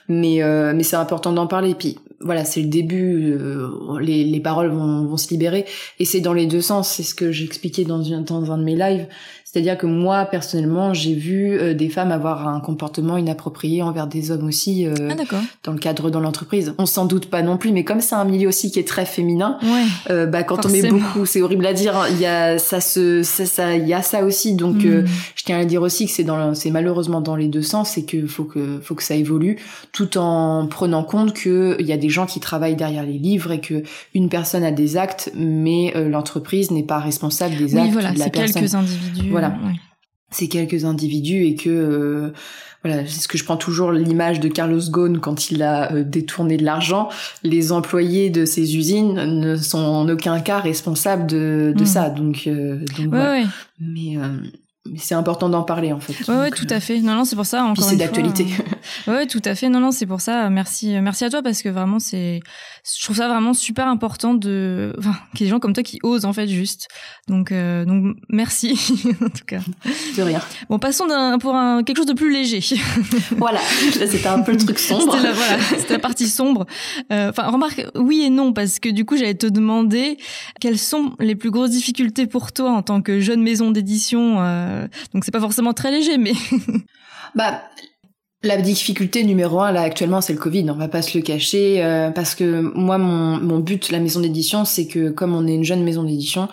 Mais 0.09 0.41
mais 0.73 0.83
c'est 0.83 0.97
important 0.97 1.31
d'en 1.31 1.47
parler 1.47 1.69
et 1.69 1.75
puis 1.75 1.97
voilà, 2.19 2.45
c'est 2.45 2.61
le 2.61 2.67
début, 2.67 3.35
les, 3.99 4.23
les 4.23 4.39
paroles 4.39 4.69
vont, 4.69 5.05
vont 5.05 5.17
se 5.17 5.29
libérer 5.29 5.65
et 5.97 6.05
c'est 6.05 6.19
dans 6.19 6.33
les 6.33 6.45
deux 6.45 6.61
sens, 6.61 6.87
c'est 6.87 7.03
ce 7.03 7.15
que 7.15 7.31
j'expliquais 7.31 7.83
dans, 7.83 7.97
dans 7.97 8.51
un 8.51 8.57
de 8.59 8.63
mes 8.63 8.75
lives, 8.75 9.07
c'est-à-dire 9.51 9.77
que 9.77 9.85
moi, 9.85 10.23
personnellement, 10.23 10.93
j'ai 10.93 11.13
vu 11.13 11.59
euh, 11.59 11.73
des 11.73 11.89
femmes 11.89 12.13
avoir 12.13 12.47
un 12.47 12.61
comportement 12.61 13.17
inapproprié 13.17 13.81
envers 13.81 14.07
des 14.07 14.31
hommes 14.31 14.47
aussi 14.47 14.85
euh, 14.85 14.93
ah, 15.09 15.35
dans 15.65 15.73
le 15.73 15.77
cadre 15.77 16.09
dans 16.09 16.21
l'entreprise. 16.21 16.73
On 16.77 16.85
s'en 16.85 17.05
doute 17.05 17.25
pas 17.25 17.41
non 17.41 17.57
plus, 17.57 17.73
mais 17.73 17.83
comme 17.83 17.99
c'est 17.99 18.15
un 18.15 18.23
milieu 18.23 18.47
aussi 18.47 18.71
qui 18.71 18.79
est 18.79 18.87
très 18.87 19.05
féminin, 19.05 19.59
euh, 20.09 20.25
bah 20.25 20.43
quand 20.43 20.65
on 20.65 20.69
met 20.69 20.87
beaucoup, 20.87 21.25
c'est 21.25 21.41
horrible 21.41 21.65
à 21.65 21.73
dire, 21.73 21.97
hein, 21.97 22.05
il 22.11 22.19
y 22.19 22.25
a 22.25 22.59
ça 22.59 22.79
se 22.79 23.23
ça 23.23 23.45
ça 23.45 23.75
il 23.75 23.85
y 23.85 23.93
a 23.93 24.01
ça 24.01 24.23
aussi. 24.23 24.53
Donc 24.53 24.85
euh, 24.85 25.01
hmm. 25.01 25.07
je 25.35 25.43
tiens 25.43 25.59
à 25.59 25.65
dire 25.65 25.81
aussi 25.81 26.05
que 26.05 26.13
c'est 26.13 26.23
dans 26.23 26.55
c'est 26.55 26.71
malheureusement 26.71 27.19
dans 27.19 27.35
les 27.35 27.49
deux 27.49 27.61
sens, 27.61 27.89
c'est 27.89 28.03
que 28.03 28.27
faut 28.27 28.45
que 28.45 28.79
faut 28.81 28.95
que 28.95 29.03
ça 29.03 29.15
évolue, 29.15 29.57
tout 29.91 30.17
en 30.17 30.65
prenant 30.67 31.03
compte 31.03 31.33
que 31.33 31.75
il 31.77 31.85
y 31.85 31.91
a 31.93 31.97
des 31.97 32.09
gens 32.09 32.25
qui 32.25 32.39
travaillent 32.39 32.77
derrière 32.77 33.03
les 33.03 33.17
livres 33.17 33.51
et 33.51 33.59
que 33.59 33.83
une 34.15 34.29
personne 34.29 34.63
a 34.63 34.71
des 34.71 34.95
actes, 34.95 35.29
mais 35.35 35.93
l'entreprise 36.09 36.71
n'est 36.71 36.83
pas 36.83 36.99
responsable 36.99 37.57
des 37.57 37.75
actes 37.75 37.91
voilà, 37.91 38.13
de 38.13 38.19
la 38.19 38.29
personne. 38.29 38.53
quelques 38.53 38.75
individus. 38.75 39.29
Voilà. 39.29 39.40
C'est 40.29 40.47
quelques 40.47 40.85
individus 40.85 41.43
et 41.43 41.55
que 41.55 41.69
euh, 41.69 42.33
voilà, 42.83 43.05
c'est 43.05 43.19
ce 43.19 43.27
que 43.27 43.37
je 43.37 43.43
prends 43.43 43.57
toujours 43.57 43.91
l'image 43.91 44.39
de 44.39 44.47
Carlos 44.47 44.79
Ghosn 44.89 45.19
quand 45.19 45.51
il 45.51 45.61
a 45.61 45.91
euh, 45.91 46.03
détourné 46.03 46.55
de 46.57 46.63
l'argent. 46.63 47.09
Les 47.43 47.71
employés 47.71 48.29
de 48.29 48.45
ces 48.45 48.77
usines 48.77 49.13
ne 49.13 49.55
sont 49.57 49.79
en 49.79 50.07
aucun 50.07 50.39
cas 50.39 50.59
responsables 50.59 51.27
de, 51.27 51.73
de 51.75 51.83
hmm. 51.83 51.85
ça. 51.85 52.09
Donc, 52.09 52.43
euh, 52.47 52.79
donc 52.97 53.07
voilà. 53.07 53.43
Mais 53.79 54.15
mais 54.89 54.97
c'est 54.97 55.13
important 55.13 55.47
d'en 55.47 55.61
parler 55.61 55.93
en 55.93 55.99
fait. 55.99 56.27
Ouais, 56.27 56.37
ouais 56.39 56.49
tout 56.49 56.65
à 56.71 56.79
fait. 56.79 57.01
Non, 57.01 57.13
non, 57.13 57.23
c'est 57.23 57.35
pour 57.35 57.45
ça. 57.45 57.63
Encore 57.63 57.83
c'est 57.83 57.97
d'actualité. 57.97 58.47
Euh... 59.07 59.13
ouais, 59.13 59.27
tout 59.27 59.41
à 59.45 59.53
fait. 59.53 59.69
Non, 59.69 59.79
non, 59.79 59.91
c'est 59.91 60.07
pour 60.07 60.21
ça. 60.21 60.49
Merci, 60.49 60.99
merci 61.01 61.23
à 61.23 61.29
toi 61.29 61.43
parce 61.43 61.61
que 61.61 61.69
vraiment, 61.69 61.99
c'est, 61.99 62.39
je 62.83 63.03
trouve 63.03 63.17
ça 63.17 63.27
vraiment 63.27 63.53
super 63.53 63.87
important 63.87 64.33
de, 64.33 64.95
enfin, 64.97 65.13
qu'il 65.35 65.41
y 65.41 65.43
ait 65.43 65.47
des 65.47 65.51
gens 65.51 65.59
comme 65.59 65.73
toi 65.73 65.83
qui 65.83 65.99
osent 66.01 66.25
en 66.25 66.33
fait 66.33 66.47
juste. 66.47 66.87
Donc, 67.27 67.51
euh, 67.51 67.85
donc, 67.85 68.15
merci 68.27 68.71
en 69.21 69.29
tout 69.29 69.45
cas. 69.45 69.59
De 70.17 70.23
rien. 70.23 70.41
Bon, 70.67 70.79
passons 70.79 71.05
d'un 71.05 71.37
pour 71.37 71.53
un 71.55 71.83
quelque 71.83 71.97
chose 71.97 72.07
de 72.07 72.13
plus 72.13 72.33
léger. 72.33 72.61
voilà. 73.37 73.59
Là, 73.99 74.07
c'était 74.07 74.27
un 74.27 74.39
peu 74.39 74.51
le 74.51 74.57
truc 74.57 74.79
sombre. 74.79 75.13
C'était 75.13 75.27
la, 75.27 75.33
voilà, 75.33 75.59
c'était 75.77 75.93
la 75.93 75.99
partie 75.99 76.27
sombre. 76.27 76.65
Euh, 77.11 77.29
enfin, 77.29 77.51
remarque, 77.51 77.85
oui 77.93 78.23
et 78.23 78.31
non 78.31 78.51
parce 78.51 78.79
que 78.79 78.89
du 78.89 79.05
coup, 79.05 79.15
j'allais 79.15 79.35
te 79.35 79.45
demander 79.47 80.17
quelles 80.59 80.79
sont 80.79 81.13
les 81.19 81.35
plus 81.35 81.51
grosses 81.51 81.69
difficultés 81.69 82.25
pour 82.25 82.51
toi 82.51 82.71
en 82.71 82.81
tant 82.81 83.03
que 83.03 83.19
jeune 83.19 83.43
maison 83.43 83.69
d'édition. 83.69 84.39
Euh, 84.71 84.87
donc 85.13 85.25
c'est 85.25 85.31
pas 85.31 85.39
forcément 85.39 85.73
très 85.73 85.91
léger, 85.91 86.17
mais. 86.17 86.33
bah. 87.35 87.61
La 88.43 88.57
difficulté 88.57 89.23
numéro 89.23 89.61
un 89.61 89.71
là 89.71 89.83
actuellement 89.83 90.19
c'est 90.19 90.33
le 90.33 90.39
Covid, 90.39 90.67
on 90.71 90.73
va 90.73 90.87
pas 90.87 91.03
se 91.03 91.15
le 91.15 91.23
cacher 91.23 91.83
euh, 91.83 92.09
parce 92.09 92.33
que 92.33 92.59
moi 92.75 92.97
mon, 92.97 93.39
mon 93.39 93.59
but 93.59 93.91
la 93.91 93.99
maison 93.99 94.19
d'édition 94.19 94.65
c'est 94.65 94.87
que 94.87 95.11
comme 95.11 95.35
on 95.35 95.45
est 95.45 95.53
une 95.53 95.63
jeune 95.63 95.83
maison 95.83 96.01
d'édition, 96.01 96.49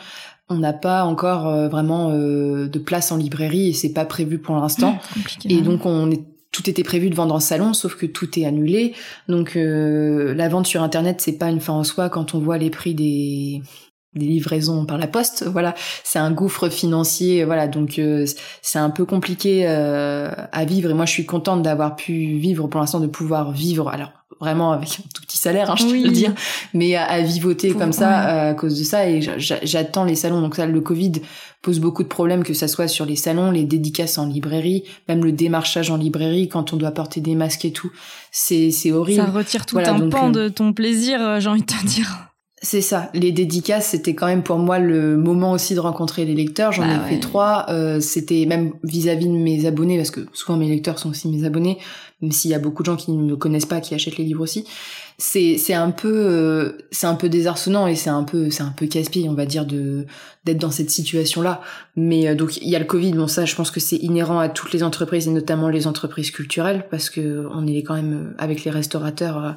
on 0.51 0.57
n'a 0.57 0.75
pas 0.75 1.05
encore 1.05 1.47
euh, 1.47 1.67
vraiment 1.69 2.11
de 2.13 2.79
place 2.79 3.11
en 3.11 3.17
librairie 3.17 3.71
et 3.71 3.73
c'est 3.73 3.95
pas 3.95 4.05
prévu 4.05 4.37
pour 4.37 4.57
l'instant. 4.57 4.99
et 5.47 5.63
donc 5.63 5.87
on 5.87 6.11
est 6.11 6.21
tout 6.53 6.69
était 6.69 6.83
prévu 6.83 7.09
de 7.09 7.15
vendre 7.15 7.35
en 7.35 7.41
salon, 7.41 7.73
sauf 7.73 7.95
que 7.95 8.05
tout 8.05 8.39
est 8.39 8.45
annulé. 8.45 8.95
Donc 9.27 9.53
la 9.55 10.49
vente 10.51 10.67
sur 10.67 10.83
internet, 10.83 11.23
c'est 11.23 11.39
pas 11.39 11.49
une 11.49 11.61
fin 11.61 11.73
en 11.73 11.85
soi 11.85 12.11
quand 12.11 12.35
on 12.35 12.39
voit 12.39 12.59
les 12.59 12.69
prix 12.69 12.95
des 12.95 13.63
des 14.19 14.27
livraisons 14.27 14.85
par 14.85 14.99
la 14.99 15.07
poste 15.07 15.45
voilà. 15.47 15.75
C'est 16.05 16.19
un 16.19 16.31
gouffre 16.31 16.69
financier 16.69 17.45
voilà. 17.45 17.69
Donc 17.69 17.99
euh, 17.99 18.27
c'est 18.63 18.79
un 18.79 18.91
peu 18.91 19.05
compliqué 19.05 19.67
euh, 19.67 20.31
à 20.53 20.65
vivre. 20.65 20.91
Et 20.91 20.95
moi 20.95 21.07
je 21.07 21.13
suis 21.13 21.27
contente 21.27 21.63
d'avoir 21.63 21.97
pu 21.97 22.13
vivre 22.39 22.69
pour 22.69 22.81
l'instant 22.81 23.01
de 23.01 23.07
pouvoir 23.07 23.53
vivre 23.53 23.89
alors 23.89 24.11
vraiment 24.41 24.71
avec 24.71 25.01
un 25.01 25.09
tout 25.13 25.23
petit 25.23 25.39
salaire 25.39 25.69
hein, 25.71 25.75
je 25.77 25.87
oui. 25.87 26.05
le 26.05 26.11
dire 26.11 26.33
mais 26.73 26.95
à, 26.95 27.05
à 27.07 27.21
vivoter 27.23 27.73
comme 27.73 27.93
ça 27.93 28.29
euh, 28.29 28.51
à 28.51 28.55
cause 28.55 28.79
de 28.79 28.85
ça. 28.85 29.09
Et 29.09 29.21
j'attends 29.21 30.05
les 30.05 30.15
salons. 30.15 30.41
Donc 30.41 30.57
ça 30.57 30.67
le 30.67 30.81
Covid 30.81 31.13
pose 31.63 31.81
beaucoup 31.81 32.05
de 32.05 32.09
problèmes 32.09 32.45
que 32.45 32.55
ça 32.55 32.69
soit 32.69 32.89
sur 32.89 33.05
les 33.05 33.17
salons 33.17 33.51
les 33.51 33.65
dédicaces 33.65 34.17
en 34.19 34.27
librairie 34.27 34.85
même 35.09 35.25
le 35.25 35.33
démarchage 35.33 35.91
en 35.91 35.97
librairie 35.97 36.49
quand 36.49 36.73
on 36.73 36.77
doit 36.77 36.93
porter 36.93 37.21
des 37.21 37.35
masques 37.35 37.65
et 37.65 37.73
tout. 37.73 37.91
C'est 38.31 38.93
horrible. 38.93 39.23
Ça 39.23 39.31
retire 39.31 39.67
tout 39.67 39.79
un 39.79 40.09
pan 40.09 40.31
de 40.31 40.49
ton 40.49 40.73
plaisir 40.73 41.41
j'ai 41.41 41.49
envie 41.49 41.63
de 41.63 41.67
te 41.67 41.87
dire 41.87 42.28
c'est 42.61 42.81
ça. 42.81 43.11
Les 43.15 43.31
dédicaces, 43.31 43.89
c'était 43.89 44.15
quand 44.15 44.27
même 44.27 44.43
pour 44.43 44.59
moi 44.59 44.79
le 44.79 45.17
moment 45.17 45.53
aussi 45.53 45.75
de 45.75 45.81
rencontrer 45.81 46.25
les 46.25 46.35
lecteurs. 46.35 46.73
J'en 46.73 46.87
bah 46.87 47.05
ai 47.07 47.09
fait 47.09 47.21
trois. 47.21 47.67
Euh, 47.69 48.01
c'était 48.01 48.47
même 48.47 48.73
vis-à-vis 48.83 49.27
de 49.27 49.33
mes 49.33 49.67
abonnés, 49.67 49.97
parce 49.97 50.11
que 50.11 50.27
souvent 50.33 50.59
mes 50.59 50.69
lecteurs 50.69 50.99
sont 50.99 51.11
aussi 51.11 51.29
mes 51.29 51.45
abonnés, 51.45 51.79
même 52.21 52.33
s'il 52.33 52.51
y 52.51 52.55
a 52.55 52.59
beaucoup 52.59 52.83
de 52.83 52.87
gens 52.87 52.97
qui 52.97 53.13
ne 53.13 53.23
me 53.23 53.37
connaissent 53.37 53.67
pas, 53.67 53.81
qui 53.81 53.95
achètent 53.95 54.17
les 54.17 54.25
livres 54.25 54.43
aussi. 54.43 54.65
C'est 55.19 55.57
c'est 55.57 55.75
un 55.75 55.91
peu 55.91 56.13
euh, 56.13 56.79
c'est 56.91 57.07
un 57.07 57.15
peu 57.15 57.29
désarçonnant 57.29 57.87
et 57.87 57.95
c'est 57.95 58.11
un 58.11 58.25
peu 58.25 58.51
c'est 58.51 58.63
un 58.63 58.75
peu 58.77 58.87
casse-pied, 58.87 59.29
on 59.29 59.35
va 59.35 59.47
dire, 59.47 59.65
de 59.65 60.07
d'être 60.45 60.59
dans 60.59 60.71
cette 60.73 60.91
situation-là. 60.91 61.61
Mais 61.95 62.29
euh, 62.29 62.35
donc 62.35 62.57
il 62.57 62.69
y 62.69 62.75
a 62.75 62.81
le 62.81 62.85
Covid. 62.85 63.13
Bon 63.13 63.29
ça, 63.29 63.45
je 63.45 63.55
pense 63.55 63.71
que 63.71 63.81
c'est 63.81 63.97
inhérent 63.97 64.41
à 64.41 64.49
toutes 64.49 64.73
les 64.73 64.83
entreprises 64.83 65.29
et 65.29 65.31
notamment 65.31 65.69
les 65.69 65.87
entreprises 65.87 66.33
culturelles, 66.33 66.87
parce 66.91 67.09
que 67.09 67.47
on 67.53 67.67
est 67.69 67.83
quand 67.83 67.95
même 67.95 68.35
avec 68.39 68.65
les 68.65 68.71
restaurateurs 68.73 69.57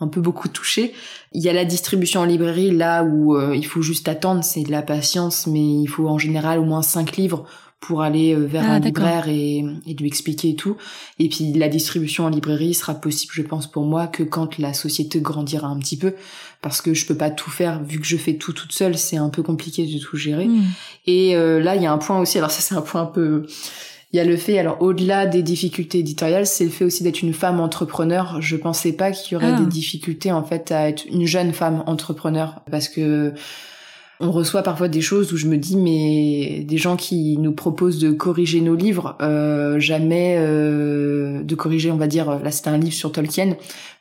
un 0.00 0.08
peu 0.08 0.20
beaucoup 0.20 0.48
touché. 0.48 0.92
Il 1.32 1.42
y 1.42 1.48
a 1.48 1.52
la 1.52 1.64
distribution 1.64 2.20
en 2.20 2.24
librairie 2.24 2.70
là 2.70 3.02
où 3.02 3.36
euh, 3.36 3.56
il 3.56 3.66
faut 3.66 3.82
juste 3.82 4.08
attendre, 4.08 4.44
c'est 4.44 4.62
de 4.62 4.70
la 4.70 4.82
patience, 4.82 5.46
mais 5.46 5.82
il 5.82 5.86
faut 5.86 6.08
en 6.08 6.18
général 6.18 6.58
au 6.58 6.64
moins 6.64 6.82
cinq 6.82 7.16
livres 7.16 7.46
pour 7.80 8.02
aller 8.02 8.34
euh, 8.34 8.46
vers 8.46 8.64
ah, 8.66 8.74
un 8.74 8.78
libraire 8.80 9.28
et, 9.28 9.58
et, 9.86 9.94
lui 9.94 10.06
expliquer 10.06 10.50
et 10.50 10.56
tout. 10.56 10.76
Et 11.18 11.28
puis 11.28 11.52
la 11.52 11.68
distribution 11.68 12.24
en 12.24 12.28
librairie 12.28 12.74
sera 12.74 12.94
possible, 12.94 13.32
je 13.34 13.42
pense, 13.42 13.70
pour 13.70 13.84
moi 13.84 14.06
que 14.06 14.22
quand 14.22 14.58
la 14.58 14.72
société 14.72 15.20
grandira 15.20 15.68
un 15.68 15.78
petit 15.78 15.98
peu, 15.98 16.14
parce 16.62 16.80
que 16.80 16.94
je 16.94 17.06
peux 17.06 17.16
pas 17.16 17.30
tout 17.30 17.50
faire 17.50 17.82
vu 17.82 18.00
que 18.00 18.06
je 18.06 18.16
fais 18.16 18.34
tout 18.34 18.52
toute 18.52 18.72
seule, 18.72 18.96
c'est 18.96 19.18
un 19.18 19.28
peu 19.28 19.42
compliqué 19.42 19.86
de 19.86 19.98
tout 19.98 20.16
gérer. 20.16 20.46
Hmm. 20.46 20.64
Et 21.06 21.36
euh, 21.36 21.60
là, 21.60 21.76
il 21.76 21.82
y 21.82 21.86
a 21.86 21.92
un 21.92 21.98
point 21.98 22.18
aussi. 22.18 22.38
Alors 22.38 22.50
ça, 22.50 22.60
c'est 22.60 22.74
un 22.74 22.82
point 22.82 23.02
un 23.02 23.06
peu 23.06 23.46
il 24.12 24.16
y 24.16 24.20
a 24.20 24.24
le 24.24 24.36
fait, 24.36 24.58
alors 24.58 24.80
au-delà 24.80 25.26
des 25.26 25.42
difficultés 25.42 25.98
éditoriales, 25.98 26.46
c'est 26.46 26.64
le 26.64 26.70
fait 26.70 26.84
aussi 26.84 27.02
d'être 27.02 27.22
une 27.22 27.34
femme 27.34 27.60
entrepreneur. 27.60 28.40
Je 28.40 28.56
pensais 28.56 28.92
pas 28.92 29.10
qu'il 29.10 29.32
y 29.32 29.36
aurait 29.36 29.54
ah. 29.54 29.60
des 29.60 29.66
difficultés 29.66 30.30
en 30.30 30.44
fait 30.44 30.70
à 30.70 30.88
être 30.88 31.04
une 31.06 31.26
jeune 31.26 31.52
femme 31.52 31.82
entrepreneur 31.86 32.62
parce 32.70 32.88
que 32.88 33.34
on 34.20 34.30
reçoit 34.30 34.62
parfois 34.62 34.88
des 34.88 35.00
choses 35.00 35.32
où 35.32 35.36
je 35.36 35.46
me 35.46 35.56
dis 35.56 35.76
mais 35.76 36.64
des 36.66 36.78
gens 36.78 36.96
qui 36.96 37.36
nous 37.38 37.52
proposent 37.52 37.98
de 37.98 38.10
corriger 38.10 38.60
nos 38.60 38.74
livres, 38.74 39.16
euh, 39.20 39.78
jamais 39.78 40.36
euh, 40.38 41.42
de 41.42 41.54
corriger, 41.54 41.90
on 41.90 41.96
va 41.96 42.06
dire, 42.06 42.38
là 42.42 42.50
c'était 42.50 42.70
un 42.70 42.78
livre 42.78 42.94
sur 42.94 43.12
Tolkien, 43.12 43.56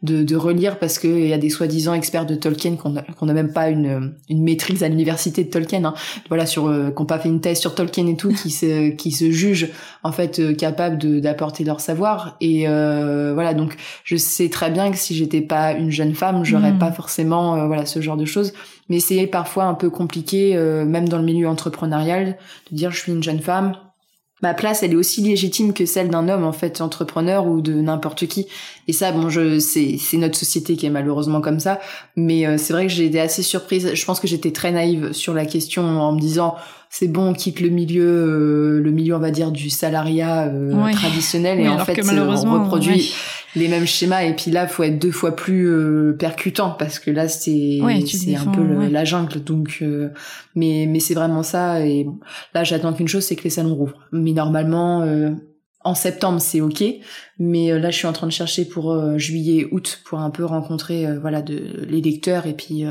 de, 0.06 0.24
de 0.24 0.36
relire 0.36 0.80
parce 0.80 1.00
qu'il 1.00 1.28
y 1.28 1.34
a 1.34 1.38
des 1.38 1.50
soi-disant 1.50 1.94
experts 1.94 2.26
de 2.26 2.36
Tolkien 2.36 2.76
qu'on 2.76 3.26
n'a 3.26 3.34
même 3.34 3.52
pas 3.52 3.70
une, 3.70 4.14
une 4.30 4.44
maîtrise 4.44 4.84
à 4.84 4.88
l'université 4.88 5.44
de 5.44 5.50
Tolkien, 5.50 5.84
hein, 5.84 5.94
voilà, 6.30 6.46
sur 6.46 6.68
euh, 6.68 6.92
qu'on 6.92 7.06
pas 7.06 7.20
fait 7.20 7.30
une 7.30 7.42
thèse 7.42 7.60
sur 7.60 7.76
Tolkien 7.76 8.08
et 8.08 8.16
tout, 8.16 8.30
qui 8.30 8.52
se 8.52 8.90
qui 8.96 9.12
se 9.12 9.32
jugent 9.32 9.70
en 10.04 10.12
fait 10.12 10.40
euh, 10.40 10.54
capables 10.54 11.22
d'apporter 11.22 11.64
leur 11.64 11.80
savoir. 11.80 12.38
Et 12.40 12.68
euh, 12.68 13.34
voilà 13.34 13.54
donc 13.54 13.76
je 14.04 14.16
sais 14.16 14.50
très 14.50 14.70
bien 14.70 14.92
que 14.92 14.98
si 14.98 15.16
j'étais 15.16 15.42
pas 15.42 15.74
une 15.74 15.92
jeune 15.92 16.14
femme, 16.14 16.46
j'aurais 16.46 16.74
hmm. 16.74 16.80
pas 16.80 16.92
forcément 16.92 17.68
voilà 17.68 17.86
ce 17.86 18.02
genre 18.02 18.18
de 18.18 18.26
choses 18.26 18.54
mais 18.90 19.00
c'est 19.00 19.26
parfois 19.28 19.66
un 19.66 19.74
peu 19.74 19.90
compliqué, 19.90 20.56
euh, 20.56 20.86
même 20.86 21.10
dans 21.10 21.18
le 21.18 21.24
milieu 21.24 21.48
entrepreneurial, 21.48 22.38
de 22.72 22.76
dire 22.76 22.92
je 22.92 23.00
suis 23.00 23.12
une 23.12 23.24
jeune 23.24 23.40
femme. 23.40 23.76
Ma 24.42 24.54
place, 24.54 24.84
elle 24.84 24.92
est 24.92 24.98
aussi 24.98 25.22
légitime 25.22 25.74
que 25.74 25.86
celle 25.86 26.10
d'un 26.10 26.28
homme 26.28 26.44
en 26.44 26.52
fait 26.52 26.82
entrepreneur 26.82 27.48
ou 27.48 27.62
de 27.62 27.74
n'importe 27.74 28.28
qui. 28.28 28.48
Et 28.88 28.94
ça, 28.94 29.12
bon, 29.12 29.30
je 29.30 29.60
c'est 29.60 29.96
c'est 29.98 30.18
notre 30.18 30.38
société 30.38 30.76
qui 30.76 30.86
est 30.86 30.90
malheureusement 30.90 31.42
comme 31.42 31.60
ça. 31.60 31.80
Mais 32.16 32.46
euh, 32.46 32.58
c'est 32.58 32.74
vrai 32.74 32.86
que 32.86 32.92
j'ai 32.92 33.06
été 33.06 33.20
assez 33.20 33.44
surprise. 33.44 33.92
Je 33.94 34.06
pense 34.06 34.20
que 34.20 34.28
j'étais 34.28 34.52
très 34.52 34.72
naïve 34.72 35.14
sur 35.14 35.34
la 35.34 35.46
question 35.46 35.84
en 35.84 36.12
me 36.12 36.20
disant 36.20 36.56
c'est 36.90 37.08
bon, 37.08 37.30
on 37.30 37.34
quitte 37.34 37.62
le 37.62 37.70
milieu, 37.70 38.06
euh, 38.06 38.82
le 38.82 38.92
milieu 38.92 39.16
on 39.16 39.20
va 39.20 39.32
dire 39.32 39.52
du 39.52 39.70
salariat 39.70 40.52
traditionnel 40.94 41.60
et 41.60 41.68
en 41.68 41.80
fait 41.80 42.00
on 42.04 42.54
reproduit 42.54 43.14
les 43.56 43.68
mêmes 43.68 43.86
schémas 43.86 44.24
et 44.24 44.34
puis 44.36 44.52
là 44.52 44.68
faut 44.68 44.84
être 44.84 45.00
deux 45.00 45.12
fois 45.12 45.36
plus 45.36 45.68
euh, 45.68 46.14
percutant 46.14 46.72
parce 46.72 47.00
que 47.00 47.12
là 47.12 47.28
c'est 47.28 47.80
c'est 48.06 48.36
un 48.36 48.46
peu 48.46 48.88
la 48.88 49.06
jungle 49.06 49.44
donc 49.44 49.80
euh, 49.82 50.10
mais 50.56 50.86
mais 50.88 51.00
c'est 51.00 51.14
vraiment 51.14 51.44
ça 51.44 51.86
et 51.86 52.06
là 52.54 52.64
j'attends 52.64 52.94
qu'une 52.94 53.08
chose 53.08 53.24
c'est 53.24 53.36
que 53.36 53.44
les 53.44 53.50
salons 53.50 53.76
rouvrent. 53.76 53.98
Mais 54.12 54.32
normalement 54.32 55.02
euh, 55.02 55.32
en 55.86 55.94
septembre 55.94 56.42
c'est 56.42 56.62
ok. 56.62 56.84
Mais 57.38 57.72
euh, 57.72 57.80
là 57.80 57.92
je 57.92 57.98
suis 57.98 58.08
en 58.08 58.14
train 58.14 58.28
de 58.28 58.32
chercher 58.32 58.66
pour 58.66 58.92
euh, 58.92 59.18
juillet 59.18 59.68
août 59.72 60.02
pour 60.04 60.20
un 60.20 60.32
peu 60.32 60.44
rencontrer 60.44 61.06
euh, 61.06 61.20
voilà 61.20 61.42
de 61.42 61.86
les 61.88 62.02
lecteurs 62.02 62.48
et 62.48 62.54
puis 62.54 62.84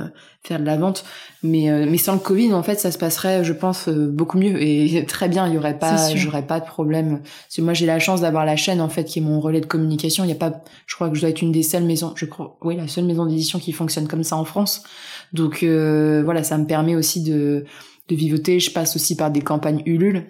faire 0.42 0.61
de 0.61 0.64
la 0.64 0.76
vente. 0.76 1.05
Mais 1.42 1.86
mais 1.86 1.99
sans 1.99 2.14
le 2.14 2.20
covid 2.20 2.55
en 2.55 2.62
fait 2.62 2.78
ça 2.78 2.92
se 2.92 2.99
passerait 2.99 3.42
je 3.42 3.53
pense 3.53 3.88
beaucoup 3.88 4.38
mieux. 4.38 4.62
Et 4.62 5.05
très 5.09 5.28
bien 5.28 5.49
il 5.49 5.55
y 5.55 5.59
aurait 5.59 5.78
pas 5.78 6.14
j'aurais 6.14 6.47
pas 6.47 6.61
de 6.61 6.66
problème. 6.66 7.20
Parce 7.20 7.57
que 7.57 7.62
moi 7.62 7.74
j'ai 7.74 7.86
la 7.86 7.99
chance 7.99 8.20
d'avoir 8.20 8.47
la 8.47 8.57
chaîne 8.57 8.80
en 8.80 8.88
fait 8.88 9.05
qui 9.05 9.18
est 9.18 9.22
mon 9.22 9.40
relais 9.40 9.61
de 9.61 9.66
communication. 9.66 10.22
Il 10.24 10.30
y 10.30 10.32
a 10.32 10.36
pas 10.36 10.62
je 10.86 10.95
crois 10.95 11.09
que 11.11 11.16
je 11.16 11.20
dois 11.20 11.30
être 11.30 11.42
une 11.42 11.53
des 11.53 11.64
seules 11.64 11.84
maisons 11.84 12.12
je 12.14 12.26
crois 12.26 12.57
oui 12.62 12.76
la 12.76 12.86
seule 12.86 13.05
maison 13.05 13.26
d'édition 13.26 13.59
qui 13.59 13.72
fonctionne 13.72 14.07
comme 14.07 14.24
ça 14.24 14.36
en 14.36 14.45
France. 14.45 14.84
Donc 15.32 15.64
voilà 15.64 16.45
ça 16.45 16.59
me 16.59 16.66
permet 16.66 16.95
aussi 16.95 17.24
de 17.24 17.64
de 18.09 18.14
vivoter. 18.14 18.61
Je 18.61 18.70
passe 18.70 18.95
aussi 18.95 19.16
par 19.16 19.32
des 19.32 19.40
campagnes 19.40 19.82
Ulule 19.84 20.26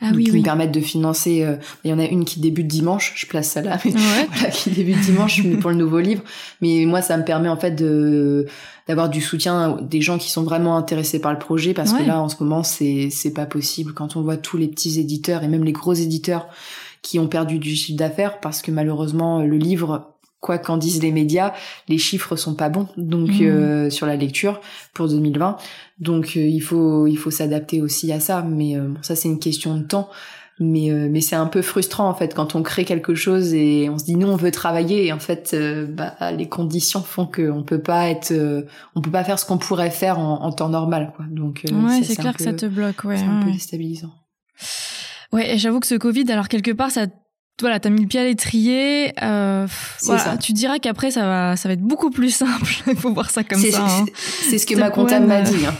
ah, 0.00 0.10
oui, 0.14 0.24
qui 0.24 0.30
oui. 0.30 0.38
me 0.38 0.44
permettent 0.44 0.72
de 0.72 0.80
financer. 0.80 1.42
Euh, 1.42 1.56
il 1.84 1.90
y 1.90 1.92
en 1.92 1.98
a 1.98 2.04
une 2.04 2.24
qui 2.24 2.40
débute 2.40 2.66
dimanche, 2.66 3.12
je 3.16 3.26
place 3.26 3.50
ça 3.50 3.62
là, 3.62 3.78
mais 3.84 3.90
voilà, 4.30 4.50
qui 4.50 4.70
débute 4.70 5.00
dimanche 5.00 5.42
pour 5.60 5.70
le 5.70 5.76
nouveau 5.76 6.00
livre. 6.00 6.22
Mais 6.60 6.84
moi, 6.86 7.02
ça 7.02 7.16
me 7.16 7.24
permet 7.24 7.48
en 7.48 7.56
fait 7.56 7.72
de 7.72 8.46
d'avoir 8.88 9.08
du 9.08 9.20
soutien 9.20 9.78
des 9.82 10.00
gens 10.00 10.16
qui 10.16 10.30
sont 10.30 10.44
vraiment 10.44 10.76
intéressés 10.76 11.20
par 11.20 11.32
le 11.32 11.38
projet, 11.38 11.74
parce 11.74 11.92
que 11.92 12.04
là, 12.04 12.20
en 12.20 12.28
ce 12.28 12.36
moment, 12.42 12.62
c'est 12.62 13.08
c'est 13.10 13.32
pas 13.32 13.46
possible 13.46 13.92
quand 13.92 14.16
on 14.16 14.22
voit 14.22 14.36
tous 14.36 14.56
les 14.56 14.68
petits 14.68 15.00
éditeurs 15.00 15.42
et 15.42 15.48
même 15.48 15.64
les 15.64 15.72
gros 15.72 15.94
éditeurs 15.94 16.48
qui 17.02 17.18
ont 17.20 17.28
perdu 17.28 17.58
du 17.58 17.76
chiffre 17.76 17.98
d'affaires 17.98 18.40
parce 18.40 18.62
que 18.62 18.72
malheureusement 18.72 19.40
le 19.40 19.56
livre 19.56 20.15
quoi 20.40 20.58
qu'en 20.58 20.76
disent 20.76 21.02
les 21.02 21.12
médias, 21.12 21.52
les 21.88 21.98
chiffres 21.98 22.36
sont 22.36 22.54
pas 22.54 22.68
bons 22.68 22.88
donc 22.96 23.28
mmh. 23.28 23.42
euh, 23.42 23.90
sur 23.90 24.06
la 24.06 24.16
lecture 24.16 24.60
pour 24.94 25.08
2020. 25.08 25.56
Donc 25.98 26.32
euh, 26.36 26.40
il 26.40 26.60
faut 26.60 27.06
il 27.06 27.16
faut 27.16 27.30
s'adapter 27.30 27.80
aussi 27.80 28.12
à 28.12 28.20
ça 28.20 28.42
mais 28.42 28.76
euh, 28.76 28.88
ça 29.02 29.16
c'est 29.16 29.28
une 29.28 29.38
question 29.38 29.76
de 29.76 29.82
temps. 29.82 30.08
Mais 30.58 30.88
mais 30.90 31.20
c'est 31.20 31.36
un 31.36 31.48
peu 31.48 31.60
frustrant 31.60 32.08
en 32.08 32.14
fait 32.14 32.32
quand 32.32 32.54
on 32.54 32.62
crée 32.62 32.86
quelque 32.86 33.14
chose 33.14 33.52
et 33.52 33.90
on 33.90 33.98
se 33.98 34.06
dit 34.06 34.16
nous 34.16 34.28
on 34.28 34.36
veut 34.36 34.50
travailler 34.50 35.04
et 35.04 35.12
en 35.12 35.18
fait 35.18 35.54
bah, 35.90 36.14
les 36.32 36.48
conditions 36.48 37.02
font 37.02 37.26
que 37.26 37.50
on 37.50 37.62
peut 37.62 37.82
pas 37.82 38.08
être 38.08 38.32
on 38.94 39.02
peut 39.02 39.10
pas 39.10 39.22
faire 39.22 39.38
ce 39.38 39.44
qu'on 39.44 39.58
pourrait 39.58 39.90
faire 39.90 40.18
en, 40.18 40.50
temps 40.52 40.70
normal 40.70 41.12
quoi. 41.14 41.26
Donc 41.30 41.60
ouais, 41.70 42.02
c'est 42.02 42.16
clair 42.16 42.34
que 42.34 42.42
ça 42.42 42.54
te 42.54 42.64
bloque 42.64 43.04
ouais. 43.04 43.18
C'est 43.18 43.24
un 43.24 43.42
peu 43.44 43.52
déstabilisant. 43.52 44.14
Ouais, 45.30 45.58
j'avoue 45.58 45.80
que 45.80 45.86
ce 45.86 45.94
Covid 45.94 46.24
alors 46.32 46.48
quelque 46.48 46.70
part 46.70 46.90
ça 46.90 47.06
voilà, 47.60 47.80
t'as 47.80 47.88
mis 47.88 48.02
le 48.02 48.06
pied 48.06 48.20
à 48.20 48.24
l'étrier. 48.24 49.14
Euh, 49.22 49.66
voilà, 50.02 50.36
tu 50.36 50.52
diras 50.52 50.78
qu'après 50.78 51.10
ça 51.10 51.22
va, 51.22 51.56
ça 51.56 51.68
va 51.68 51.72
être 51.72 51.80
beaucoup 51.80 52.10
plus 52.10 52.28
simple. 52.28 52.70
Il 52.86 52.96
faut 52.96 53.12
voir 53.12 53.30
ça 53.30 53.44
comme 53.44 53.58
ça. 53.58 53.82
Hein. 53.82 54.04
C'est 54.14 54.58
ce 54.58 54.66
que 54.66 54.74
ma 54.74 54.90
comptable 54.90 55.26
m'a 55.26 55.40
dit. 55.40 55.64
Hein. 55.66 55.74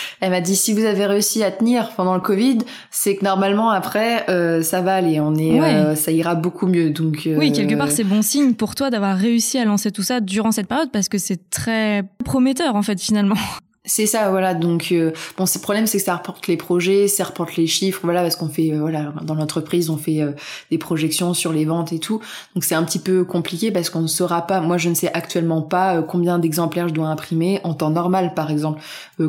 Elle 0.20 0.30
m'a 0.30 0.40
dit 0.40 0.54
si 0.54 0.72
vous 0.72 0.84
avez 0.84 1.06
réussi 1.06 1.42
à 1.42 1.50
tenir 1.50 1.90
pendant 1.96 2.14
le 2.14 2.20
Covid, 2.20 2.58
c'est 2.92 3.16
que 3.16 3.24
normalement 3.24 3.70
après 3.70 4.28
euh, 4.28 4.62
ça 4.62 4.82
va 4.82 4.94
aller, 4.94 5.18
on 5.18 5.34
est, 5.34 5.60
euh, 5.60 5.96
ça 5.96 6.12
ira 6.12 6.36
beaucoup 6.36 6.68
mieux. 6.68 6.90
Donc 6.90 7.28
oui, 7.36 7.50
quelque 7.50 7.74
part 7.74 7.90
c'est 7.90 8.04
bon 8.04 8.22
signe 8.22 8.54
pour 8.54 8.76
toi 8.76 8.90
d'avoir 8.90 9.16
réussi 9.16 9.58
à 9.58 9.64
lancer 9.64 9.90
tout 9.90 10.04
ça 10.04 10.20
durant 10.20 10.52
cette 10.52 10.68
période 10.68 10.92
parce 10.92 11.08
que 11.08 11.18
c'est 11.18 11.50
très 11.50 12.04
prometteur 12.24 12.76
en 12.76 12.82
fait 12.82 13.00
finalement. 13.00 13.36
C'est 13.86 14.06
ça, 14.06 14.30
voilà. 14.30 14.54
Donc 14.54 14.88
euh, 14.92 15.12
bon, 15.36 15.44
le 15.44 15.60
problème, 15.60 15.86
c'est 15.86 15.98
que 15.98 16.04
ça 16.04 16.16
reporte 16.16 16.46
les 16.46 16.56
projets, 16.56 17.06
ça 17.06 17.24
reporte 17.24 17.54
les 17.56 17.66
chiffres, 17.66 18.00
voilà, 18.02 18.22
parce 18.22 18.34
qu'on 18.34 18.48
fait, 18.48 18.72
euh, 18.72 18.78
voilà, 18.78 19.12
dans 19.20 19.34
l'entreprise, 19.34 19.90
on 19.90 19.98
fait 19.98 20.22
euh, 20.22 20.32
des 20.70 20.78
projections 20.78 21.34
sur 21.34 21.52
les 21.52 21.66
ventes 21.66 21.92
et 21.92 21.98
tout. 21.98 22.18
Donc 22.54 22.64
c'est 22.64 22.74
un 22.74 22.82
petit 22.82 22.98
peu 22.98 23.24
compliqué 23.24 23.70
parce 23.70 23.90
qu'on 23.90 24.00
ne 24.00 24.06
saura 24.06 24.46
pas. 24.46 24.62
Moi, 24.62 24.78
je 24.78 24.88
ne 24.88 24.94
sais 24.94 25.12
actuellement 25.12 25.60
pas 25.60 26.00
combien 26.00 26.38
d'exemplaires 26.38 26.88
je 26.88 26.94
dois 26.94 27.08
imprimer 27.08 27.60
en 27.62 27.74
temps 27.74 27.90
normal, 27.90 28.32
par 28.32 28.50
exemple, 28.50 28.80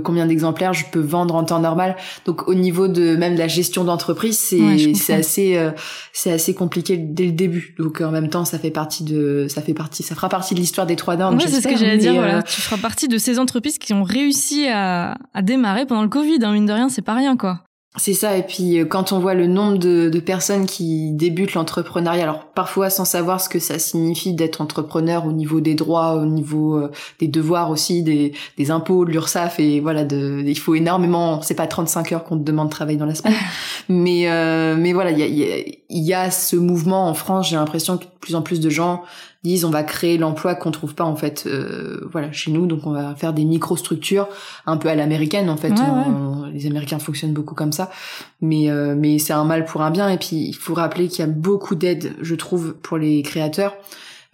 combien 0.03 0.25
d'exemplaires 0.25 0.73
je 0.73 0.85
peux 0.89 1.01
vendre 1.01 1.35
en 1.35 1.43
temps 1.43 1.59
normal. 1.59 1.97
Donc 2.23 2.47
au 2.47 2.53
niveau 2.53 2.87
de 2.87 3.17
même 3.17 3.33
de 3.33 3.39
la 3.39 3.49
gestion 3.49 3.83
d'entreprise, 3.83 4.37
c'est 4.37 4.93
c'est 4.95 5.13
assez 5.13 5.69
c'est 6.13 6.31
assez 6.31 6.53
compliqué 6.53 6.95
dès 6.97 7.25
le 7.25 7.33
début. 7.33 7.75
Donc 7.77 7.99
en 7.99 8.11
même 8.11 8.29
temps, 8.29 8.45
ça 8.45 8.57
fait 8.57 8.71
partie 8.71 9.03
de 9.03 9.47
ça 9.49 9.61
fait 9.61 9.73
partie, 9.73 10.01
ça 10.01 10.15
fera 10.15 10.29
partie 10.29 10.55
de 10.55 10.59
l'histoire 10.61 10.87
des 10.87 10.95
trois 10.95 11.17
normes. 11.17 11.35
Ouais, 11.37 11.47
c'est 11.47 11.61
ce 11.61 11.67
que 11.67 11.75
j'allais 11.77 11.97
dire. 11.97 12.13
Voilà, 12.13 12.41
tu 12.41 12.61
feras 12.61 12.77
partie 12.77 13.09
de 13.09 13.17
ces 13.17 13.37
entreprises 13.37 13.77
qui 13.77 13.93
ont 13.93 14.03
réussi 14.03 14.44
à, 14.69 15.17
à 15.33 15.41
démarrer 15.41 15.85
pendant 15.85 16.03
le 16.03 16.09
Covid, 16.09 16.39
hein, 16.43 16.53
mine 16.53 16.65
de 16.65 16.73
rien, 16.73 16.89
c'est 16.89 17.01
pas 17.01 17.13
rien 17.13 17.37
quoi. 17.37 17.61
C'est 17.97 18.13
ça, 18.13 18.35
et 18.35 18.43
puis 18.43 18.79
euh, 18.79 18.85
quand 18.85 19.13
on 19.13 19.19
voit 19.19 19.35
le 19.35 19.47
nombre 19.47 19.77
de, 19.77 20.09
de 20.09 20.19
personnes 20.19 20.65
qui 20.65 21.13
débutent 21.13 21.53
l'entrepreneuriat, 21.53 22.23
alors 22.23 22.43
parfois 22.43 22.89
sans 22.89 23.05
savoir 23.05 23.39
ce 23.39 23.47
que 23.47 23.59
ça 23.59 23.79
signifie 23.79 24.33
d'être 24.33 24.59
entrepreneur 24.59 25.25
au 25.25 25.31
niveau 25.31 25.61
des 25.61 25.75
droits, 25.75 26.15
au 26.15 26.25
niveau 26.25 26.77
euh, 26.77 26.91
des 27.19 27.29
devoirs 27.29 27.69
aussi, 27.69 28.03
des, 28.03 28.33
des 28.57 28.71
impôts, 28.71 29.05
de 29.05 29.11
l'URSSAF, 29.11 29.61
et 29.61 29.79
voilà, 29.79 30.03
de, 30.03 30.43
il 30.45 30.59
faut 30.59 30.75
énormément, 30.75 31.41
c'est 31.41 31.55
pas 31.55 31.67
35 31.67 32.11
heures 32.11 32.23
qu'on 32.25 32.37
te 32.37 32.43
demande 32.43 32.67
de 32.67 32.73
travailler 32.73 32.97
dans 32.97 33.05
la 33.05 33.15
semaine, 33.15 33.33
mais 33.89 34.29
euh, 34.29 34.75
mais 34.77 34.91
voilà, 34.91 35.11
il 35.11 35.19
y 35.19 35.23
a, 35.23 35.59
y, 35.59 35.77
y 36.03 36.13
a 36.13 36.31
ce 36.31 36.55
mouvement 36.55 37.07
en 37.07 37.13
France, 37.13 37.49
j'ai 37.49 37.55
l'impression 37.55 37.97
que 37.97 38.05
de 38.05 38.09
plus 38.19 38.35
en 38.35 38.41
plus 38.41 38.59
de 38.59 38.69
gens 38.69 39.03
disent 39.43 39.63
on 39.63 39.69
va 39.69 39.83
créer 39.83 40.17
l'emploi 40.17 40.55
qu'on 40.55 40.71
trouve 40.71 40.95
pas 40.95 41.03
en 41.03 41.15
fait 41.15 41.43
euh, 41.45 42.07
voilà 42.11 42.31
chez 42.31 42.51
nous. 42.51 42.65
Donc 42.65 42.85
on 42.85 42.91
va 42.91 43.15
faire 43.15 43.33
des 43.33 43.45
microstructures 43.45 44.27
un 44.65 44.77
peu 44.77 44.89
à 44.89 44.95
l'américaine 44.95 45.49
en 45.49 45.57
fait. 45.57 45.73
Les 46.51 46.67
américains 46.67 46.99
fonctionnent 46.99 47.33
beaucoup 47.33 47.55
comme 47.55 47.71
ça. 47.71 47.91
Mais 48.41 48.69
euh, 48.69 48.95
mais 48.97 49.19
c'est 49.19 49.33
un 49.33 49.45
mal 49.45 49.65
pour 49.65 49.81
un 49.81 49.91
bien. 49.91 50.09
Et 50.09 50.17
puis 50.17 50.35
il 50.35 50.55
faut 50.55 50.73
rappeler 50.73 51.07
qu'il 51.07 51.19
y 51.19 51.27
a 51.27 51.31
beaucoup 51.31 51.75
d'aide 51.75 52.13
je 52.21 52.35
trouve 52.35 52.73
pour 52.81 52.97
les 52.97 53.21
créateurs 53.21 53.73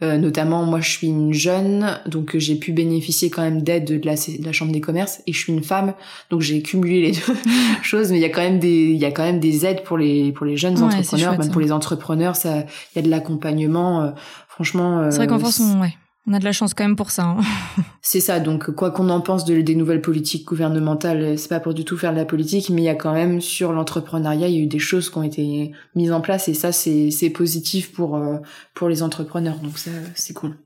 euh, 0.04 0.18
notamment 0.18 0.66
moi 0.66 0.82
je 0.82 0.90
suis 0.90 1.08
une 1.08 1.34
jeune 1.34 2.00
donc 2.06 2.38
j'ai 2.38 2.56
pu 2.56 2.72
bénéficier 2.72 3.30
quand 3.30 3.42
même 3.42 3.62
d'aide 3.62 3.86
de, 3.86 4.06
la, 4.06 4.16
de 4.16 4.46
la 4.46 4.52
chambre 4.52 4.72
des 4.72 4.82
commerces 4.82 5.22
et 5.28 5.34
je 5.34 5.40
suis 5.40 5.54
une 5.54 5.64
femme 5.64 5.94
donc 6.30 6.42
j'ai 6.42 6.62
cumulé 6.62 7.02
les 7.02 7.12
deux 7.12 7.38
choses 7.82 8.12
mais 8.12 8.18
il 8.18 8.22
y 8.22 8.26
a 8.26 8.30
quand 8.30 8.42
même 8.42 8.60
des 8.60 8.92
il 8.92 8.98
y 8.98 9.06
a 9.06 9.12
quand 9.12 9.24
même 9.24 9.40
des 9.40 9.66
aides 9.66 9.84
pour 9.84 9.98
les 9.98 10.32
pour 10.32 10.46
les 10.46 10.58
jeunes 10.58 10.82
entrepreneurs 10.82 11.38
même 11.38 11.52
pour 11.52 11.62
les 11.62 11.72
entrepreneurs 11.72 12.36
ça 12.36 12.66
il 12.94 12.98
y 12.98 13.00
a 13.00 13.02
de 13.02 13.10
l'accompagnement 13.10 14.14
Franchement. 14.52 15.00
Euh, 15.00 15.12
c'est 15.12 15.18
vrai 15.18 15.28
qu'en 15.28 15.40
France, 15.40 15.62
on, 15.62 15.82
ouais, 15.82 15.96
on 16.28 16.34
a 16.34 16.40
de 16.40 16.46
la 16.46 16.52
chance 16.52 16.74
quand 16.74 16.84
même 16.84 16.96
pour 16.96 17.12
ça. 17.12 17.24
Hein. 17.24 17.42
c'est 18.02 18.20
ça. 18.20 18.40
Donc, 18.40 18.72
quoi 18.72 18.92
qu'on 18.92 19.10
en 19.10 19.22
pense 19.22 19.44
de, 19.46 19.62
des 19.62 19.76
nouvelles 19.76 20.02
politiques 20.02 20.46
gouvernementales, 20.46 21.38
c'est 21.38 21.50
pas 21.50 21.60
pour 21.60 21.74
du 21.74 21.84
tout 21.84 21.98
faire 21.98 22.12
de 22.12 22.18
la 22.18 22.26
politique, 22.26 22.70
mais 22.70 22.82
il 22.82 22.86
y 22.86 22.90
a 22.90 22.96
quand 22.96 23.14
même 23.14 23.42
sur 23.42 23.72
l'entrepreneuriat, 23.72 24.48
il 24.48 24.56
y 24.56 24.60
a 24.60 24.64
eu 24.64 24.68
des 24.68 24.80
choses 24.80 25.10
qui 25.10 25.18
ont 25.18 25.24
été 25.24 25.72
mises 25.96 26.12
en 26.12 26.22
place 26.22 26.48
et 26.48 26.54
ça, 26.54 26.72
c'est 26.72 27.10
c'est 27.12 27.30
positif 27.30 27.92
pour 27.92 28.16
euh, 28.16 28.38
pour 28.76 28.88
les 28.88 29.04
entrepreneurs. 29.04 29.60
Donc 29.60 29.78
ça, 29.78 29.92
c'est 30.16 30.34
cool. 30.34 30.58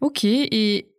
Ok. 0.00 0.24
Et 0.24 0.89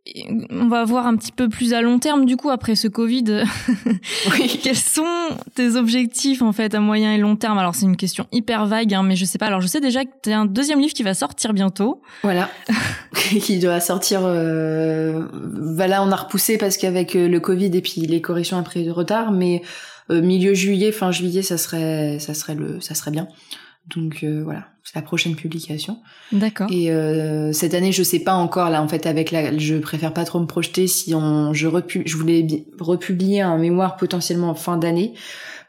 on 0.50 0.68
va 0.68 0.84
voir 0.84 1.06
un 1.06 1.16
petit 1.16 1.32
peu 1.32 1.48
plus 1.48 1.74
à 1.74 1.82
long 1.82 2.00
terme 2.00 2.26
du 2.26 2.36
coup 2.36 2.50
après 2.50 2.76
ce 2.76 2.88
Covid. 2.88 3.44
oui. 4.32 4.60
Quels 4.62 4.76
sont 4.76 5.06
tes 5.54 5.76
objectifs 5.76 6.42
en 6.42 6.52
fait 6.52 6.74
à 6.74 6.80
moyen 6.80 7.14
et 7.14 7.20
long 7.20 7.36
terme? 7.36 7.60
Alors 7.60 7.76
c'est 7.76 7.86
une 7.86 7.98
question 7.98 8.28
hyper 8.32 8.66
vague, 8.66 8.94
hein, 8.94 9.04
mais 9.04 9.16
je 9.16 9.26
sais 9.26 9.38
pas. 9.38 9.46
Alors 9.46 9.62
je 9.62 9.68
sais 9.68 9.80
déjà 9.80 10.04
que 10.04 10.10
tu 10.24 10.32
as 10.32 10.40
un 10.40 10.46
deuxième 10.46 10.80
livre 10.80 10.94
qui 10.94 11.04
va 11.04 11.14
sortir 11.14 11.54
bientôt. 11.54 12.02
Voilà, 12.24 12.50
qui 13.14 13.60
doit 13.60 13.80
sortir. 13.80 14.22
Euh... 14.24 15.28
Voilà, 15.76 16.04
on 16.04 16.12
a 16.12 16.16
repoussé 16.16 16.58
parce 16.58 16.78
qu'avec 16.78 17.16
euh, 17.16 17.28
le 17.28 17.40
Covid 17.40 17.72
et 17.78 17.82
puis 17.82 18.02
les 18.02 18.22
corrections 18.22 18.58
après 18.58 18.84
de 18.84 18.92
retard, 18.92 19.32
mais 19.32 19.62
euh, 20.10 20.22
milieu 20.22 20.56
juillet, 20.56 20.92
fin 20.92 21.12
juillet, 21.12 21.44
ça 21.44 21.60
serait, 21.60 22.18
ça 22.20 22.34
serait 22.34 22.56
le, 22.56 22.82
ça 22.82 22.96
serait 22.96 23.12
bien. 23.12 23.28
Donc 23.96 24.24
voilà, 24.24 24.68
c'est 24.84 24.96
la 24.96 25.02
prochaine 25.02 25.36
publication. 25.36 26.00
D'accord. 26.32 26.68
Et 26.72 26.92
cette 27.54 27.74
année, 27.74 27.92
je 27.92 28.04
sais 28.04 28.20
pas 28.20 28.34
encore 28.34 28.70
là. 28.70 28.82
En 28.82 28.88
fait, 28.88 29.06
avec 29.06 29.32
la, 29.32 29.58
je 29.58 29.76
préfère 29.76 30.14
pas 30.14 30.26
trop 30.26 30.40
me 30.40 30.48
projeter. 30.48 30.88
Si 30.88 31.14
on, 31.14 31.54
je 31.54 31.68
repu, 31.68 32.04
je 32.06 32.18
voulais 32.18 32.66
republier 32.80 33.42
un 33.42 33.58
mémoire 33.58 33.96
potentiellement 33.98 34.50
en 34.50 34.56
fin 34.56 34.78
d'année 34.78 35.14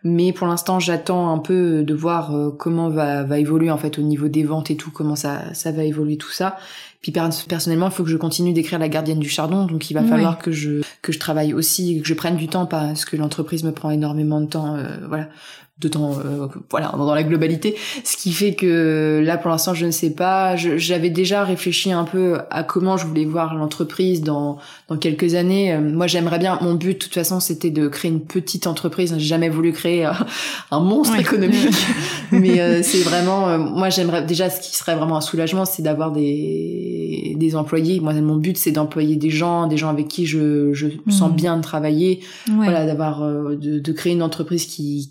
mais 0.04 0.32
pour 0.32 0.46
l'instant 0.46 0.80
j'attends 0.80 1.32
un 1.32 1.38
peu 1.38 1.82
de 1.82 1.94
voir 1.94 2.34
euh, 2.34 2.50
comment 2.50 2.88
va, 2.88 3.22
va 3.22 3.38
évoluer 3.38 3.70
en 3.70 3.78
fait 3.78 3.98
au 3.98 4.02
niveau 4.02 4.28
des 4.28 4.42
ventes 4.42 4.70
et 4.70 4.76
tout 4.76 4.90
comment 4.90 5.16
ça 5.16 5.54
ça 5.54 5.70
va 5.72 5.84
évoluer 5.84 6.16
tout 6.16 6.30
ça 6.30 6.56
puis 7.00 7.12
personnellement 7.12 7.86
il 7.86 7.92
faut 7.92 8.04
que 8.04 8.10
je 8.10 8.16
continue 8.16 8.52
d'écrire 8.52 8.78
la 8.78 8.88
gardienne 8.88 9.18
du 9.18 9.28
chardon 9.28 9.64
donc 9.66 9.90
il 9.90 9.94
va 9.94 10.02
falloir 10.02 10.38
que 10.38 10.52
je 10.52 10.82
que 11.02 11.12
je 11.12 11.18
travaille 11.18 11.54
aussi 11.54 12.00
que 12.00 12.06
je 12.06 12.14
prenne 12.14 12.36
du 12.36 12.48
temps 12.48 12.66
parce 12.66 13.04
que 13.04 13.16
l'entreprise 13.16 13.64
me 13.64 13.72
prend 13.72 13.90
énormément 13.90 14.40
de 14.40 14.46
temps 14.46 14.76
euh, 14.76 14.86
voilà 15.08 15.28
de 15.82 15.88
temps 15.88 16.12
euh, 16.12 16.46
voilà 16.70 16.92
dans 16.96 17.14
la 17.14 17.22
globalité. 17.22 17.74
Ce 18.04 18.16
qui 18.16 18.32
fait 18.32 18.54
que 18.54 19.22
là 19.24 19.36
pour 19.36 19.50
l'instant 19.50 19.74
je 19.74 19.86
ne 19.86 19.90
sais 19.90 20.10
pas. 20.10 20.56
J'avais 20.56 21.10
déjà 21.10 21.44
réfléchi 21.44 21.92
un 21.92 22.04
peu 22.04 22.38
à 22.50 22.62
comment 22.62 22.96
je 22.96 23.06
voulais 23.06 23.24
voir 23.24 23.54
l'entreprise 23.54 24.22
dans 24.22 24.58
dans 24.88 24.96
quelques 24.96 25.34
années. 25.34 25.74
Euh, 25.74 25.80
moi 25.80 26.06
j'aimerais 26.06 26.38
bien 26.38 26.58
mon 26.60 26.74
but 26.74 26.94
de 26.94 26.98
toute 26.98 27.14
façon 27.14 27.40
c'était 27.40 27.70
de 27.70 27.88
créer 27.88 28.10
une 28.10 28.20
petite 28.20 28.66
entreprise. 28.66 29.14
J'ai 29.18 29.26
jamais 29.26 29.48
voulu 29.48 29.72
créer 29.72 30.06
euh, 30.06 30.12
un 30.70 30.80
monstre 30.80 31.18
économique. 31.18 31.74
Mais 32.32 32.82
c'est 32.82 33.02
vraiment 33.02 33.58
moi 33.58 33.90
j'aimerais 33.90 34.24
déjà 34.24 34.48
ce 34.48 34.60
qui 34.60 34.76
serait 34.76 34.94
vraiment 34.94 35.16
un 35.16 35.20
soulagement 35.20 35.64
c'est 35.64 35.82
d'avoir 35.82 36.12
des 36.12 37.34
des 37.36 37.56
employés. 37.56 38.00
Moi 38.00 38.14
mon 38.14 38.36
but 38.36 38.56
c'est 38.56 38.72
d'employer 38.72 39.16
des 39.16 39.30
gens 39.30 39.66
des 39.66 39.76
gens 39.76 39.88
avec 39.88 40.08
qui 40.08 40.26
je 40.26 40.72
je 40.72 40.86
me 40.86 41.10
sens 41.10 41.32
bien 41.32 41.56
de 41.56 41.62
travailler 41.62 42.20
voilà 42.48 42.86
d'avoir 42.86 43.20
de, 43.20 43.78
de 43.78 43.92
créer 43.92 44.12
une 44.12 44.22
entreprise 44.22 44.66
qui 44.66 45.10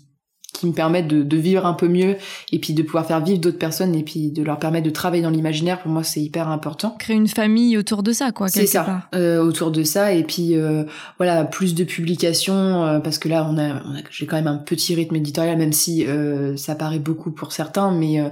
qui 0.52 0.66
me 0.66 0.72
permettent 0.72 1.08
de, 1.08 1.22
de, 1.22 1.36
vivre 1.36 1.64
un 1.66 1.72
peu 1.72 1.88
mieux 1.88 2.16
et 2.52 2.58
puis 2.58 2.74
de 2.74 2.82
pouvoir 2.82 3.06
faire 3.06 3.24
vivre 3.24 3.40
d'autres 3.40 3.58
personnes 3.58 3.94
et 3.94 4.02
puis 4.02 4.30
de 4.30 4.42
leur 4.42 4.58
permettre 4.58 4.84
de 4.84 4.90
travailler 4.90 5.22
dans 5.22 5.30
l'imaginaire 5.30 5.80
pour 5.80 5.90
moi 5.90 6.04
c'est 6.04 6.20
hyper 6.20 6.48
important. 6.48 6.94
Créer 6.98 7.16
une 7.16 7.26
famille 7.28 7.76
autour 7.78 8.02
de 8.02 8.12
ça 8.12 8.32
quoi 8.32 8.48
c'est 8.48 8.66
ça. 8.66 9.02
euh, 9.14 9.42
autour 9.42 9.70
de 9.70 9.82
ça 9.82 10.12
et 10.12 10.22
puis 10.24 10.54
euh, 10.56 10.84
voilà 11.18 11.44
plus 11.44 11.74
de 11.74 11.84
publications 11.84 12.84
euh, 12.84 12.98
parce 13.00 13.18
que 13.18 13.28
là 13.28 13.46
on 13.50 13.56
a, 13.58 13.82
on 13.86 13.94
a 13.96 14.00
j'ai 14.10 14.26
quand 14.26 14.36
même 14.36 14.46
un 14.46 14.58
petit 14.58 14.94
rythme 14.94 15.16
éditorial 15.16 15.56
même 15.56 15.72
si 15.72 16.06
euh, 16.06 16.56
ça 16.56 16.74
paraît 16.74 16.98
beaucoup 16.98 17.30
pour 17.30 17.52
certains 17.52 17.90
mais 17.90 18.20
euh, 18.20 18.28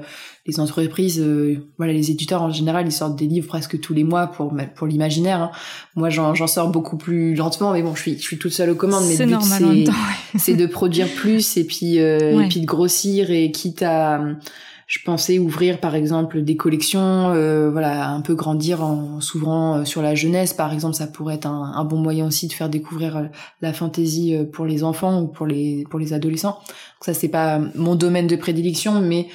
les 0.47 0.59
entreprises, 0.59 1.21
euh, 1.21 1.69
voilà, 1.77 1.93
les 1.93 2.11
éditeurs 2.11 2.43
en 2.43 2.51
général, 2.51 2.87
ils 2.87 2.93
sortent 2.93 3.17
des 3.17 3.27
livres 3.27 3.47
presque 3.47 3.79
tous 3.81 3.93
les 3.93 4.05
mois 4.05 4.29
pour 4.29 4.55
pour 4.75 4.87
l'imaginaire. 4.87 5.43
Hein. 5.43 5.51
Moi, 5.97 6.09
j'en 6.09 6.47
sors 6.47 6.71
beaucoup 6.71 6.97
plus 6.97 7.35
lentement, 7.35 7.73
mais 7.73 7.83
bon, 7.83 7.95
je 7.95 8.01
suis 8.01 8.19
je 8.19 8.23
suis 8.23 8.39
toute 8.39 8.53
seule 8.53 8.71
aux 8.71 8.75
commandes. 8.75 9.05
Mais 9.07 9.17
le 9.27 9.37
but 9.85 9.91
c'est 10.37 10.55
de 10.55 10.67
produire 10.67 11.09
plus 11.09 11.57
et 11.57 11.65
puis 11.65 12.01
euh, 12.01 12.43
et 12.43 12.49
puis 12.49 12.61
de 12.61 12.67
grossir 12.67 13.31
et 13.31 13.51
quitte 13.51 13.83
à 13.83 14.21
je 14.87 14.99
pensais 15.05 15.39
ouvrir 15.39 15.79
par 15.79 15.95
exemple 15.95 16.43
des 16.43 16.57
collections, 16.57 17.31
euh, 17.31 17.71
voilà, 17.71 18.11
un 18.11 18.23
peu 18.23 18.35
grandir 18.35 18.83
en 18.83 19.21
s'ouvrant 19.21 19.85
sur 19.85 20.03
la 20.03 20.17
jeunesse 20.17 20.53
par 20.53 20.73
exemple, 20.73 20.97
ça 20.97 21.07
pourrait 21.07 21.37
être 21.37 21.47
un, 21.47 21.75
un, 21.77 21.85
bon 21.85 21.99
moyen 21.99 22.27
aussi 22.27 22.49
de 22.49 22.53
faire 22.53 22.69
découvrir 22.69 23.29
la 23.61 23.73
fantaisie 23.73 24.37
pour 24.53 24.65
les 24.65 24.83
enfants 24.83 25.21
ou 25.21 25.27
pour 25.29 25.47
les 25.47 25.85
pour 25.91 26.01
les 26.01 26.13
adolescents. 26.13 26.59
Donc 26.67 27.03
ça 27.03 27.15
c'est 27.15 27.29
pas 27.29 27.61
mon 27.77 27.95
domaine 27.95 28.27
de 28.27 28.37
prédilection, 28.37 29.01
mais 29.01 29.29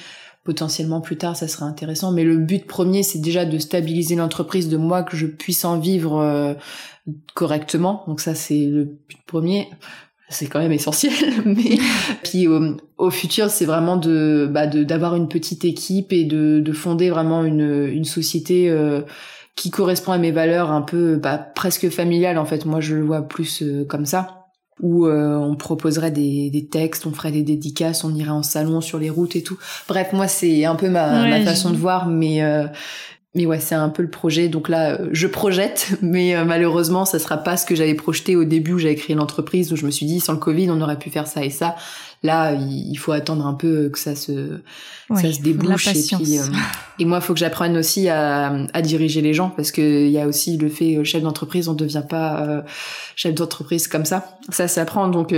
potentiellement 0.46 1.00
plus 1.02 1.18
tard 1.18 1.36
ça 1.36 1.48
serait 1.48 1.66
intéressant. 1.66 2.12
Mais 2.12 2.24
le 2.24 2.38
but 2.38 2.66
premier 2.66 3.02
c'est 3.02 3.18
déjà 3.18 3.44
de 3.44 3.58
stabiliser 3.58 4.14
l'entreprise 4.14 4.68
de 4.68 4.78
moi 4.78 5.02
que 5.02 5.16
je 5.16 5.26
puisse 5.26 5.64
en 5.64 5.78
vivre 5.78 6.18
euh, 6.20 6.54
correctement. 7.34 8.04
Donc 8.06 8.20
ça 8.20 8.34
c'est 8.34 8.66
le 8.66 8.84
but 8.84 9.18
premier. 9.26 9.68
C'est 10.28 10.46
quand 10.46 10.58
même 10.58 10.72
essentiel 10.72 11.12
mais 11.44 11.78
puis 12.24 12.48
au, 12.48 13.10
futur 13.10 13.50
c'est 13.50 13.66
vraiment 13.66 13.96
de 13.96 14.48
bah 14.50 14.66
d'avoir 14.66 15.14
une 15.14 15.28
petite 15.28 15.64
équipe 15.64 16.12
et 16.12 16.24
de, 16.24 16.60
de 16.60 16.72
fonder 16.72 17.10
vraiment 17.10 17.44
une, 17.44 17.86
une 17.86 18.04
société 18.04 18.70
euh, 18.70 19.02
qui 19.56 19.70
correspond 19.70 20.12
à 20.12 20.18
mes 20.18 20.32
valeurs 20.32 20.70
un 20.70 20.82
peu 20.82 21.16
bah, 21.16 21.38
presque 21.38 21.90
familiales 21.90 22.38
en 22.38 22.44
fait. 22.44 22.64
Moi 22.64 22.80
je 22.80 22.94
le 22.94 23.02
vois 23.02 23.22
plus 23.22 23.62
euh, 23.62 23.84
comme 23.84 24.06
ça 24.06 24.45
où 24.80 25.06
euh, 25.06 25.36
on 25.36 25.56
proposerait 25.56 26.10
des, 26.10 26.50
des, 26.50 26.66
textes, 26.66 27.06
on 27.06 27.12
ferait 27.12 27.32
des 27.32 27.42
dédicaces, 27.42 28.04
on 28.04 28.14
irait 28.14 28.30
en 28.30 28.42
salon 28.42 28.80
sur 28.80 28.98
les 28.98 29.10
routes 29.10 29.36
et 29.36 29.42
tout. 29.42 29.58
Bref, 29.88 30.12
moi 30.12 30.28
c'est 30.28 30.64
un 30.64 30.74
peu 30.74 30.90
ma, 30.90 31.26
ma 31.26 31.40
façon 31.42 31.70
de 31.70 31.76
voir, 31.76 32.06
mais 32.08 32.42
euh, 32.42 32.66
mais 33.36 33.44
ouais, 33.44 33.60
c'est 33.60 33.74
un 33.74 33.90
peu 33.90 34.02
le 34.02 34.08
projet. 34.08 34.48
Donc 34.48 34.68
là, 34.68 34.92
euh, 34.92 35.08
je 35.12 35.26
projette, 35.26 35.98
mais 36.02 36.34
euh, 36.34 36.44
malheureusement, 36.44 37.04
ça 37.04 37.18
sera 37.18 37.36
pas 37.36 37.56
ce 37.56 37.66
que 37.66 37.74
j'avais 37.74 37.94
projeté 37.94 38.34
au 38.34 38.44
début 38.44 38.72
où 38.72 38.78
j'avais 38.78 38.94
créé 38.94 39.14
l'entreprise, 39.14 39.72
où 39.72 39.76
je 39.76 39.84
me 39.84 39.90
suis 39.90 40.06
dit, 40.06 40.20
sans 40.20 40.32
le 40.32 40.38
Covid, 40.38 40.70
on 40.70 40.80
aurait 40.80 40.98
pu 40.98 41.10
faire 41.10 41.26
ça 41.26 41.44
et 41.44 41.50
ça. 41.50 41.76
Là, 42.22 42.54
il 42.54 42.96
faut 42.96 43.12
attendre 43.12 43.46
un 43.46 43.52
peu 43.52 43.90
que 43.90 43.98
ça 43.98 44.16
se, 44.16 44.60
ça 45.14 45.32
se 45.32 45.42
débouche. 45.42 45.86
Et, 45.88 46.16
puis, 46.16 46.38
euh, 46.38 46.42
et 46.98 47.04
moi, 47.04 47.18
il 47.18 47.22
faut 47.22 47.34
que 47.34 47.38
j'apprenne 47.38 47.76
aussi 47.76 48.08
à, 48.08 48.52
à, 48.72 48.82
diriger 48.82 49.20
les 49.20 49.34
gens, 49.34 49.50
parce 49.50 49.70
qu'il 49.70 50.08
y 50.08 50.18
a 50.18 50.26
aussi 50.26 50.56
le 50.56 50.70
fait, 50.70 51.04
chef 51.04 51.22
d'entreprise, 51.22 51.68
on 51.68 51.74
ne 51.74 51.78
devient 51.78 52.02
pas 52.08 52.64
chef 53.16 53.34
d'entreprise 53.34 53.86
comme 53.86 54.06
ça. 54.06 54.38
Ça 54.48 54.66
s'apprend. 54.66 55.08
Donc 55.08 55.34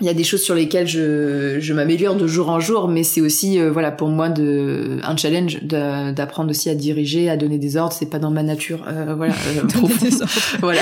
il 0.00 0.06
y 0.06 0.08
a 0.08 0.14
des 0.14 0.24
choses 0.24 0.42
sur 0.42 0.56
lesquelles 0.56 0.88
je, 0.88 1.60
je 1.60 1.72
m'améliore 1.72 2.16
de 2.16 2.26
jour 2.26 2.48
en 2.48 2.58
jour, 2.58 2.88
mais 2.88 3.04
c'est 3.04 3.20
aussi 3.20 3.60
euh, 3.60 3.70
voilà 3.70 3.92
pour 3.92 4.08
moi 4.08 4.28
de 4.28 4.98
un 5.04 5.16
challenge 5.16 5.62
d'apprendre 5.62 6.50
aussi 6.50 6.68
à 6.68 6.74
diriger, 6.74 7.30
à 7.30 7.36
donner 7.36 7.58
des 7.58 7.76
ordres. 7.76 7.92
C'est 7.92 8.10
pas 8.10 8.18
dans 8.18 8.32
ma 8.32 8.42
nature, 8.42 8.84
euh, 8.88 9.14
voilà. 9.14 9.34
Euh, 9.34 9.62
voilà. 10.60 10.80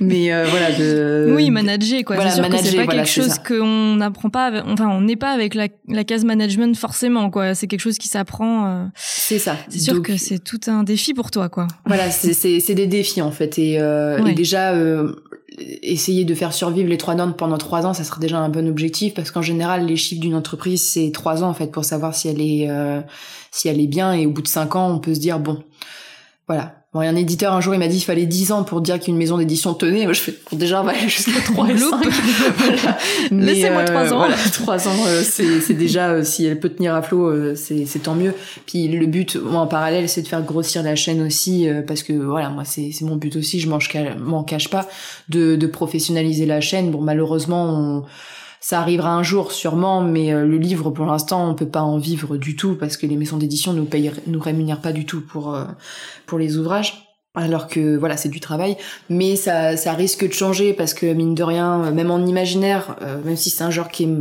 Mais 0.00 0.32
euh, 0.32 0.46
voilà 0.50 0.72
de. 0.72 1.32
Oui, 1.32 1.48
manager 1.50 2.02
quoi. 2.04 2.16
c'est 2.28 2.42
sûr 2.42 2.48
que 2.48 2.56
c'est 2.58 2.76
pas 2.76 2.86
quelque 2.88 3.08
chose 3.08 3.38
qu'on 3.38 3.94
n'apprend 3.94 4.30
pas. 4.30 4.64
Enfin, 4.66 4.88
on 4.88 5.02
n'est 5.02 5.14
pas 5.14 5.30
avec 5.30 5.54
la, 5.54 5.68
la 5.86 6.02
case 6.02 6.24
management 6.24 6.76
forcément 6.76 7.30
quoi. 7.30 7.54
C'est 7.54 7.68
quelque 7.68 7.78
chose 7.78 7.98
qui 7.98 8.08
s'apprend. 8.08 8.90
c'est 8.96 9.38
ça. 9.38 9.56
C'est 9.68 9.78
sûr 9.78 10.02
que 10.02 10.16
c'est 10.16 10.42
tout 10.42 10.60
un 10.66 10.82
défi 10.82 11.14
pour 11.14 11.30
toi 11.30 11.48
quoi. 11.48 11.68
Voilà, 11.86 12.10
c'est 12.10 12.34
c'est 12.34 12.74
des 12.74 12.88
défis 12.88 13.22
en 13.22 13.30
fait 13.30 13.60
et, 13.60 13.74
et 13.74 14.34
déjà 14.34 14.74
essayer 15.82 16.24
de 16.24 16.34
faire 16.34 16.52
survivre 16.52 16.88
les 16.88 16.96
trois 16.96 17.14
normes 17.14 17.34
pendant 17.34 17.58
trois 17.58 17.86
ans, 17.86 17.94
ça 17.94 18.04
serait 18.04 18.20
déjà 18.20 18.38
un 18.38 18.48
bon 18.48 18.68
objectif 18.68 19.14
parce 19.14 19.30
qu'en 19.30 19.42
général, 19.42 19.86
les 19.86 19.96
chiffres 19.96 20.20
d'une 20.20 20.34
entreprise, 20.34 20.82
c'est 20.82 21.10
trois 21.12 21.42
ans 21.42 21.48
en 21.48 21.54
fait 21.54 21.68
pour 21.68 21.84
savoir 21.84 22.14
si 22.14 22.28
elle 22.28 22.40
est 22.40 22.68
euh, 22.68 23.00
si 23.50 23.68
elle 23.68 23.80
est 23.80 23.86
bien 23.86 24.12
et 24.12 24.26
au 24.26 24.30
bout 24.30 24.42
de 24.42 24.48
cinq 24.48 24.76
ans, 24.76 24.90
on 24.90 24.98
peut 24.98 25.14
se 25.14 25.20
dire 25.20 25.38
bon, 25.38 25.62
voilà, 26.46 26.79
Bon, 26.92 26.98
un 26.98 27.14
éditeur 27.14 27.52
un 27.52 27.60
jour 27.60 27.72
il 27.72 27.78
m'a 27.78 27.86
dit 27.86 27.98
qu'il 27.98 28.04
fallait 28.04 28.26
10 28.26 28.50
ans 28.50 28.64
pour 28.64 28.80
dire 28.80 28.98
qu'une 28.98 29.16
maison 29.16 29.38
d'édition 29.38 29.74
tenait. 29.74 30.06
Moi, 30.06 30.12
je 30.12 30.20
fais 30.20 30.34
déjà 30.50 30.80
on 30.80 30.84
va 30.84 30.90
aller 30.90 31.08
jusqu'à 31.08 31.40
3 31.40 31.68
et 31.68 31.78
5. 31.78 31.88
voilà. 32.56 32.98
Laissez-moi 33.30 33.84
3 33.84 34.00
euh, 34.00 34.12
ans. 34.12 34.16
Voilà, 34.16 34.34
3 34.52 34.88
ans 34.88 35.06
euh, 35.06 35.22
c'est 35.22 35.74
déjà 35.74 36.10
euh, 36.10 36.24
si 36.24 36.44
elle 36.46 36.58
peut 36.58 36.68
tenir 36.68 36.96
à 36.96 37.02
flot 37.02 37.28
euh, 37.28 37.54
c'est 37.54 38.02
tant 38.02 38.16
mieux. 38.16 38.34
Puis 38.66 38.88
le 38.88 39.06
but 39.06 39.36
moi 39.36 39.60
en 39.60 39.66
parallèle 39.68 40.08
c'est 40.08 40.22
de 40.22 40.26
faire 40.26 40.42
grossir 40.42 40.82
la 40.82 40.96
chaîne 40.96 41.22
aussi 41.22 41.68
parce 41.86 42.02
que 42.02 42.12
voilà, 42.12 42.48
moi 42.48 42.64
c'est 42.64 42.90
c'est 42.92 43.04
mon 43.04 43.14
but 43.14 43.36
aussi, 43.36 43.60
je 43.60 43.68
m'en 43.68 44.42
cache 44.42 44.68
pas 44.68 44.88
de 45.28 45.54
de 45.54 45.66
professionnaliser 45.68 46.44
la 46.44 46.60
chaîne. 46.60 46.90
Bon 46.90 47.00
malheureusement 47.00 47.66
on 47.66 48.04
ça 48.60 48.80
arrivera 48.80 49.14
un 49.14 49.22
jour 49.22 49.52
sûrement, 49.52 50.02
mais 50.02 50.32
euh, 50.32 50.44
le 50.46 50.58
livre 50.58 50.90
pour 50.90 51.06
l'instant 51.06 51.50
on 51.50 51.54
peut 51.54 51.68
pas 51.68 51.80
en 51.80 51.98
vivre 51.98 52.36
du 52.36 52.56
tout 52.56 52.76
parce 52.76 52.98
que 52.98 53.06
les 53.06 53.16
maisons 53.16 53.38
d'édition 53.38 53.72
nous 53.72 53.86
payent, 53.86 54.12
nous 54.26 54.40
rémunèrent 54.40 54.82
pas 54.82 54.92
du 54.92 55.06
tout 55.06 55.22
pour 55.22 55.54
euh, 55.54 55.64
pour 56.26 56.38
les 56.38 56.56
ouvrages. 56.58 57.06
Alors 57.34 57.68
que 57.68 57.96
voilà, 57.96 58.16
c'est 58.16 58.28
du 58.28 58.40
travail, 58.40 58.76
mais 59.08 59.36
ça, 59.36 59.76
ça 59.76 59.92
risque 59.92 60.26
de 60.26 60.32
changer 60.32 60.72
parce 60.72 60.94
que 60.94 61.06
mine 61.12 61.36
de 61.36 61.44
rien, 61.44 61.92
même 61.92 62.10
en 62.10 62.26
imaginaire, 62.26 62.96
euh, 63.02 63.22
même 63.22 63.36
si 63.36 63.50
c'est 63.50 63.62
un 63.62 63.70
genre 63.70 63.88
qui 63.88 64.02
est 64.02 64.16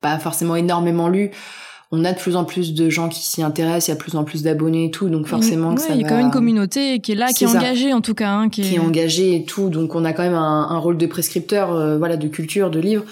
pas 0.00 0.18
forcément 0.18 0.56
énormément 0.56 1.08
lu, 1.08 1.32
on 1.94 2.04
a 2.04 2.12
de 2.12 2.18
plus 2.18 2.36
en 2.36 2.44
plus 2.44 2.74
de 2.74 2.90
gens 2.90 3.08
qui 3.08 3.20
s'y 3.20 3.42
intéressent, 3.42 3.88
il 3.88 3.90
y 3.90 3.92
a 3.92 3.96
de 3.96 4.00
plus 4.00 4.16
en 4.16 4.24
plus 4.24 4.42
d'abonnés 4.42 4.86
et 4.86 4.90
tout, 4.90 5.08
donc 5.08 5.26
forcément 5.26 5.74
que 5.74 5.80
ça 5.80 5.94
Il 5.94 6.00
y 6.00 6.04
a 6.04 6.08
quand 6.08 6.16
même 6.16 6.26
une 6.26 6.32
communauté 6.32 7.00
qui 7.00 7.12
est 7.12 7.14
là, 7.14 7.32
qui 7.32 7.44
est, 7.44 7.46
engagée 7.46 7.92
en 7.92 8.00
tout 8.00 8.14
cas, 8.14 8.30
hein, 8.30 8.48
qui, 8.48 8.62
est... 8.62 8.64
qui 8.64 8.74
est 8.74 8.80
engagée 8.80 9.36
et 9.36 9.44
tout, 9.44 9.68
donc 9.68 9.94
on 9.94 10.04
a 10.04 10.12
quand 10.12 10.22
même 10.22 10.34
un, 10.34 10.68
un 10.70 10.78
rôle 10.78 10.96
de 10.96 11.06
prescripteur, 11.06 11.98
voilà, 11.98 12.16
de 12.16 12.28
culture, 12.28 12.70
de 12.70 12.80
livre. 12.80 13.04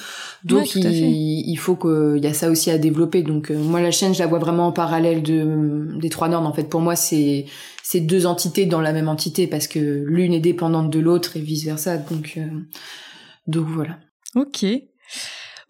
Donc 0.45 0.75
il, 0.75 1.49
il, 1.49 1.57
faut 1.57 1.77
qu'il 1.77 2.23
y 2.23 2.27
a 2.27 2.35
ça 2.35 2.51
aussi 2.51 2.71
à 2.71 2.79
développer. 2.79 3.23
Donc 3.23 3.51
euh, 3.51 3.57
moi 3.57 3.81
la 3.81 3.91
chaîne 3.91 4.13
je 4.13 4.19
la 4.19 4.27
vois 4.27 4.41
vraiment 4.41 4.69
en 4.69 4.73
parallèle 4.73 5.23
de 5.23 5.89
des 6.01 6.09
trois 6.09 6.29
normes. 6.29 6.47
En 6.47 6.53
fait 6.53 6.65
pour 6.65 6.81
moi 6.81 6.97
c'est 6.97 7.47
c'est 7.83 8.01
deux 8.01 8.27
entités 8.27 8.67
dans 8.67 8.81
la 8.81 8.93
même 8.93 9.09
entité 9.09 9.47
parce 9.47 9.69
que 9.69 9.79
l'une 9.79 10.33
est 10.33 10.41
dépendante 10.41 10.91
de 10.91 10.99
l'autre 10.99 11.37
et 11.37 11.41
vice 11.41 11.65
versa. 11.65 11.97
Donc 11.97 12.35
euh, 12.39 12.47
donc 13.47 13.67
voilà. 13.69 13.99
Ok. 14.35 14.65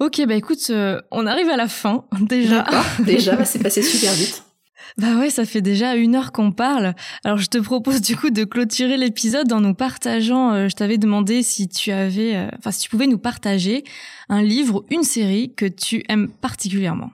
Ok 0.03 0.21
bah 0.27 0.35
écoute 0.35 0.67
euh, 0.71 1.01
on 1.13 1.29
arrive 1.29 1.49
à 1.49 1.57
la 1.57 1.69
fin 1.69 2.07
déjà. 2.21 2.67
Déjà 2.99 3.37
bah, 3.37 3.45
c'est 3.45 3.61
passé 3.61 3.83
super 3.83 4.13
vite. 4.13 4.43
Bah 4.99 5.17
ouais, 5.17 5.31
ça 5.31 5.47
fait 5.47 5.63
déjà 5.63 5.95
une 5.95 6.17
heure 6.17 6.33
qu'on 6.33 6.53
parle. 6.53 6.95
Alors 7.25 7.39
je 7.39 7.47
te 7.47 7.57
propose 7.57 8.03
du 8.03 8.15
coup 8.15 8.29
de 8.29 8.45
clôturer 8.45 8.99
l'épisode 8.99 9.51
en 9.51 9.61
nous 9.61 9.73
partageant. 9.73 10.53
Euh, 10.53 10.69
je 10.69 10.75
t'avais 10.75 10.99
demandé 10.99 11.43
si 11.43 11.67
tu 11.67 11.93
avais, 11.93 12.37
euh, 12.37 12.49
enfin 12.59 12.73
si 12.73 12.81
tu 12.81 12.91
pouvais 12.91 13.07
nous 13.07 13.17
partager 13.17 13.85
un 14.29 14.43
livre, 14.43 14.85
une 14.91 15.03
série 15.03 15.55
que 15.55 15.65
tu 15.65 16.05
aimes 16.11 16.29
particulièrement. 16.29 17.11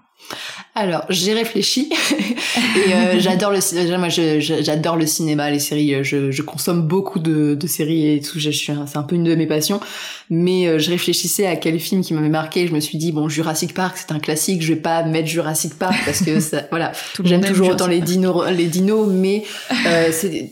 Alors, 0.79 1.05
j'ai 1.09 1.33
réfléchi 1.33 1.91
et 2.77 2.95
euh, 2.95 3.15
j'adore 3.19 3.51
le 3.51 3.61
cinéma. 3.61 3.99
Moi, 3.99 4.09
j'adore 4.09 4.97
le 4.97 5.07
cinéma, 5.07 5.51
les 5.51 5.59
séries. 5.59 5.93
Euh, 5.93 6.05
je, 6.05 6.31
je 6.31 6.43
consomme 6.43 6.83
beaucoup 6.83 7.19
de, 7.19 7.57
de, 7.57 7.67
séries 7.67 8.15
et 8.15 8.21
tout. 8.21 8.39
Je 8.39 8.51
suis, 8.51 8.73
c'est 8.87 8.97
un 8.97 9.03
peu 9.03 9.17
une 9.17 9.25
de 9.25 9.35
mes 9.35 9.47
passions. 9.47 9.81
Mais 10.31 10.69
euh, 10.69 10.79
je 10.79 10.91
réfléchissais 10.91 11.47
à 11.47 11.57
quel 11.57 11.81
film 11.81 12.03
qui 12.03 12.15
m'avait 12.15 12.29
marqué. 12.29 12.69
Je 12.69 12.73
me 12.73 12.79
suis 12.79 12.97
dit 12.97 13.11
bon, 13.11 13.29
Jurassic 13.29 13.75
Park, 13.75 13.97
c'est 13.99 14.13
un 14.13 14.21
classique. 14.21 14.63
Je 14.63 14.75
vais 14.75 14.81
pas 14.81 15.03
mettre 15.03 15.27
Jurassic 15.27 15.75
Park 15.75 15.97
parce 16.05 16.23
que 16.23 16.39
ça, 16.39 16.63
voilà, 16.71 16.93
j'aime 17.25 17.45
toujours 17.45 17.71
autant 17.71 17.89
les 17.89 18.01
dinos, 18.01 18.49
les 18.49 18.67
dinos. 18.67 19.09
Mais 19.11 19.43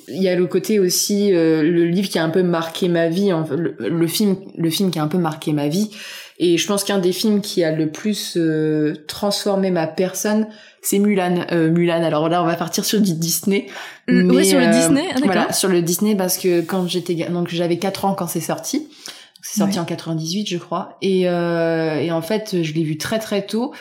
il 0.09 0.23
y 0.23 0.29
a 0.29 0.35
le 0.35 0.47
côté 0.47 0.81
aussi 0.81 1.31
le 1.31 1.85
livre 1.85 2.09
qui 2.09 2.19
a 2.19 2.25
un 2.25 2.31
peu 2.31 2.43
marqué 2.43 2.89
ma 2.89 3.09
vie. 3.09 3.31
le, 3.57 3.77
le 3.79 4.07
film, 4.09 4.37
le 4.59 4.71
film 4.71 4.91
qui 4.91 4.99
a 4.99 5.05
un 5.05 5.09
peu 5.09 5.19
marqué 5.19 5.53
ma 5.53 5.69
vie 5.69 5.91
et 6.39 6.59
je 6.59 6.67
pense 6.67 6.85
qu'un 6.85 6.99
des 6.99 7.13
films 7.13 7.41
qui 7.41 7.65
a 7.65 7.73
le 7.73 7.89
plus 7.91 8.35
euh, 8.37 8.95
transformé 9.09 9.71
ma 9.71 9.87
personne, 9.87 10.47
c'est 10.83 10.99
Mulan. 10.99 11.47
Euh, 11.51 11.71
Mulan. 11.71 12.03
Alors 12.03 12.29
là, 12.29 12.43
on 12.43 12.47
va 12.47 12.57
partir 12.57 12.85
sur 12.85 13.01
du 13.01 13.15
Disney. 13.15 13.69
oui, 14.09 14.45
sur 14.45 14.59
le 14.59 14.67
euh, 14.67 14.71
Disney. 14.71 15.05
Ah, 15.15 15.19
voilà, 15.25 15.53
sur 15.53 15.69
le 15.69 15.81
Disney 15.81 16.15
parce 16.15 16.37
que 16.37 16.61
quand 16.61 16.87
j'étais 16.89 17.15
donc 17.31 17.49
j'avais 17.49 17.79
4 17.79 18.05
ans 18.05 18.15
quand 18.15 18.27
c'est 18.27 18.41
sorti. 18.41 18.89
C'est 19.43 19.61
sorti 19.61 19.79
en 19.79 19.85
98, 19.85 20.49
je 20.49 20.59
crois. 20.59 20.99
Et, 21.03 21.21
et 21.23 22.11
en 22.11 22.23
fait, 22.23 22.63
je 22.63 22.73
l'ai 22.73 22.83
vu 22.83 22.99
très 22.99 23.21
très 23.21 23.47
tôt. 23.47 23.73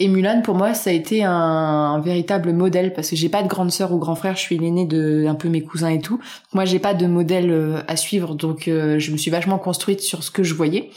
Et 0.00 0.08
Mulan, 0.08 0.42
pour 0.42 0.56
moi, 0.56 0.74
ça 0.74 0.90
a 0.90 0.92
été 0.92 1.22
un, 1.22 2.00
véritable 2.00 2.52
modèle 2.52 2.92
parce 2.92 3.08
que 3.08 3.14
j'ai 3.14 3.28
pas 3.28 3.44
de 3.44 3.46
grande 3.46 3.70
sœur 3.70 3.92
ou 3.92 3.98
grand 3.98 4.16
frère. 4.16 4.34
Je 4.34 4.40
suis 4.40 4.58
l'aîné 4.58 4.84
de 4.84 5.24
un 5.28 5.36
peu 5.36 5.48
mes 5.48 5.62
cousins 5.62 5.90
et 5.90 6.00
tout. 6.00 6.18
Moi, 6.52 6.64
j'ai 6.64 6.80
pas 6.80 6.92
de 6.92 7.06
modèle 7.06 7.84
à 7.86 7.94
suivre, 7.94 8.34
donc 8.34 8.64
je 8.66 9.12
me 9.12 9.16
suis 9.16 9.30
vachement 9.30 9.58
construite 9.58 10.00
sur 10.00 10.24
ce 10.24 10.32
que 10.32 10.42
je 10.42 10.54
voyais. 10.54 10.90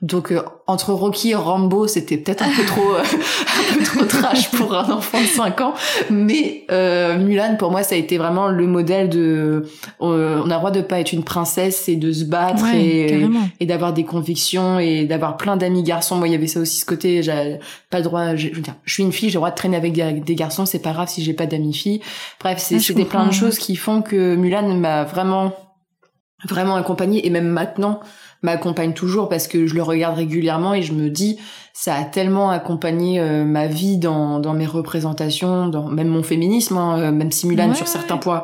Donc 0.00 0.30
euh, 0.30 0.42
entre 0.68 0.92
Rocky 0.92 1.30
et 1.30 1.34
Rambo, 1.34 1.88
c'était 1.88 2.18
peut-être 2.18 2.42
un 2.42 2.54
peu 2.54 2.64
trop 2.64 2.94
euh, 2.94 3.02
un 3.70 3.74
peu 3.74 3.82
trop 3.82 4.04
trash 4.04 4.48
pour 4.52 4.72
un 4.72 4.88
enfant 4.92 5.20
de 5.20 5.26
5 5.26 5.60
ans, 5.60 5.74
mais 6.08 6.64
euh, 6.70 7.18
Mulan 7.18 7.56
pour 7.56 7.72
moi 7.72 7.82
ça 7.82 7.96
a 7.96 7.98
été 7.98 8.16
vraiment 8.16 8.46
le 8.46 8.68
modèle 8.68 9.08
de 9.08 9.66
on 9.98 10.12
a 10.12 10.44
le 10.44 10.48
droit 10.48 10.70
de 10.70 10.82
pas 10.82 11.00
être 11.00 11.12
une 11.12 11.24
princesse 11.24 11.88
et 11.88 11.96
de 11.96 12.12
se 12.12 12.24
battre 12.24 12.64
et, 12.72 13.26
et 13.58 13.66
d'avoir 13.66 13.92
des 13.92 14.04
convictions 14.04 14.78
et 14.78 15.04
d'avoir 15.04 15.36
plein 15.36 15.56
d'amis 15.56 15.82
garçons. 15.82 16.14
Moi 16.14 16.28
il 16.28 16.32
y 16.32 16.36
avait 16.36 16.46
ça 16.46 16.60
aussi 16.60 16.78
ce 16.78 16.86
côté 16.86 17.24
j'ai 17.24 17.58
pas 17.90 17.98
le 17.98 18.04
droit 18.04 18.36
je, 18.36 18.50
veux 18.50 18.60
dire 18.60 18.74
je 18.84 18.92
suis 18.92 19.02
une 19.02 19.12
fille, 19.12 19.30
j'ai 19.30 19.34
le 19.34 19.40
droit 19.40 19.50
de 19.50 19.56
traîner 19.56 19.76
avec 19.76 19.92
des, 19.92 20.34
garçons, 20.36 20.64
c'est 20.64 20.78
pas 20.78 20.92
grave 20.92 21.08
si 21.08 21.24
j'ai 21.24 21.32
pas 21.32 21.46
d'amis 21.46 21.74
filles. 21.74 22.00
Bref, 22.40 22.58
c'est 22.60 22.76
ah, 22.76 23.04
plein 23.04 23.26
de 23.26 23.32
choses 23.32 23.58
qui 23.58 23.74
font 23.74 24.02
que 24.02 24.36
Mulan 24.36 24.74
m'a 24.76 25.02
vraiment 25.02 25.52
vraiment 26.44 26.76
accompagnée 26.76 27.26
et 27.26 27.30
même 27.30 27.48
maintenant 27.48 28.00
m'accompagne 28.42 28.92
toujours 28.92 29.28
parce 29.28 29.48
que 29.48 29.66
je 29.66 29.74
le 29.74 29.82
regarde 29.82 30.16
régulièrement 30.16 30.74
et 30.74 30.82
je 30.82 30.92
me 30.92 31.10
dis 31.10 31.38
ça 31.80 31.94
a 31.94 32.02
tellement 32.02 32.50
accompagné 32.50 33.20
euh, 33.20 33.44
ma 33.44 33.68
vie 33.68 33.98
dans, 33.98 34.40
dans 34.40 34.52
mes 34.52 34.66
représentations, 34.66 35.68
dans 35.68 35.86
même 35.86 36.08
mon 36.08 36.24
féminisme, 36.24 36.76
hein, 36.76 36.98
euh, 36.98 37.12
même 37.12 37.30
si 37.30 37.46
Mulan 37.46 37.72
sur 37.72 37.86
certains 37.86 38.16
points, 38.16 38.42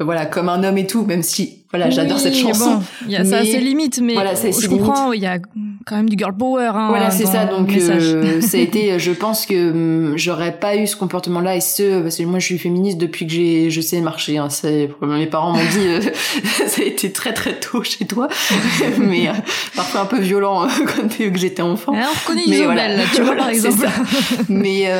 euh, 0.00 0.04
voilà, 0.04 0.24
comme 0.24 0.48
un 0.48 0.62
homme 0.62 0.78
et 0.78 0.86
tout, 0.86 1.04
même 1.04 1.24
si 1.24 1.64
voilà, 1.70 1.90
j'adore 1.90 2.20
cette 2.20 2.36
chanson. 2.36 2.80
il 3.06 3.10
y 3.10 3.16
a 3.16 3.24
ça 3.24 3.38
a 3.38 3.44
ses 3.44 3.58
limites, 3.58 4.00
mais 4.00 4.14
voilà, 4.14 4.34
je 4.34 4.68
comprends, 4.68 5.12
il 5.12 5.20
y 5.20 5.26
a 5.26 5.38
quand 5.84 5.96
même 5.96 6.08
du 6.08 6.16
girl 6.16 6.36
power. 6.36 6.70
Hein, 6.74 6.88
voilà, 6.88 7.10
c'est 7.10 7.26
ça. 7.26 7.44
Donc, 7.46 7.72
euh, 7.72 8.40
ça 8.40 8.56
a 8.56 8.60
été. 8.60 8.98
Je 8.98 9.12
pense 9.12 9.46
que 9.46 9.70
hum, 9.70 10.16
j'aurais 10.16 10.58
pas 10.58 10.76
eu 10.76 10.86
ce 10.86 10.96
comportement-là 10.96 11.56
et 11.56 11.60
ce 11.60 12.02
parce 12.02 12.16
que 12.16 12.22
moi, 12.22 12.38
je 12.38 12.46
suis 12.46 12.58
féministe 12.58 12.98
depuis 12.98 13.26
que 13.26 13.32
j'ai, 13.32 13.70
je 13.70 13.80
sais 13.80 14.00
marcher. 14.00 14.38
Hein, 14.38 14.48
c'est 14.48 14.90
mes 15.02 15.26
parents 15.26 15.52
m'ont 15.52 15.70
dit, 15.70 15.88
euh, 15.88 16.00
ça 16.66 16.82
a 16.82 16.84
été 16.84 17.12
très 17.12 17.32
très 17.32 17.58
tôt 17.58 17.82
chez 17.82 18.06
toi, 18.06 18.28
mais 18.98 19.28
euh, 19.28 19.32
parfois 19.74 20.02
un 20.02 20.06
peu 20.06 20.20
violent 20.20 20.64
euh, 20.64 20.68
quand 20.86 21.08
que 21.08 21.38
j'étais 21.38 21.62
enfant. 21.62 21.92
Alors, 21.94 22.10
on 22.10 22.20
reconnaît 22.20 22.44
mais 22.48 22.66
tu 23.14 23.22
vois 23.22 23.36
par 23.36 23.48
exemple. 23.50 23.86
mais 24.48 24.90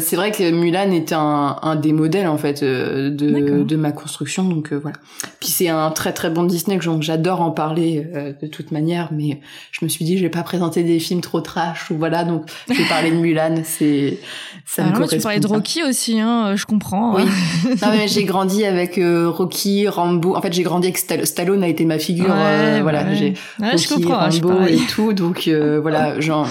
c'est 0.00 0.16
vrai 0.16 0.30
que 0.30 0.50
Mulan 0.50 0.90
était 0.92 1.14
un, 1.14 1.56
un 1.62 1.76
des 1.76 1.92
modèles 1.92 2.28
en 2.28 2.38
fait 2.38 2.62
de 2.62 3.10
de 3.10 3.76
ma 3.76 3.92
construction. 3.92 4.44
Donc 4.44 4.72
voilà. 4.72 4.96
Puis 5.40 5.50
c'est 5.50 5.68
un 5.68 5.90
très 5.90 6.12
très 6.12 6.30
bon 6.30 6.44
Disney 6.44 6.78
que 6.78 6.84
j'adore 7.00 7.40
en 7.40 7.50
parler 7.50 8.06
de 8.40 8.46
toute 8.46 8.72
manière, 8.72 9.10
mais 9.12 9.40
je 9.70 9.84
me 9.84 9.88
suis 9.88 10.04
dit, 10.04 10.16
je 10.18 10.22
vais 10.22 10.30
pas 10.30 10.42
présenter 10.42 10.82
des 10.82 10.98
films 10.98 11.20
trop 11.20 11.40
trash 11.40 11.90
ou 11.90 11.96
voilà 11.96 12.24
donc 12.24 12.48
je 12.68 12.74
vais 12.74 12.88
parler 12.88 13.10
de 13.10 13.16
Mulan 13.16 13.56
c'est 13.64 14.18
ça 14.64 14.84
me 14.84 14.92
correspond. 14.92 15.16
Tu 15.16 15.22
parlais 15.22 15.40
de 15.40 15.46
Rocky 15.46 15.82
aussi 15.82 16.20
hein, 16.20 16.48
euh, 16.48 16.56
je 16.56 16.66
comprends. 16.66 17.16
Oui. 17.16 17.22
non 17.82 17.88
mais 17.90 18.08
j'ai 18.08 18.24
grandi 18.24 18.64
avec 18.64 18.98
euh, 18.98 19.28
Rocky, 19.28 19.88
Rambo. 19.88 20.36
En 20.36 20.42
fait 20.42 20.52
j'ai 20.52 20.62
grandi 20.62 20.88
avec 20.88 20.98
Stallone 20.98 21.62
a 21.62 21.68
été 21.68 21.84
ma 21.84 21.98
figure 21.98 22.34
euh, 22.36 22.80
voilà 22.82 23.14
j'ai 23.14 23.34
Rocky, 23.60 24.04
Rambo 24.04 24.62
et 24.66 24.78
tout 24.88 25.12
donc 25.12 25.48
voilà 25.82 26.20
Jean 26.20 26.46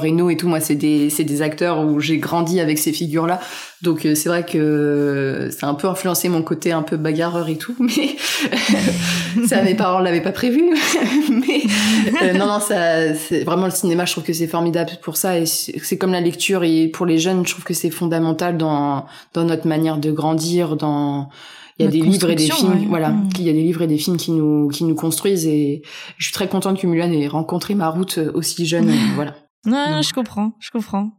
Jean 0.00 0.08
Reno 0.08 0.30
et 0.30 0.36
tout 0.36 0.48
moi 0.48 0.60
c'est 0.60 0.74
des 0.74 1.10
c'est 1.10 1.24
des 1.24 1.42
acteurs 1.42 1.84
où 1.84 2.00
j'ai 2.00 2.18
grandi 2.18 2.60
avec 2.60 2.78
ces 2.78 2.92
figures 2.92 3.26
là 3.26 3.40
donc 3.82 4.00
c'est 4.02 4.28
vrai 4.28 4.44
que 4.44 5.48
ça 5.56 5.66
a 5.66 5.70
un 5.70 5.74
peu 5.74 5.88
influencé 5.88 6.28
mon 6.28 6.42
côté 6.42 6.72
un 6.72 6.82
peu 6.82 6.96
bagarreur 6.96 7.48
et 7.48 7.56
tout 7.56 7.74
mais 7.80 8.16
ça 9.46 9.62
mes 9.62 9.74
parents 9.74 10.00
l'avaient 10.00 10.22
pas 10.22 10.32
prévu 10.32 10.62
mais 11.30 12.32
non 12.34 12.46
non 12.46 12.60
ça 12.60 13.14
c'est 13.14 13.44
vraiment 13.44 13.66
le 13.66 13.72
cinéma. 13.72 14.04
Je 14.04 14.12
trouve 14.12 14.24
que 14.24 14.32
c'est 14.32 14.46
formidable 14.46 14.92
pour 15.02 15.16
ça 15.16 15.38
et 15.38 15.46
c'est 15.46 15.98
comme 15.98 16.12
la 16.12 16.20
lecture 16.20 16.64
et 16.64 16.88
pour 16.88 17.06
les 17.06 17.18
jeunes, 17.18 17.46
je 17.46 17.52
trouve 17.52 17.64
que 17.64 17.74
c'est 17.74 17.90
fondamental 17.90 18.56
dans 18.56 19.06
dans 19.34 19.44
notre 19.44 19.66
manière 19.66 19.98
de 19.98 20.10
grandir, 20.10 20.76
dans 20.76 21.28
il 21.78 21.84
y 21.86 21.88
a 21.88 21.90
des 21.90 22.00
livres 22.00 22.28
et 22.28 22.34
des 22.34 22.50
films, 22.50 22.88
voilà, 22.88 23.08
mm. 23.08 23.28
il 23.38 23.46
y 23.46 23.50
a 23.50 23.52
des 23.54 23.62
livres 23.62 23.82
et 23.82 23.86
des 23.86 23.96
films 23.96 24.18
qui 24.18 24.32
nous 24.32 24.68
qui 24.68 24.84
nous 24.84 24.94
construisent 24.94 25.46
et 25.46 25.82
je 26.18 26.24
suis 26.24 26.34
très 26.34 26.48
contente 26.48 26.78
que 26.78 26.86
Mulan 26.86 27.10
ait 27.12 27.28
rencontré 27.28 27.74
ma 27.74 27.88
route 27.88 28.18
aussi 28.34 28.66
jeune, 28.66 28.92
voilà. 29.14 29.34
Non, 29.66 30.00
je 30.00 30.14
comprends, 30.14 30.52
je 30.58 30.70
comprends. 30.70 31.10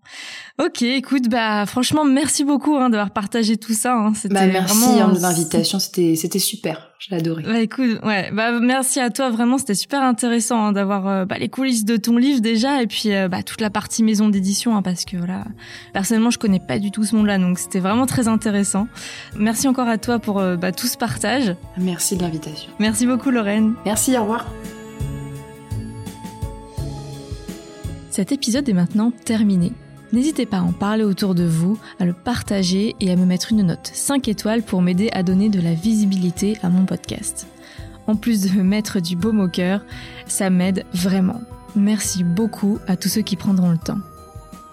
Ok, 0.60 0.82
écoute, 0.82 1.30
bah 1.30 1.68
franchement, 1.68 2.06
merci 2.06 2.44
beaucoup 2.44 2.76
hein, 2.76 2.90
d'avoir 2.90 3.12
partagé 3.12 3.58
tout 3.58 3.74
ça. 3.74 3.96
Hein. 3.96 4.14
C'était 4.16 4.34
bah, 4.34 4.48
merci 4.48 4.80
vraiment... 4.80 5.10
hein, 5.10 5.14
de 5.14 5.20
l'invitation, 5.20 5.78
c'était 5.78 6.16
c'était 6.16 6.40
super, 6.40 6.90
je 6.98 7.14
adoré. 7.14 7.44
Bah 7.44 7.60
écoute, 7.60 8.00
ouais, 8.04 8.32
bah 8.32 8.60
merci 8.60 9.00
à 9.00 9.12
toi, 9.12 9.30
vraiment, 9.30 9.60
c'était 9.60 9.76
super 9.76 10.02
intéressant 10.02 10.66
hein, 10.66 10.72
d'avoir 10.72 11.08
euh, 11.08 11.26
bah, 11.26 11.38
les 11.38 11.50
coulisses 11.50 11.86
de 11.86 11.98
ton 11.98 12.18
livre 12.18 12.42
déjà 12.42 12.82
et 12.82 12.88
puis 12.88 13.14
euh, 13.14 13.28
bah, 13.28 13.44
toute 13.44 13.62
la 13.62 13.70
partie 13.70 14.02
maison 14.02 14.28
d'édition 14.28 14.76
hein, 14.76 14.82
parce 14.82 15.06
que 15.06 15.18
voilà, 15.18 15.46
personnellement, 15.94 16.32
je 16.32 16.40
connais 16.40 16.60
pas 16.60 16.80
du 16.80 16.90
tout 16.90 17.04
ce 17.04 17.16
monde-là, 17.16 17.38
donc 17.38 17.60
c'était 17.60 17.80
vraiment 17.80 18.08
très 18.08 18.28
intéressant. 18.28 18.88
Merci 19.36 19.68
encore 19.68 19.88
à 19.88 20.00
toi 20.00 20.18
pour 20.18 20.40
euh, 20.40 20.56
bah, 20.56 20.72
tout 20.72 20.88
ce 20.88 20.98
partage. 20.98 21.56
Merci 21.78 22.18
de 22.18 22.24
l'invitation. 22.24 22.72
Merci 22.80 23.06
beaucoup, 23.06 23.30
Lorraine. 23.30 23.76
Merci, 23.86 24.18
au 24.18 24.22
revoir. 24.22 24.48
Cet 28.12 28.34
épisode 28.34 28.68
est 28.68 28.74
maintenant 28.74 29.12
terminé. 29.12 29.72
N'hésitez 30.12 30.46
pas 30.46 30.58
à 30.58 30.64
en 30.64 30.74
parler 30.74 31.06
autour 31.06 31.34
de 31.34 31.46
vous, 31.46 31.80
à 31.98 32.04
le 32.04 32.12
partager 32.12 32.94
et 33.00 33.10
à 33.10 33.16
me 33.16 33.26
mettre 33.26 33.54
une 33.54 33.66
note 33.66 33.90
5 33.94 34.28
étoiles 34.28 34.64
pour 34.64 34.82
m'aider 34.82 35.10
à 35.14 35.24
donner 35.24 35.48
de 35.48 35.62
la 35.62 35.74
visibilité 35.74 36.58
à 36.62 36.68
mon 36.68 36.86
podcast. 36.86 37.48
En 38.08 38.18
plus 38.18 38.42
de 38.42 38.50
me 38.50 38.64
mettre 38.64 39.00
du 39.00 39.16
baume 39.16 39.40
au 39.40 39.48
cœur, 39.48 39.86
ça 40.28 40.50
m'aide 40.50 40.84
vraiment. 40.94 41.40
Merci 41.78 42.26
beaucoup 42.26 42.80
à 42.86 42.98
tous 42.98 43.08
ceux 43.08 43.22
qui 43.22 43.38
prendront 43.38 43.72
le 43.72 43.78
temps. 43.78 44.00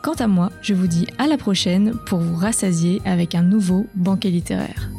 Quant 0.02 0.14
à 0.14 0.26
moi, 0.26 0.50
je 0.60 0.74
vous 0.74 0.88
dis 0.88 1.06
à 1.18 1.28
la 1.28 1.36
prochaine 1.36 1.94
pour 2.06 2.18
vous 2.18 2.34
rassasier 2.34 3.00
avec 3.04 3.36
un 3.36 3.42
nouveau 3.42 3.86
banquet 3.94 4.30
littéraire. 4.30 4.90